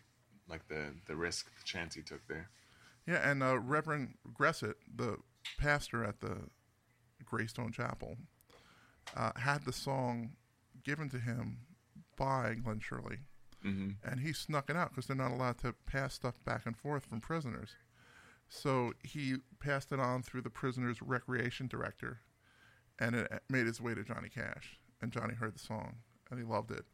Like 0.49 0.67
the 0.67 0.93
the 1.05 1.15
risk, 1.15 1.47
the 1.59 1.63
chance 1.65 1.93
he 1.95 2.01
took 2.01 2.25
there. 2.27 2.49
yeah, 3.05 3.29
and 3.29 3.43
uh, 3.43 3.59
Reverend 3.59 4.15
Gressett, 4.33 4.75
the 4.95 5.17
pastor 5.57 6.03
at 6.05 6.21
the 6.21 6.49
Greystone 7.25 7.71
Chapel, 7.71 8.17
uh, 9.15 9.31
had 9.35 9.65
the 9.65 9.73
song 9.73 10.31
given 10.83 11.09
to 11.09 11.19
him 11.19 11.59
by 12.15 12.55
Glen 12.55 12.79
Sherley. 12.79 13.19
hmm 13.61 13.89
and 14.03 14.21
he 14.21 14.31
snuck 14.33 14.69
it 14.69 14.75
out 14.77 14.89
because 14.91 15.07
they're 15.07 15.15
not 15.17 15.31
allowed 15.31 15.57
to 15.59 15.73
pass 15.85 16.13
stuff 16.13 16.35
back 16.45 16.65
and 16.65 16.77
forth 16.77 17.05
from 17.05 17.19
prisoners. 17.19 17.75
So 18.49 18.93
he 19.03 19.35
passed 19.59 19.91
it 19.91 19.99
on 19.99 20.23
through 20.23 20.41
the 20.41 20.49
prisoner's 20.49 21.01
recreation 21.01 21.67
director, 21.67 22.21
and 22.97 23.13
it 23.15 23.43
made 23.49 23.67
its 23.67 23.81
way 23.81 23.93
to 23.93 24.03
Johnny 24.05 24.29
Cash. 24.29 24.79
And 25.01 25.11
Johnny 25.11 25.35
heard 25.35 25.55
the 25.55 25.59
song 25.59 25.97
and 26.29 26.39
he 26.39 26.45
loved 26.45 26.71
it, 26.71 26.85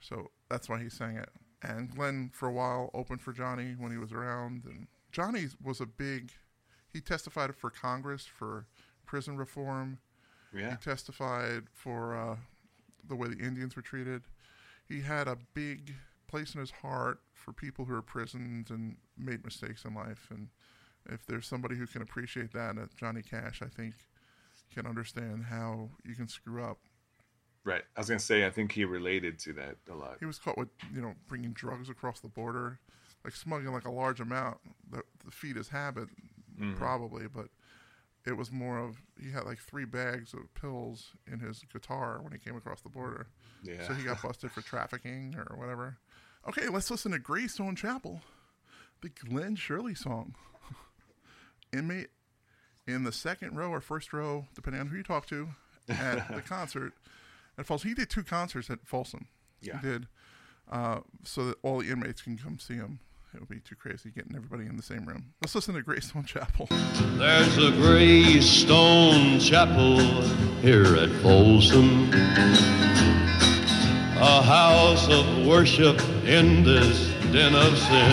so 0.00 0.30
that's 0.48 0.68
why 0.68 0.80
he 0.82 0.88
sang 0.88 1.16
it. 1.16 1.30
And 1.62 1.90
Glen, 1.94 2.30
for 2.32 2.48
a 2.48 2.52
while, 2.52 2.90
opened 2.94 3.20
for 3.20 3.32
Johnny 3.32 3.74
when 3.76 3.90
he 3.90 3.98
was 3.98 4.12
around. 4.12 4.64
And 4.64 4.86
Johnny 5.10 5.46
was 5.62 5.80
a 5.80 5.86
big. 5.86 6.32
He 6.92 7.00
testified 7.00 7.54
for 7.54 7.70
Congress 7.70 8.24
for 8.24 8.66
prison 9.06 9.36
reform. 9.36 9.98
Yeah. 10.54 10.70
He 10.70 10.76
testified 10.76 11.64
for 11.72 12.16
uh, 12.16 12.36
the 13.06 13.16
way 13.16 13.28
the 13.28 13.44
Indians 13.44 13.74
were 13.74 13.82
treated. 13.82 14.22
He 14.86 15.00
had 15.00 15.28
a 15.28 15.36
big 15.54 15.94
place 16.28 16.54
in 16.54 16.60
his 16.60 16.70
heart 16.70 17.20
for 17.32 17.52
people 17.52 17.84
who 17.84 17.94
are 17.94 18.02
prisoned 18.02 18.70
and 18.70 18.96
made 19.16 19.44
mistakes 19.44 19.84
in 19.84 19.94
life. 19.94 20.28
And 20.30 20.48
if 21.10 21.26
there's 21.26 21.46
somebody 21.46 21.76
who 21.76 21.86
can 21.86 22.02
appreciate 22.02 22.52
that, 22.52 22.78
uh, 22.78 22.86
Johnny 22.96 23.22
Cash, 23.22 23.62
I 23.62 23.68
think, 23.68 23.94
can 24.72 24.86
understand 24.86 25.44
how 25.44 25.90
you 26.04 26.14
can 26.14 26.28
screw 26.28 26.62
up. 26.62 26.78
Right. 27.68 27.82
I 27.94 28.00
was 28.00 28.08
gonna 28.08 28.18
say, 28.18 28.46
I 28.46 28.50
think 28.50 28.72
he 28.72 28.86
related 28.86 29.38
to 29.40 29.52
that 29.54 29.76
a 29.90 29.94
lot. 29.94 30.16
He 30.20 30.24
was 30.24 30.38
caught 30.38 30.56
with, 30.56 30.70
you 30.94 31.02
know, 31.02 31.14
bringing 31.28 31.52
drugs 31.52 31.90
across 31.90 32.20
the 32.20 32.28
border, 32.28 32.78
like 33.24 33.34
smuggling 33.34 33.74
like 33.74 33.84
a 33.84 33.90
large 33.90 34.20
amount 34.20 34.56
that 34.90 35.02
to 35.22 35.30
feed 35.30 35.56
his 35.56 35.68
habit, 35.68 36.08
mm-hmm. 36.58 36.76
probably. 36.76 37.26
But 37.28 37.48
it 38.26 38.38
was 38.38 38.50
more 38.50 38.78
of 38.78 39.02
he 39.22 39.30
had 39.30 39.44
like 39.44 39.58
three 39.58 39.84
bags 39.84 40.32
of 40.32 40.52
pills 40.54 41.10
in 41.30 41.40
his 41.40 41.62
guitar 41.70 42.20
when 42.22 42.32
he 42.32 42.38
came 42.38 42.56
across 42.56 42.80
the 42.80 42.88
border. 42.88 43.26
Yeah. 43.62 43.86
So 43.86 43.92
he 43.92 44.02
got 44.02 44.22
busted 44.22 44.50
for 44.50 44.62
trafficking 44.62 45.36
or 45.36 45.54
whatever. 45.58 45.98
Okay, 46.48 46.68
let's 46.68 46.90
listen 46.90 47.12
to 47.12 47.18
Greystone 47.18 47.76
Chapel, 47.76 48.22
the 49.02 49.10
Glen 49.10 49.56
Sherley 49.56 49.94
song. 49.94 50.34
Inmate 51.70 52.08
in 52.86 53.04
the 53.04 53.12
second 53.12 53.58
row 53.58 53.68
or 53.68 53.82
first 53.82 54.14
row, 54.14 54.46
depending 54.54 54.80
on 54.80 54.86
who 54.86 54.96
you 54.96 55.02
talk 55.02 55.26
to, 55.26 55.48
at 55.90 56.34
the 56.34 56.40
concert 56.48 56.94
at 57.58 57.66
Folsom. 57.66 57.88
He 57.88 57.94
did 57.94 58.08
two 58.08 58.22
concerts 58.22 58.70
at 58.70 58.78
Folsom. 58.84 59.26
Yeah. 59.60 59.80
He 59.80 59.88
did, 59.88 60.06
uh, 60.70 61.00
so 61.24 61.46
that 61.46 61.56
all 61.62 61.80
the 61.80 61.90
inmates 61.90 62.22
can 62.22 62.38
come 62.38 62.58
see 62.58 62.74
him. 62.74 63.00
It 63.34 63.40
would 63.40 63.48
be 63.48 63.60
too 63.60 63.74
crazy 63.74 64.10
getting 64.10 64.34
everybody 64.34 64.64
in 64.64 64.76
the 64.76 64.82
same 64.82 65.04
room. 65.04 65.34
Let's 65.42 65.54
listen 65.54 65.74
to 65.74 65.82
Greystone 65.82 66.24
Chapel. 66.24 66.66
There's 67.18 67.58
a 67.58 67.72
gray 67.72 68.40
stone 68.40 69.38
chapel 69.38 69.98
here 70.62 70.96
at 70.96 71.10
Folsom, 71.22 72.10
a 74.16 74.42
house 74.42 75.08
of 75.10 75.46
worship 75.46 76.00
in 76.24 76.64
this 76.64 77.10
den 77.30 77.54
of 77.54 77.76
sin. 77.76 78.12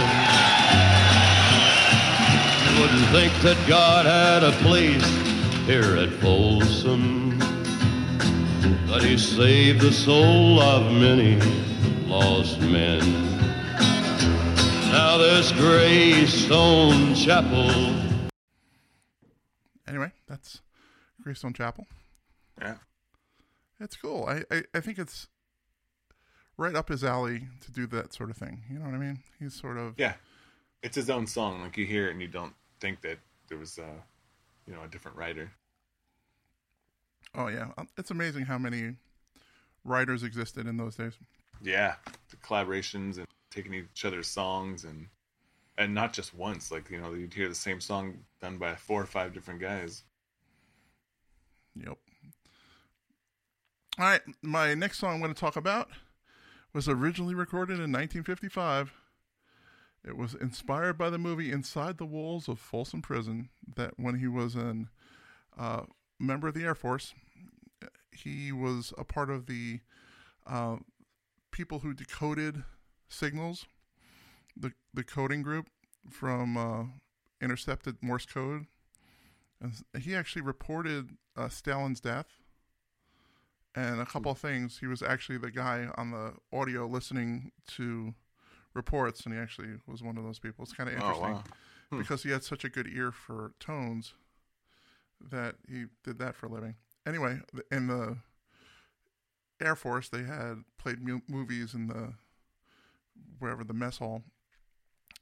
You 2.67 2.81
wouldn't 2.81 3.07
think 3.11 3.33
that 3.41 3.57
God 3.69 4.05
had 4.05 4.43
a 4.43 4.51
place 4.63 5.05
here 5.65 5.95
at 5.95 6.09
Folsom, 6.21 7.39
but 8.87 9.03
He 9.03 9.17
saved 9.17 9.81
the 9.81 9.91
soul 9.91 10.59
of 10.59 10.91
many 10.91 11.35
lost 12.07 12.59
men. 12.61 12.99
Now 14.91 15.17
this 15.17 15.51
gray 15.51 16.25
stone 16.25 17.15
chapel 17.15 17.69
Anyway, 19.87 20.11
that's 20.27 20.61
Greystone 21.21 21.53
Chapel. 21.53 21.87
Yeah. 22.59 22.75
It's 23.79 23.95
cool. 23.95 24.25
I, 24.27 24.43
I, 24.53 24.63
I 24.73 24.79
think 24.79 24.97
it's 24.97 25.27
right 26.57 26.75
up 26.75 26.89
his 26.89 27.03
alley 27.03 27.47
to 27.61 27.71
do 27.71 27.85
that 27.87 28.13
sort 28.13 28.29
of 28.29 28.37
thing. 28.37 28.63
You 28.69 28.79
know 28.79 28.85
what 28.85 28.95
I 28.95 28.97
mean? 28.97 29.19
He's 29.39 29.53
sort 29.53 29.77
of 29.77 29.93
Yeah. 29.97 30.13
It's 30.81 30.95
his 30.95 31.09
own 31.09 31.27
song. 31.27 31.61
Like 31.61 31.77
you 31.77 31.85
hear 31.85 32.07
it 32.07 32.11
and 32.11 32.21
you 32.21 32.27
don't 32.27 32.53
think 32.79 33.01
that 33.01 33.19
there 33.47 33.57
was, 33.57 33.77
uh, 33.79 34.01
you 34.67 34.73
know, 34.73 34.83
a 34.83 34.87
different 34.87 35.17
writer. 35.17 35.51
Oh 37.37 37.47
yeah, 37.47 37.71
Um, 37.77 37.87
it's 37.97 38.11
amazing 38.11 38.45
how 38.45 38.57
many 38.57 38.95
writers 39.83 40.23
existed 40.23 40.67
in 40.67 40.77
those 40.77 40.95
days. 40.95 41.13
Yeah, 41.61 41.95
the 42.29 42.37
collaborations 42.37 43.17
and 43.17 43.27
taking 43.51 43.73
each 43.73 44.05
other's 44.05 44.27
songs 44.27 44.83
and 44.83 45.07
and 45.77 45.93
not 45.93 46.13
just 46.13 46.33
once. 46.33 46.71
Like 46.71 46.89
you 46.89 46.99
know, 46.99 47.13
you'd 47.13 47.33
hear 47.33 47.49
the 47.49 47.55
same 47.55 47.81
song 47.81 48.19
done 48.41 48.57
by 48.57 48.75
four 48.75 49.01
or 49.01 49.05
five 49.05 49.33
different 49.33 49.59
guys. 49.59 50.03
Yep. 51.75 51.97
All 53.97 54.05
right, 54.05 54.21
my 54.41 54.73
next 54.73 54.99
song 54.99 55.15
I'm 55.15 55.21
going 55.21 55.33
to 55.33 55.39
talk 55.39 55.55
about 55.55 55.89
was 56.73 56.89
originally 56.89 57.33
recorded 57.33 57.75
in 57.75 57.91
1955. 57.91 58.93
It 60.05 60.17
was 60.17 60.35
inspired 60.35 60.97
by 60.97 61.09
the 61.09 61.17
movie 61.17 61.51
Inside 61.51 61.97
the 61.97 62.05
Walls 62.05 62.47
of 62.47 62.59
Folsom 62.59 63.01
Prison. 63.01 63.49
That 63.75 63.93
when 63.97 64.19
he 64.19 64.27
was 64.27 64.55
an 64.55 64.89
uh, 65.57 65.83
member 66.19 66.49
of 66.49 66.53
the 66.53 66.63
Air 66.65 66.75
Force, 66.75 67.13
he 68.15 68.51
was 68.51 68.93
a 68.97 69.03
part 69.03 69.29
of 69.29 69.45
the 69.45 69.79
uh, 70.47 70.77
people 71.51 71.79
who 71.79 71.93
decoded 71.93 72.63
signals, 73.09 73.65
the 74.55 74.73
the 74.93 75.03
coding 75.03 75.41
group 75.41 75.67
from 76.09 76.57
uh, 76.57 76.83
intercepted 77.41 77.97
Morse 78.01 78.25
code. 78.25 78.65
And 79.61 79.73
he 80.01 80.15
actually 80.15 80.41
reported 80.41 81.11
uh, 81.37 81.47
Stalin's 81.49 81.99
death 82.01 82.27
and 83.73 83.99
a 84.01 84.05
couple 84.05 84.31
of 84.31 84.37
things. 84.37 84.79
He 84.79 84.87
was 84.87 85.01
actually 85.01 85.37
the 85.37 85.51
guy 85.51 85.87
on 85.95 86.11
the 86.11 86.33
audio 86.51 86.85
listening 86.87 87.51
to 87.71 88.13
reports, 88.73 89.25
and 89.25 89.33
he 89.33 89.39
actually 89.39 89.69
was 89.87 90.03
one 90.03 90.17
of 90.17 90.23
those 90.23 90.39
people. 90.39 90.63
It's 90.63 90.73
kind 90.73 90.89
of 90.89 90.95
Oh, 90.95 91.07
interesting 91.07 91.33
wow. 91.33 91.97
because 91.97 92.23
he 92.23 92.31
had 92.31 92.43
such 92.43 92.63
a 92.65 92.69
good 92.69 92.87
ear 92.87 93.11
for 93.11 93.53
tones 93.59 94.13
that 95.31 95.55
he 95.67 95.85
did 96.03 96.19
that 96.19 96.35
for 96.35 96.47
a 96.47 96.49
living. 96.49 96.75
Anyway, 97.05 97.39
in 97.71 97.87
the 97.87 98.17
Air 99.61 99.75
Force, 99.75 100.09
they 100.09 100.23
had 100.23 100.63
played 100.77 101.01
mu- 101.01 101.21
movies 101.27 101.73
in 101.73 101.87
the 101.87 102.13
wherever 103.39 103.63
the 103.63 103.73
mess 103.73 103.97
hall, 103.97 104.23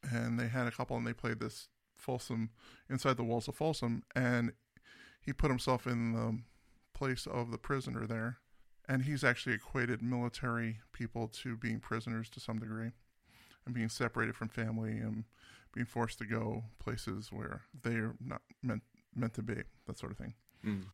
and 0.01 0.39
they 0.39 0.47
had 0.47 0.67
a 0.67 0.71
couple, 0.71 0.97
and 0.97 1.05
they 1.05 1.13
played 1.13 1.39
this 1.39 1.67
Folsom 1.95 2.49
inside 2.89 3.17
the 3.17 3.23
walls 3.23 3.47
of 3.47 3.55
Folsom, 3.55 4.03
and 4.15 4.53
he 5.21 5.31
put 5.33 5.49
himself 5.49 5.87
in 5.87 6.13
the 6.13 6.39
place 6.93 7.25
of 7.27 7.51
the 7.51 7.57
prisoner 7.57 8.05
there, 8.05 8.37
and 8.87 9.03
he's 9.03 9.23
actually 9.23 9.55
equated 9.55 10.01
military 10.01 10.79
people 10.91 11.27
to 11.27 11.55
being 11.55 11.79
prisoners 11.79 12.29
to 12.31 12.39
some 12.39 12.59
degree, 12.59 12.91
and 13.65 13.73
being 13.73 13.89
separated 13.89 14.35
from 14.35 14.49
family 14.49 14.97
and 14.97 15.25
being 15.73 15.85
forced 15.85 16.19
to 16.19 16.25
go 16.25 16.63
places 16.79 17.31
where 17.31 17.61
they're 17.83 18.15
not 18.19 18.41
meant 18.61 18.83
meant 19.15 19.33
to 19.35 19.43
be, 19.43 19.61
that 19.85 19.97
sort 19.97 20.11
of 20.11 20.17
thing. 20.17 20.33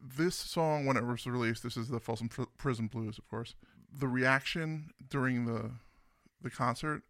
This 0.02 0.36
song, 0.36 0.86
when 0.86 0.98
it 0.98 1.06
was 1.06 1.26
released, 1.28 1.62
this 1.64 1.78
is 1.78 1.90
the 1.90 2.00
Folsom 2.00 2.28
Pr- 2.30 2.44
Prison 2.58 2.88
Blues, 2.88 3.18
of 3.18 3.28
course. 3.30 3.56
The 3.98 4.08
reaction 4.08 4.92
during 5.10 5.46
the 5.46 5.72
the 6.42 6.50
concert, 6.50 7.04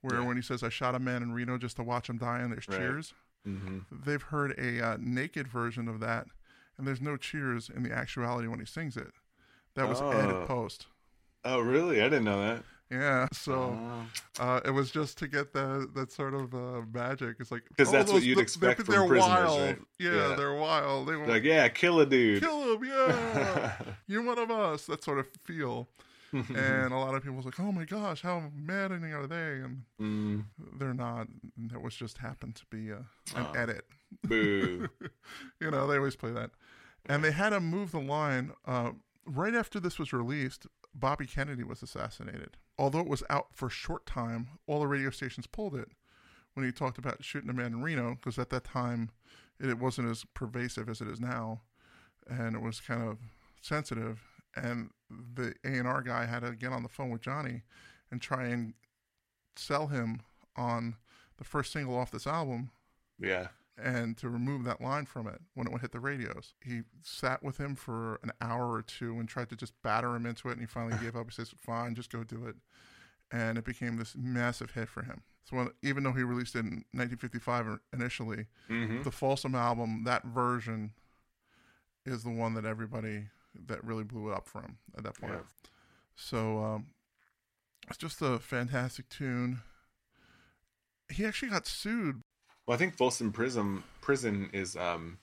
where 0.00 0.20
Yeah. 0.20 0.26
when 0.26 0.36
he 0.36 0.42
says, 0.42 0.62
"I 0.62 0.68
shot 0.68 0.94
a 0.94 0.98
man 0.98 1.22
in 1.22 1.32
Reno 1.32 1.56
just 1.56 1.76
to 1.76 1.82
watch 1.84 2.10
him 2.10 2.18
die," 2.18 2.40
and 2.40 2.52
there's 2.52 2.66
Right. 2.68 2.78
cheers. 2.78 3.14
hmm 3.44 3.78
They've 3.90 4.22
heard 4.22 4.58
a 4.58 4.80
uh, 4.84 4.96
naked 5.00 5.46
version 5.48 5.88
of 5.88 6.00
that, 6.00 6.26
and 6.76 6.86
there's 6.86 7.00
no 7.00 7.16
cheers 7.16 7.68
in 7.68 7.82
the 7.84 7.92
actuality 7.92 8.46
when 8.48 8.58
he 8.60 8.66
sings 8.66 8.96
it. 8.96 9.12
That 9.74 9.88
was 9.88 10.00
Oh. 10.00 10.12
added 10.12 10.46
post. 10.46 10.86
Oh, 11.44 11.60
really? 11.60 12.00
I 12.00 12.04
didn't 12.04 12.24
know 12.24 12.40
that. 12.40 12.64
Yeah, 12.92 13.26
so 13.32 13.54
Oh. 13.80 14.06
uh, 14.38 14.60
it 14.66 14.70
was 14.70 14.90
just 14.90 15.16
to 15.18 15.28
get 15.28 15.52
that 15.54 15.92
that 15.94 16.12
sort 16.12 16.34
of 16.34 16.54
uh, 16.54 16.82
magic. 16.92 17.36
It's 17.40 17.50
like 17.50 17.62
'Cause 17.76 17.86
all 17.88 17.92
that's 17.94 18.08
what 18.12 18.18
those- 18.18 18.26
you'd 18.26 18.36
they're- 18.36 18.42
expect 18.42 18.84
they're 18.86 18.98
from 18.98 19.08
prisoners, 19.08 19.28
wild. 19.48 19.60
right? 19.60 19.78
Yeah, 19.98 20.10
Yeah. 20.28 20.34
they're 20.36 20.54
wild. 20.54 21.08
They 21.08 21.16
want 21.16 21.28
like, 21.30 21.42
yeah, 21.44 21.68
kill 21.68 22.00
a 22.00 22.06
dude. 22.06 22.42
kill 22.42 22.74
him. 22.76 22.84
Yeah, 22.84 23.72
you're 24.06 24.22
one 24.22 24.38
of 24.38 24.50
us. 24.50 24.84
That 24.86 25.02
sort 25.02 25.18
of 25.18 25.26
feel. 25.44 25.88
and 26.32 26.92
a 26.94 26.96
lot 26.96 27.14
of 27.14 27.22
people 27.22 27.36
was 27.36 27.44
like, 27.44 27.60
oh 27.60 27.70
my 27.72 27.84
gosh, 27.84 28.22
how 28.22 28.50
maddening 28.54 29.12
are 29.12 29.26
they? 29.26 29.60
And 29.64 29.82
Mm, 30.00 30.44
they're 30.78 30.94
not. 30.94 31.28
That 31.70 31.82
was 31.82 31.94
just 31.94 32.18
happened 32.18 32.56
to 32.56 32.64
be 32.70 32.88
a, 32.90 32.98
an 33.36 33.46
Oh. 33.48 33.52
edit. 33.52 33.86
boo. 34.24 34.88
you 35.60 35.70
know, 35.70 35.86
they 35.86 35.96
always 35.96 36.16
play 36.16 36.32
that. 36.32 36.50
And 37.06 37.22
they 37.24 37.32
had 37.32 37.50
to 37.50 37.60
move 37.60 37.90
the 37.92 38.00
line. 38.00 38.52
Uh, 38.66 38.92
right 39.26 39.54
after 39.54 39.78
this 39.80 39.98
was 39.98 40.12
released, 40.14 40.66
Bobby 40.94 41.26
Kennedy 41.26 41.64
was 41.64 41.82
assassinated. 41.82 42.56
Although 42.78 43.00
it 43.00 43.08
was 43.08 43.22
out 43.30 43.48
for 43.52 43.66
a 43.66 43.70
short 43.70 44.06
time, 44.06 44.48
all 44.66 44.80
the 44.80 44.86
radio 44.86 45.10
stations 45.10 45.46
pulled 45.46 45.74
it 45.74 45.88
when 46.54 46.66
he 46.66 46.72
talked 46.72 46.98
about 46.98 47.24
shooting 47.24 47.50
a 47.50 47.54
man 47.54 47.66
in 47.66 47.82
Reno, 47.82 48.14
because 48.14 48.38
at 48.38 48.50
that 48.50 48.64
time 48.64 49.10
it, 49.58 49.78
wasn't 49.78 50.10
as 50.10 50.24
pervasive 50.34 50.88
as 50.88 51.00
it 51.00 51.08
is 51.08 51.20
now, 51.20 51.62
and 52.28 52.54
it 52.54 52.62
was 52.62 52.80
kind 52.80 53.02
of 53.02 53.18
sensitive. 53.60 54.20
And 54.54 54.90
the 55.08 55.54
A 55.64 55.68
and 55.68 55.88
R 55.88 56.02
guy 56.02 56.26
had 56.26 56.40
to 56.40 56.54
get 56.54 56.72
on 56.72 56.82
the 56.82 56.88
phone 56.88 57.10
with 57.10 57.22
Johnny 57.22 57.62
and 58.10 58.20
try 58.20 58.44
and 58.44 58.74
sell 59.56 59.86
him 59.86 60.20
on 60.56 60.96
the 61.38 61.44
first 61.44 61.72
single 61.72 61.96
off 61.96 62.10
this 62.10 62.26
album 62.26 62.70
Yeah. 63.18 63.48
And 63.82 64.16
to 64.18 64.28
remove 64.28 64.64
that 64.64 64.80
line 64.80 65.06
from 65.06 65.26
it 65.26 65.40
when 65.54 65.66
it 65.66 65.72
would 65.72 65.82
hit 65.82 65.92
the 65.92 66.00
radios. 66.00 66.54
He 66.64 66.82
sat 67.02 67.42
with 67.42 67.58
him 67.58 67.74
for 67.74 68.20
an 68.22 68.32
hour 68.40 68.72
or 68.72 68.82
two 68.82 69.18
and 69.18 69.28
tried 69.28 69.48
to 69.50 69.56
just 69.56 69.72
batter 69.82 70.14
him 70.14 70.26
into 70.26 70.48
it, 70.48 70.52
and 70.52 70.60
he 70.60 70.66
finally 70.66 70.96
gave 71.02 71.16
up. 71.16 71.26
He 71.30 71.34
says, 71.34 71.54
"Fine, 71.60 71.94
just 71.94 72.10
go 72.12 72.24
do 72.24 72.46
it," 72.46 72.56
and 73.30 73.58
it 73.58 73.64
became 73.64 73.96
this 73.96 74.14
massive 74.16 74.72
hit 74.72 74.88
for 74.88 75.02
him. 75.02 75.22
So 75.44 75.56
when, 75.56 75.70
even 75.82 76.04
though 76.04 76.12
he 76.12 76.22
released 76.22 76.54
it 76.54 76.60
in 76.60 76.84
1955 76.92 77.80
initially, 77.92 78.46
hmm 78.68 79.02
the 79.02 79.10
Folsom 79.10 79.54
album, 79.54 80.04
that 80.04 80.24
version, 80.24 80.92
is 82.06 82.22
the 82.22 82.30
one 82.30 82.54
that 82.54 82.64
everybody 82.64 83.26
that 83.66 83.82
really 83.84 84.04
blew 84.04 84.30
it 84.30 84.34
up 84.34 84.48
for 84.48 84.62
him 84.62 84.78
at 84.96 85.04
that 85.04 85.14
point. 85.20 85.34
Yeah. 85.34 85.40
So 86.14 86.58
um, 86.62 86.86
it's 87.88 87.98
just 87.98 88.22
a 88.22 88.38
fantastic 88.38 89.08
tune. 89.08 89.60
He 91.10 91.24
actually 91.24 91.50
got 91.50 91.66
sued 91.66 92.22
Well, 92.66 92.74
I 92.74 92.78
think 92.78 92.96
Folsom 92.96 93.32
Prison 93.32 93.82
prison 94.00 94.50
is 94.52 94.76
um 94.76 95.18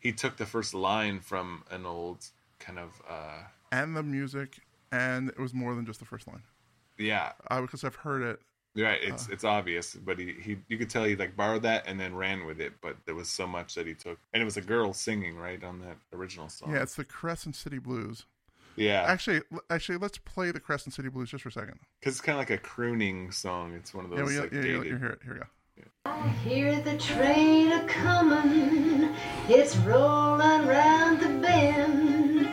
he 0.00 0.12
took 0.12 0.36
the 0.36 0.46
first 0.46 0.74
line 0.74 1.20
from 1.20 1.64
an 1.70 1.86
old 1.86 2.24
kind 2.58 2.78
of 2.78 2.90
uh 3.08 3.38
and 3.72 3.96
the 3.96 4.02
music, 4.02 4.60
and 4.90 5.28
it 5.28 5.38
was 5.38 5.54
more 5.54 5.74
than 5.74 5.86
just 5.86 6.00
the 6.00 6.06
first 6.06 6.26
line. 6.26 6.42
yeah 6.98 7.32
Uh, 7.50 7.60
because 7.60 7.84
I've 7.84 7.94
heard 7.96 8.22
it. 8.22 8.40
right 8.76 8.98
it's 9.02 9.28
it's 9.28 9.42
obvious 9.44 9.94
but 9.94 10.18
he, 10.18 10.32
he 10.40 10.56
you 10.68 10.78
could 10.78 10.88
tell 10.90 11.04
he 11.04 11.16
like 11.16 11.36
borrowed 11.36 11.62
that 11.62 11.84
and 11.88 11.98
then 11.98 12.14
ran 12.14 12.46
with 12.46 12.60
it 12.60 12.72
but 12.80 12.96
there 13.04 13.14
was 13.16 13.28
so 13.28 13.46
much 13.46 13.74
that 13.74 13.86
he 13.86 13.94
took 13.94 14.18
and 14.32 14.40
it 14.40 14.44
was 14.44 14.56
a 14.56 14.60
girl 14.60 14.92
singing 14.92 15.36
right 15.36 15.62
on 15.64 15.80
that 15.80 15.96
original 16.12 16.48
song 16.48 16.72
Yeah, 16.72 16.82
it's 16.82 16.94
the 16.94 17.04
Crescent 17.04 17.56
City 17.56 17.78
Blues. 17.78 18.26
yeah 18.76 19.04
Actually, 19.08 19.40
actually, 19.70 19.98
let's 19.98 20.18
play 20.18 20.52
the 20.52 20.60
Crescent 20.60 20.94
City 20.94 21.08
Blues 21.08 21.30
just 21.30 21.42
for 21.42 21.48
a 21.48 21.52
second. 21.52 21.78
because 21.98 22.14
it's 22.14 22.20
kind 22.20 22.36
of 22.36 22.40
like 22.40 22.50
a 22.50 22.58
crooning 22.58 23.32
song 23.32 23.72
it's 23.74 23.92
one 23.92 24.04
of 24.04 24.10
Yeah, 24.12 24.18
those 24.18 24.28
we, 24.28 24.34
yeah, 24.36 24.40
like 24.42 24.52
yeah, 24.52 24.60
you 24.62 24.96
hear 24.98 25.06
it. 25.16 25.20
Here 25.24 25.34
we 25.34 25.40
go. 25.40 25.46
I 26.04 26.28
hear 26.44 26.80
the 26.80 26.96
train 26.98 27.72
a 27.72 27.86
comin', 27.86 29.14
it's 29.48 29.76
rollin' 29.76 30.66
round 30.66 31.20
the 31.20 31.28
bend, 31.28 32.46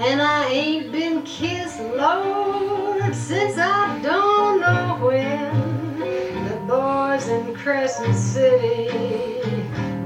and 0.00 0.22
I 0.22 0.46
ain't 0.48 0.92
been 0.92 1.22
kissed, 1.22 1.80
Lord, 1.80 3.14
since 3.14 3.58
I 3.58 4.00
don't 4.02 4.60
know 4.60 5.06
when. 5.06 5.98
The 6.48 6.56
boys 6.66 7.28
in 7.28 7.54
Crescent 7.54 8.14
City 8.14 8.90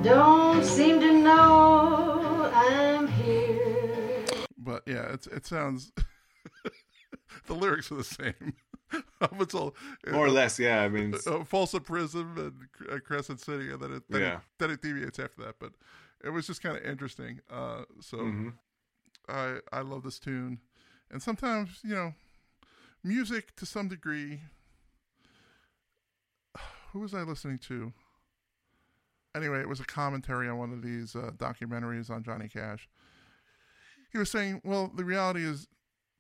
don't 0.03 0.65
seem 0.65 1.01
to 1.01 1.13
know 1.13 2.51
I'm 2.55 3.09
here. 3.09 4.25
But 4.57 4.83
yeah, 4.87 5.13
it's 5.13 5.27
it 5.27 5.47
sounds. 5.47 5.93
the 7.47 7.55
lyrics 7.55 7.91
are 7.91 7.97
the 7.97 8.05
same. 8.05 8.55
Until 9.21 9.75
more 10.11 10.27
or 10.27 10.31
less 10.31 10.59
yeah 10.59 10.83
i 10.83 10.89
mean 10.89 11.09
it's- 11.15 11.27
uh, 11.27 11.45
Folsom 11.45 11.83
Prison 11.83 12.33
and 12.37 12.91
uh, 12.91 12.99
Crescent 13.01 13.41
City, 13.41 13.71
and 13.71 13.81
then 13.81 13.93
it 13.93 14.03
then, 14.09 14.21
Yeah. 14.21 14.35
it 14.37 14.41
then 14.59 14.71
it 14.71 14.83
deviates 14.83 15.19
after 15.19 15.43
that. 15.45 15.57
But 15.59 15.73
it 16.25 16.31
was 16.31 16.47
just 16.47 16.63
kind 16.63 16.77
of 16.77 16.85
interesting. 16.85 17.41
Uh, 17.51 17.85
so 18.01 18.19
Mhm. 18.19 18.53
I 19.29 19.59
I 19.73 19.81
love 19.83 20.03
this 20.05 20.19
tune, 20.19 20.61
and 21.11 21.23
sometimes 21.23 21.81
you 21.85 21.95
know, 21.95 22.15
music 23.05 23.55
to 23.57 23.67
some 23.67 23.89
degree. 23.89 24.41
Who 26.93 27.01
was 27.01 27.15
I 27.15 27.23
listening 27.23 27.59
to? 27.69 27.93
Anyway, 29.35 29.61
it 29.61 29.69
was 29.69 29.81
a 29.81 29.85
commentary 29.85 30.49
on 30.49 30.59
one 30.59 30.73
of 30.73 30.83
these 30.83 31.15
uh, 31.15 31.31
documentaries 31.37 32.11
on 32.11 32.23
Johnny 32.23 32.49
Cash. 32.49 32.89
He 34.11 34.19
was 34.19 34.31
saying, 34.31 34.63
"Well, 34.65 34.89
the 34.89 35.05
reality 35.05 35.45
is, 35.45 35.69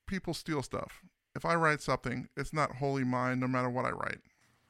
people 0.07 0.35
steal 0.35 0.62
stuff. 0.62 1.03
If 1.39 1.45
I 1.45 1.55
write 1.55 1.80
something, 1.80 2.28
it's 2.36 2.53
not 2.53 2.72
wholly 2.76 3.05
mine, 3.05 3.39
no 3.39 3.47
matter 3.47 3.70
what 3.70 3.84
I 3.84 3.91
write." 3.91 4.18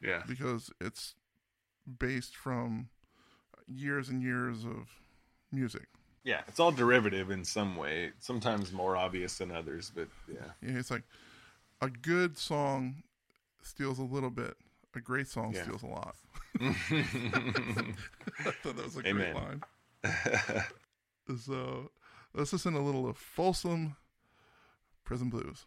yeah 0.01 0.23
because 0.29 0.71
it's 0.81 1.17
based 1.99 2.37
from 2.37 2.89
years 3.67 4.09
and 4.09 4.23
years 4.23 4.65
of 4.65 4.87
music. 5.51 5.87
yeah 6.23 6.43
it's 6.47 6.61
all 6.61 6.71
derivative 6.71 7.31
in 7.33 7.43
some 7.45 7.75
way 7.75 8.13
sometimes 8.21 8.71
more 8.71 8.97
obvious 8.97 9.39
than 9.39 9.51
others 9.51 9.91
but 9.93 10.07
yeah 10.29 10.53
know, 10.63 10.79
It's 10.79 10.91
like 10.93 11.03
a 11.81 11.89
good 11.91 12.39
song 12.39 13.03
steals 13.63 13.99
a 13.99 14.05
little 14.05 14.31
bit. 14.31 14.55
A 14.95 15.01
great 15.01 15.27
song 15.27 15.53
Yeah. 15.55 15.63
steals 15.65 15.83
a 15.83 15.87
lot. 15.87 16.15
I 16.61 18.51
thought 18.63 18.77
that 18.77 18.85
was 18.85 18.97
a 18.97 19.07
Amen. 19.07 19.33
great 19.33 19.35
line. 19.35 19.63
So 21.47 21.91
let's 22.35 22.53
listen 22.53 22.75
a 22.75 22.81
little 22.81 23.07
of 23.09 23.17
Folsom 23.19 23.97
Prison 25.05 25.29
Blues. 25.29 25.67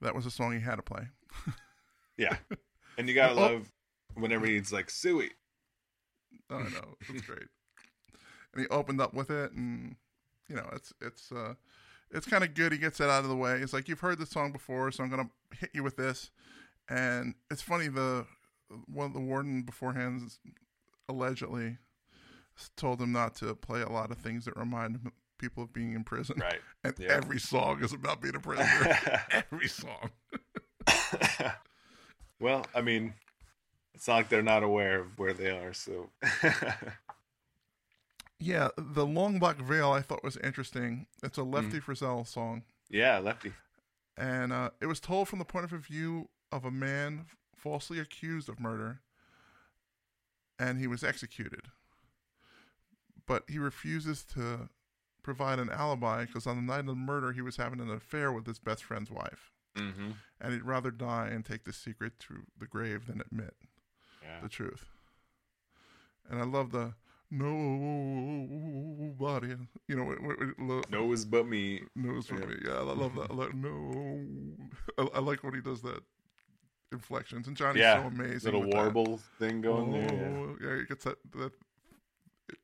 that 0.00 0.14
was 0.14 0.26
a 0.26 0.30
song 0.30 0.52
he 0.52 0.60
had 0.60 0.76
to 0.76 0.82
play. 0.82 1.08
Yeah, 2.16 2.36
and 2.98 3.08
you 3.08 3.14
gotta 3.14 3.32
Oh. 3.34 3.36
love 3.36 3.72
whenever 4.14 4.46
he's 4.46 4.72
like 4.72 4.90
suey. 4.90 5.30
I 6.50 6.58
don't 6.58 6.72
know. 6.72 6.96
It's 7.08 7.22
great. 7.22 7.46
And 8.52 8.62
he 8.62 8.68
opened 8.68 9.00
up 9.00 9.14
with 9.14 9.30
it, 9.30 9.52
and 9.52 9.96
you 10.48 10.56
know, 10.56 10.68
it's 10.72 10.92
it's 11.00 11.30
uh, 11.32 11.54
it's 12.10 12.26
kind 12.26 12.42
of 12.44 12.54
good. 12.54 12.72
He 12.72 12.78
gets 12.78 12.98
that 12.98 13.08
out 13.10 13.22
of 13.24 13.30
the 13.30 13.36
way. 13.36 13.58
It's 13.60 13.72
like 13.72 13.88
you've 13.88 14.00
heard 14.00 14.18
this 14.18 14.30
song 14.30 14.50
before, 14.52 14.90
so 14.90 15.02
I'm 15.04 15.10
gonna 15.10 15.30
hit 15.58 15.70
you 15.72 15.82
with 15.82 15.96
this. 15.96 16.30
And 16.88 17.34
it's 17.50 17.62
funny. 17.62 17.88
The 17.88 18.26
one 18.86 19.06
of 19.06 19.12
the 19.14 19.20
warden 19.20 19.62
beforehand 19.62 20.22
allegedly 21.08 21.78
told 22.76 23.00
him 23.00 23.12
not 23.12 23.34
to 23.36 23.54
play 23.54 23.80
a 23.80 23.88
lot 23.88 24.10
of 24.10 24.18
things 24.18 24.44
that 24.44 24.56
remind 24.56 24.96
him 24.96 25.12
people 25.40 25.62
of 25.64 25.72
being 25.72 25.94
in 25.94 26.04
prison. 26.04 26.36
Right. 26.38 26.60
And 26.84 26.94
Yeah. 26.98 27.08
every 27.10 27.38
song 27.40 27.82
is 27.82 27.92
about 27.92 28.20
being 28.20 28.36
a 28.36 28.40
prisoner. 28.40 28.98
every 29.30 29.68
song. 29.68 30.10
Well, 32.40 32.64
I 32.74 32.80
mean, 32.80 33.12
it's 33.92 34.08
not 34.08 34.14
like 34.14 34.28
they're 34.30 34.40
not 34.42 34.62
aware 34.62 35.00
of 35.00 35.18
where 35.18 35.34
they 35.34 35.50
are. 35.50 35.74
So 35.74 36.08
Yeah, 38.38 38.68
the 38.78 39.04
Long 39.04 39.38
Black 39.38 39.58
Veil 39.58 39.90
I 39.92 40.00
thought 40.00 40.24
was 40.24 40.38
interesting. 40.38 41.06
It's 41.22 41.36
a 41.36 41.42
Lefty 41.42 41.80
Frizzell 41.80 42.26
song. 42.26 42.62
yeah, 42.88 43.18
lefty. 43.18 43.52
and 44.16 44.52
uh, 44.54 44.70
it 44.80 44.86
was 44.86 45.00
told 45.00 45.28
from 45.28 45.38
the 45.38 45.44
point 45.44 45.70
of 45.70 45.84
view 45.84 46.30
of 46.50 46.64
a 46.64 46.70
man 46.70 47.26
falsely 47.54 47.98
accused 47.98 48.48
of 48.48 48.58
murder, 48.58 49.00
and 50.58 50.78
he 50.78 50.86
was 50.86 51.04
executed. 51.04 51.66
But 53.26 53.44
he 53.48 53.58
refuses 53.58 54.24
to 54.34 54.70
provide 55.34 55.58
an 55.60 55.70
alibi 55.70 56.24
because 56.24 56.44
on 56.46 56.56
the 56.56 56.62
night 56.62 56.80
of 56.80 56.86
the 56.86 56.94
murder, 56.96 57.30
he 57.32 57.40
was 57.40 57.56
having 57.56 57.78
an 57.80 57.88
affair 57.90 58.32
with 58.32 58.46
his 58.46 58.58
best 58.58 58.82
friend's 58.84 59.10
wife, 59.10 59.52
Mm-hmm. 59.76 60.10
and 60.40 60.52
he'd 60.52 60.64
rather 60.64 60.90
die 60.90 61.28
and 61.28 61.44
take 61.44 61.62
the 61.64 61.72
secret 61.72 62.18
to 62.20 62.42
the 62.58 62.66
grave 62.66 63.06
than 63.06 63.20
admit 63.20 63.54
Yeah. 64.22 64.40
the 64.42 64.48
truth. 64.48 64.86
And 66.28 66.40
I 66.40 66.44
love 66.44 66.72
the 66.72 66.94
nobody, 68.10 69.54
you 69.86 69.94
know, 69.96 70.04
what, 70.04 70.20
what, 70.20 70.36
what, 70.58 70.90
Nose 70.90 71.24
but 71.24 71.46
me. 71.46 71.82
knows 71.94 72.26
for 72.26 72.40
Yeah. 72.40 72.46
me. 72.46 72.56
Yeah, 72.64 72.72
I 72.72 72.80
love 72.82 73.14
that. 73.14 73.30
I 73.30 73.34
like 73.34 73.54
no. 73.54 74.56
I, 74.98 75.02
I 75.14 75.20
like 75.20 75.44
when 75.44 75.54
he 75.54 75.60
does 75.60 75.82
that 75.82 76.02
inflections, 76.92 77.46
and 77.46 77.56
Johnny's 77.56 77.82
Yeah, 77.82 78.02
so 78.02 78.08
amazing. 78.08 78.46
little 78.52 78.62
with 78.62 78.70
that. 78.72 78.76
warble 78.76 79.18
thing 79.38 79.60
going 79.60 79.92
there. 79.92 80.12
Yeah. 80.12 80.38
Oh, 80.38 80.56
yeah, 80.60 80.82
gets 80.88 81.04
that. 81.04 81.18
That 81.36 81.52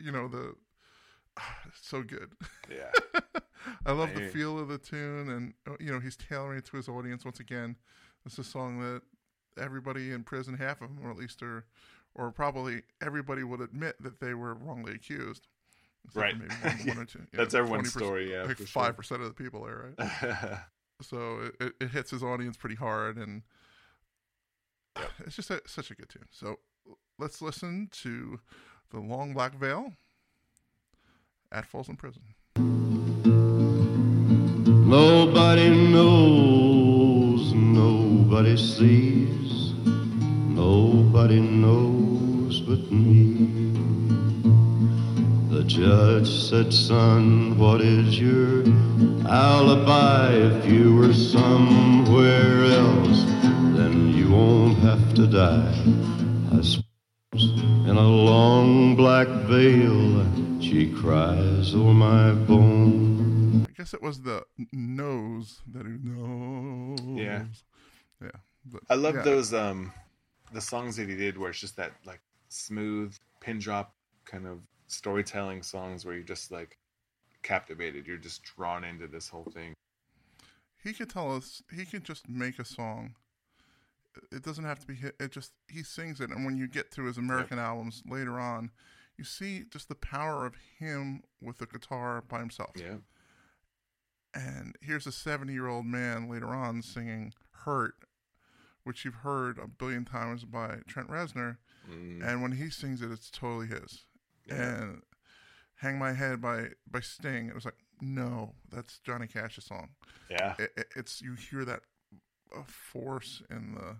you 0.00 0.10
know 0.10 0.26
the. 0.26 0.54
So 1.82 2.02
good. 2.02 2.32
Yeah. 2.70 2.90
I 3.86 3.92
love 3.92 4.10
I 4.10 4.20
the 4.20 4.28
feel 4.28 4.58
of 4.58 4.68
the 4.68 4.78
tune, 4.78 5.28
and 5.30 5.54
uh, 5.68 5.76
you 5.78 5.92
know 5.92 6.00
he's 6.00 6.16
tailoring 6.16 6.58
it 6.58 6.64
to 6.66 6.76
his 6.76 6.88
audience 6.88 7.24
once 7.24 7.38
again. 7.38 7.76
It's 8.24 8.38
a 8.38 8.44
song 8.44 8.80
that 8.80 9.02
everybody 9.62 10.12
in 10.12 10.24
prison, 10.24 10.54
half 10.54 10.80
of 10.82 10.88
them, 10.88 10.98
or 11.04 11.10
at 11.10 11.16
least, 11.16 11.42
are, 11.42 11.64
or 12.14 12.30
probably 12.30 12.82
everybody 13.02 13.44
would 13.44 13.60
admit 13.60 13.96
that 14.02 14.20
they 14.20 14.34
were 14.34 14.54
wrongly 14.54 14.94
accused. 14.94 15.46
Right. 16.14 16.34
Maybe 16.36 16.54
one, 16.62 16.96
one 16.96 16.98
or 16.98 17.04
two. 17.04 17.26
That's 17.32 17.54
know, 17.54 17.60
everyone's 17.60 17.92
story, 17.92 18.32
yeah, 18.32 18.44
like 18.44 18.58
five 18.58 18.96
percent 18.96 19.22
of 19.22 19.28
the 19.28 19.34
people 19.34 19.64
there, 19.64 19.94
right? 19.98 20.58
so 21.02 21.40
it, 21.42 21.54
it, 21.60 21.72
it 21.80 21.90
hits 21.90 22.10
his 22.10 22.22
audience 22.22 22.56
pretty 22.56 22.76
hard, 22.76 23.16
and 23.16 23.42
it's 25.26 25.36
just 25.36 25.50
a, 25.50 25.60
such 25.66 25.90
a 25.90 25.94
good 25.94 26.08
tune. 26.08 26.26
So 26.30 26.58
let's 27.18 27.42
listen 27.42 27.88
to 28.02 28.40
the 28.90 29.00
Long 29.00 29.34
Black 29.34 29.54
Veil 29.54 29.92
at 31.52 31.66
Folsom 31.66 31.96
Prison. 31.96 32.22
Nobody 34.88 35.68
knows, 35.70 37.52
nobody 37.52 38.56
sees, 38.56 39.72
nobody 39.84 41.40
knows 41.40 42.60
but 42.60 42.90
me. 42.92 43.72
The 45.50 45.64
judge 45.64 46.28
said, 46.28 46.72
Son, 46.72 47.58
what 47.58 47.80
is 47.80 48.20
your 48.20 48.62
alibi? 49.28 50.32
If 50.34 50.66
you 50.70 50.94
were 50.94 51.12
somewhere 51.12 52.64
else, 52.66 53.24
then 53.76 54.12
you 54.14 54.30
won't 54.30 54.78
have 54.78 55.14
to 55.14 55.26
die. 55.26 55.74
I 56.52 56.60
suppose 56.62 57.60
in 57.88 57.96
a 57.96 58.08
long 58.08 58.94
black 58.94 59.28
veil, 59.48 60.24
she 60.66 60.90
cries 60.90 61.76
over 61.76 61.94
my 61.94 62.32
bone. 62.32 63.66
I 63.68 63.72
guess 63.76 63.94
it 63.94 64.02
was 64.02 64.20
the 64.22 64.42
nose 64.72 65.60
that 65.72 65.86
he 65.86 65.92
knows. 66.02 66.98
Yeah. 67.16 67.44
Yeah. 68.20 68.40
But, 68.64 68.82
I 68.90 68.96
love 68.96 69.14
yeah. 69.14 69.22
those 69.22 69.54
um 69.54 69.92
the 70.52 70.60
songs 70.60 70.96
that 70.96 71.08
he 71.08 71.14
did 71.14 71.38
where 71.38 71.50
it's 71.50 71.60
just 71.60 71.76
that 71.76 71.92
like 72.04 72.20
smooth 72.48 73.14
pin 73.40 73.60
drop 73.60 73.94
kind 74.24 74.44
of 74.44 74.58
storytelling 74.88 75.62
songs 75.62 76.04
where 76.04 76.16
you're 76.16 76.24
just 76.24 76.50
like 76.50 76.78
captivated. 77.44 78.08
You're 78.08 78.16
just 78.16 78.42
drawn 78.42 78.82
into 78.82 79.06
this 79.06 79.28
whole 79.28 79.46
thing. 79.54 79.72
He 80.82 80.92
could 80.92 81.10
tell 81.10 81.32
us. 81.32 81.62
He 81.72 81.84
could 81.84 82.02
just 82.02 82.28
make 82.28 82.58
a 82.58 82.64
song. 82.64 83.14
It 84.32 84.42
doesn't 84.42 84.64
have 84.64 84.80
to 84.80 84.86
be 84.86 84.94
hit. 84.94 85.14
It 85.20 85.30
just 85.30 85.52
he 85.68 85.84
sings 85.84 86.20
it, 86.20 86.30
and 86.30 86.44
when 86.44 86.56
you 86.56 86.66
get 86.66 86.90
to 86.92 87.04
his 87.04 87.18
American 87.18 87.60
albums 87.60 88.02
later 88.08 88.40
on, 88.40 88.72
you 89.18 89.24
see 89.24 89.64
just 89.70 89.88
the 89.88 89.94
power 89.94 90.44
of 90.46 90.54
him 90.78 91.22
with 91.40 91.58
the 91.58 91.66
guitar 91.66 92.22
by 92.26 92.38
himself. 92.40 92.72
Yeah. 92.76 92.96
And 94.34 94.76
here's 94.82 95.06
a 95.06 95.12
70 95.12 95.52
year 95.52 95.66
old 95.66 95.86
man 95.86 96.28
later 96.28 96.48
on 96.48 96.82
singing 96.82 97.32
"Hurt," 97.64 97.94
which 98.84 99.04
you've 99.04 99.14
heard 99.16 99.58
a 99.58 99.66
billion 99.66 100.04
times 100.04 100.44
by 100.44 100.78
Trent 100.86 101.08
Reznor. 101.08 101.56
Mm, 101.90 102.22
And 102.26 102.42
when 102.42 102.52
he 102.52 102.68
sings 102.68 103.00
it, 103.00 103.10
it's 103.10 103.30
totally 103.30 103.66
his. 103.68 104.04
Yeah. 104.46 104.54
And 104.82 105.02
"Hang 105.76 105.98
My 105.98 106.12
Head" 106.12 106.40
by 106.42 106.70
by 106.86 107.00
Sting. 107.00 107.48
It 107.48 107.54
was 107.54 107.64
like, 107.64 107.78
no, 108.00 108.54
that's 108.70 108.98
Johnny 108.98 109.26
Cash's 109.26 109.64
song. 109.64 109.90
yeah. 110.28 110.54
It, 110.58 110.72
it, 110.76 110.86
it's 110.96 111.22
you 111.22 111.32
hear 111.34 111.64
that 111.64 111.80
uh, 112.54 112.62
force 112.66 113.42
in 113.50 113.74
the 113.74 113.96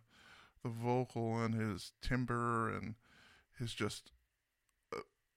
the 0.63 0.69
vocal 0.69 1.43
and 1.43 1.55
his 1.55 1.93
timbre 2.03 2.69
and 2.69 2.97
his 3.59 3.73
just 3.73 4.11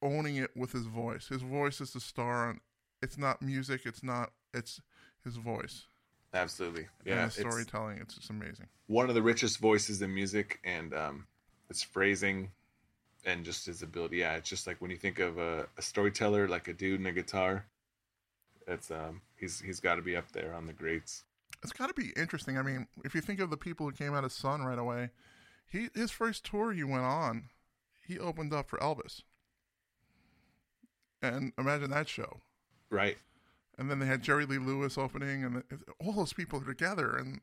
owning 0.01 0.37
it 0.37 0.55
with 0.55 0.71
his 0.71 0.85
voice. 0.85 1.27
His 1.27 1.41
voice 1.41 1.81
is 1.81 1.93
the 1.93 1.99
star. 1.99 2.49
On, 2.49 2.59
it's 3.01 3.17
not 3.17 3.41
music. 3.41 3.81
It's 3.85 4.03
not. 4.03 4.31
It's 4.53 4.81
his 5.23 5.37
voice. 5.37 5.85
Absolutely. 6.33 6.87
and 7.05 7.15
Yeah. 7.15 7.25
It's 7.25 7.37
storytelling. 7.37 7.99
It's 7.99 8.15
just 8.15 8.29
amazing. 8.29 8.67
one 8.87 9.09
of 9.09 9.15
the 9.15 9.21
richest 9.21 9.59
voices 9.59 10.01
in 10.01 10.13
music 10.13 10.59
and 10.63 10.93
um 10.93 11.27
its 11.69 11.81
phrasing 11.83 12.51
and 13.25 13.43
just 13.43 13.65
his 13.65 13.81
ability. 13.81 14.17
Yeah, 14.17 14.35
it's 14.35 14.49
just 14.49 14.67
like 14.67 14.79
when 14.81 14.91
you 14.91 14.97
think 14.97 15.19
of 15.19 15.37
a, 15.37 15.67
a 15.77 15.81
storyteller 15.81 16.47
like 16.47 16.67
a 16.67 16.73
dude 16.73 16.99
and 16.99 17.07
a 17.07 17.11
guitar, 17.11 17.65
it's 18.67 18.91
um 18.91 19.21
he's 19.37 19.59
he's 19.59 19.79
got 19.79 19.95
to 19.95 20.01
be 20.01 20.15
up 20.15 20.31
there 20.31 20.53
on 20.53 20.65
the 20.65 20.73
greats. 20.73 21.23
It's 21.63 21.73
got 21.73 21.87
to 21.87 21.93
be 21.93 22.13
interesting. 22.15 22.57
I 22.57 22.61
mean, 22.61 22.87
if 23.03 23.13
you 23.13 23.21
think 23.21 23.39
of 23.39 23.49
the 23.49 23.57
people 23.57 23.85
who 23.85 23.91
came 23.91 24.13
out 24.13 24.23
of 24.23 24.31
Sun 24.31 24.61
right 24.61 24.79
away, 24.79 25.09
he 25.67 25.89
his 25.93 26.11
first 26.11 26.45
tour 26.45 26.71
he 26.71 26.83
went 26.83 27.03
on, 27.03 27.45
he 28.07 28.17
opened 28.19 28.53
up 28.53 28.69
for 28.69 28.77
Elvis. 28.79 29.23
And 31.21 31.51
imagine 31.57 31.89
that 31.91 32.07
show. 32.07 32.39
Right. 32.89 33.17
And 33.77 33.89
then 33.89 33.99
they 33.99 34.05
had 34.05 34.21
Jerry 34.21 34.45
Lee 34.45 34.57
Lewis 34.57 34.97
opening, 34.97 35.43
and 35.43 35.63
all 35.99 36.13
those 36.13 36.33
people 36.33 36.61
are 36.61 36.65
together, 36.65 37.15
and 37.17 37.39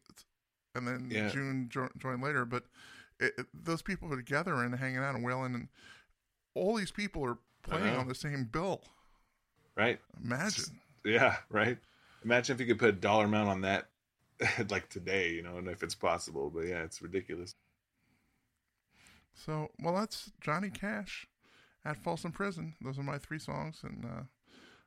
and 0.75 0.87
then 0.87 1.09
Yeah. 1.11 1.29
June 1.31 1.69
jo- 1.71 1.89
joined 1.97 2.23
later. 2.23 2.45
But 2.45 2.65
it, 3.19 3.33
it- 3.39 3.47
those 3.55 3.83
people 3.83 4.13
are 4.13 4.17
together 4.17 4.55
and 4.63 4.75
hanging 4.75 4.99
out 4.99 5.15
and 5.15 5.25
wailing, 5.25 5.55
and 5.55 5.69
all 6.55 6.75
these 6.77 6.91
people 6.91 7.25
are 7.25 7.39
playing 7.63 7.87
know. 7.95 8.01
on 8.01 8.09
the 8.09 8.15
same 8.15 8.45
bill. 8.45 8.83
Right. 9.77 10.01
Imagine. 10.23 10.81
Yeah, 11.05 11.37
right. 11.51 11.79
Imagine 12.25 12.55
if 12.55 12.61
you 12.61 12.67
could 12.67 12.79
put 12.79 12.89
a 12.89 12.93
dollar 12.93 13.27
amount 13.27 13.49
on 13.49 13.61
that 13.63 13.89
like 14.71 14.89
today, 14.89 15.33
you 15.33 15.43
know, 15.43 15.57
and 15.59 15.69
if 15.69 15.83
it's 15.83 15.95
possible, 15.95 16.51
but 16.51 16.61
yeah, 16.67 16.83
it's 16.83 17.01
ridiculous. 17.01 17.55
So, 19.35 19.71
well, 19.81 19.95
that's 19.95 20.33
Johnny 20.41 20.71
Cash 20.71 21.27
at 21.87 21.97
Folsom 21.97 22.33
Prison. 22.33 22.75
Those 22.83 22.99
are 22.99 23.03
my 23.03 23.19
three 23.19 23.39
songs, 23.39 23.81
and 23.83 24.05
uh, 24.05 24.23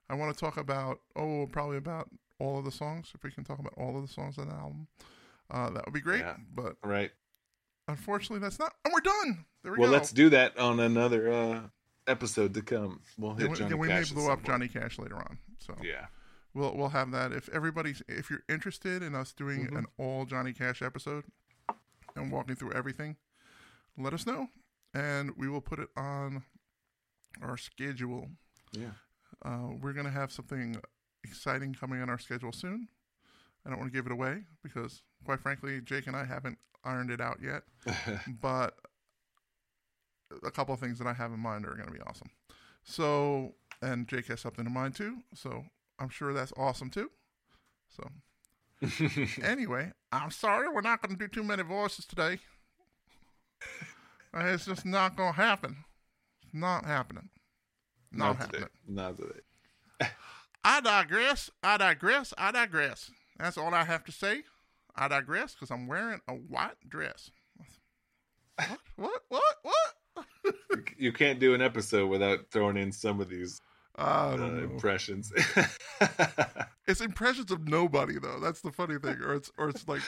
I 0.10 0.16
want 0.16 0.34
to 0.34 0.40
talk 0.40 0.58
about 0.58 1.00
oh, 1.16 1.48
probably 1.52 1.78
about 1.78 2.10
all 2.40 2.60
of 2.60 2.66
the 2.66 2.72
songs. 2.72 3.12
If 3.16 3.24
we 3.24 3.32
can 3.32 3.44
talk 3.44 3.60
about 3.60 3.74
all 3.78 3.96
of 3.96 4.02
the 4.06 4.12
songs 4.14 4.38
on 4.38 4.50
the 4.50 4.56
album, 4.56 4.88
uh, 5.52 5.70
that 5.72 5.86
would 5.86 5.94
be 5.94 6.02
great. 6.02 6.22
Yeah. 6.22 6.36
But 6.54 6.76
Right. 6.84 7.12
unfortunately, 7.88 8.40
that's 8.40 8.60
not. 8.60 8.74
And 8.86 8.94
we're 8.94 9.02
done. 9.02 9.46
There 9.64 9.72
we 9.74 9.80
Well, 9.80 9.90
go. 9.90 9.94
let's 9.94 10.12
do 10.12 10.30
that 10.30 10.58
on 10.58 10.80
another 10.80 11.32
uh, 11.32 11.62
episode 12.08 12.54
to 12.54 12.62
come. 12.62 13.02
We'll 13.18 13.34
hit 13.36 13.50
Yeah, 13.50 13.56
Johnny 13.56 13.70
yeah, 13.72 13.76
we 13.76 13.88
may 13.88 13.94
Cash 13.96 14.12
at 14.12 14.16
blow 14.16 14.26
up 14.32 14.40
point. 14.40 14.46
Johnny 14.48 14.68
Cash 14.68 15.00
later 15.00 15.18
on. 15.18 15.38
So 15.60 15.76
Yeah. 15.82 16.08
we'll 16.54 16.76
we'll 16.76 16.90
have 16.90 17.12
that. 17.12 17.32
If 17.34 17.50
everybody's 17.50 18.02
if 18.08 18.30
you're 18.30 18.44
interested 18.50 19.04
in 19.04 19.16
us 19.16 19.34
doing 19.34 19.66
Mm-hmm. 19.66 19.78
an 19.78 19.86
all 19.98 20.26
Johnny 20.26 20.54
Cash 20.54 20.82
episode 20.82 21.26
and 22.16 22.32
walking 22.32 22.56
through 22.56 22.72
everything, 22.74 23.18
let 23.98 24.14
us 24.14 24.26
know, 24.26 24.48
and 24.94 25.32
we 25.38 25.50
will 25.50 25.62
put 25.62 25.80
it 25.80 25.90
on 25.98 26.44
our 27.41 27.57
schedule. 27.57 28.27
Yeah. 28.72 28.91
Uh, 29.43 29.69
we're 29.81 29.93
gonna 29.93 30.10
have 30.10 30.31
something 30.31 30.77
exciting 31.23 31.73
coming 31.73 32.01
on 32.01 32.10
our 32.10 32.19
schedule 32.19 32.51
soon. 32.51 32.88
I 33.65 33.69
don't 33.69 33.80
want 33.80 33.91
to 33.91 33.97
give 33.97 34.06
it 34.06 34.11
away 34.11 34.43
because, 34.64 35.01
quite 35.26 35.41
frankly, 35.41 35.81
Jake 35.81 36.07
and 36.07 36.15
I 36.15 36.23
haven't 36.23 36.57
ironed 36.84 37.11
it 37.11 37.22
out 37.22 37.39
yet. 37.41 37.64
but 38.41 38.76
a 40.43 40.51
couple 40.51 40.73
of 40.73 40.80
things 40.80 40.97
that 40.99 41.07
I 41.07 41.14
have 41.14 41.31
in 41.31 41.39
mind 41.39 41.65
are 41.65 41.73
going 41.73 41.88
to 41.88 41.93
be 41.93 42.01
awesome. 42.01 42.30
So, 42.84 43.53
and 43.81 44.07
Jake 44.07 44.27
has 44.27 44.39
something 44.41 44.65
in 44.65 44.73
mind 44.73 44.95
too. 44.95 45.18
So 45.34 45.65
I'm 45.99 46.10
sure 46.10 46.34
that's 46.34 46.53
awesome 46.57 46.89
too. 46.89 47.11
So, 47.89 48.10
anyway, 49.43 49.91
I'm 50.11 50.31
sorry 50.31 50.69
we're 50.69 50.81
not 50.81 51.01
going 51.01 51.18
to 51.18 51.27
do 51.27 51.27
too 51.27 51.43
many 51.43 51.64
voices 51.64 52.06
today. 52.06 52.39
It's 54.34 54.65
just 54.65 54.85
not 54.85 55.15
going 55.15 55.34
to 55.34 55.41
happen. 55.41 55.84
Not 56.54 56.86
happening. 56.86 57.30
Not, 58.12 58.28
Not 58.28 58.38
happening. 58.38 58.62
today. 58.62 58.72
Not 58.88 59.18
today. 59.18 60.10
I 60.64 60.82
digress. 60.82 61.50
I 61.64 61.78
digress. 61.78 62.34
I 62.38 62.52
digress. 62.52 63.12
That's 63.38 63.58
all 63.58 63.74
I 63.74 63.84
have 63.86 64.04
to 64.06 64.12
say. 64.12 64.44
I 64.96 65.08
digress 65.08 65.54
because 65.54 65.72
I'm 65.72 65.88
wearing 65.88 66.20
a 66.28 66.34
white 66.34 66.76
dress. 66.88 67.32
What? 68.58 68.80
What? 68.98 69.22
What? 69.30 69.44
What? 69.64 70.56
You 70.98 71.14
can't 71.14 71.40
do 71.40 71.54
an 71.54 71.62
episode 71.62 72.08
without 72.08 72.40
throwing 72.52 72.76
in 72.78 72.92
some 72.92 73.22
of 73.22 73.30
these 73.30 73.62
uh, 73.98 74.36
impressions. 74.62 75.32
It's 76.88 77.02
impressions 77.02 77.52
of 77.52 77.68
nobody 77.68 78.18
though. 78.20 78.40
That's 78.40 78.62
the 78.62 78.72
funny 78.72 78.98
thing, 78.98 79.18
or 79.22 79.36
it's 79.36 79.52
or 79.58 79.70
it's 79.70 79.88
like. 79.88 80.02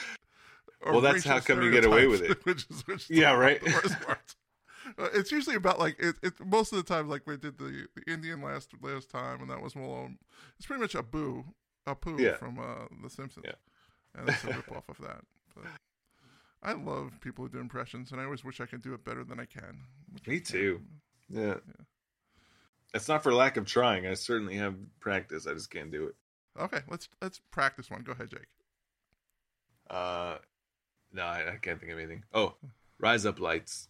or 0.80 0.92
Well, 0.92 1.00
that's 1.00 1.24
how 1.24 1.38
come 1.40 1.62
you 1.62 1.70
get 1.70 1.84
away 1.84 2.06
with 2.08 2.22
it. 2.22 2.44
Which 2.44 2.66
is 2.68 2.86
which 2.88 3.08
is 3.08 3.10
Yeah, 3.10 3.34
right. 3.34 3.62
Uh, 4.98 5.08
it's 5.14 5.32
usually 5.32 5.56
about 5.56 5.78
like 5.78 5.96
it, 5.98 6.16
it. 6.22 6.34
Most 6.44 6.72
of 6.72 6.76
the 6.78 6.84
time, 6.94 7.08
like 7.08 7.26
we 7.26 7.36
did 7.36 7.58
the, 7.58 7.86
the 7.94 8.12
Indian 8.12 8.42
last 8.42 8.70
last 8.82 9.10
time, 9.10 9.40
and 9.40 9.50
that 9.50 9.62
was. 9.62 9.74
Um, 9.76 10.18
it's 10.58 10.66
pretty 10.66 10.80
much 10.82 10.94
a 10.94 11.02
boo, 11.02 11.44
Apu 11.86 12.18
Yeah. 12.18 12.36
from 12.36 12.58
uh, 12.58 12.86
The 13.02 13.10
Simpsons, 13.10 13.46
Yeah. 13.46 13.54
and 14.20 14.28
it's 14.28 14.44
a 14.44 14.48
rip 14.48 14.70
off 14.72 14.88
of 14.88 14.98
that. 14.98 15.24
But 15.54 15.64
I 16.62 16.72
love 16.74 17.20
people 17.20 17.44
who 17.44 17.50
do 17.50 17.58
impressions, 17.58 18.12
and 18.12 18.20
I 18.20 18.24
always 18.24 18.44
wish 18.44 18.60
I 18.60 18.66
could 18.66 18.82
do 18.82 18.94
it 18.94 19.04
better 19.04 19.24
than 19.24 19.40
I 19.40 19.46
can. 19.46 19.80
Me 20.26 20.40
too. 20.40 20.80
Yeah. 21.28 21.56
It's 22.94 23.08
not 23.08 23.22
for 23.22 23.32
lack 23.32 23.56
of 23.56 23.64
trying. 23.66 24.06
I 24.06 24.14
certainly 24.14 24.56
have 24.56 24.74
practice. 25.00 25.46
I 25.46 25.54
just 25.54 25.70
can't 25.70 25.90
do 25.90 26.04
it. 26.08 26.14
Okay, 26.60 26.80
let's 26.88 27.08
let's 27.22 27.40
practice 27.50 27.90
one. 27.90 28.02
Go 28.02 28.12
ahead, 28.12 28.30
Jake. 28.30 28.48
Uh, 29.88 30.36
no, 31.12 31.22
I, 31.22 31.52
I 31.54 31.56
can't 31.56 31.80
think 31.80 31.92
of 31.92 31.98
anything. 31.98 32.24
Oh, 32.34 32.54
rise 32.98 33.24
up 33.26 33.40
lights. 33.40 33.88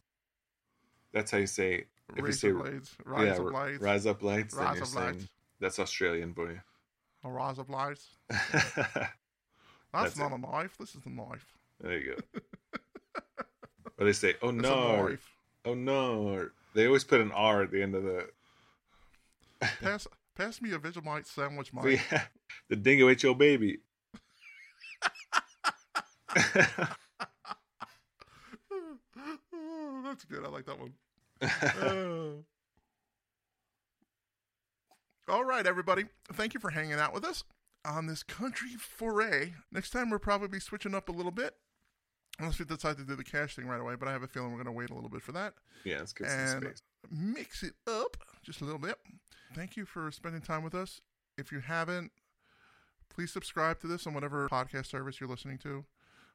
That's 1.12 1.30
how 1.30 1.38
you 1.38 1.46
say. 1.46 1.84
If 2.16 2.26
you 2.26 2.32
say 2.32 2.52
blades, 2.52 2.94
rise 3.04 3.26
yeah, 3.26 3.36
of 3.36 3.52
lights, 3.52 3.80
rise 3.80 4.06
up 4.06 4.22
lights. 4.22 4.54
Rise 4.54 4.80
of 4.80 4.88
saying 4.88 5.06
lights. 5.06 5.28
that's 5.60 5.78
Australian 5.78 6.32
boy. 6.32 6.60
a 7.24 7.30
rise 7.30 7.58
of 7.58 7.70
lights. 7.70 8.16
That's, 9.92 10.14
That's 10.14 10.18
not 10.18 10.32
it. 10.32 10.36
a 10.36 10.50
knife. 10.50 10.78
This 10.78 10.94
is 10.94 11.02
a 11.04 11.10
knife. 11.10 11.46
There 11.78 11.98
you 11.98 12.16
go. 12.16 12.40
or 13.98 14.06
they 14.06 14.14
say, 14.14 14.36
"Oh 14.40 14.48
It's 14.48 14.62
no, 14.62 15.16
oh 15.66 15.74
no." 15.74 16.48
They 16.74 16.86
always 16.86 17.04
put 17.04 17.20
an 17.20 17.30
R 17.30 17.62
at 17.62 17.70
the 17.70 17.82
end 17.82 17.94
of 17.94 18.02
the. 18.04 18.26
Pass 19.82 20.08
pass 20.34 20.62
me 20.62 20.72
a 20.72 20.78
Vegemite 20.78 21.26
sandwich, 21.26 21.74
Mike. 21.74 22.00
Yeah, 22.10 22.22
the 22.70 22.76
dingo 22.76 23.10
ate 23.10 23.22
your 23.22 23.36
baby. 23.36 23.80
Oh, 29.54 30.00
that's 30.12 30.24
good. 30.24 30.44
I 30.44 30.48
like 30.48 30.66
that 30.66 30.78
one. 30.78 30.92
Uh. 35.28 35.32
All 35.32 35.44
right, 35.44 35.66
everybody. 35.66 36.04
Thank 36.32 36.54
you 36.54 36.60
for 36.60 36.70
hanging 36.70 36.94
out 36.94 37.12
with 37.14 37.24
us 37.24 37.44
on 37.84 38.06
this 38.06 38.22
country 38.22 38.70
foray. 38.78 39.52
Next 39.70 39.90
time, 39.90 40.10
we'll 40.10 40.18
probably 40.18 40.48
be 40.48 40.60
switching 40.60 40.94
up 40.94 41.08
a 41.08 41.12
little 41.12 41.30
bit. 41.32 41.54
Unless 42.38 42.58
we 42.58 42.64
decide 42.64 42.96
to 42.96 43.04
do 43.04 43.14
the 43.14 43.24
cash 43.24 43.54
thing 43.56 43.66
right 43.66 43.80
away, 43.80 43.94
but 43.94 44.08
I 44.08 44.12
have 44.12 44.22
a 44.22 44.26
feeling 44.26 44.50
we're 44.50 44.56
going 44.62 44.66
to 44.66 44.72
wait 44.72 44.90
a 44.90 44.94
little 44.94 45.10
bit 45.10 45.20
for 45.22 45.32
that 45.32 45.52
Yeah, 45.84 45.98
let's 45.98 46.12
get 46.14 46.28
and 46.28 46.62
space. 46.62 46.82
mix 47.10 47.62
it 47.62 47.74
up 47.86 48.16
just 48.42 48.62
a 48.62 48.64
little 48.64 48.78
bit. 48.78 48.96
Thank 49.54 49.76
you 49.76 49.84
for 49.84 50.10
spending 50.10 50.40
time 50.40 50.64
with 50.64 50.74
us. 50.74 51.02
If 51.36 51.52
you 51.52 51.60
haven't, 51.60 52.10
please 53.14 53.30
subscribe 53.32 53.80
to 53.80 53.86
this 53.86 54.06
on 54.06 54.14
whatever 54.14 54.48
podcast 54.48 54.86
service 54.86 55.20
you're 55.20 55.28
listening 55.28 55.58
to. 55.58 55.84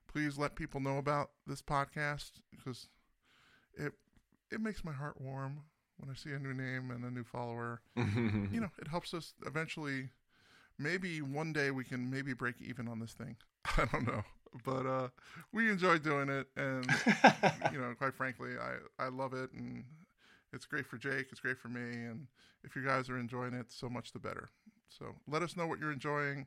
Please 0.08 0.38
let 0.38 0.56
people 0.56 0.80
know 0.80 0.98
about 1.00 1.32
this 1.48 1.62
podcast 1.64 2.34
because 2.56 2.88
it 3.78 3.94
it 4.52 4.62
makes 4.62 4.84
my 4.84 4.92
heart 4.92 5.20
warm 5.20 5.62
when 5.98 6.10
I 6.10 6.16
see 6.16 6.32
a 6.32 6.40
new 6.40 6.54
name 6.54 6.92
and 6.92 7.04
a 7.04 7.12
new 7.12 7.24
follower. 7.24 7.82
you 7.96 8.60
know, 8.62 8.70
it 8.80 8.88
helps 8.88 9.14
us 9.14 9.34
eventually. 9.46 10.10
Maybe 10.80 11.22
one 11.22 11.54
day 11.54 11.72
we 11.72 11.84
can 11.84 12.10
maybe 12.10 12.34
break 12.34 12.56
even 12.62 12.88
on 12.88 13.00
this 13.00 13.14
thing. 13.14 13.36
I 13.78 13.86
don't 13.92 14.06
know, 14.06 14.24
but 14.64 14.86
uh, 14.86 15.08
we 15.52 15.70
enjoy 15.72 15.98
doing 15.98 16.30
it, 16.30 16.48
and 16.56 16.86
you 17.72 17.80
know, 17.80 17.94
quite 17.98 18.14
frankly, 18.14 18.52
I 18.60 19.04
I 19.04 19.08
love 19.10 19.34
it, 19.34 19.52
and 19.54 19.84
it's 20.54 20.66
great 20.66 20.86
for 20.86 20.98
Jake. 20.98 21.28
It's 21.32 21.40
great 21.40 21.58
for 21.58 21.70
me, 21.70 22.06
and 22.06 22.28
if 22.64 22.76
you 22.76 22.84
guys 22.84 23.10
are 23.10 23.18
enjoying 23.18 23.54
it, 23.54 23.72
so 23.72 23.90
much 23.90 24.12
the 24.12 24.20
better. 24.20 24.50
So 24.90 25.16
let 25.28 25.42
us 25.42 25.58
know 25.58 25.68
what 25.68 25.80
you're 25.80 25.92
enjoying. 25.92 26.46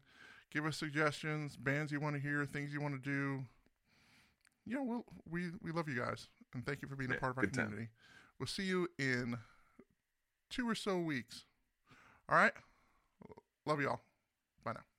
Give 0.50 0.64
us 0.66 0.76
suggestions, 0.76 1.56
bands 1.56 1.92
you 1.92 2.00
want 2.00 2.16
to 2.16 2.20
hear, 2.22 2.44
things 2.46 2.72
you 2.72 2.80
want 2.80 2.94
to 2.94 3.10
do. 3.10 3.44
You 4.66 4.76
know, 4.76 4.82
we'll, 4.84 5.04
we 5.28 5.50
we 5.62 5.72
love 5.72 5.88
you 5.88 5.98
guys, 5.98 6.28
and 6.54 6.64
thank 6.64 6.82
you 6.82 6.88
for 6.88 6.96
being 6.96 7.12
a 7.12 7.14
part 7.14 7.32
of 7.32 7.38
our 7.38 7.44
good 7.44 7.54
time. 7.54 7.66
community. 7.66 7.90
We'll 8.38 8.46
see 8.46 8.64
you 8.64 8.88
in 8.98 9.38
two 10.48 10.68
or 10.68 10.74
so 10.74 10.98
weeks. 10.98 11.44
All 12.28 12.36
right. 12.36 12.52
Love 13.66 13.80
y'all. 13.80 14.00
Bye 14.64 14.72
now. 14.72 14.89